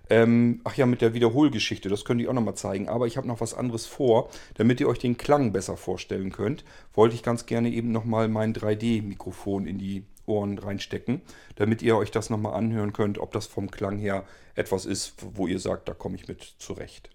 Ähm, 0.10 0.62
ach 0.64 0.76
ja, 0.76 0.86
mit 0.86 1.02
der 1.02 1.14
Wiederholgeschichte, 1.14 1.90
das 1.90 2.06
könnte 2.06 2.24
ich 2.24 2.30
auch 2.30 2.34
nochmal 2.34 2.56
zeigen. 2.56 2.90
Aber 2.90 3.08
ich 3.08 3.18
habe 3.18 3.28
noch 3.28 3.42
was 3.42 3.54
anderes 3.54 3.86
vor, 3.86 4.30
damit 4.56 4.80
ihr 4.80 4.88
euch 4.88 5.00
den 5.00 5.18
Klang 5.18 5.52
besser 5.52 5.78
vorstellen 5.78 6.32
könnt. 6.32 6.64
Wollte 6.94 7.16
ich 7.16 7.24
ganz 7.24 7.46
gerne 7.46 7.70
eben 7.70 7.92
nochmal 7.92 8.28
mein 8.28 8.54
3D-Mikrofon 8.54 9.66
in 9.66 9.78
die 9.78 10.04
Ohren 10.28 10.58
reinstecken, 10.58 11.22
damit 11.56 11.82
ihr 11.82 11.98
euch 11.98 12.12
das 12.12 12.30
nochmal 12.30 12.54
anhören 12.54 12.94
könnt, 12.94 13.20
ob 13.20 13.32
das 13.32 13.46
vom 13.48 13.70
Klang 13.70 13.98
her 13.98 14.26
etwas 14.56 14.86
ist, 14.86 15.14
wo 15.34 15.48
ihr 15.48 15.60
sagt, 15.60 15.88
da 15.88 15.94
komme 15.94 16.16
ich 16.16 16.28
mit 16.28 16.56
zurecht. 16.60 17.10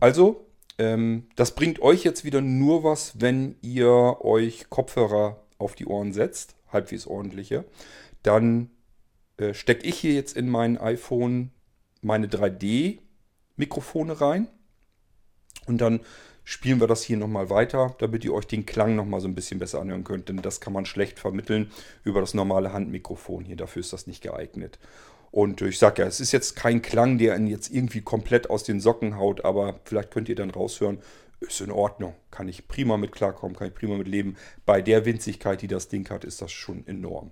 Also, 0.00 0.46
ähm, 0.78 1.26
das 1.36 1.54
bringt 1.54 1.80
euch 1.80 2.04
jetzt 2.04 2.24
wieder 2.24 2.40
nur 2.40 2.84
was, 2.84 3.20
wenn 3.20 3.56
ihr 3.62 4.18
euch 4.20 4.70
Kopfhörer 4.70 5.42
auf 5.58 5.74
die 5.74 5.86
Ohren 5.86 6.12
setzt, 6.12 6.54
halbwegs 6.72 7.06
ordentliche. 7.06 7.64
Dann 8.22 8.70
äh, 9.36 9.54
stecke 9.54 9.86
ich 9.86 9.98
hier 9.98 10.14
jetzt 10.14 10.36
in 10.36 10.48
mein 10.48 10.78
iPhone 10.78 11.50
meine 12.00 12.26
3D-Mikrofone 12.26 14.20
rein. 14.20 14.48
Und 15.66 15.80
dann 15.80 16.00
spielen 16.44 16.80
wir 16.80 16.86
das 16.86 17.02
hier 17.02 17.18
nochmal 17.18 17.50
weiter, 17.50 17.94
damit 17.98 18.24
ihr 18.24 18.32
euch 18.32 18.46
den 18.46 18.64
Klang 18.64 18.96
nochmal 18.96 19.20
so 19.20 19.28
ein 19.28 19.34
bisschen 19.34 19.58
besser 19.58 19.80
anhören 19.80 20.04
könnt. 20.04 20.28
Denn 20.28 20.38
das 20.38 20.60
kann 20.60 20.72
man 20.72 20.86
schlecht 20.86 21.18
vermitteln 21.18 21.70
über 22.04 22.20
das 22.20 22.32
normale 22.32 22.72
Handmikrofon 22.72 23.44
hier. 23.44 23.56
Dafür 23.56 23.80
ist 23.80 23.92
das 23.92 24.06
nicht 24.06 24.22
geeignet. 24.22 24.78
Und 25.30 25.60
ich 25.60 25.78
sage 25.78 26.02
ja, 26.02 26.08
es 26.08 26.20
ist 26.20 26.32
jetzt 26.32 26.56
kein 26.56 26.80
Klang, 26.80 27.18
der 27.18 27.36
ihn 27.36 27.46
jetzt 27.46 27.70
irgendwie 27.70 28.00
komplett 28.00 28.48
aus 28.48 28.64
den 28.64 28.80
Socken 28.80 29.18
haut, 29.18 29.44
aber 29.44 29.80
vielleicht 29.84 30.10
könnt 30.10 30.30
ihr 30.30 30.36
dann 30.36 30.50
raushören, 30.50 31.00
ist 31.40 31.60
in 31.60 31.70
Ordnung. 31.70 32.14
Kann 32.30 32.48
ich 32.48 32.66
prima 32.66 32.96
mit 32.96 33.12
klarkommen, 33.12 33.56
kann 33.56 33.68
ich 33.68 33.74
prima 33.74 33.96
mit 33.96 34.08
leben. 34.08 34.36
Bei 34.64 34.80
der 34.80 35.04
Winzigkeit, 35.04 35.60
die 35.60 35.68
das 35.68 35.88
Ding 35.88 36.08
hat, 36.08 36.24
ist 36.24 36.40
das 36.40 36.50
schon 36.50 36.86
enorm. 36.86 37.30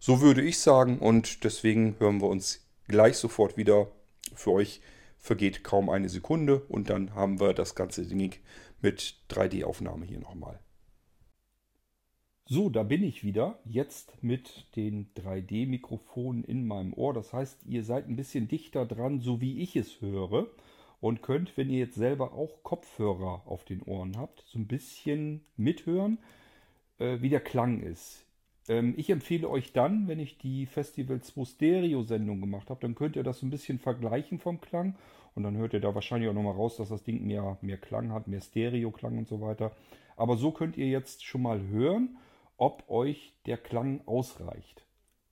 So 0.00 0.20
würde 0.20 0.42
ich 0.42 0.58
sagen 0.58 0.98
und 0.98 1.44
deswegen 1.44 1.96
hören 1.98 2.20
wir 2.20 2.28
uns 2.28 2.66
gleich 2.88 3.16
sofort 3.16 3.56
wieder 3.56 3.88
für 4.34 4.52
euch 4.52 4.80
vergeht 5.18 5.64
kaum 5.64 5.90
eine 5.90 6.08
Sekunde 6.08 6.60
und 6.68 6.90
dann 6.90 7.14
haben 7.14 7.40
wir 7.40 7.52
das 7.52 7.74
ganze 7.74 8.06
Ding 8.06 8.34
mit 8.80 9.16
3D-Aufnahme 9.30 10.06
hier 10.06 10.20
nochmal. 10.20 10.60
So, 12.50 12.70
da 12.70 12.82
bin 12.82 13.02
ich 13.02 13.24
wieder. 13.24 13.58
Jetzt 13.66 14.22
mit 14.22 14.74
den 14.74 15.12
3D-Mikrofonen 15.14 16.44
in 16.44 16.66
meinem 16.66 16.94
Ohr. 16.94 17.12
Das 17.12 17.34
heißt, 17.34 17.66
ihr 17.66 17.84
seid 17.84 18.08
ein 18.08 18.16
bisschen 18.16 18.48
dichter 18.48 18.86
dran, 18.86 19.20
so 19.20 19.42
wie 19.42 19.60
ich 19.60 19.76
es 19.76 20.00
höre. 20.00 20.46
Und 21.00 21.22
könnt, 21.22 21.58
wenn 21.58 21.68
ihr 21.68 21.80
jetzt 21.80 21.96
selber 21.96 22.32
auch 22.32 22.62
Kopfhörer 22.62 23.42
auf 23.44 23.64
den 23.66 23.82
Ohren 23.82 24.16
habt, 24.16 24.44
so 24.46 24.58
ein 24.58 24.66
bisschen 24.66 25.44
mithören, 25.58 26.18
äh, 26.98 27.20
wie 27.20 27.28
der 27.28 27.40
Klang 27.40 27.80
ist. 27.80 28.24
Ähm, 28.68 28.94
ich 28.96 29.10
empfehle 29.10 29.48
euch 29.48 29.72
dann, 29.72 30.08
wenn 30.08 30.20
ich 30.20 30.38
die 30.38 30.66
Festival 30.66 31.20
2 31.20 31.44
Stereo-Sendung 31.44 32.40
gemacht 32.40 32.70
habe, 32.70 32.80
dann 32.80 32.94
könnt 32.94 33.16
ihr 33.16 33.22
das 33.22 33.40
so 33.40 33.46
ein 33.46 33.50
bisschen 33.50 33.78
vergleichen 33.78 34.38
vom 34.38 34.60
Klang. 34.60 34.94
Und 35.34 35.42
dann 35.44 35.56
hört 35.56 35.72
ihr 35.72 35.80
da 35.80 35.94
wahrscheinlich 35.94 36.28
auch 36.28 36.34
nochmal 36.34 36.54
raus, 36.54 36.76
dass 36.76 36.88
das 36.88 37.04
Ding 37.04 37.26
mehr, 37.26 37.58
mehr 37.60 37.78
Klang 37.78 38.12
hat, 38.12 38.28
mehr 38.28 38.40
Stereo-Klang 38.40 39.18
und 39.18 39.28
so 39.28 39.40
weiter. 39.40 39.72
Aber 40.16 40.36
so 40.36 40.50
könnt 40.50 40.76
ihr 40.76 40.88
jetzt 40.88 41.24
schon 41.24 41.42
mal 41.42 41.60
hören, 41.68 42.16
ob 42.56 42.88
euch 42.88 43.34
der 43.46 43.56
Klang 43.56 44.00
ausreicht. 44.06 44.84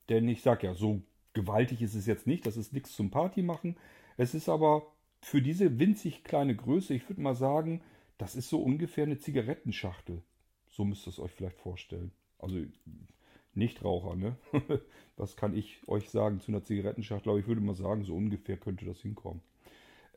Denn 0.09 0.27
ich 0.29 0.41
sag 0.41 0.63
ja, 0.63 0.73
so 0.73 1.01
gewaltig 1.33 1.81
ist 1.81 1.93
es 1.93 2.05
jetzt 2.05 2.25
nicht. 2.25 2.45
Das 2.45 2.57
ist 2.57 2.73
nichts 2.73 2.95
zum 2.95 3.11
Party 3.11 3.41
machen. 3.41 3.75
Es 4.15 4.33
ist 4.33 4.47
aber 4.49 4.87
für 5.21 5.41
diese 5.41 5.77
winzig 5.77 6.23
kleine 6.23 6.55
Größe, 6.55 6.93
ich 6.93 7.07
würde 7.09 7.21
mal 7.21 7.35
sagen, 7.35 7.81
das 8.17 8.35
ist 8.35 8.49
so 8.49 8.61
ungefähr 8.61 9.03
eine 9.03 9.19
Zigarettenschachtel. 9.19 10.21
So 10.69 10.85
müsst 10.85 11.05
ihr 11.05 11.09
es 11.09 11.19
euch 11.19 11.31
vielleicht 11.31 11.57
vorstellen. 11.57 12.11
Also 12.39 12.57
Nichtraucher, 13.57 14.15
ne? 14.15 14.35
Was 15.17 15.35
kann 15.35 15.55
ich 15.55 15.79
euch 15.87 16.09
sagen 16.09 16.39
zu 16.39 16.51
einer 16.51 16.63
Zigarettenschachtel? 16.63 17.31
Aber 17.31 17.39
ich 17.39 17.47
würde 17.47 17.61
mal 17.61 17.75
sagen, 17.75 18.03
so 18.03 18.15
ungefähr 18.15 18.57
könnte 18.57 18.85
das 18.85 19.01
hinkommen. 19.01 19.41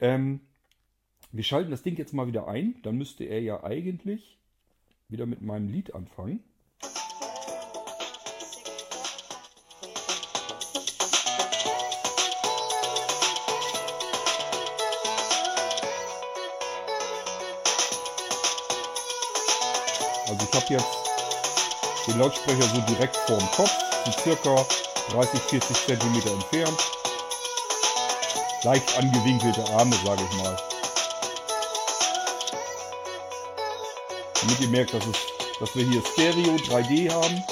Ähm, 0.01 0.41
wir 1.33 1.45
schalten 1.45 1.71
das 1.71 1.83
Ding 1.83 1.97
jetzt 1.97 2.13
mal 2.13 2.27
wieder 2.27 2.49
ein. 2.49 2.75
Dann 2.83 2.97
müsste 2.97 3.25
er 3.25 3.41
ja 3.41 3.65
eigentlich 3.65 4.39
wieder 5.09 5.27
mit 5.27 5.43
meinem 5.43 5.69
Lied 5.69 5.95
anfangen. 5.95 6.41
Also 20.29 20.47
ich 20.47 20.55
habe 20.55 20.75
jetzt 20.75 21.00
den 22.07 22.19
Lautsprecher 22.19 22.63
so 22.63 22.81
direkt 22.83 23.17
vorm 23.27 23.51
Kopf, 23.53 23.73
so 24.05 24.13
circa 24.23 24.67
30, 25.11 25.41
40 25.41 25.87
Zentimeter 25.87 26.31
entfernt. 26.33 26.79
Leicht 28.63 28.99
angewinkelte 28.99 29.65
Arme, 29.73 29.97
sage 30.05 30.23
ich 30.31 30.37
mal. 30.43 30.57
Damit 34.41 34.61
ihr 34.61 34.69
merkt, 34.69 34.95
dass, 34.95 35.07
es, 35.07 35.17
dass 35.59 35.75
wir 35.75 35.85
hier 35.87 36.03
Stereo 36.13 36.57
3D 36.57 37.11
haben. 37.11 37.45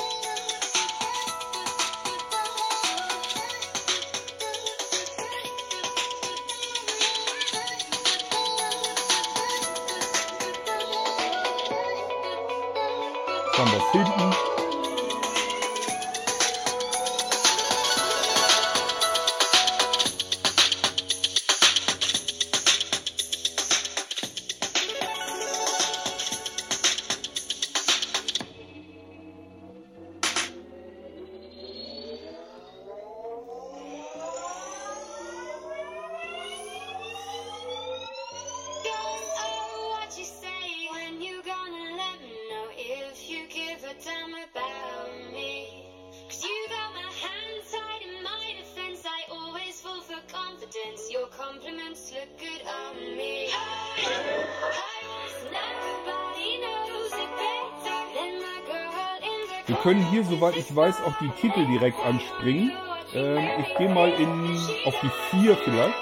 Soweit 60.39 60.57
ich 60.57 60.75
weiß, 60.75 61.03
auch 61.03 61.19
die 61.19 61.31
Titel 61.31 61.67
direkt 61.67 61.99
anspringen. 62.05 62.71
Ähm, 63.13 63.49
ich 63.61 63.77
gehe 63.77 63.93
mal 63.93 64.11
in, 64.11 64.57
auf 64.85 64.95
die 65.01 65.11
4 65.31 65.57
vielleicht. 65.57 65.95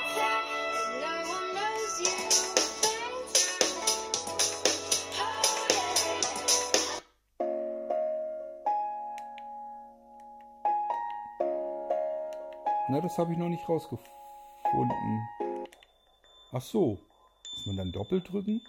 Na, 12.89 13.01
das 13.01 13.17
habe 13.17 13.33
ich 13.33 13.39
noch 13.39 13.49
nicht 13.49 13.67
rausgefunden. 13.67 15.29
Ach 16.53 16.61
so. 16.61 16.99
Muss 17.57 17.67
man 17.67 17.77
dann 17.79 17.93
doppelt 17.93 18.31
drücken? 18.31 18.61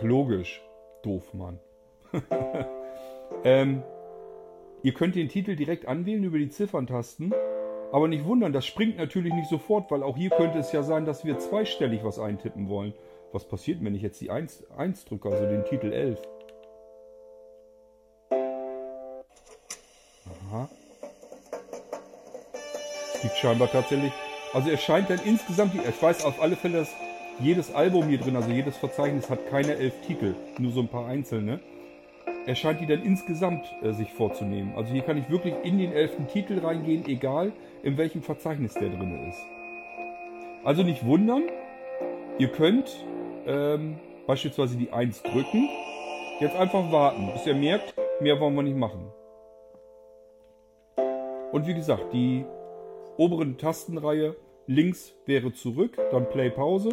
Ach, 0.00 0.04
logisch. 0.04 0.62
Doof, 1.02 1.34
Mann. 1.34 1.58
ähm, 3.44 3.82
ihr 4.82 4.94
könnt 4.94 5.14
den 5.14 5.28
Titel 5.28 5.56
direkt 5.56 5.86
anwählen 5.86 6.24
über 6.24 6.38
die 6.38 6.48
Zifferntasten. 6.48 7.34
Aber 7.92 8.08
nicht 8.08 8.24
wundern, 8.24 8.52
das 8.52 8.66
springt 8.66 8.96
natürlich 8.96 9.34
nicht 9.34 9.50
sofort, 9.50 9.90
weil 9.90 10.02
auch 10.02 10.16
hier 10.16 10.30
könnte 10.30 10.58
es 10.58 10.72
ja 10.72 10.82
sein, 10.82 11.04
dass 11.04 11.24
wir 11.24 11.38
zweistellig 11.38 12.04
was 12.04 12.18
eintippen 12.18 12.68
wollen. 12.68 12.94
Was 13.32 13.46
passiert, 13.46 13.84
wenn 13.84 13.94
ich 13.94 14.02
jetzt 14.02 14.20
die 14.20 14.30
1, 14.30 14.70
1 14.76 15.04
drücke, 15.04 15.28
also 15.28 15.44
den 15.46 15.64
Titel 15.64 15.92
11? 15.92 16.18
Aha. 20.48 20.68
Es 23.14 23.22
gibt 23.22 23.36
scheinbar 23.36 23.70
tatsächlich... 23.70 24.12
Also 24.54 24.70
er 24.70 24.78
scheint 24.78 25.10
dann 25.10 25.20
insgesamt... 25.24 25.74
Ich 25.74 26.02
weiß 26.02 26.24
auf 26.24 26.40
alle 26.40 26.56
Fälle, 26.56 26.78
dass 26.78 26.94
jedes 27.40 27.74
Album 27.74 28.08
hier 28.08 28.18
drin, 28.18 28.36
also 28.36 28.50
jedes 28.50 28.76
Verzeichnis 28.76 29.30
hat 29.30 29.48
keine 29.48 29.76
elf 29.76 29.94
Titel. 30.06 30.34
Nur 30.58 30.72
so 30.72 30.80
ein 30.80 30.88
paar 30.88 31.06
einzelne. 31.06 31.60
Er 32.46 32.54
scheint 32.54 32.80
die 32.80 32.86
dann 32.86 33.02
insgesamt 33.02 33.66
äh, 33.82 33.92
sich 33.92 34.12
vorzunehmen. 34.12 34.72
Also 34.76 34.92
hier 34.92 35.02
kann 35.02 35.18
ich 35.18 35.28
wirklich 35.30 35.54
in 35.62 35.78
den 35.78 35.92
elften 35.92 36.26
Titel 36.26 36.58
reingehen, 36.58 37.06
egal 37.06 37.52
in 37.82 37.96
welchem 37.96 38.22
Verzeichnis 38.22 38.74
der 38.74 38.88
drin 38.88 39.28
ist. 39.28 39.40
Also 40.64 40.82
nicht 40.82 41.04
wundern, 41.04 41.44
ihr 42.38 42.48
könnt 42.48 43.04
ähm, 43.46 43.98
beispielsweise 44.26 44.76
die 44.76 44.92
1 44.92 45.22
drücken, 45.22 45.68
jetzt 46.40 46.56
einfach 46.56 46.90
warten, 46.92 47.30
bis 47.32 47.46
ihr 47.46 47.54
merkt, 47.54 47.94
mehr 48.20 48.38
wollen 48.40 48.54
wir 48.54 48.62
nicht 48.62 48.76
machen. 48.76 49.06
Und 51.52 51.66
wie 51.66 51.74
gesagt, 51.74 52.12
die 52.12 52.44
oberen 53.16 53.58
Tastenreihe 53.58 54.36
links 54.66 55.14
wäre 55.26 55.52
zurück, 55.52 55.98
dann 56.10 56.28
Play 56.28 56.50
Pause, 56.50 56.90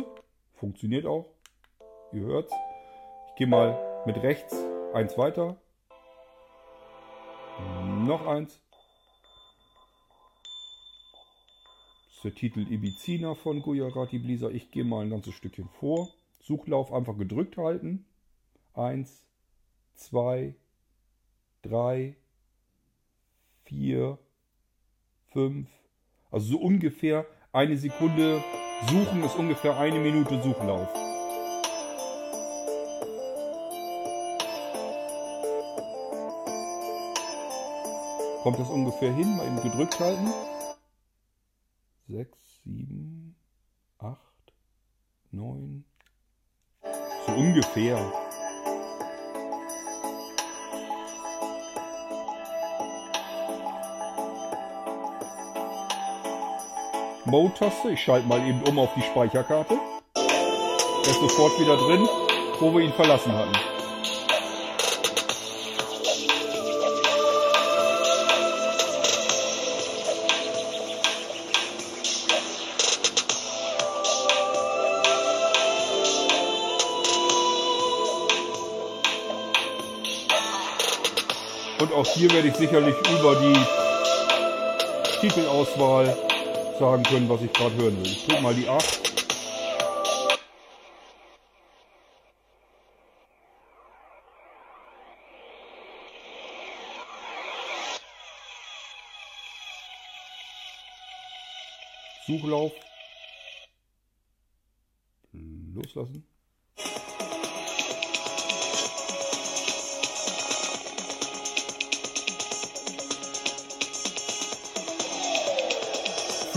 funktioniert 0.57 1.05
auch, 1.05 1.25
ihr 2.11 2.21
hört's. 2.21 2.51
Ich 3.29 3.35
gehe 3.35 3.47
mal 3.47 4.03
mit 4.05 4.17
rechts 4.17 4.55
eins 4.93 5.17
weiter. 5.17 5.57
Noch 8.05 8.25
eins. 8.27 8.61
Das 12.07 12.15
ist 12.15 12.23
der 12.23 12.35
Titel 12.35 12.71
Ibizina 12.71 13.35
von 13.35 13.61
Gujarati 13.61 14.17
Blisa. 14.17 14.49
Ich 14.49 14.71
gehe 14.71 14.83
mal 14.83 15.03
ein 15.03 15.09
ganzes 15.11 15.33
Stückchen 15.35 15.69
vor. 15.69 16.09
Suchlauf 16.41 16.91
einfach 16.91 17.17
gedrückt 17.17 17.57
halten. 17.57 18.05
Eins, 18.73 19.27
zwei, 19.93 20.55
drei, 21.61 22.15
vier, 23.65 24.17
fünf. 25.31 25.69
Also 26.31 26.53
so 26.53 26.59
ungefähr 26.59 27.25
eine 27.51 27.77
Sekunde 27.77 28.43
suchen 28.85 29.23
ist 29.23 29.35
ungefähr 29.35 29.77
eine 29.77 29.99
Minute 29.99 30.41
Suchlauf. 30.41 30.87
Kommt 38.43 38.59
das 38.59 38.69
ungefähr 38.69 39.11
hin? 39.11 39.35
Mal 39.35 39.47
eben 39.47 39.61
gedrückt 39.61 39.99
halten. 39.99 40.31
Sechs, 42.07 42.37
sieben, 42.63 43.35
acht, 43.97 44.53
neun. 45.31 45.83
So 47.25 47.33
ungefähr. 47.33 48.26
Mode-Taste. 57.27 57.91
Ich 57.91 58.01
schalte 58.01 58.27
mal 58.27 58.39
eben 58.47 58.61
um 58.63 58.79
auf 58.79 58.89
die 58.95 59.01
Speicherkarte. 59.01 59.77
Er 60.15 61.11
ist 61.11 61.19
sofort 61.19 61.59
wieder 61.59 61.75
drin, 61.77 62.07
wo 62.59 62.73
wir 62.73 62.81
ihn 62.83 62.93
verlassen 62.93 63.33
hatten. 63.33 63.53
Und 81.79 81.93
auch 81.93 82.07
hier 82.07 82.31
werde 82.31 82.47
ich 82.47 82.55
sicherlich 82.55 82.95
über 83.11 83.35
die 83.35 83.55
Titelauswahl 85.19 86.26
sagen 86.77 87.03
können, 87.03 87.29
was 87.29 87.41
ich 87.41 87.51
gerade 87.53 87.75
hören 87.75 87.97
will. 87.97 88.11
Ich 88.11 88.25
drück 88.25 88.41
mal 88.41 88.53
die 88.53 88.67
8. 88.67 89.07
Suchlauf. 102.27 102.73
Loslassen. 105.31 106.36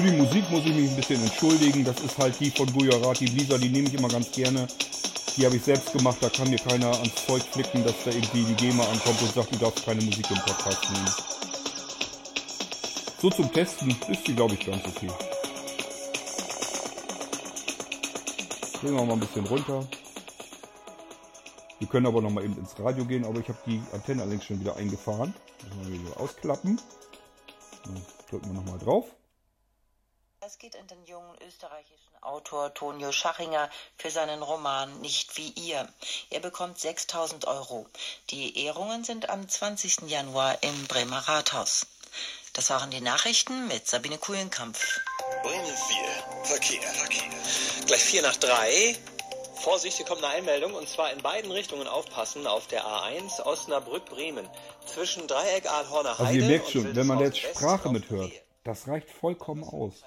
Für 0.01 0.11
die 0.11 0.17
Musik 0.17 0.51
muss 0.51 0.65
ich 0.65 0.75
mich 0.75 0.89
ein 0.89 0.97
bisschen 0.97 1.23
entschuldigen. 1.23 1.85
Das 1.85 2.01
ist 2.01 2.17
halt 2.17 2.41
die 2.41 2.51
von 2.51 2.73
Gujarati 2.73 3.27
Blisa, 3.27 3.59
die 3.59 3.69
nehme 3.69 3.87
ich 3.87 3.93
immer 3.93 4.09
ganz 4.09 4.33
gerne. 4.33 4.67
Die 5.37 5.45
habe 5.45 5.57
ich 5.57 5.63
selbst 5.63 5.93
gemacht, 5.93 6.17
da 6.23 6.31
kann 6.31 6.49
mir 6.49 6.57
keiner 6.57 6.91
ans 6.91 7.27
Zeug 7.27 7.43
flicken, 7.43 7.85
dass 7.85 7.93
da 8.07 8.11
irgendwie 8.11 8.45
die 8.45 8.55
GEMA 8.55 8.83
ankommt 8.83 9.21
und 9.21 9.35
sagt, 9.35 9.55
du 9.55 9.59
darfst 9.59 9.85
keine 9.85 10.03
Musik 10.03 10.25
im 10.31 10.39
Podcast 10.39 10.91
nehmen. 10.91 11.11
So 13.21 13.29
zum 13.29 13.53
Testen 13.53 13.95
ist 14.09 14.27
die, 14.27 14.35
glaube 14.35 14.55
ich, 14.55 14.65
ganz 14.65 14.83
okay. 14.87 15.11
Drehen 18.81 18.95
wir 18.95 19.05
mal 19.05 19.13
ein 19.13 19.21
bisschen 19.21 19.47
runter. 19.49 19.87
Wir 21.79 21.89
können 21.89 22.07
aber 22.07 22.23
noch 22.23 22.31
mal 22.31 22.43
eben 22.43 22.57
ins 22.57 22.75
Radio 22.81 23.05
gehen, 23.05 23.27
aber 23.27 23.41
ich 23.41 23.49
habe 23.49 23.59
die 23.67 23.83
Antenne 23.93 24.23
allerdings 24.23 24.47
schon 24.47 24.61
wieder 24.61 24.77
eingefahren. 24.77 25.35
Müssen 25.63 25.93
wir 25.93 26.01
wieder 26.01 26.19
ausklappen. 26.19 26.81
Dann 27.85 28.03
drücken 28.31 28.47
wir 28.47 28.63
noch 28.63 28.65
mal 28.65 28.79
drauf. 28.79 29.05
Es 30.51 30.59
geht 30.59 30.75
an 30.75 30.87
den 30.89 31.07
jungen 31.07 31.37
österreichischen 31.47 32.23
Autor 32.23 32.75
Tonio 32.75 33.13
Schachinger 33.13 33.71
für 33.97 34.11
seinen 34.11 34.43
Roman 34.43 35.01
Nicht 35.01 35.37
wie 35.37 35.51
ihr. 35.51 35.87
Er 36.31 36.41
bekommt 36.41 36.77
6000 36.77 37.45
Euro. 37.45 37.87
Die 38.31 38.65
Ehrungen 38.65 39.05
sind 39.05 39.31
am 39.31 39.49
20. 39.49 40.09
Januar 40.11 40.61
im 40.65 40.89
Bremer 40.89 41.19
Rathaus. 41.19 41.87
Das 42.53 42.69
waren 42.71 42.91
die 42.91 43.01
Nachrichten 43.01 43.69
mit 43.69 43.87
Sabine 43.87 44.19
Kuhlenkampf. 44.19 44.99
Bremen 45.45 45.67
4. 45.67 46.45
Verkehr. 46.47 46.83
Verkehr. 46.83 47.31
Gleich 47.87 48.03
4 48.03 48.23
nach 48.23 48.37
3. 48.37 48.97
Vorsicht, 49.55 49.99
hier 49.99 50.07
kommt 50.07 50.25
eine 50.25 50.35
Einmeldung 50.35 50.75
und 50.75 50.89
zwar 50.89 51.13
in 51.13 51.23
beiden 51.23 51.53
Richtungen 51.53 51.87
aufpassen 51.87 52.49
auf 52.49 52.67
der 52.67 52.85
A1 52.85 53.41
Osnabrück-Bremen. 53.41 54.49
Zwischen 54.85 55.29
Dreieck 55.29 55.71
Ahlhorner 55.71 56.19
Heide 56.19 56.27
Also 56.27 56.41
ihr 56.41 56.47
merkt 56.47 56.71
schon, 56.71 56.97
wenn 56.97 57.07
man 57.07 57.21
jetzt 57.21 57.39
Sprache 57.39 57.89
mithört, 57.91 58.33
das 58.65 58.89
reicht 58.89 59.09
vollkommen 59.09 59.65
aus. 59.65 60.03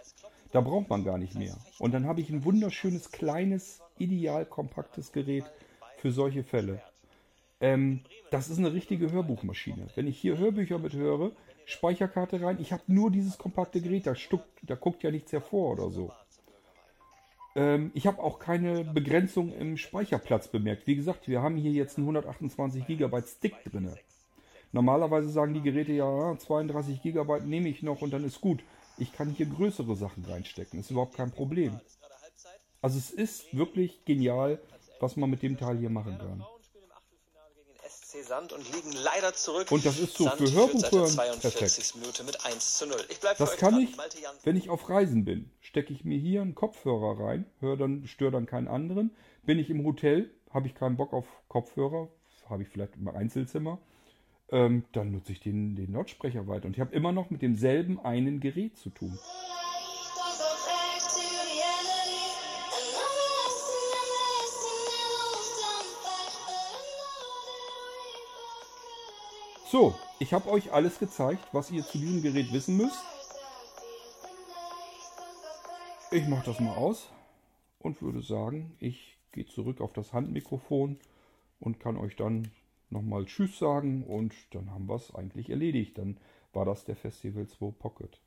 Da 0.53 0.61
braucht 0.61 0.89
man 0.89 1.03
gar 1.03 1.17
nicht 1.17 1.35
mehr. 1.35 1.57
Und 1.80 1.93
dann 1.93 2.05
habe 2.05 2.21
ich 2.21 2.30
ein 2.30 2.45
wunderschönes, 2.45 3.11
kleines, 3.11 3.81
ideal 3.97 4.45
kompaktes 4.45 5.11
Gerät 5.11 5.45
für 5.97 6.11
solche 6.11 6.43
Fälle. 6.43 6.80
Ähm, 7.59 8.01
das 8.30 8.49
ist 8.49 8.59
eine 8.59 8.71
richtige 8.71 9.11
Hörbuchmaschine. 9.11 9.88
Wenn 9.95 10.07
ich 10.07 10.19
hier 10.19 10.38
Hörbücher 10.38 10.77
mithöre, 10.77 11.31
Speicherkarte 11.65 12.41
rein, 12.41 12.57
ich 12.59 12.71
habe 12.71 12.84
nur 12.88 13.09
dieses 13.09 13.38
kompakte 13.39 13.81
Gerät, 13.81 14.05
da, 14.05 14.13
stuckt, 14.13 14.47
da 14.61 14.75
guckt 14.75 15.01
ja 15.01 15.09
nichts 15.09 15.31
hervor 15.31 15.71
oder 15.71 15.89
so. 15.89 16.11
Ähm, 17.55 17.89
ich 17.95 18.05
habe 18.05 18.21
auch 18.21 18.38
keine 18.38 18.84
Begrenzung 18.84 19.51
im 19.53 19.77
Speicherplatz 19.77 20.49
bemerkt. 20.49 20.85
Wie 20.85 20.95
gesagt, 20.95 21.27
wir 21.27 21.41
haben 21.41 21.55
hier 21.55 21.71
jetzt 21.71 21.97
einen 21.97 22.05
128 22.05 22.85
GB 22.85 23.21
Stick 23.21 23.55
drin. 23.63 23.91
Normalerweise 24.71 25.30
sagen 25.30 25.55
die 25.55 25.61
Geräte 25.61 25.93
ja, 25.93 26.38
32 26.38 27.01
GB 27.01 27.41
nehme 27.45 27.69
ich 27.69 27.81
noch 27.81 28.01
und 28.01 28.13
dann 28.13 28.23
ist 28.23 28.39
gut. 28.39 28.63
Ich 28.97 29.13
kann 29.13 29.29
hier 29.29 29.47
größere 29.47 29.95
Sachen 29.95 30.25
reinstecken, 30.25 30.79
ist 30.79 30.91
überhaupt 30.91 31.15
kein 31.15 31.31
Problem. 31.31 31.79
Also 32.81 32.97
es 32.97 33.11
ist 33.11 33.55
wirklich 33.55 34.05
genial, 34.05 34.59
was 34.99 35.15
man 35.15 35.29
mit 35.29 35.41
dem 35.41 35.57
Teil 35.57 35.77
hier 35.77 35.89
machen 35.89 36.17
kann. 36.17 36.43
Sand 38.23 38.53
und 38.53 38.71
liegen 38.73 38.91
leider 39.03 39.33
zurück. 39.33 39.71
Und 39.71 39.85
das 39.85 39.99
ist 39.99 40.15
so 40.15 40.25
Sand 40.25 40.37
für 40.37 40.51
Hörbuchhören 40.51 41.09
42. 41.09 41.59
perfekt. 41.59 41.95
Minute 41.95 42.23
mit 42.23 42.45
1 42.45 42.77
zu 42.77 42.87
0. 42.87 42.97
Ich 43.09 43.19
bleib 43.19 43.37
für 43.37 43.43
Das 43.43 43.57
kann 43.57 43.73
dran. 43.73 43.83
ich, 43.83 43.97
wenn 44.43 44.55
ich 44.55 44.69
auf 44.69 44.89
Reisen 44.89 45.25
bin. 45.25 45.51
Stecke 45.61 45.93
ich 45.93 46.05
mir 46.05 46.17
hier 46.17 46.41
einen 46.41 46.55
Kopfhörer 46.55 47.23
rein, 47.23 47.45
höre 47.59 47.77
dann, 47.77 48.07
störe 48.07 48.31
dann 48.31 48.45
keinen 48.45 48.67
anderen. 48.67 49.11
Bin 49.43 49.59
ich 49.59 49.69
im 49.69 49.83
Hotel, 49.83 50.31
habe 50.51 50.67
ich 50.67 50.75
keinen 50.75 50.97
Bock 50.97 51.13
auf 51.13 51.25
Kopfhörer, 51.47 52.07
habe 52.49 52.63
ich 52.63 52.69
vielleicht 52.69 52.95
im 52.95 53.07
Einzelzimmer, 53.07 53.79
ähm, 54.53 54.85
dann 54.91 55.11
nutze 55.11 55.31
ich 55.31 55.39
den, 55.39 55.75
den 55.75 55.91
Lautsprecher 55.93 56.47
weiter. 56.47 56.67
Und 56.67 56.73
ich 56.75 56.80
habe 56.80 56.95
immer 56.95 57.11
noch 57.11 57.31
mit 57.31 57.41
demselben 57.41 57.99
einen 57.99 58.39
Gerät 58.39 58.77
zu 58.77 58.91
tun. 58.91 59.17
So, 69.71 69.95
ich 70.19 70.34
habe 70.34 70.51
euch 70.51 70.71
alles 70.71 70.99
gezeigt, 70.99 71.47
was 71.51 71.71
ihr 71.71 71.84
zu 71.84 71.97
diesem 71.97 72.21
Gerät 72.21 72.53
wissen 72.53 72.77
müsst. 72.77 73.03
Ich 76.11 76.27
mache 76.27 76.45
das 76.45 76.59
mal 76.59 76.75
aus 76.75 77.09
und 77.80 77.99
würde 78.03 78.21
sagen, 78.21 78.77
ich 78.80 79.17
gehe 79.31 79.47
zurück 79.47 79.81
auf 79.81 79.93
das 79.93 80.13
Handmikrofon 80.13 80.99
und 81.59 81.80
kann 81.80 81.97
euch 81.97 82.15
dann 82.15 82.51
nochmal 82.93 83.25
Tschüss 83.25 83.59
sagen 83.59 84.03
und 84.03 84.33
dann 84.51 84.71
haben 84.71 84.87
wir 84.87 84.95
es 84.95 85.13
eigentlich 85.13 85.49
erledigt. 85.49 85.97
Dann 85.97 86.17
war 86.53 86.65
das 86.65 86.85
der 86.85 86.95
Festival 86.95 87.47
2 87.47 87.71
Pocket. 87.77 88.21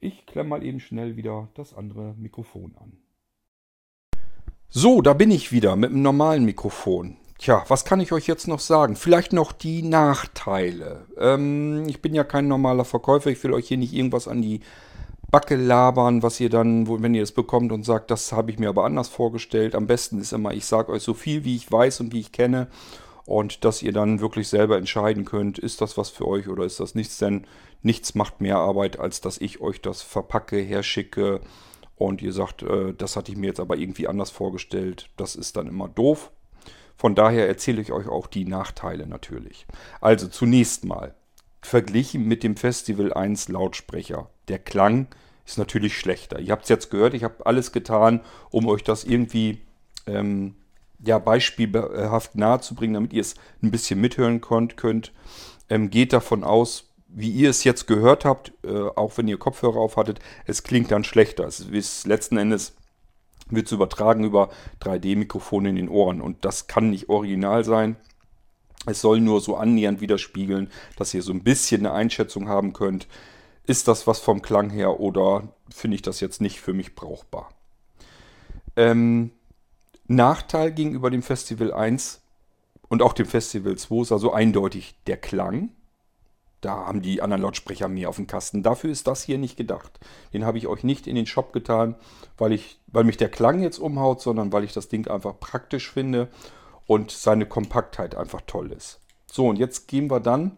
Ich 0.00 0.26
klemme 0.26 0.50
mal 0.50 0.62
eben 0.62 0.80
schnell 0.80 1.16
wieder 1.16 1.48
das 1.54 1.74
andere 1.74 2.14
Mikrofon 2.18 2.74
an. 2.78 2.92
So, 4.68 5.00
da 5.00 5.14
bin 5.14 5.30
ich 5.30 5.52
wieder 5.52 5.76
mit 5.76 5.90
dem 5.90 6.02
normalen 6.02 6.44
Mikrofon. 6.44 7.16
Tja, 7.38 7.64
was 7.68 7.84
kann 7.84 8.00
ich 8.00 8.12
euch 8.12 8.26
jetzt 8.26 8.48
noch 8.48 8.60
sagen? 8.60 8.96
Vielleicht 8.96 9.32
noch 9.32 9.52
die 9.52 9.82
Nachteile. 9.82 11.06
Ähm, 11.18 11.84
ich 11.86 12.02
bin 12.02 12.14
ja 12.14 12.24
kein 12.24 12.48
normaler 12.48 12.84
Verkäufer. 12.84 13.30
Ich 13.30 13.42
will 13.44 13.52
euch 13.52 13.68
hier 13.68 13.76
nicht 13.76 13.92
irgendwas 13.92 14.26
an 14.26 14.42
die 14.42 14.60
Backe 15.30 15.56
labern, 15.56 16.22
was 16.22 16.40
ihr 16.40 16.48
dann, 16.48 16.86
wenn 17.02 17.14
ihr 17.14 17.22
es 17.22 17.32
bekommt 17.32 17.72
und 17.72 17.84
sagt, 17.84 18.10
das 18.10 18.32
habe 18.32 18.50
ich 18.50 18.58
mir 18.58 18.68
aber 18.68 18.84
anders 18.84 19.08
vorgestellt. 19.08 19.74
Am 19.74 19.86
besten 19.86 20.20
ist 20.20 20.32
immer, 20.32 20.54
ich 20.54 20.64
sage 20.66 20.92
euch 20.92 21.02
so 21.02 21.14
viel, 21.14 21.44
wie 21.44 21.56
ich 21.56 21.70
weiß 21.70 22.00
und 22.00 22.12
wie 22.12 22.20
ich 22.20 22.32
kenne. 22.32 22.68
Und 23.26 23.64
dass 23.64 23.82
ihr 23.82 23.92
dann 23.92 24.20
wirklich 24.20 24.48
selber 24.48 24.78
entscheiden 24.78 25.24
könnt, 25.24 25.58
ist 25.58 25.80
das 25.80 25.98
was 25.98 26.10
für 26.10 26.26
euch 26.26 26.48
oder 26.48 26.64
ist 26.64 26.78
das 26.78 26.94
nichts, 26.94 27.18
denn 27.18 27.46
nichts 27.82 28.14
macht 28.14 28.40
mehr 28.40 28.58
Arbeit, 28.58 29.00
als 29.00 29.20
dass 29.20 29.38
ich 29.38 29.60
euch 29.60 29.82
das 29.82 30.02
verpacke, 30.02 30.58
herschicke 30.58 31.40
und 31.96 32.22
ihr 32.22 32.32
sagt, 32.32 32.62
äh, 32.62 32.94
das 32.94 33.16
hatte 33.16 33.32
ich 33.32 33.38
mir 33.38 33.48
jetzt 33.48 33.60
aber 33.60 33.76
irgendwie 33.76 34.06
anders 34.06 34.30
vorgestellt. 34.30 35.10
Das 35.16 35.34
ist 35.34 35.56
dann 35.56 35.66
immer 35.66 35.88
doof. 35.88 36.30
Von 36.96 37.14
daher 37.14 37.48
erzähle 37.48 37.82
ich 37.82 37.92
euch 37.92 38.08
auch 38.08 38.26
die 38.26 38.44
Nachteile 38.44 39.06
natürlich. 39.06 39.66
Also 40.00 40.28
zunächst 40.28 40.84
mal, 40.84 41.14
verglichen 41.62 42.26
mit 42.26 42.42
dem 42.42 42.56
Festival 42.56 43.12
1 43.12 43.48
Lautsprecher. 43.48 44.30
Der 44.48 44.58
Klang 44.58 45.08
ist 45.44 45.58
natürlich 45.58 45.98
schlechter. 45.98 46.38
Ihr 46.38 46.52
habt 46.52 46.62
es 46.64 46.68
jetzt 46.68 46.90
gehört, 46.90 47.14
ich 47.14 47.24
habe 47.24 47.44
alles 47.44 47.72
getan, 47.72 48.20
um 48.50 48.68
euch 48.68 48.84
das 48.84 49.04
irgendwie 49.04 49.62
ähm, 50.06 50.54
ja, 51.04 51.18
beispielhaft 51.18 52.36
nahezubringen, 52.36 52.94
damit 52.94 53.12
ihr 53.12 53.20
es 53.20 53.34
ein 53.62 53.70
bisschen 53.70 54.00
mithören 54.00 54.40
konnt, 54.40 54.76
könnt. 54.76 55.12
Ähm, 55.68 55.90
geht 55.90 56.12
davon 56.12 56.44
aus, 56.44 56.90
wie 57.08 57.30
ihr 57.30 57.50
es 57.50 57.64
jetzt 57.64 57.86
gehört 57.86 58.24
habt, 58.24 58.52
äh, 58.64 58.88
auch 58.94 59.16
wenn 59.16 59.28
ihr 59.28 59.38
Kopfhörer 59.38 59.78
auf 59.78 59.96
hattet, 59.96 60.20
es 60.44 60.62
klingt 60.62 60.90
dann 60.90 61.04
schlechter. 61.04 61.44
Es 61.44 61.60
ist 61.60 62.06
letzten 62.06 62.36
Endes 62.36 62.74
wird 63.48 63.66
es 63.66 63.72
übertragen 63.72 64.24
über 64.24 64.50
3D-Mikrofone 64.80 65.68
in 65.68 65.76
den 65.76 65.88
Ohren 65.88 66.20
und 66.20 66.44
das 66.44 66.66
kann 66.66 66.90
nicht 66.90 67.08
original 67.08 67.64
sein. 67.64 67.96
Es 68.86 69.00
soll 69.00 69.20
nur 69.20 69.40
so 69.40 69.56
annähernd 69.56 70.00
widerspiegeln, 70.00 70.70
dass 70.96 71.14
ihr 71.14 71.22
so 71.22 71.32
ein 71.32 71.42
bisschen 71.42 71.86
eine 71.86 71.94
Einschätzung 71.94 72.48
haben 72.48 72.72
könnt. 72.72 73.08
Ist 73.66 73.88
das 73.88 74.06
was 74.06 74.20
vom 74.20 74.42
Klang 74.42 74.70
her 74.70 75.00
oder 75.00 75.48
finde 75.70 75.96
ich 75.96 76.02
das 76.02 76.20
jetzt 76.20 76.40
nicht 76.40 76.60
für 76.60 76.72
mich 76.72 76.94
brauchbar? 76.94 77.50
Ähm, 78.76 79.32
Nachteil 80.08 80.72
gegenüber 80.72 81.10
dem 81.10 81.22
Festival 81.22 81.72
1 81.72 82.22
und 82.88 83.02
auch 83.02 83.12
dem 83.12 83.26
Festival 83.26 83.76
2 83.76 84.02
ist 84.02 84.12
also 84.12 84.32
eindeutig 84.32 84.96
der 85.06 85.16
Klang. 85.16 85.70
Da 86.60 86.86
haben 86.86 87.02
die 87.02 87.22
anderen 87.22 87.42
Lautsprecher 87.42 87.88
mehr 87.88 88.08
auf 88.08 88.16
dem 88.16 88.26
Kasten. 88.26 88.62
Dafür 88.62 88.90
ist 88.90 89.06
das 89.06 89.22
hier 89.22 89.38
nicht 89.38 89.56
gedacht. 89.56 90.00
Den 90.32 90.44
habe 90.44 90.58
ich 90.58 90.66
euch 90.66 90.84
nicht 90.84 91.06
in 91.06 91.14
den 91.14 91.26
Shop 91.26 91.52
getan, 91.52 91.96
weil, 92.38 92.52
ich, 92.52 92.80
weil 92.86 93.04
mich 93.04 93.16
der 93.16 93.28
Klang 93.28 93.60
jetzt 93.60 93.78
umhaut, 93.78 94.20
sondern 94.20 94.52
weil 94.52 94.64
ich 94.64 94.72
das 94.72 94.88
Ding 94.88 95.06
einfach 95.08 95.38
praktisch 95.38 95.90
finde 95.90 96.28
und 96.86 97.10
seine 97.10 97.46
Kompaktheit 97.46 98.14
einfach 98.14 98.40
toll 98.46 98.72
ist. 98.72 99.00
So, 99.26 99.48
und 99.48 99.58
jetzt 99.58 99.86
gehen 99.88 100.10
wir 100.10 100.20
dann 100.20 100.56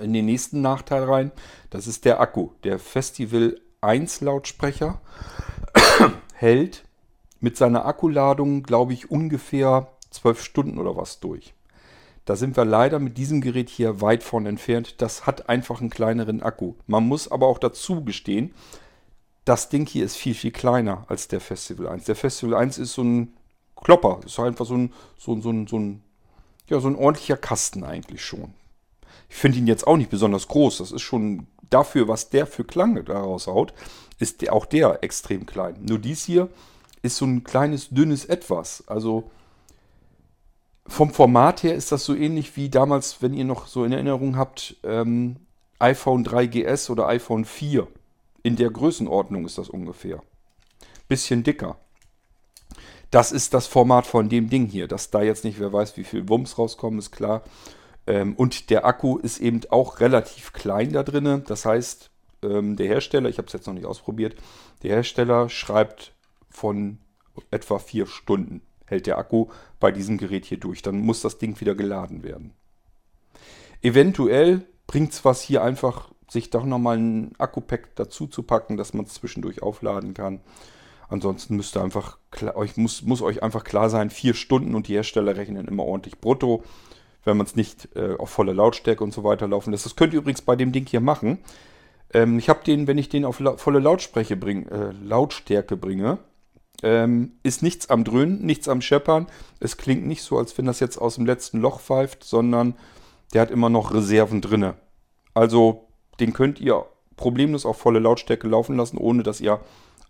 in 0.00 0.12
den 0.12 0.24
nächsten 0.24 0.62
Nachteil 0.62 1.04
rein. 1.04 1.32
Das 1.70 1.86
ist 1.86 2.04
der 2.04 2.20
Akku. 2.20 2.50
Der 2.64 2.78
Festival 2.78 3.60
1 3.82 4.20
Lautsprecher 4.22 5.00
hält 6.34 6.84
mit 7.42 7.56
seiner 7.56 7.84
Akkuladung, 7.84 8.62
glaube 8.62 8.94
ich, 8.94 9.10
ungefähr 9.10 9.88
12 10.10 10.42
Stunden 10.42 10.78
oder 10.78 10.96
was 10.96 11.20
durch. 11.20 11.54
Da 12.24 12.36
sind 12.36 12.56
wir 12.56 12.64
leider 12.64 13.00
mit 13.00 13.18
diesem 13.18 13.40
Gerät 13.40 13.68
hier 13.68 14.00
weit 14.00 14.22
von 14.22 14.46
entfernt. 14.46 15.02
Das 15.02 15.26
hat 15.26 15.48
einfach 15.48 15.80
einen 15.80 15.90
kleineren 15.90 16.40
Akku. 16.40 16.74
Man 16.86 17.06
muss 17.06 17.30
aber 17.30 17.48
auch 17.48 17.58
dazu 17.58 18.04
gestehen, 18.04 18.54
das 19.44 19.68
Ding 19.68 19.88
hier 19.88 20.04
ist 20.04 20.16
viel, 20.16 20.34
viel 20.34 20.52
kleiner 20.52 21.04
als 21.08 21.26
der 21.26 21.40
Festival 21.40 21.88
1. 21.88 22.04
Der 22.04 22.14
Festival 22.14 22.54
1 22.54 22.78
ist 22.78 22.92
so 22.92 23.02
ein 23.02 23.36
Klopper. 23.74 24.20
Ist 24.24 24.38
einfach 24.38 24.64
so 24.64 24.76
ein, 24.76 24.92
so, 25.18 25.40
so, 25.40 25.50
ein, 25.50 25.66
so, 25.66 25.78
ein, 25.80 26.04
ja, 26.68 26.78
so 26.78 26.86
ein 26.86 26.94
ordentlicher 26.94 27.36
Kasten 27.36 27.82
eigentlich 27.82 28.24
schon. 28.24 28.54
Ich 29.28 29.34
finde 29.34 29.58
ihn 29.58 29.66
jetzt 29.66 29.88
auch 29.88 29.96
nicht 29.96 30.10
besonders 30.10 30.46
groß. 30.46 30.78
Das 30.78 30.92
ist 30.92 31.02
schon 31.02 31.48
dafür, 31.70 32.06
was 32.06 32.30
der 32.30 32.46
für 32.46 32.62
Klang 32.62 33.04
da 33.04 33.18
raushaut, 33.18 33.74
ist 34.20 34.48
auch 34.48 34.64
der 34.64 35.02
extrem 35.02 35.44
klein. 35.44 35.74
Nur 35.80 35.98
dies 35.98 36.24
hier 36.24 36.48
ist 37.02 37.16
so 37.16 37.24
ein 37.26 37.44
kleines, 37.44 37.90
dünnes 37.90 38.24
Etwas. 38.24 38.84
Also 38.86 39.30
vom 40.86 41.10
Format 41.10 41.62
her 41.62 41.74
ist 41.74 41.92
das 41.92 42.04
so 42.04 42.14
ähnlich 42.14 42.56
wie 42.56 42.68
damals, 42.68 43.22
wenn 43.22 43.34
ihr 43.34 43.44
noch 43.44 43.66
so 43.66 43.84
in 43.84 43.92
Erinnerung 43.92 44.36
habt, 44.36 44.76
ähm, 44.82 45.36
iPhone 45.78 46.24
3GS 46.24 46.90
oder 46.90 47.08
iPhone 47.08 47.44
4. 47.44 47.86
In 48.42 48.56
der 48.56 48.70
Größenordnung 48.70 49.44
ist 49.44 49.58
das 49.58 49.68
ungefähr. 49.68 50.22
Bisschen 51.08 51.42
dicker. 51.42 51.76
Das 53.10 53.30
ist 53.30 53.52
das 53.52 53.66
Format 53.66 54.06
von 54.06 54.28
dem 54.28 54.48
Ding 54.48 54.66
hier. 54.66 54.88
Dass 54.88 55.10
da 55.10 55.22
jetzt 55.22 55.44
nicht, 55.44 55.60
wer 55.60 55.72
weiß, 55.72 55.96
wie 55.96 56.04
viel 56.04 56.28
Wumms 56.28 56.58
rauskommen, 56.58 56.98
ist 56.98 57.10
klar. 57.10 57.42
Ähm, 58.06 58.34
und 58.34 58.70
der 58.70 58.84
Akku 58.84 59.18
ist 59.18 59.38
eben 59.38 59.60
auch 59.70 60.00
relativ 60.00 60.52
klein 60.52 60.92
da 60.92 61.02
drinne. 61.02 61.42
Das 61.46 61.64
heißt, 61.64 62.10
ähm, 62.42 62.76
der 62.76 62.86
Hersteller, 62.86 63.28
ich 63.28 63.38
habe 63.38 63.46
es 63.46 63.52
jetzt 63.52 63.66
noch 63.66 63.74
nicht 63.74 63.86
ausprobiert, 63.86 64.34
der 64.82 64.96
Hersteller 64.96 65.48
schreibt 65.48 66.12
von 66.52 66.98
etwa 67.50 67.78
vier 67.78 68.06
Stunden 68.06 68.62
hält 68.86 69.06
der 69.06 69.18
Akku 69.18 69.46
bei 69.80 69.90
diesem 69.90 70.18
Gerät 70.18 70.44
hier 70.44 70.58
durch. 70.58 70.82
Dann 70.82 70.98
muss 70.98 71.22
das 71.22 71.38
Ding 71.38 71.58
wieder 71.60 71.74
geladen 71.74 72.22
werden. 72.22 72.52
Eventuell 73.80 74.66
bringt 74.86 75.12
es 75.12 75.24
was 75.24 75.42
hier 75.42 75.62
einfach, 75.62 76.12
sich 76.28 76.50
doch 76.50 76.64
nochmal 76.64 76.98
ein 76.98 77.32
Akku-Pack 77.38 77.96
dazu 77.96 78.26
zu 78.26 78.42
packen, 78.42 78.76
dass 78.76 78.94
man 78.94 79.06
es 79.06 79.14
zwischendurch 79.14 79.62
aufladen 79.62 80.14
kann. 80.14 80.40
Ansonsten 81.08 81.56
müsst 81.56 81.76
ihr 81.76 81.82
einfach, 81.82 82.18
euch 82.54 82.76
muss, 82.76 83.02
muss 83.02 83.20
euch 83.20 83.42
einfach 83.42 83.64
klar 83.64 83.90
sein, 83.90 84.08
vier 84.08 84.34
Stunden 84.34 84.74
und 84.74 84.88
die 84.88 84.94
Hersteller 84.94 85.36
rechnen 85.36 85.68
immer 85.68 85.84
ordentlich 85.84 86.18
brutto, 86.18 86.62
wenn 87.24 87.36
man 87.36 87.46
es 87.46 87.54
nicht 87.54 87.94
äh, 87.96 88.14
auf 88.16 88.30
volle 88.30 88.52
Lautstärke 88.52 89.04
und 89.04 89.12
so 89.12 89.22
weiter 89.24 89.46
laufen 89.46 89.72
lässt. 89.72 89.84
Das 89.84 89.96
könnt 89.96 90.14
ihr 90.14 90.20
übrigens 90.20 90.42
bei 90.42 90.56
dem 90.56 90.72
Ding 90.72 90.86
hier 90.86 91.00
machen. 91.00 91.38
Ähm, 92.14 92.38
ich 92.38 92.48
habe 92.48 92.64
den, 92.64 92.86
wenn 92.86 92.98
ich 92.98 93.08
den 93.08 93.24
auf 93.24 93.40
la 93.40 93.56
volle 93.56 93.78
Lautspreche 93.78 94.36
bring, 94.36 94.66
äh, 94.68 94.92
Lautstärke 95.04 95.76
bringe, 95.76 96.18
ähm, 96.82 97.32
ist 97.42 97.62
nichts 97.62 97.90
am 97.90 98.04
Dröhnen, 98.04 98.44
nichts 98.44 98.68
am 98.68 98.80
Scheppern. 98.80 99.26
Es 99.60 99.76
klingt 99.76 100.06
nicht 100.06 100.22
so, 100.22 100.38
als 100.38 100.56
wenn 100.58 100.66
das 100.66 100.80
jetzt 100.80 100.98
aus 100.98 101.16
dem 101.16 101.26
letzten 101.26 101.60
Loch 101.60 101.80
pfeift, 101.80 102.24
sondern 102.24 102.74
der 103.32 103.42
hat 103.42 103.50
immer 103.50 103.70
noch 103.70 103.94
Reserven 103.94 104.40
drinne. 104.40 104.74
Also 105.34 105.88
den 106.20 106.32
könnt 106.32 106.60
ihr 106.60 106.84
problemlos 107.16 107.64
auf 107.64 107.78
volle 107.78 107.98
Lautstärke 107.98 108.48
laufen 108.48 108.76
lassen, 108.76 108.98
ohne 108.98 109.22
dass 109.22 109.40
ihr 109.40 109.60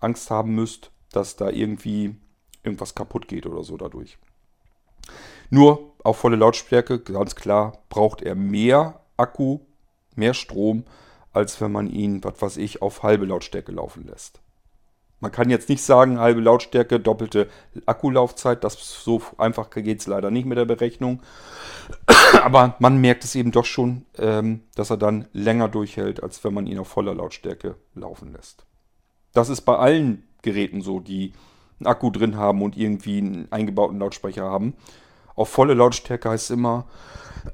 Angst 0.01 0.31
haben 0.31 0.55
müsst, 0.55 0.91
dass 1.13 1.37
da 1.37 1.51
irgendwie 1.51 2.17
irgendwas 2.63 2.95
kaputt 2.95 3.29
geht 3.29 3.47
oder 3.47 3.63
so 3.65 3.77
dadurch. 3.77 4.19
Nur 5.51 5.93
auf 6.03 6.17
volle 6.17 6.37
Lautstärke, 6.37 7.01
ganz 7.01 7.35
klar, 7.35 7.79
braucht 7.89 8.23
er 8.23 8.35
mehr 8.35 9.01
Akku, 9.17 9.61
mehr 10.17 10.35
Strom, 10.35 10.85
als 11.33 11.61
wenn 11.61 11.73
man 11.73 11.89
ihn, 11.89 12.25
was 12.25 12.41
weiß 12.41 12.57
ich, 12.57 12.83
auf 12.83 13.03
halbe 13.03 13.27
Lautstärke 13.27 13.73
laufen 13.73 14.07
lässt. 14.07 14.41
Man 15.23 15.31
kann 15.31 15.51
jetzt 15.51 15.69
nicht 15.69 15.85
sagen, 15.85 16.19
halbe 16.19 16.41
Lautstärke, 16.41 16.99
doppelte 16.99 17.49
Akkulaufzeit. 17.87 18.65
Das 18.65 19.05
so 19.05 19.23
einfach 19.39 19.71
geht 19.71 20.01
es 20.01 20.09
leider 20.09 20.33
nicht 20.33 20.47
mit 20.47 20.59
der 20.59 20.65
Berechnung. 20.65 21.23
Aber 22.43 22.75
man 22.81 23.01
merkt 23.01 23.23
es 23.23 23.37
eben 23.37 23.53
doch 23.53 23.65
schon, 23.65 24.05
ähm, 24.19 24.63
dass 24.75 24.91
er 24.91 24.97
dann 24.97 25.29
länger 25.33 25.69
durchhält, 25.69 26.25
als 26.25 26.43
wenn 26.43 26.53
man 26.53 26.67
ihn 26.67 26.81
auf 26.81 26.89
voller 26.89 27.15
Lautstärke 27.15 27.77
laufen 27.95 28.33
lässt. 28.33 28.67
Das 29.33 29.49
ist 29.49 29.61
bei 29.61 29.77
allen 29.77 30.25
Geräten 30.43 30.83
so, 30.83 30.99
die 30.99 31.35
einen 31.79 31.87
Akku 31.87 32.11
drin 32.11 32.37
haben 32.37 32.61
und 32.61 32.77
irgendwie 32.77 33.19
einen 33.19 33.47
eingebauten 33.53 34.01
Lautsprecher 34.01 34.43
haben. 34.43 34.75
Auf 35.37 35.51
volle 35.51 35.75
Lautstärke 35.75 36.31
heißt 36.31 36.47
es 36.47 36.51
immer 36.51 36.89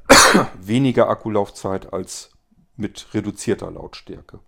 weniger 0.59 1.11
Akkulaufzeit 1.11 1.93
als 1.93 2.31
mit 2.77 3.12
reduzierter 3.12 3.70
Lautstärke. 3.70 4.40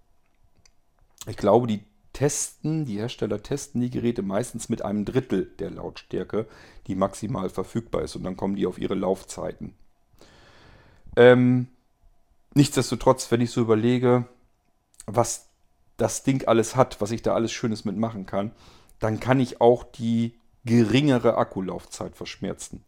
Ich 1.27 1.37
glaube, 1.37 1.67
die 1.67 1.85
testen, 2.12 2.85
die 2.85 2.99
Hersteller 2.99 3.43
testen 3.43 3.81
die 3.81 3.91
Geräte 3.91 4.23
meistens 4.23 4.69
mit 4.69 4.82
einem 4.82 5.05
Drittel 5.05 5.47
der 5.59 5.70
Lautstärke, 5.70 6.47
die 6.87 6.95
maximal 6.95 7.49
verfügbar 7.51 8.03
ist. 8.03 8.16
Und 8.16 8.24
dann 8.24 8.37
kommen 8.37 8.57
die 8.57 8.66
auf 8.66 8.78
ihre 8.78 8.95
Laufzeiten. 8.95 9.74
Ähm, 11.16 11.69
nichtsdestotrotz, 12.55 13.31
wenn 13.31 13.41
ich 13.41 13.51
so 13.51 13.61
überlege, 13.61 14.27
was 15.07 15.49
das 15.97 16.23
Ding 16.23 16.47
alles 16.47 16.77
hat, 16.77 17.01
was 17.01 17.11
ich 17.11 17.23
da 17.23 17.35
alles 17.35 17.53
Schönes 17.53 17.85
mitmachen 17.85 18.27
kann, 18.27 18.53
dann 18.99 19.20
kann 19.20 19.41
ich 19.41 19.61
auch 19.61 19.85
die 19.85 20.35
geringere 20.65 21.37
Akkulaufzeit 21.37 22.16
verschmerzen. 22.16 22.85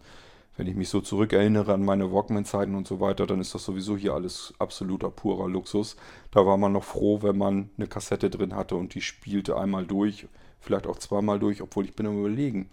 Wenn 0.57 0.67
ich 0.67 0.75
mich 0.75 0.91
so 0.91 1.01
zurückerinnere 1.01 1.73
an 1.73 1.85
meine 1.85 2.13
Walkman-Zeiten 2.13 2.75
und 2.75 2.87
so 2.87 3.01
weiter, 3.01 3.27
dann 3.27 3.41
ist 3.41 3.55
das 3.55 3.65
sowieso 3.65 3.97
hier 3.97 4.13
alles 4.13 4.53
absoluter 4.59 5.11
purer 5.11 5.49
Luxus. 5.49 5.97
Da 6.31 6.45
war 6.45 6.59
man 6.59 6.73
noch 6.73 6.85
froh, 6.85 7.23
wenn 7.23 7.39
man 7.39 7.71
eine 7.79 7.87
Kassette 7.87 8.29
drin 8.29 8.55
hatte 8.55 8.77
und 8.77 8.95
die 8.95 9.01
spielte 9.01 9.57
einmal 9.57 9.87
durch, 9.87 10.27
vielleicht 10.61 10.87
auch 10.87 10.99
zweimal 10.99 11.39
durch, 11.39 11.63
obwohl 11.63 11.87
ich 11.87 11.97
bin 11.97 12.07
am 12.07 12.19
überlegen. 12.19 12.71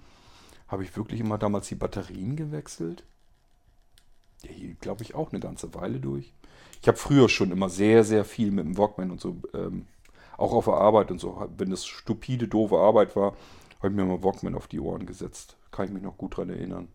Habe 0.67 0.83
ich 0.83 0.95
wirklich 0.97 1.21
immer 1.21 1.37
damals 1.37 1.69
die 1.69 1.75
Batterien 1.75 2.35
gewechselt? 2.35 3.05
Der 4.43 4.51
hielt, 4.51 4.81
glaube 4.81 5.03
ich, 5.03 5.15
auch 5.15 5.31
eine 5.31 5.39
ganze 5.39 5.73
Weile 5.73 5.99
durch. 5.99 6.33
Ich 6.81 6.87
habe 6.87 6.97
früher 6.97 7.29
schon 7.29 7.51
immer 7.51 7.69
sehr, 7.69 8.03
sehr 8.03 8.25
viel 8.25 8.51
mit 8.51 8.65
dem 8.65 8.77
Walkman 8.77 9.11
und 9.11 9.21
so, 9.21 9.37
ähm, 9.53 9.87
auch 10.37 10.53
auf 10.53 10.65
der 10.65 10.75
Arbeit 10.75 11.11
und 11.11 11.19
so. 11.19 11.47
Wenn 11.57 11.71
das 11.71 11.85
stupide, 11.85 12.47
doofe 12.47 12.77
Arbeit 12.77 13.15
war, 13.15 13.35
habe 13.77 13.89
ich 13.89 13.93
mir 13.93 14.05
mal 14.05 14.23
Walkman 14.23 14.55
auf 14.55 14.67
die 14.67 14.79
Ohren 14.79 15.05
gesetzt. 15.05 15.57
Kann 15.71 15.85
ich 15.85 15.91
mich 15.91 16.03
noch 16.03 16.17
gut 16.17 16.37
dran 16.37 16.49
erinnern. 16.49 16.89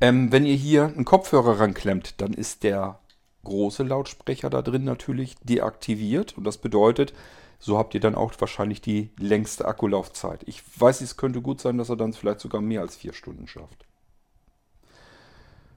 Ähm, 0.00 0.32
wenn 0.32 0.46
ihr 0.46 0.54
hier 0.54 0.84
einen 0.84 1.04
Kopfhörer 1.04 1.60
ranklemmt, 1.60 2.20
dann 2.20 2.32
ist 2.32 2.62
der 2.62 2.98
große 3.44 3.82
Lautsprecher 3.82 4.50
da 4.50 4.62
drin 4.62 4.84
natürlich 4.84 5.36
deaktiviert. 5.42 6.36
Und 6.36 6.44
das 6.44 6.58
bedeutet, 6.58 7.12
so 7.58 7.76
habt 7.78 7.94
ihr 7.94 8.00
dann 8.00 8.14
auch 8.14 8.32
wahrscheinlich 8.38 8.80
die 8.80 9.10
längste 9.18 9.66
Akkulaufzeit. 9.66 10.42
Ich 10.46 10.62
weiß, 10.78 11.02
es 11.02 11.16
könnte 11.16 11.42
gut 11.42 11.60
sein, 11.60 11.78
dass 11.78 11.90
er 11.90 11.96
dann 11.96 12.12
vielleicht 12.12 12.40
sogar 12.40 12.60
mehr 12.60 12.80
als 12.80 12.96
vier 12.96 13.12
Stunden 13.12 13.46
schafft. 13.46 13.86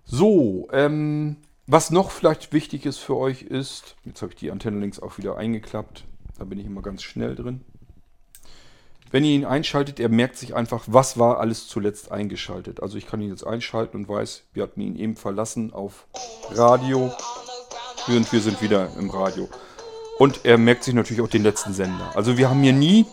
So, 0.05 0.67
ähm, 0.71 1.37
was 1.67 1.91
noch 1.91 2.11
vielleicht 2.11 2.51
wichtig 2.53 2.85
ist 2.85 2.97
für 2.97 3.15
euch 3.15 3.41
ist, 3.41 3.95
jetzt 4.03 4.21
habe 4.21 4.33
ich 4.33 4.39
die 4.39 4.51
Antenne 4.51 4.79
links 4.79 4.99
auch 4.99 5.17
wieder 5.17 5.37
eingeklappt, 5.37 6.05
da 6.37 6.45
bin 6.45 6.59
ich 6.59 6.65
immer 6.65 6.81
ganz 6.81 7.03
schnell 7.03 7.35
drin. 7.35 7.61
Wenn 9.13 9.25
ihr 9.25 9.35
ihn 9.35 9.45
einschaltet, 9.45 9.99
er 9.99 10.09
merkt 10.09 10.37
sich 10.37 10.55
einfach, 10.55 10.85
was 10.87 11.19
war 11.19 11.39
alles 11.39 11.67
zuletzt 11.67 12.11
eingeschaltet. 12.11 12.81
Also 12.81 12.97
ich 12.97 13.05
kann 13.05 13.21
ihn 13.21 13.29
jetzt 13.29 13.45
einschalten 13.45 13.95
und 13.95 14.09
weiß, 14.09 14.41
wir 14.53 14.63
hatten 14.63 14.81
ihn 14.81 14.95
eben 14.95 15.15
verlassen 15.15 15.71
auf 15.71 16.07
Radio 16.49 17.13
und 18.07 18.33
wir 18.33 18.41
sind 18.41 18.59
wieder 18.63 18.89
im 18.97 19.11
Radio. 19.11 19.47
Und 20.17 20.45
er 20.45 20.57
merkt 20.57 20.83
sich 20.83 20.95
natürlich 20.95 21.21
auch 21.21 21.29
den 21.29 21.43
letzten 21.43 21.75
Sender. 21.75 22.11
Also 22.15 22.39
wir 22.39 22.49
haben 22.49 22.63
hier 22.63 22.73
nie 22.73 23.05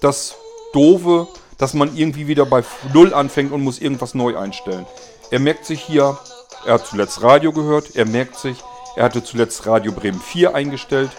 das 0.00 0.36
Doofe, 0.72 1.28
dass 1.58 1.74
man 1.74 1.94
irgendwie 1.94 2.28
wieder 2.28 2.46
bei 2.46 2.64
Null 2.94 3.12
anfängt 3.12 3.52
und 3.52 3.60
muss 3.60 3.78
irgendwas 3.78 4.14
neu 4.14 4.38
einstellen. 4.38 4.86
Er 5.30 5.38
merkt 5.38 5.66
sich 5.66 5.82
hier, 5.82 6.18
er 6.64 6.72
hat 6.72 6.86
zuletzt 6.86 7.20
Radio 7.20 7.52
gehört, 7.52 7.94
er 7.94 8.06
merkt 8.06 8.36
sich, 8.36 8.56
er 8.96 9.04
hatte 9.04 9.22
zuletzt 9.22 9.66
Radio 9.66 9.92
Bremen 9.92 10.18
4 10.18 10.54
eingestellt. 10.54 11.10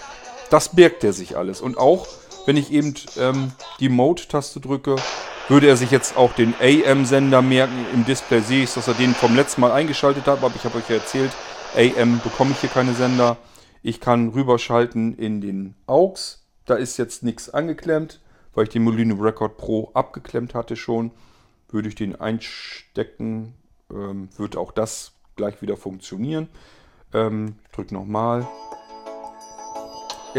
Das 0.50 0.74
merkt 0.74 1.04
er 1.04 1.14
sich 1.14 1.38
alles. 1.38 1.62
Und 1.62 1.78
auch, 1.78 2.08
wenn 2.46 2.58
ich 2.58 2.72
eben 2.72 2.94
ähm, 3.18 3.52
die 3.80 3.90
Mode-Taste 3.90 4.60
drücke, 4.60 4.96
würde 5.48 5.68
er 5.68 5.78
sich 5.78 5.92
jetzt 5.92 6.16
auch 6.18 6.34
den 6.34 6.54
AM-Sender 6.60 7.42
merken. 7.42 7.86
Im 7.94 8.06
Display 8.06 8.42
sehe 8.42 8.64
ich, 8.64 8.74
dass 8.74 8.88
er 8.88 8.94
den 8.94 9.14
vom 9.14 9.36
letzten 9.36 9.62
Mal 9.62 9.72
eingeschaltet 9.72 10.26
hat, 10.28 10.44
aber 10.44 10.54
ich 10.56 10.64
habe 10.64 10.78
euch 10.78 10.90
ja 10.90 10.96
erzählt, 10.96 11.32
AM 11.76 12.20
bekomme 12.22 12.52
ich 12.52 12.60
hier 12.60 12.70
keine 12.70 12.94
Sender. 12.94 13.38
Ich 13.82 14.00
kann 14.00 14.30
rüberschalten 14.30 15.18
in 15.18 15.42
den 15.42 15.76
AUX. 15.88 16.46
Da 16.66 16.76
ist 16.76 16.98
jetzt 16.98 17.24
nichts 17.24 17.50
angeklemmt, 17.50 18.22
weil 18.54 18.66
ich 18.66 18.70
den 18.70 18.84
Molino 18.84 19.16
Record 19.16 19.58
Pro 19.58 19.92
abgeklemmt 19.94 20.56
hatte 20.56 20.76
schon. 20.76 21.12
Würde 21.70 21.90
ich 21.90 21.96
den 21.96 22.16
einstecken, 22.16 23.56
ähm, 23.92 24.30
wird 24.38 24.56
auch 24.56 24.72
das 24.72 25.14
gleich 25.36 25.62
wieder 25.62 25.76
funktionieren. 25.76 26.48
Ähm, 27.14 27.56
ich 27.66 27.72
drücke 27.72 27.94
nochmal. 27.94 28.48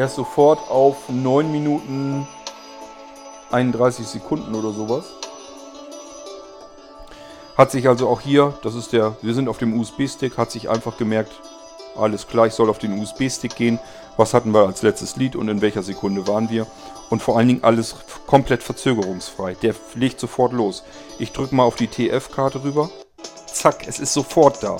Ist 0.02 0.16
sofort 0.16 0.58
auf 0.68 1.08
9 1.08 1.50
Minuten 1.50 2.26
31 3.52 4.06
Sekunden 4.06 4.54
oder 4.54 4.72
sowas. 4.72 5.04
Hat 7.56 7.70
sich 7.70 7.86
also 7.86 8.08
auch 8.08 8.20
hier, 8.20 8.54
das 8.62 8.74
ist 8.74 8.92
der, 8.92 9.16
wir 9.22 9.34
sind 9.34 9.48
auf 9.48 9.58
dem 9.58 9.78
USB-Stick, 9.78 10.36
hat 10.36 10.50
sich 10.50 10.68
einfach 10.68 10.98
gemerkt, 10.98 11.32
alles 11.96 12.26
klar, 12.26 12.48
ich 12.48 12.54
soll 12.54 12.68
auf 12.68 12.78
den 12.78 12.98
USB-Stick 12.98 13.54
gehen. 13.54 13.78
Was 14.16 14.34
hatten 14.34 14.52
wir 14.52 14.66
als 14.66 14.82
letztes 14.82 15.14
Lied 15.14 15.36
und 15.36 15.48
in 15.48 15.60
welcher 15.60 15.84
Sekunde 15.84 16.26
waren 16.26 16.50
wir? 16.50 16.66
Und 17.10 17.22
vor 17.22 17.36
allen 17.36 17.46
Dingen 17.46 17.64
alles 17.64 17.94
komplett 18.26 18.64
verzögerungsfrei. 18.64 19.54
Der 19.54 19.74
legt 19.94 20.18
sofort 20.18 20.52
los. 20.52 20.82
Ich 21.20 21.30
drücke 21.30 21.54
mal 21.54 21.62
auf 21.62 21.76
die 21.76 21.86
TF-Karte 21.86 22.64
rüber. 22.64 22.90
zack, 23.46 23.86
es 23.86 24.00
ist 24.00 24.12
sofort 24.12 24.62
da. 24.62 24.78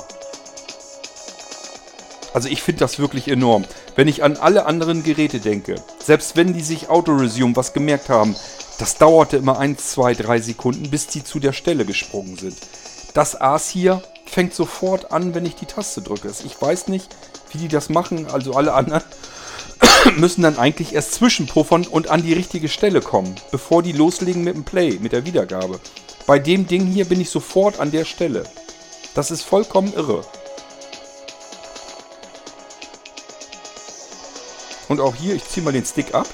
Also 2.34 2.48
ich 2.48 2.62
finde 2.62 2.80
das 2.80 2.98
wirklich 2.98 3.28
enorm. 3.28 3.64
Wenn 3.94 4.08
ich 4.08 4.24
an 4.24 4.36
alle 4.36 4.66
anderen 4.66 5.04
Geräte 5.04 5.38
denke, 5.38 5.76
selbst 6.04 6.36
wenn 6.36 6.52
die 6.52 6.62
sich 6.62 6.90
Autoresume 6.90 7.54
was 7.54 7.72
gemerkt 7.72 8.08
haben, 8.08 8.34
das 8.78 8.98
dauerte 8.98 9.36
immer 9.36 9.58
1, 9.58 9.92
2, 9.92 10.14
3 10.14 10.40
Sekunden, 10.40 10.90
bis 10.90 11.06
die 11.06 11.22
zu 11.22 11.38
der 11.38 11.52
Stelle 11.52 11.84
gesprungen 11.84 12.36
sind. 12.36 12.56
Das 13.14 13.40
Aas 13.40 13.68
hier 13.68 14.02
fängt 14.26 14.52
sofort 14.52 15.12
an, 15.12 15.32
wenn 15.36 15.46
ich 15.46 15.54
die 15.54 15.66
Taste 15.66 16.02
drücke. 16.02 16.28
Ich 16.44 16.60
weiß 16.60 16.88
nicht, 16.88 17.14
wie 17.52 17.58
die 17.58 17.68
das 17.68 17.88
machen, 17.88 18.26
also 18.26 18.54
alle 18.54 18.74
anderen 18.74 19.04
müssen 20.16 20.42
dann 20.42 20.58
eigentlich 20.58 20.92
erst 20.92 21.14
zwischenpuffern 21.14 21.86
und 21.86 22.10
an 22.10 22.22
die 22.22 22.32
richtige 22.32 22.68
Stelle 22.68 23.00
kommen, 23.00 23.36
bevor 23.52 23.84
die 23.84 23.92
loslegen 23.92 24.42
mit 24.42 24.56
dem 24.56 24.64
Play, 24.64 24.98
mit 25.00 25.12
der 25.12 25.24
Wiedergabe. 25.24 25.78
Bei 26.26 26.40
dem 26.40 26.66
Ding 26.66 26.84
hier 26.84 27.04
bin 27.04 27.20
ich 27.20 27.30
sofort 27.30 27.78
an 27.78 27.92
der 27.92 28.04
Stelle. 28.04 28.42
Das 29.14 29.30
ist 29.30 29.42
vollkommen 29.42 29.92
irre. 29.94 30.24
Und 34.94 35.00
auch 35.00 35.16
hier, 35.16 35.34
ich 35.34 35.44
ziehe 35.48 35.64
mal 35.64 35.72
den 35.72 35.84
Stick 35.84 36.14
ab. 36.14 36.28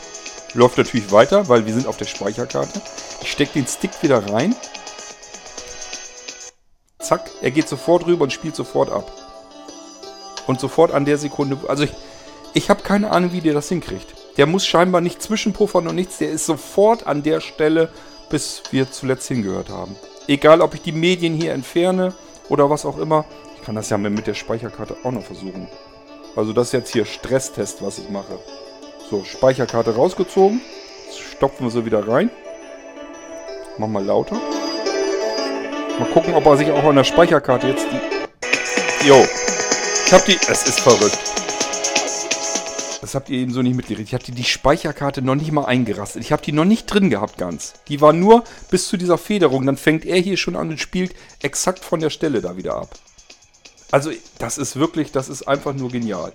Läuft 0.53 0.77
natürlich 0.77 1.11
weiter, 1.11 1.49
weil 1.49 1.65
wir 1.65 1.73
sind 1.73 1.87
auf 1.87 1.97
der 1.97 2.05
Speicherkarte. 2.05 2.83
Ich 3.23 3.33
stecke 3.33 3.55
den 3.55 3.67
Stick 3.67 3.91
wieder 4.03 4.31
rein. 4.31 4.55
Zack, 6.99 7.31
er 7.41 7.53
geht 7.53 7.71
sofort 7.71 8.05
rüber 8.05 8.25
und 8.25 8.35
spielt 8.35 8.55
sofort 8.55 8.93
ab. 8.93 9.11
Und 10.47 10.61
sofort 10.61 10.93
an 10.93 11.07
der 11.07 11.17
Sekunde, 11.17 11.57
also 11.69 11.85
ich, 11.85 11.93
ich 12.53 12.69
habe 12.69 12.83
keine 12.83 13.13
Ahnung, 13.13 13.33
wie 13.33 13.41
der 13.41 13.55
das 13.55 13.71
hinkriegt. 13.71 14.15
Der 14.37 14.45
muss 14.45 14.67
scheinbar 14.67 15.01
nicht 15.01 15.23
zwischenpuffern 15.23 15.89
und 15.89 15.95
nichts, 15.95 16.19
der 16.19 16.31
ist 16.31 16.45
sofort 16.45 17.07
an 17.07 17.23
der 17.23 17.41
Stelle, 17.41 17.89
bis 18.29 18.63
wir 18.73 18.91
zuletzt 18.91 19.27
hingehört 19.29 19.71
haben. 19.71 19.97
Egal, 20.27 20.61
ob 20.61 20.75
ich 20.75 20.83
die 20.83 20.93
Medien 20.93 21.33
hier 21.33 21.55
entferne 21.55 22.13
oder 22.51 22.69
was 22.69 22.85
auch 22.85 22.99
immer. 22.99 23.25
Ich 23.57 23.63
kann 23.63 23.75
das 23.75 23.89
ja 23.89 23.97
mit 23.97 24.27
der 24.27 24.35
Speicherkarte 24.35 24.99
auch 25.03 25.13
noch 25.13 25.25
versuchen. 25.25 25.67
Also 26.37 26.53
das 26.53 26.69
ist 26.69 26.73
jetzt 26.73 26.93
hier 26.93 27.05
Stresstest, 27.05 27.83
was 27.83 27.99
ich 27.99 28.09
mache. 28.09 28.39
So, 29.11 29.25
Speicherkarte 29.25 29.95
rausgezogen. 29.95 30.61
Jetzt 31.07 31.19
stopfen 31.19 31.65
wir 31.65 31.71
sie 31.71 31.85
wieder 31.85 32.07
rein. 32.07 32.31
Mach 33.79 33.89
mal 33.89 34.05
lauter. 34.05 34.37
Mal 35.99 36.09
gucken, 36.13 36.35
ob 36.35 36.47
er 36.47 36.57
sich 36.57 36.71
auch 36.71 36.85
an 36.85 36.97
der 36.97 37.05
Speicherkarte 37.05 37.67
jetzt 37.67 37.87
die... 37.91 39.09
Jo. 39.09 39.27
Ich 40.07 40.13
hab 40.13 40.25
die... 40.25 40.39
Es 40.49 40.67
ist 40.69 40.81
verrückt. 40.81 41.19
Das 43.01 43.15
habt 43.15 43.29
ihr 43.29 43.39
eben 43.39 43.53
so 43.53 43.63
nicht 43.63 43.75
mitgekriegt. 43.75 44.09
Ich 44.09 44.15
hatte 44.15 44.31
die 44.31 44.45
Speicherkarte 44.45 45.23
noch 45.23 45.35
nicht 45.35 45.51
mal 45.51 45.65
eingerastet. 45.65 46.23
Ich 46.23 46.33
habe 46.33 46.43
die 46.43 46.53
noch 46.53 46.65
nicht 46.65 46.87
drin 46.87 47.11
gehabt 47.11 47.39
ganz. 47.39 47.73
Die 47.89 48.01
war 48.01 48.13
nur 48.13 48.45
bis 48.71 48.89
zu 48.89 48.97
dieser 48.97 49.19
Federung. 49.19 49.67
Dann 49.67 49.77
fängt 49.77 50.05
er 50.05 50.19
hier 50.19 50.37
schon 50.37 50.55
an 50.55 50.69
und 50.69 50.79
spielt 50.79 51.15
exakt 51.43 51.85
von 51.85 52.01
der 52.01 52.11
Stelle 52.11 52.41
da 52.41 52.57
wieder 52.57 52.77
ab. 52.77 52.91
Also 53.91 54.13
das 54.39 54.59
ist 54.59 54.77
wirklich, 54.77 55.13
das 55.13 55.29
ist 55.29 55.49
einfach 55.49 55.75
nur 55.75 55.91
genial. 55.91 56.33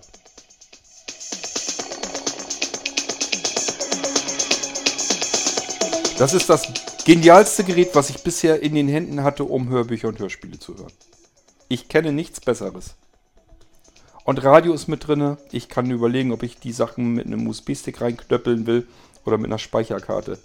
Das 6.18 6.34
ist 6.34 6.50
das 6.50 6.68
genialste 7.06 7.64
Gerät, 7.64 7.90
was 7.94 8.10
ich 8.10 8.24
bisher 8.24 8.62
in 8.62 8.74
den 8.74 8.88
Händen 8.88 9.24
hatte, 9.24 9.44
um 9.44 9.70
Hörbücher 9.70 10.08
und 10.08 10.20
Hörspiele 10.20 10.60
zu 10.60 10.78
hören. 10.78 10.92
Ich 11.68 11.90
kenne 11.90 12.12
nichts 12.12 12.40
Besseres. 12.40 12.96
Und 14.24 14.44
Radio 14.44 14.74
ist 14.74 14.88
mit 14.88 15.08
drin. 15.08 15.38
Ich 15.52 15.70
kann 15.70 15.92
überlegen, 15.92 16.32
ob 16.32 16.44
ich 16.44 16.58
die 16.58 16.72
Sachen 16.72 17.14
mit 17.14 17.26
einem 17.26 17.48
USB-Stick 17.48 18.02
reinknöppeln 18.02 18.66
will 18.66 18.88
oder 19.26 19.38
mit 19.38 19.48
einer 19.48 19.60
Speicherkarte. 19.60 20.40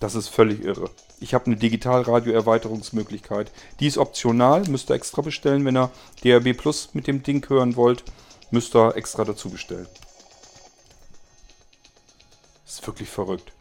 Das 0.00 0.14
ist 0.14 0.28
völlig 0.28 0.62
irre. 0.62 0.90
Ich 1.20 1.34
habe 1.34 1.46
eine 1.46 1.56
Digitalradio-Erweiterungsmöglichkeit. 1.56 3.50
Die 3.80 3.88
ist 3.88 3.98
optional, 3.98 4.62
müsst 4.68 4.90
ihr 4.90 4.94
extra 4.94 5.20
bestellen. 5.20 5.64
Wenn 5.64 5.76
ihr 5.76 5.90
DRB 6.22 6.56
Plus 6.56 6.90
mit 6.92 7.08
dem 7.08 7.24
Ding 7.24 7.48
hören 7.48 7.74
wollt, 7.74 8.04
müsst 8.50 8.76
ihr 8.76 8.96
extra 8.96 9.24
dazu 9.24 9.50
bestellen. 9.50 9.88
Ist 12.66 12.86
wirklich 12.86 13.08
verrückt. 13.08 13.52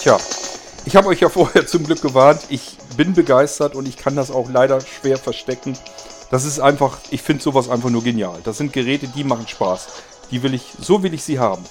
Tja, 0.00 0.18
ich 0.84 0.94
habe 0.94 1.08
euch 1.08 1.20
ja 1.20 1.28
vorher 1.30 1.66
zum 1.66 1.84
Glück 1.84 2.02
gewarnt. 2.02 2.42
Ich 2.50 2.78
bin 2.96 3.14
begeistert 3.14 3.74
und 3.74 3.88
ich 3.88 3.96
kann 3.96 4.14
das 4.14 4.30
auch 4.30 4.48
leider 4.48 4.80
schwer 4.80 5.18
verstecken. 5.18 5.76
Das 6.30 6.44
ist 6.44 6.60
einfach, 6.60 6.98
ich 7.10 7.22
finde 7.22 7.42
sowas 7.42 7.68
einfach 7.68 7.90
nur 7.90 8.04
genial. 8.04 8.40
Das 8.44 8.58
sind 8.58 8.72
Geräte, 8.72 9.08
die 9.08 9.24
machen 9.24 9.48
Spaß. 9.48 9.88
Die 10.30 10.44
will 10.44 10.54
ich, 10.54 10.72
so 10.78 11.02
will 11.02 11.12
ich 11.12 11.24
sie 11.24 11.40
haben. 11.40 11.64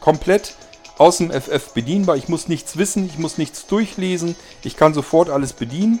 Komplett 0.00 0.54
aus 0.98 1.18
dem 1.18 1.30
FF 1.30 1.72
bedienbar. 1.72 2.16
Ich 2.16 2.28
muss 2.28 2.48
nichts 2.48 2.76
wissen, 2.76 3.06
ich 3.06 3.18
muss 3.18 3.38
nichts 3.38 3.66
durchlesen. 3.66 4.36
Ich 4.62 4.76
kann 4.76 4.94
sofort 4.94 5.30
alles 5.30 5.52
bedienen. 5.52 6.00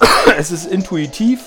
es 0.36 0.50
ist 0.50 0.66
intuitiv. 0.66 1.40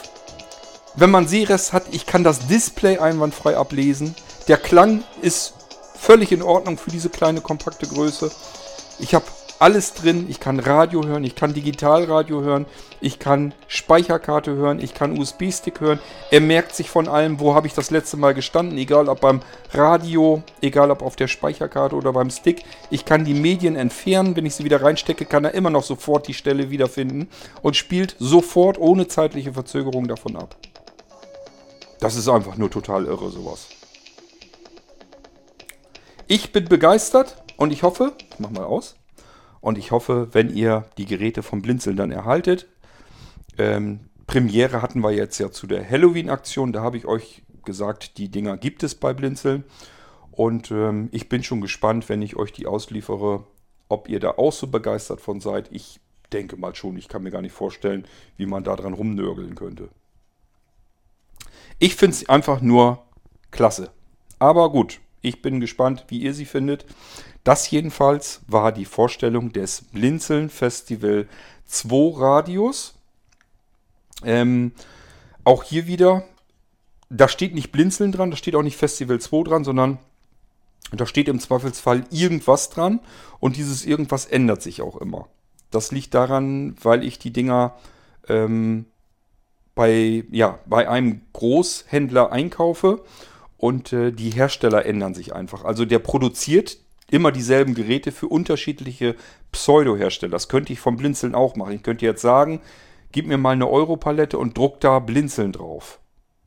Wenn 0.95 1.11
man 1.11 1.27
Sehrest 1.27 1.73
hat, 1.73 1.83
ich 1.91 2.05
kann 2.05 2.23
das 2.23 2.47
Display 2.47 2.97
einwandfrei 2.97 3.57
ablesen. 3.57 4.15
Der 4.47 4.57
Klang 4.57 5.03
ist 5.21 5.53
völlig 5.97 6.31
in 6.31 6.41
Ordnung 6.41 6.77
für 6.77 6.89
diese 6.89 7.09
kleine 7.09 7.41
kompakte 7.41 7.87
Größe. 7.87 8.31
Ich 8.99 9.13
habe 9.13 9.25
alles 9.61 9.93
drin. 9.93 10.25
Ich 10.27 10.39
kann 10.39 10.59
Radio 10.59 11.05
hören, 11.05 11.23
ich 11.23 11.35
kann 11.35 11.53
Digitalradio 11.53 12.41
hören, 12.41 12.65
ich 12.99 13.19
kann 13.19 13.53
Speicherkarte 13.67 14.55
hören, 14.55 14.79
ich 14.79 14.95
kann 14.95 15.17
USB-Stick 15.17 15.79
hören. 15.79 15.99
Er 16.31 16.41
merkt 16.41 16.75
sich 16.75 16.89
von 16.89 17.07
allem, 17.07 17.39
wo 17.39 17.53
habe 17.53 17.67
ich 17.67 17.73
das 17.73 17.91
letzte 17.91 18.17
Mal 18.17 18.33
gestanden, 18.33 18.77
egal 18.79 19.07
ob 19.07 19.21
beim 19.21 19.41
Radio, 19.71 20.41
egal 20.61 20.89
ob 20.89 21.03
auf 21.03 21.15
der 21.15 21.27
Speicherkarte 21.27 21.95
oder 21.95 22.11
beim 22.11 22.31
Stick. 22.31 22.63
Ich 22.89 23.05
kann 23.05 23.23
die 23.23 23.35
Medien 23.35 23.75
entfernen, 23.75 24.35
wenn 24.35 24.47
ich 24.47 24.55
sie 24.55 24.63
wieder 24.63 24.81
reinstecke, 24.81 25.25
kann 25.25 25.45
er 25.45 25.53
immer 25.53 25.69
noch 25.69 25.83
sofort 25.83 26.27
die 26.27 26.33
Stelle 26.33 26.71
wiederfinden 26.71 27.29
und 27.61 27.75
spielt 27.75 28.15
sofort 28.17 28.79
ohne 28.79 29.07
zeitliche 29.07 29.53
Verzögerung 29.53 30.07
davon 30.07 30.37
ab. 30.37 30.55
Das 31.99 32.15
ist 32.15 32.27
einfach 32.27 32.57
nur 32.57 32.71
total 32.71 33.05
irre, 33.05 33.29
sowas. 33.29 33.67
Ich 36.25 36.51
bin 36.51 36.65
begeistert 36.65 37.43
und 37.57 37.71
ich 37.71 37.83
hoffe, 37.83 38.13
ich 38.31 38.39
mach 38.39 38.49
mal 38.49 38.63
aus, 38.63 38.95
und 39.61 39.77
ich 39.77 39.91
hoffe, 39.91 40.29
wenn 40.31 40.53
ihr 40.53 40.85
die 40.97 41.05
Geräte 41.05 41.43
vom 41.43 41.61
Blinzeln 41.61 41.95
dann 41.95 42.11
erhaltet. 42.11 42.67
Ähm, 43.57 44.01
Premiere 44.27 44.81
hatten 44.81 45.01
wir 45.01 45.11
jetzt 45.11 45.37
ja 45.39 45.51
zu 45.51 45.67
der 45.67 45.87
Halloween-Aktion. 45.87 46.73
Da 46.73 46.81
habe 46.81 46.97
ich 46.97 47.05
euch 47.05 47.43
gesagt, 47.63 48.17
die 48.17 48.29
Dinger 48.29 48.57
gibt 48.57 48.83
es 48.83 48.95
bei 48.95 49.13
Blinzeln. 49.13 49.63
Und 50.31 50.71
ähm, 50.71 51.09
ich 51.11 51.29
bin 51.29 51.43
schon 51.43 51.61
gespannt, 51.61 52.09
wenn 52.09 52.21
ich 52.21 52.35
euch 52.35 52.51
die 52.51 52.65
ausliefere, 52.65 53.43
ob 53.89 54.09
ihr 54.09 54.19
da 54.19 54.31
auch 54.31 54.53
so 54.53 54.67
begeistert 54.67 55.21
von 55.21 55.41
seid. 55.41 55.69
Ich 55.71 55.99
denke 56.33 56.57
mal 56.57 56.73
schon, 56.73 56.97
ich 56.97 57.07
kann 57.07 57.23
mir 57.23 57.31
gar 57.31 57.41
nicht 57.41 57.53
vorstellen, 57.53 58.05
wie 58.37 58.45
man 58.45 58.63
da 58.63 58.75
dran 58.75 58.93
rumnörgeln 58.93 59.55
könnte. 59.55 59.89
Ich 61.77 61.95
finde 61.95 62.15
es 62.15 62.29
einfach 62.29 62.61
nur 62.61 63.03
klasse. 63.51 63.91
Aber 64.39 64.71
gut, 64.71 65.01
ich 65.21 65.41
bin 65.41 65.59
gespannt, 65.59 66.05
wie 66.07 66.19
ihr 66.19 66.33
sie 66.33 66.45
findet. 66.45 66.85
Das 67.43 67.69
jedenfalls 67.71 68.41
war 68.47 68.71
die 68.71 68.85
Vorstellung 68.85 69.51
des 69.51 69.81
Blinzeln 69.81 70.49
Festival 70.49 71.27
2 71.65 72.19
Radios. 72.19 72.95
Ähm, 74.23 74.73
auch 75.43 75.63
hier 75.63 75.87
wieder, 75.87 76.23
da 77.09 77.27
steht 77.27 77.55
nicht 77.55 77.71
Blinzeln 77.71 78.11
dran, 78.11 78.29
da 78.29 78.37
steht 78.37 78.55
auch 78.55 78.61
nicht 78.61 78.77
Festival 78.77 79.19
2 79.19 79.43
dran, 79.43 79.63
sondern 79.63 79.97
da 80.91 81.05
steht 81.05 81.27
im 81.29 81.39
Zweifelsfall 81.39 82.03
irgendwas 82.11 82.69
dran 82.69 82.99
und 83.39 83.55
dieses 83.55 83.85
irgendwas 83.85 84.25
ändert 84.25 84.61
sich 84.61 84.81
auch 84.81 84.97
immer. 84.97 85.27
Das 85.71 85.91
liegt 85.91 86.13
daran, 86.13 86.75
weil 86.81 87.03
ich 87.03 87.17
die 87.17 87.31
Dinger 87.31 87.75
ähm, 88.27 88.85
bei, 89.73 90.25
ja, 90.29 90.59
bei 90.65 90.89
einem 90.89 91.21
Großhändler 91.33 92.31
einkaufe 92.31 93.03
und 93.57 93.93
äh, 93.93 94.11
die 94.11 94.31
Hersteller 94.31 94.85
ändern 94.85 95.13
sich 95.13 95.33
einfach. 95.33 95.63
Also 95.63 95.85
der 95.85 95.99
produziert 95.99 96.77
immer 97.11 97.31
dieselben 97.31 97.75
Geräte 97.75 98.11
für 98.11 98.27
unterschiedliche 98.27 99.15
Pseudo-Hersteller. 99.51 100.31
Das 100.31 100.49
könnte 100.49 100.73
ich 100.73 100.79
vom 100.79 100.97
Blinzeln 100.97 101.35
auch 101.35 101.55
machen. 101.55 101.73
Ich 101.73 101.83
könnte 101.83 102.05
jetzt 102.05 102.21
sagen, 102.21 102.61
gib 103.11 103.27
mir 103.27 103.37
mal 103.37 103.51
eine 103.51 103.69
Europalette 103.69 104.37
und 104.37 104.57
druck 104.57 104.79
da 104.79 104.99
Blinzeln 104.99 105.51
drauf. 105.51 105.99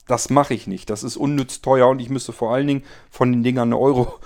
Das 0.06 0.30
mache 0.30 0.54
ich 0.54 0.66
nicht. 0.66 0.90
Das 0.90 1.02
ist 1.02 1.16
unnütz 1.16 1.62
teuer 1.62 1.88
und 1.88 2.00
ich 2.00 2.10
müsste 2.10 2.32
vor 2.32 2.52
allen 2.52 2.66
Dingen 2.66 2.84
von 3.10 3.32
den 3.32 3.42
Dingern 3.42 3.68
eine 3.68 3.78
Euro 3.78 4.18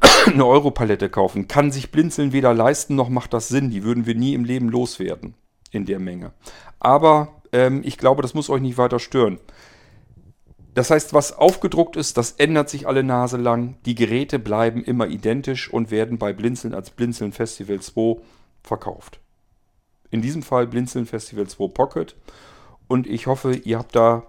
eine 0.26 0.46
Europalette 0.46 1.08
kaufen. 1.08 1.48
Kann 1.48 1.72
sich 1.72 1.90
Blinzeln 1.90 2.32
weder 2.32 2.54
leisten 2.54 2.94
noch 2.94 3.08
macht 3.08 3.32
das 3.32 3.48
Sinn. 3.48 3.70
Die 3.70 3.82
würden 3.82 4.06
wir 4.06 4.14
nie 4.14 4.34
im 4.34 4.44
Leben 4.44 4.68
loswerden 4.68 5.34
in 5.72 5.84
der 5.84 5.98
Menge. 5.98 6.32
Aber 6.78 7.42
ähm, 7.52 7.80
ich 7.84 7.98
glaube, 7.98 8.22
das 8.22 8.34
muss 8.34 8.50
euch 8.50 8.62
nicht 8.62 8.78
weiter 8.78 8.98
stören. 8.98 9.38
Das 10.74 10.90
heißt, 10.90 11.12
was 11.14 11.36
aufgedruckt 11.36 11.96
ist, 11.96 12.16
das 12.16 12.32
ändert 12.32 12.70
sich 12.70 12.86
alle 12.86 13.02
Nase 13.02 13.36
lang. 13.36 13.76
Die 13.86 13.94
Geräte 13.96 14.38
bleiben 14.38 14.84
immer 14.84 15.08
identisch 15.08 15.68
und 15.72 15.90
werden 15.90 16.18
bei 16.18 16.32
Blinzeln 16.32 16.74
als 16.74 16.90
Blinzeln 16.90 17.32
Festival 17.32 17.80
2 17.80 18.20
verkauft. 18.62 19.20
In 20.10 20.22
diesem 20.22 20.42
Fall 20.42 20.66
Blinzeln 20.66 21.06
Festival 21.06 21.48
2 21.48 21.68
Pocket. 21.68 22.16
Und 22.86 23.06
ich 23.06 23.26
hoffe, 23.26 23.54
ihr 23.54 23.78
habt 23.78 23.96
da 23.96 24.24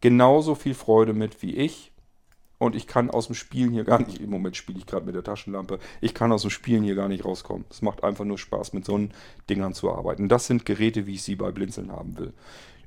genauso 0.00 0.54
viel 0.54 0.74
Freude 0.74 1.12
mit 1.12 1.42
wie 1.42 1.56
ich. 1.56 1.92
und 2.60 2.76
ich 2.76 2.86
kann 2.86 3.10
aus 3.10 3.26
dem 3.26 3.34
Spielen 3.34 3.72
hier 3.72 3.84
gar 3.84 4.00
nicht, 4.00 4.20
im 4.20 4.28
Moment 4.28 4.54
spiele 4.54 4.78
ich 4.78 4.86
gerade 4.86 5.06
mit 5.06 5.14
der 5.14 5.24
Taschenlampe, 5.24 5.78
ich 6.02 6.12
kann 6.12 6.30
aus 6.30 6.42
dem 6.42 6.50
Spielen 6.50 6.82
hier 6.82 6.94
gar 6.94 7.08
nicht 7.08 7.24
rauskommen. 7.24 7.64
Es 7.70 7.80
macht 7.80 8.04
einfach 8.04 8.26
nur 8.26 8.36
Spaß, 8.38 8.74
mit 8.74 8.84
so 8.84 8.94
einen 8.94 9.12
Dingern 9.48 9.72
zu 9.72 9.90
arbeiten. 9.90 10.28
Das 10.28 10.46
sind 10.46 10.66
Geräte, 10.66 11.06
wie 11.06 11.14
ich 11.14 11.22
sie 11.22 11.36
bei 11.36 11.50
Blinzeln 11.52 11.90
haben 11.90 12.18
will. 12.18 12.34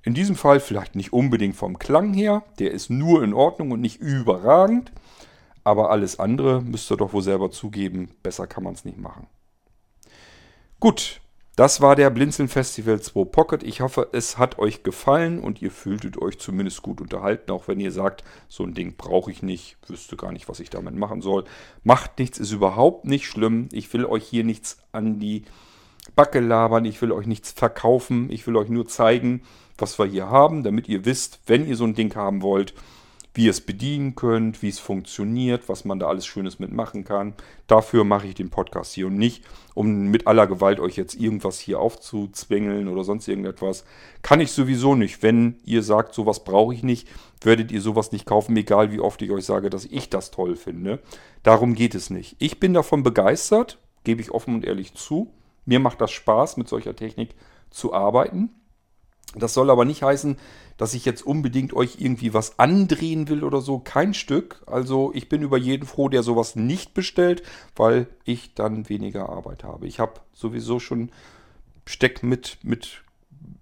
In 0.04 0.14
diesem 0.14 0.36
Fall 0.36 0.60
vielleicht 0.60 0.96
nicht 0.96 1.14
unbedingt 1.14 1.56
vom 1.56 1.80
Klang 1.80 2.14
her, 2.14 2.44
der 2.60 2.72
ist 2.72 2.90
nur 2.90 3.24
in 3.24 3.34
Ordnung 3.34 3.72
und 3.72 3.80
nicht 3.80 4.02
überragend, 4.02 4.92
aber 5.64 5.92
alles 5.92 6.20
andere 6.20 6.62
müsst 6.62 6.92
ihr 6.92 6.98
doch 6.98 7.14
wohl 7.14 7.22
selber 7.22 7.52
zugeben, 7.52 8.10
besser 8.22 8.46
kann 8.46 8.64
man 8.64 8.74
es 8.74 8.84
nicht 8.84 8.98
machen. 8.98 9.28
Gut, 10.82 11.22
das 11.56 11.80
war 11.80 11.96
der 11.96 12.10
Blinzeln 12.10 12.50
Festival 12.50 13.00
2 13.00 13.26
Pocket. 13.26 13.64
Ich 13.64 13.80
hoffe, 13.80 14.10
es 14.12 14.38
hat 14.38 14.60
euch 14.60 14.84
gefallen 14.84 15.40
und 15.40 15.62
ihr 15.62 15.72
fühltet 15.72 16.22
euch 16.22 16.38
zumindest 16.38 16.82
gut 16.82 17.00
unterhalten, 17.00 17.52
auch 17.52 17.70
wenn 17.70 17.80
ihr 17.80 17.92
sagt, 17.92 18.26
so 18.50 18.64
ein 18.64 18.74
Ding 18.74 18.96
brauche 18.98 19.32
ich 19.32 19.42
nicht, 19.42 19.78
wüsste 19.88 20.18
gar 20.18 20.34
nicht, 20.34 20.50
was 20.50 20.60
ich 20.60 20.70
damit 20.70 20.96
machen 20.96 21.22
soll. 21.22 21.46
Macht 21.84 22.20
nichts, 22.20 22.40
ist 22.40 22.52
überhaupt 22.52 23.06
nicht 23.06 23.28
schlimm. 23.28 23.70
Ich 23.72 23.94
will 23.94 24.06
euch 24.06 24.26
hier 24.26 24.44
nichts 24.44 24.80
an 24.92 25.20
die 25.20 25.46
Backe 26.16 26.40
labern, 26.40 26.86
ich 26.86 27.02
will 27.02 27.12
euch 27.12 27.28
nichts 27.28 27.52
verkaufen, 27.52 28.30
ich 28.30 28.46
will 28.46 28.58
euch 28.58 28.70
nur 28.70 28.88
zeigen, 28.88 29.44
was 29.78 29.98
wir 30.00 30.06
hier 30.06 30.30
haben, 30.30 30.64
damit 30.64 30.88
ihr 30.88 31.06
wisst, 31.06 31.40
wenn 31.46 31.68
ihr 31.68 31.76
so 31.76 31.84
ein 31.84 31.96
Ding 31.96 32.16
haben 32.16 32.42
wollt, 32.42 32.74
wie 33.34 33.46
ihr 33.46 33.52
es 33.52 33.62
bedienen 33.62 34.16
könnt, 34.16 34.62
wie 34.62 34.70
es 34.70 34.80
funktioniert, 34.80 35.68
was 35.68 35.86
man 35.86 35.98
da 35.98 36.08
alles 36.08 36.26
Schönes 36.26 36.60
mitmachen 36.60 37.04
kann. 37.04 37.34
Dafür 37.66 38.04
mache 38.04 38.28
ich 38.28 38.36
den 38.36 38.52
Podcast 38.52 38.94
hier 38.94 39.08
und 39.08 39.18
nicht, 39.18 39.44
um 39.74 40.10
mit 40.10 40.28
aller 40.28 40.46
Gewalt 40.46 40.80
euch 40.80 40.96
jetzt 40.98 41.16
irgendwas 41.16 41.60
hier 41.60 41.80
aufzuzwängeln 41.80 42.88
oder 42.88 43.04
sonst 43.04 43.28
irgendetwas. 43.28 43.86
Kann 44.22 44.40
ich 44.40 44.52
sowieso 44.52 44.94
nicht. 44.94 45.24
Wenn 45.24 45.58
ihr 45.66 45.82
sagt, 45.82 46.14
sowas 46.14 46.44
brauche 46.44 46.76
ich 46.76 46.84
nicht, 46.84 47.08
werdet 47.42 47.72
ihr 47.72 47.82
sowas 47.82 48.12
nicht 48.12 48.28
kaufen, 48.28 48.56
egal 48.56 48.92
wie 48.92 49.00
oft 49.00 49.22
ich 49.24 49.32
euch 49.32 49.46
sage, 49.46 49.72
dass 49.72 49.86
ich 49.86 50.10
das 50.10 50.30
toll 50.30 50.56
finde. 50.56 51.00
Darum 51.42 51.74
geht 51.74 51.96
es 51.96 52.12
nicht. 52.12 52.36
Ich 52.38 52.60
bin 52.60 52.76
davon 52.76 53.02
begeistert, 53.02 53.80
gebe 54.04 54.22
ich 54.22 54.32
offen 54.32 54.54
und 54.54 54.66
ehrlich 54.66 54.94
zu. 54.94 55.34
Mir 55.66 55.80
macht 55.80 56.02
das 56.02 56.12
Spaß, 56.12 56.58
mit 56.58 56.68
solcher 56.68 56.96
Technik 56.96 57.30
zu 57.72 57.94
arbeiten. 57.94 58.52
Das 59.36 59.54
soll 59.54 59.70
aber 59.70 59.86
nicht 59.86 60.04
heißen, 60.04 60.38
dass 60.78 60.94
ich 60.94 61.06
jetzt 61.06 61.26
unbedingt 61.26 61.74
euch 61.74 61.98
irgendwie 62.00 62.34
was 62.34 62.60
andrehen 62.60 63.30
will 63.30 63.44
oder 63.44 63.62
so. 63.62 63.80
Kein 63.80 64.14
Stück. 64.14 64.62
Also 64.66 65.12
ich 65.14 65.30
bin 65.30 65.42
über 65.42 65.58
jeden 65.58 65.86
froh, 65.88 66.10
der 66.10 66.24
sowas 66.24 66.56
nicht 66.56 66.94
bestellt, 66.94 67.44
weil 67.76 68.08
ich 68.26 68.54
dann 68.54 68.90
weniger 68.90 69.30
Arbeit 69.30 69.64
habe. 69.64 69.88
Ich 69.88 70.00
habe 70.00 70.22
sowieso 70.34 70.80
schon 70.80 71.12
Steck 71.86 72.24
mit, 72.24 72.58
mit 72.64 73.04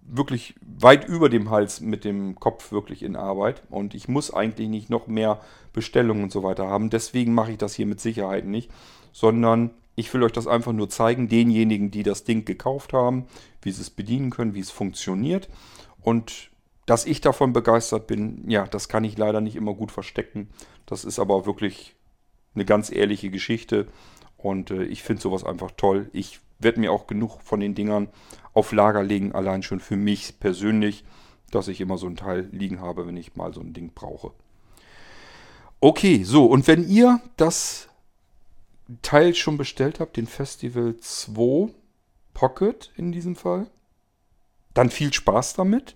wirklich 0.04 0.56
weit 0.62 1.08
über 1.08 1.30
dem 1.30 1.50
Hals 1.50 1.80
mit 1.80 2.04
dem 2.04 2.36
Kopf 2.36 2.72
wirklich 2.72 3.02
in 3.04 3.16
Arbeit. 3.16 3.64
Und 3.70 3.94
ich 3.96 4.08
muss 4.08 4.34
eigentlich 4.34 4.68
nicht 4.68 4.90
noch 4.90 5.08
mehr 5.08 5.40
Bestellungen 5.74 6.24
und 6.24 6.32
so 6.32 6.44
weiter 6.44 6.68
haben. 6.68 6.90
Deswegen 6.90 7.34
mache 7.34 7.52
ich 7.52 7.58
das 7.58 7.74
hier 7.74 7.86
mit 7.86 8.02
Sicherheit 8.02 8.46
nicht, 8.46 8.70
sondern 9.14 9.72
ich 9.96 10.14
will 10.14 10.24
euch 10.24 10.32
das 10.32 10.48
einfach 10.48 10.72
nur 10.72 10.90
zeigen, 10.90 11.28
denjenigen, 11.28 11.92
die 11.92 12.04
das 12.04 12.24
Ding 12.24 12.46
gekauft 12.46 12.94
haben, 12.94 13.26
wie 13.62 13.72
sie 13.72 13.82
es 13.82 13.90
bedienen 13.90 14.30
können, 14.30 14.54
wie 14.54 14.60
es 14.60 14.72
funktioniert. 14.72 15.50
Und 16.02 16.50
dass 16.86 17.06
ich 17.06 17.22
davon 17.22 17.54
begeistert 17.54 18.08
bin, 18.08 18.50
ja, 18.50 18.66
das 18.66 18.90
kann 18.90 19.04
ich 19.04 19.18
leider 19.18 19.42
nicht 19.42 19.56
immer 19.56 19.74
gut 19.74 19.92
verstecken. 19.92 20.50
Das 20.86 21.06
ist 21.06 21.20
aber 21.20 21.46
wirklich 21.46 21.96
eine 22.56 22.66
ganz 22.66 22.92
ehrliche 22.92 23.30
Geschichte. 23.30 23.88
Und 24.38 24.72
äh, 24.72 24.84
ich 24.84 25.04
finde 25.04 25.22
sowas 25.22 25.44
einfach 25.44 25.72
toll. 25.72 26.10
Ich 26.14 26.40
werde 26.60 26.80
mir 26.80 26.92
auch 26.92 27.08
genug 27.08 27.42
von 27.42 27.60
den 27.60 27.76
Dingern 27.76 28.08
auf 28.54 28.72
Lager 28.72 29.04
legen, 29.04 29.32
allein 29.34 29.64
schon 29.64 29.80
für 29.80 29.96
mich 29.96 30.40
persönlich, 30.40 31.04
dass 31.52 31.68
ich 31.68 31.82
immer 31.82 31.98
so 31.98 32.08
ein 32.08 32.16
Teil 32.16 32.50
liegen 32.52 32.82
habe, 32.82 33.08
wenn 33.08 33.18
ich 33.18 33.36
mal 33.36 33.54
so 33.54 33.62
ein 33.62 33.74
Ding 33.74 33.92
brauche. 33.94 34.32
Okay, 35.80 36.24
so, 36.24 36.46
und 36.46 36.68
wenn 36.68 36.88
ihr 36.88 37.20
das 37.38 37.88
Teil 39.02 39.36
schon 39.36 39.58
bestellt 39.58 40.00
habt, 40.00 40.18
den 40.18 40.28
Festival 40.28 40.98
2 40.98 41.74
Pocket 42.34 42.92
in 42.96 43.12
diesem 43.12 43.36
Fall, 43.36 43.68
dann 44.74 44.90
viel 44.90 45.14
Spaß 45.14 45.54
damit. 45.54 45.96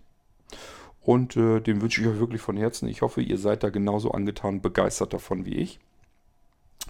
Und 1.02 1.38
äh, 1.38 1.60
den 1.60 1.82
wünsche 1.82 2.02
ich 2.02 2.08
euch 2.08 2.20
wirklich 2.20 2.42
von 2.42 2.58
Herzen. 2.58 2.88
Ich 2.88 3.02
hoffe, 3.02 3.22
ihr 3.22 3.38
seid 3.38 3.64
da 3.64 3.70
genauso 3.70 4.12
angetan, 4.12 4.62
begeistert 4.62 5.14
davon 5.14 5.46
wie 5.46 5.56
ich. 5.56 5.80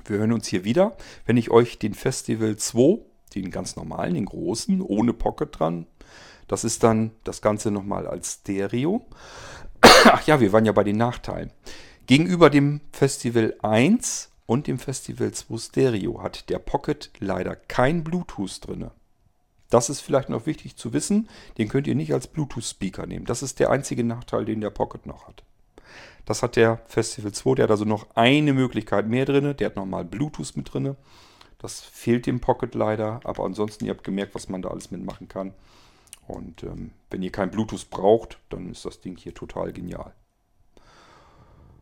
Wir 0.05 0.19
hören 0.19 0.31
uns 0.31 0.47
hier 0.47 0.63
wieder, 0.63 0.95
wenn 1.25 1.37
ich 1.37 1.51
euch 1.51 1.79
den 1.79 1.93
Festival 1.93 2.55
2, 2.55 2.99
den 3.33 3.51
ganz 3.51 3.75
normalen, 3.75 4.13
den 4.13 4.25
großen, 4.25 4.81
ohne 4.81 5.13
Pocket 5.13 5.59
dran, 5.59 5.85
das 6.47 6.63
ist 6.63 6.83
dann 6.83 7.11
das 7.23 7.41
Ganze 7.41 7.71
nochmal 7.71 8.07
als 8.07 8.39
Stereo. 8.41 9.05
Ach 9.81 10.25
ja, 10.27 10.39
wir 10.39 10.53
waren 10.53 10.65
ja 10.65 10.71
bei 10.71 10.83
den 10.83 10.97
Nachteilen. 10.97 11.51
Gegenüber 12.07 12.49
dem 12.49 12.81
Festival 12.91 13.55
1 13.61 14.31
und 14.45 14.67
dem 14.67 14.79
Festival 14.79 15.31
2 15.31 15.57
Stereo 15.57 16.21
hat 16.21 16.49
der 16.49 16.59
Pocket 16.59 17.11
leider 17.19 17.55
kein 17.55 18.03
Bluetooth 18.03 18.65
drin. 18.65 18.91
Das 19.69 19.89
ist 19.89 20.01
vielleicht 20.01 20.29
noch 20.29 20.45
wichtig 20.45 20.75
zu 20.75 20.93
wissen. 20.93 21.27
Den 21.57 21.67
könnt 21.67 21.87
ihr 21.87 21.95
nicht 21.95 22.13
als 22.13 22.27
Bluetooth-Speaker 22.27 23.07
nehmen. 23.07 23.25
Das 23.25 23.41
ist 23.41 23.59
der 23.59 23.71
einzige 23.71 24.03
Nachteil, 24.03 24.45
den 24.45 24.61
der 24.61 24.69
Pocket 24.69 25.05
noch 25.05 25.27
hat. 25.27 25.43
Das 26.25 26.43
hat 26.43 26.55
der 26.55 26.81
Festival 26.85 27.31
2. 27.31 27.55
Der 27.55 27.63
hat 27.63 27.71
also 27.71 27.85
noch 27.85 28.07
eine 28.15 28.53
Möglichkeit 28.53 29.07
mehr 29.07 29.25
drin. 29.25 29.55
Der 29.57 29.67
hat 29.67 29.75
nochmal 29.75 30.05
Bluetooth 30.05 30.55
mit 30.55 30.73
drin. 30.73 30.95
Das 31.57 31.81
fehlt 31.81 32.25
dem 32.25 32.41
Pocket 32.41 32.73
leider. 32.75 33.21
Aber 33.23 33.43
ansonsten, 33.43 33.85
ihr 33.85 33.91
habt 33.91 34.03
gemerkt, 34.03 34.35
was 34.35 34.49
man 34.49 34.61
da 34.61 34.69
alles 34.69 34.91
mitmachen 34.91 35.27
kann. 35.27 35.53
Und 36.27 36.63
ähm, 36.63 36.91
wenn 37.09 37.21
ihr 37.21 37.31
kein 37.31 37.51
Bluetooth 37.51 37.89
braucht, 37.89 38.39
dann 38.49 38.71
ist 38.71 38.85
das 38.85 39.01
Ding 39.01 39.17
hier 39.17 39.33
total 39.33 39.73
genial. 39.73 40.13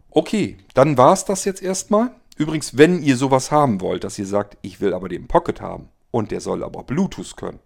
Okay, 0.10 0.58
dann 0.74 0.98
war 0.98 1.14
es 1.14 1.26
das 1.26 1.44
jetzt 1.46 1.62
erstmal. 1.62 2.12
Übrigens, 2.38 2.78
wenn 2.78 3.02
ihr 3.04 3.16
sowas 3.18 3.52
haben 3.52 3.82
wollt, 3.82 4.04
dass 4.04 4.18
ihr 4.20 4.26
sagt, 4.26 4.58
ich 4.62 4.82
will 4.82 4.94
aber 4.94 5.08
den 5.10 5.28
Pocket 5.28 5.62
haben 5.62 5.90
und 6.12 6.32
der 6.32 6.42
soll 6.42 6.64
aber 6.64 6.84
Bluetooth 6.84 7.38
können, 7.38 7.60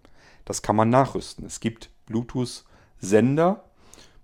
das 0.46 0.62
kann 0.62 0.76
man 0.76 0.90
nachrüsten. 0.90 1.46
Es 1.46 1.60
gibt 1.60 1.90
Bluetooth-Sender. 2.06 3.64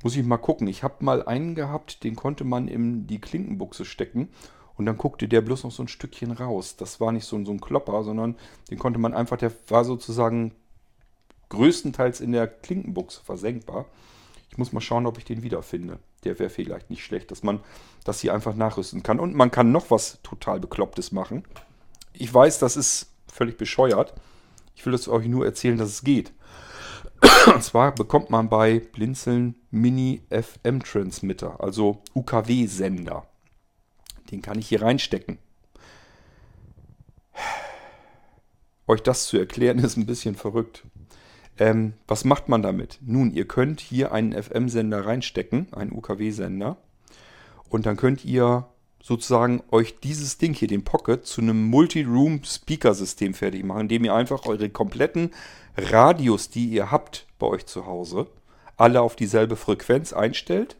Muss 0.03 0.15
ich 0.17 0.23
mal 0.25 0.37
gucken. 0.37 0.67
Ich 0.67 0.83
habe 0.83 1.03
mal 1.05 1.23
einen 1.25 1.55
gehabt, 1.55 2.03
den 2.03 2.15
konnte 2.15 2.43
man 2.43 2.67
in 2.67 3.07
die 3.07 3.21
Klinkenbuchse 3.21 3.85
stecken 3.85 4.29
und 4.75 4.85
dann 4.85 4.97
guckte 4.97 5.27
der 5.29 5.39
bloß 5.41 5.63
noch 5.63 5.71
so 5.71 5.83
ein 5.83 5.87
Stückchen 5.87 6.31
raus. 6.31 6.75
Das 6.75 6.99
war 6.99 7.11
nicht 7.13 7.25
so, 7.25 7.37
ein- 7.37 7.45
so 7.45 7.51
ein 7.53 7.61
Klopper, 7.61 8.03
sondern 8.03 8.35
den 8.69 8.79
konnte 8.79 8.99
man 8.99 9.13
einfach, 9.13 9.37
der 9.37 9.51
war 9.69 9.85
sozusagen 9.85 10.53
größtenteils 11.49 12.19
in 12.19 12.31
der 12.33 12.47
Klinkenbuchse 12.47 13.21
versenkbar. 13.23 13.85
Ich 14.53 14.59
muss 14.59 14.71
mal 14.71 14.81
schauen, 14.81 15.07
ob 15.07 15.17
ich 15.17 15.25
den 15.25 15.41
wiederfinde. 15.41 15.97
Der 16.25 16.37
wäre 16.37 16.51
vielleicht 16.51 16.91
nicht 16.91 17.03
schlecht, 17.03 17.31
dass 17.31 17.41
man 17.41 17.59
das 18.03 18.19
hier 18.19 18.35
einfach 18.35 18.53
nachrüsten 18.53 19.01
kann. 19.01 19.19
Und 19.19 19.33
man 19.33 19.49
kann 19.49 19.71
noch 19.71 19.89
was 19.89 20.19
total 20.21 20.59
Beklopptes 20.59 21.11
machen. 21.11 21.43
Ich 22.13 22.31
weiß, 22.31 22.59
das 22.59 22.77
ist 22.77 23.07
völlig 23.25 23.57
bescheuert. 23.57 24.13
Ich 24.75 24.85
will 24.85 24.93
es 24.93 25.07
euch 25.07 25.25
nur 25.25 25.43
erzählen, 25.43 25.79
dass 25.79 25.89
es 25.89 26.03
geht. 26.03 26.33
Und 27.47 27.63
zwar 27.63 27.95
bekommt 27.95 28.29
man 28.29 28.47
bei 28.47 28.79
Blinzeln 28.79 29.55
Mini 29.71 30.21
FM 30.29 30.83
Transmitter, 30.83 31.59
also 31.59 32.03
UKW-Sender. 32.13 33.25
Den 34.29 34.43
kann 34.43 34.59
ich 34.59 34.67
hier 34.67 34.83
reinstecken. 34.83 35.39
Euch 38.85 39.01
das 39.01 39.25
zu 39.25 39.39
erklären 39.39 39.79
ist 39.83 39.97
ein 39.97 40.05
bisschen 40.05 40.35
verrückt. 40.35 40.83
Ähm, 41.59 41.93
was 42.07 42.25
macht 42.25 42.49
man 42.49 42.61
damit? 42.61 42.99
Nun, 43.01 43.31
ihr 43.31 43.47
könnt 43.47 43.79
hier 43.79 44.11
einen 44.11 44.33
FM-Sender 44.33 45.05
reinstecken, 45.05 45.67
einen 45.73 45.91
UKW-Sender. 45.91 46.77
Und 47.69 47.85
dann 47.85 47.97
könnt 47.97 48.25
ihr 48.25 48.67
sozusagen 49.01 49.61
euch 49.69 49.99
dieses 49.99 50.37
Ding 50.37 50.53
hier, 50.53 50.67
den 50.67 50.83
Pocket, 50.83 51.25
zu 51.25 51.41
einem 51.41 51.65
Multi-Room-Speaker-System 51.65 53.33
fertig 53.33 53.65
machen, 53.65 53.81
indem 53.81 54.05
ihr 54.05 54.15
einfach 54.15 54.45
eure 54.45 54.69
kompletten 54.69 55.31
Radios, 55.75 56.49
die 56.49 56.67
ihr 56.67 56.89
habt 56.89 57.27
bei 57.37 57.47
euch 57.47 57.65
zu 57.65 57.85
Hause, 57.85 58.27
alle 58.77 59.01
auf 59.01 59.15
dieselbe 59.15 59.55
Frequenz 59.55 60.13
einstellt, 60.13 60.77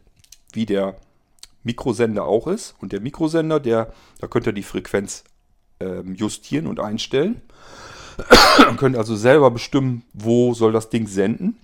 wie 0.52 0.66
der 0.66 0.96
Mikrosender 1.64 2.24
auch 2.24 2.46
ist. 2.46 2.74
Und 2.80 2.92
der 2.92 3.00
Mikrosender, 3.00 3.60
der, 3.60 3.92
da 4.20 4.26
könnt 4.26 4.46
ihr 4.46 4.52
die 4.52 4.62
Frequenz 4.62 5.24
ähm, 5.80 6.14
justieren 6.14 6.66
und 6.66 6.80
einstellen. 6.80 7.42
Ihr 8.58 8.76
könnt 8.76 8.96
also 8.96 9.16
selber 9.16 9.50
bestimmen, 9.50 10.04
wo 10.12 10.54
soll 10.54 10.72
das 10.72 10.90
Ding 10.90 11.06
senden. 11.06 11.58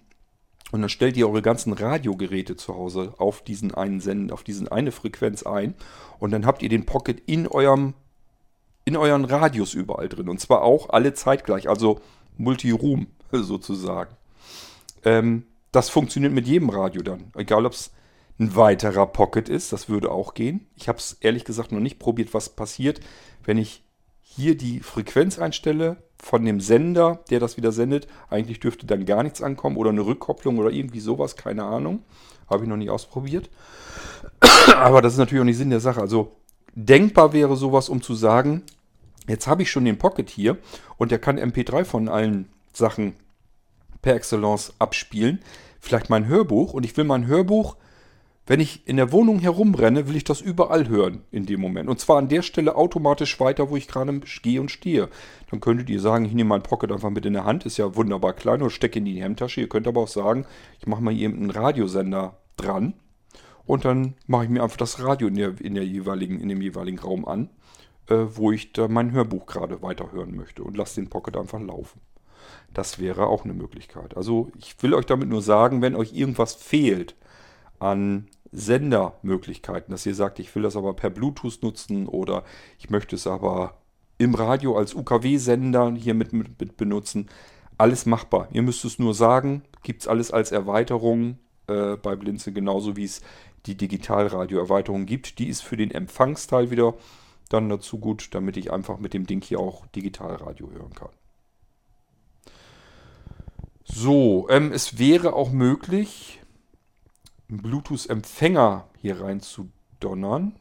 Und 0.72 0.82
dann 0.82 0.90
stellt 0.90 1.16
ihr 1.16 1.28
eure 1.28 1.42
ganzen 1.42 1.72
Radiogeräte 1.72 2.56
zu 2.56 2.74
Hause 2.74 3.14
auf 3.18 3.42
diesen 3.42 3.74
einen 3.74 4.00
Senden, 4.00 4.30
auf 4.30 4.44
diesen 4.44 4.68
eine 4.68 4.92
Frequenz 4.92 5.42
ein. 5.42 5.74
Und 6.18 6.30
dann 6.30 6.46
habt 6.46 6.62
ihr 6.62 6.68
den 6.68 6.86
Pocket 6.86 7.20
in 7.26 7.48
eurem, 7.48 7.94
in 8.84 8.96
euren 8.96 9.24
Radios 9.24 9.74
überall 9.74 10.08
drin. 10.08 10.28
Und 10.28 10.40
zwar 10.40 10.62
auch 10.62 10.90
alle 10.90 11.12
zeitgleich, 11.14 11.68
also 11.68 12.00
Multi-Room 12.36 13.08
sozusagen. 13.32 14.16
Ähm, 15.04 15.44
das 15.72 15.88
funktioniert 15.88 16.32
mit 16.32 16.46
jedem 16.46 16.70
Radio 16.70 17.02
dann. 17.02 17.32
Egal 17.36 17.66
ob 17.66 17.72
es 17.72 17.90
ein 18.38 18.56
weiterer 18.56 19.06
Pocket 19.06 19.48
ist, 19.48 19.72
das 19.72 19.88
würde 19.88 20.10
auch 20.10 20.34
gehen. 20.34 20.66
Ich 20.76 20.88
habe 20.88 20.98
es 20.98 21.14
ehrlich 21.20 21.44
gesagt 21.44 21.72
noch 21.72 21.80
nicht 21.80 21.98
probiert, 21.98 22.32
was 22.32 22.48
passiert, 22.48 23.00
wenn 23.44 23.58
ich 23.58 23.82
hier 24.22 24.56
die 24.56 24.80
Frequenz 24.80 25.38
einstelle 25.38 25.96
von 26.22 26.44
dem 26.44 26.60
Sender, 26.60 27.20
der 27.30 27.40
das 27.40 27.56
wieder 27.56 27.72
sendet. 27.72 28.06
Eigentlich 28.28 28.60
dürfte 28.60 28.86
dann 28.86 29.06
gar 29.06 29.22
nichts 29.22 29.42
ankommen 29.42 29.76
oder 29.76 29.90
eine 29.90 30.04
Rückkopplung 30.04 30.58
oder 30.58 30.70
irgendwie 30.70 31.00
sowas, 31.00 31.36
keine 31.36 31.64
Ahnung. 31.64 32.02
Habe 32.48 32.64
ich 32.64 32.68
noch 32.68 32.76
nicht 32.76 32.90
ausprobiert. 32.90 33.48
Aber 34.76 35.02
das 35.02 35.14
ist 35.14 35.18
natürlich 35.18 35.40
auch 35.40 35.46
nicht 35.46 35.56
Sinn 35.56 35.70
der 35.70 35.80
Sache. 35.80 36.00
Also 36.00 36.32
denkbar 36.74 37.32
wäre 37.32 37.56
sowas, 37.56 37.88
um 37.88 38.02
zu 38.02 38.14
sagen, 38.14 38.62
jetzt 39.28 39.46
habe 39.46 39.62
ich 39.62 39.70
schon 39.70 39.84
den 39.84 39.98
Pocket 39.98 40.28
hier 40.28 40.58
und 40.98 41.10
der 41.10 41.18
kann 41.18 41.38
MP3 41.38 41.84
von 41.84 42.08
allen 42.08 42.48
Sachen 42.72 43.14
per 44.02 44.14
Excellence 44.14 44.74
abspielen. 44.78 45.40
Vielleicht 45.80 46.10
mein 46.10 46.26
Hörbuch 46.26 46.74
und 46.74 46.84
ich 46.84 46.96
will 46.96 47.04
mein 47.04 47.26
Hörbuch, 47.26 47.76
wenn 48.46 48.60
ich 48.60 48.86
in 48.88 48.96
der 48.96 49.12
Wohnung 49.12 49.38
herumrenne, 49.38 50.08
will 50.08 50.16
ich 50.16 50.24
das 50.24 50.40
überall 50.40 50.88
hören 50.88 51.22
in 51.30 51.46
dem 51.46 51.60
Moment. 51.60 51.88
Und 51.88 52.00
zwar 52.00 52.18
an 52.18 52.28
der 52.28 52.42
Stelle 52.42 52.74
automatisch 52.74 53.38
weiter, 53.38 53.70
wo 53.70 53.76
ich 53.76 53.86
gerade 53.86 54.20
gehe 54.42 54.60
und 54.60 54.70
stehe. 54.70 55.08
Dann 55.50 55.60
könntet 55.60 55.88
ihr 55.88 56.00
sagen, 56.00 56.24
ich 56.24 56.32
nehme 56.32 56.48
mein 56.48 56.62
Pocket 56.62 56.90
einfach 56.90 57.10
mit 57.10 57.26
in 57.26 57.34
der 57.34 57.44
Hand, 57.44 57.66
ist 57.66 57.76
ja 57.76 57.94
wunderbar 57.94 58.32
klein 58.32 58.62
oder 58.62 58.70
stecke 58.70 58.98
in 58.98 59.04
die 59.04 59.22
Hemdtasche. 59.22 59.60
Ihr 59.60 59.68
könnt 59.68 59.86
aber 59.86 60.00
auch 60.00 60.08
sagen, 60.08 60.46
ich 60.80 60.86
mache 60.86 61.02
mal 61.02 61.14
hier 61.14 61.28
einen 61.28 61.50
Radiosender 61.50 62.38
dran 62.56 62.94
und 63.66 63.84
dann 63.84 64.14
mache 64.26 64.44
ich 64.44 64.50
mir 64.50 64.62
einfach 64.62 64.78
das 64.78 65.00
Radio 65.00 65.28
in, 65.28 65.36
der, 65.36 65.60
in, 65.60 65.74
der 65.74 65.84
jeweiligen, 65.84 66.40
in 66.40 66.48
dem 66.48 66.60
jeweiligen 66.60 66.98
Raum 66.98 67.24
an, 67.26 67.50
äh, 68.08 68.16
wo 68.34 68.50
ich 68.50 68.72
da 68.72 68.88
mein 68.88 69.12
Hörbuch 69.12 69.46
gerade 69.46 69.80
weiterhören 69.80 70.34
möchte 70.34 70.64
und 70.64 70.76
lasse 70.76 71.00
den 71.00 71.08
Pocket 71.08 71.36
einfach 71.36 71.60
laufen. 71.60 72.00
Das 72.74 72.98
wäre 72.98 73.28
auch 73.28 73.44
eine 73.44 73.54
Möglichkeit. 73.54 74.16
Also 74.16 74.50
ich 74.58 74.82
will 74.82 74.94
euch 74.94 75.06
damit 75.06 75.28
nur 75.28 75.42
sagen, 75.42 75.82
wenn 75.82 75.94
euch 75.94 76.12
irgendwas 76.12 76.54
fehlt 76.54 77.14
an 77.80 78.28
Sendermöglichkeiten, 78.52 79.90
dass 79.90 80.06
ihr 80.06 80.14
sagt, 80.14 80.38
ich 80.38 80.54
will 80.54 80.62
das 80.62 80.76
aber 80.76 80.94
per 80.94 81.10
Bluetooth 81.10 81.62
nutzen 81.62 82.06
oder 82.06 82.44
ich 82.78 82.90
möchte 82.90 83.16
es 83.16 83.26
aber 83.26 83.74
im 84.18 84.34
Radio 84.34 84.76
als 84.76 84.94
UKW-Sender 84.94 85.94
hier 85.96 86.14
mit, 86.14 86.32
mit, 86.32 86.60
mit, 86.60 86.76
benutzen, 86.76 87.28
alles 87.78 88.06
machbar. 88.06 88.48
Ihr 88.52 88.62
müsst 88.62 88.84
es 88.84 88.98
nur 88.98 89.14
sagen, 89.14 89.62
gibt 89.82 90.02
es 90.02 90.08
alles 90.08 90.30
als 90.30 90.52
Erweiterung 90.52 91.38
äh, 91.68 91.96
bei 91.96 92.16
Blinze, 92.16 92.52
genauso 92.52 92.96
wie 92.96 93.04
es 93.04 93.22
die 93.66 93.76
Digitalradio-Erweiterung 93.76 95.06
gibt. 95.06 95.38
Die 95.38 95.48
ist 95.48 95.62
für 95.62 95.76
den 95.76 95.90
Empfangsteil 95.90 96.70
wieder 96.70 96.94
dann 97.48 97.68
dazu 97.68 97.98
gut, 97.98 98.28
damit 98.32 98.56
ich 98.56 98.72
einfach 98.72 98.98
mit 98.98 99.14
dem 99.14 99.26
Ding 99.26 99.42
hier 99.42 99.58
auch 99.60 99.86
Digitalradio 99.86 100.70
hören 100.70 100.94
kann. 100.94 101.10
So, 103.84 104.48
ähm, 104.50 104.70
es 104.72 104.98
wäre 104.98 105.32
auch 105.32 105.50
möglich, 105.50 106.39
einen 107.50 107.62
Bluetooth-Empfänger 107.62 108.86
hier 108.98 109.20
rein 109.20 109.40
zu 109.40 109.68
donnern. 109.98 110.54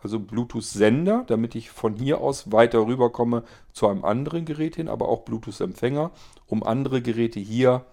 Also 0.00 0.20
Bluetooth-Sender, 0.20 1.24
damit 1.26 1.54
ich 1.54 1.70
von 1.70 1.96
hier 1.96 2.20
aus 2.20 2.52
weiter 2.52 2.86
rüberkomme 2.86 3.42
zu 3.72 3.88
einem 3.88 4.04
anderen 4.04 4.44
Gerät 4.44 4.76
hin, 4.76 4.88
aber 4.88 5.08
auch 5.08 5.22
Bluetooth-Empfänger, 5.22 6.12
um 6.46 6.62
andere 6.62 7.02
Geräte 7.02 7.40
hier 7.40 7.84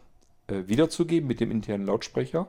äh, 0.47 0.63
wiederzugeben 0.67 1.27
mit 1.27 1.39
dem 1.39 1.49
internen 1.49 1.87
Lautsprecher. 1.87 2.47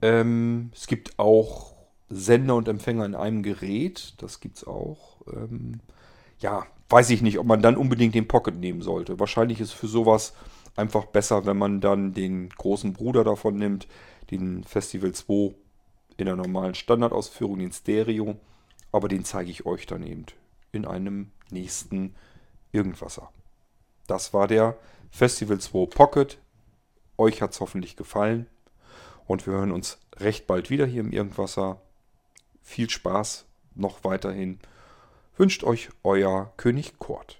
Ähm, 0.00 0.70
es 0.74 0.86
gibt 0.86 1.18
auch 1.18 1.74
Sender 2.08 2.56
und 2.56 2.68
Empfänger 2.68 3.04
in 3.04 3.14
einem 3.14 3.42
Gerät. 3.42 4.14
Das 4.18 4.40
gibt 4.40 4.58
es 4.58 4.66
auch. 4.66 5.20
Ähm, 5.32 5.80
ja, 6.38 6.66
weiß 6.88 7.10
ich 7.10 7.22
nicht, 7.22 7.38
ob 7.38 7.46
man 7.46 7.62
dann 7.62 7.76
unbedingt 7.76 8.14
den 8.14 8.26
Pocket 8.26 8.56
nehmen 8.56 8.80
sollte. 8.80 9.20
Wahrscheinlich 9.20 9.60
ist 9.60 9.72
für 9.72 9.86
sowas 9.86 10.34
einfach 10.76 11.06
besser, 11.06 11.46
wenn 11.46 11.58
man 11.58 11.80
dann 11.80 12.14
den 12.14 12.48
großen 12.48 12.92
Bruder 12.92 13.24
davon 13.24 13.56
nimmt, 13.56 13.86
den 14.30 14.64
Festival 14.64 15.12
2 15.12 15.54
in 16.16 16.26
der 16.26 16.36
normalen 16.36 16.74
Standardausführung, 16.74 17.58
den 17.58 17.72
Stereo. 17.72 18.36
Aber 18.92 19.08
den 19.08 19.24
zeige 19.24 19.50
ich 19.50 19.66
euch 19.66 19.86
dann 19.86 20.02
eben 20.02 20.26
in 20.72 20.84
einem 20.84 21.30
nächsten 21.50 22.14
Irgendwasser. 22.72 23.30
Das 24.06 24.32
war 24.32 24.46
der 24.48 24.76
Festival 25.10 25.58
2 25.58 25.86
Pocket. 25.86 26.38
Euch 27.16 27.42
hat 27.42 27.52
es 27.52 27.60
hoffentlich 27.60 27.96
gefallen. 27.96 28.46
Und 29.26 29.46
wir 29.46 29.54
hören 29.54 29.72
uns 29.72 29.98
recht 30.16 30.46
bald 30.46 30.70
wieder 30.70 30.86
hier 30.86 31.00
im 31.00 31.12
Irgendwasser. 31.12 31.80
Viel 32.62 32.90
Spaß 32.90 33.46
noch 33.74 34.04
weiterhin. 34.04 34.58
Wünscht 35.36 35.64
euch 35.64 35.90
euer 36.02 36.52
König 36.56 36.98
Kurt. 36.98 37.39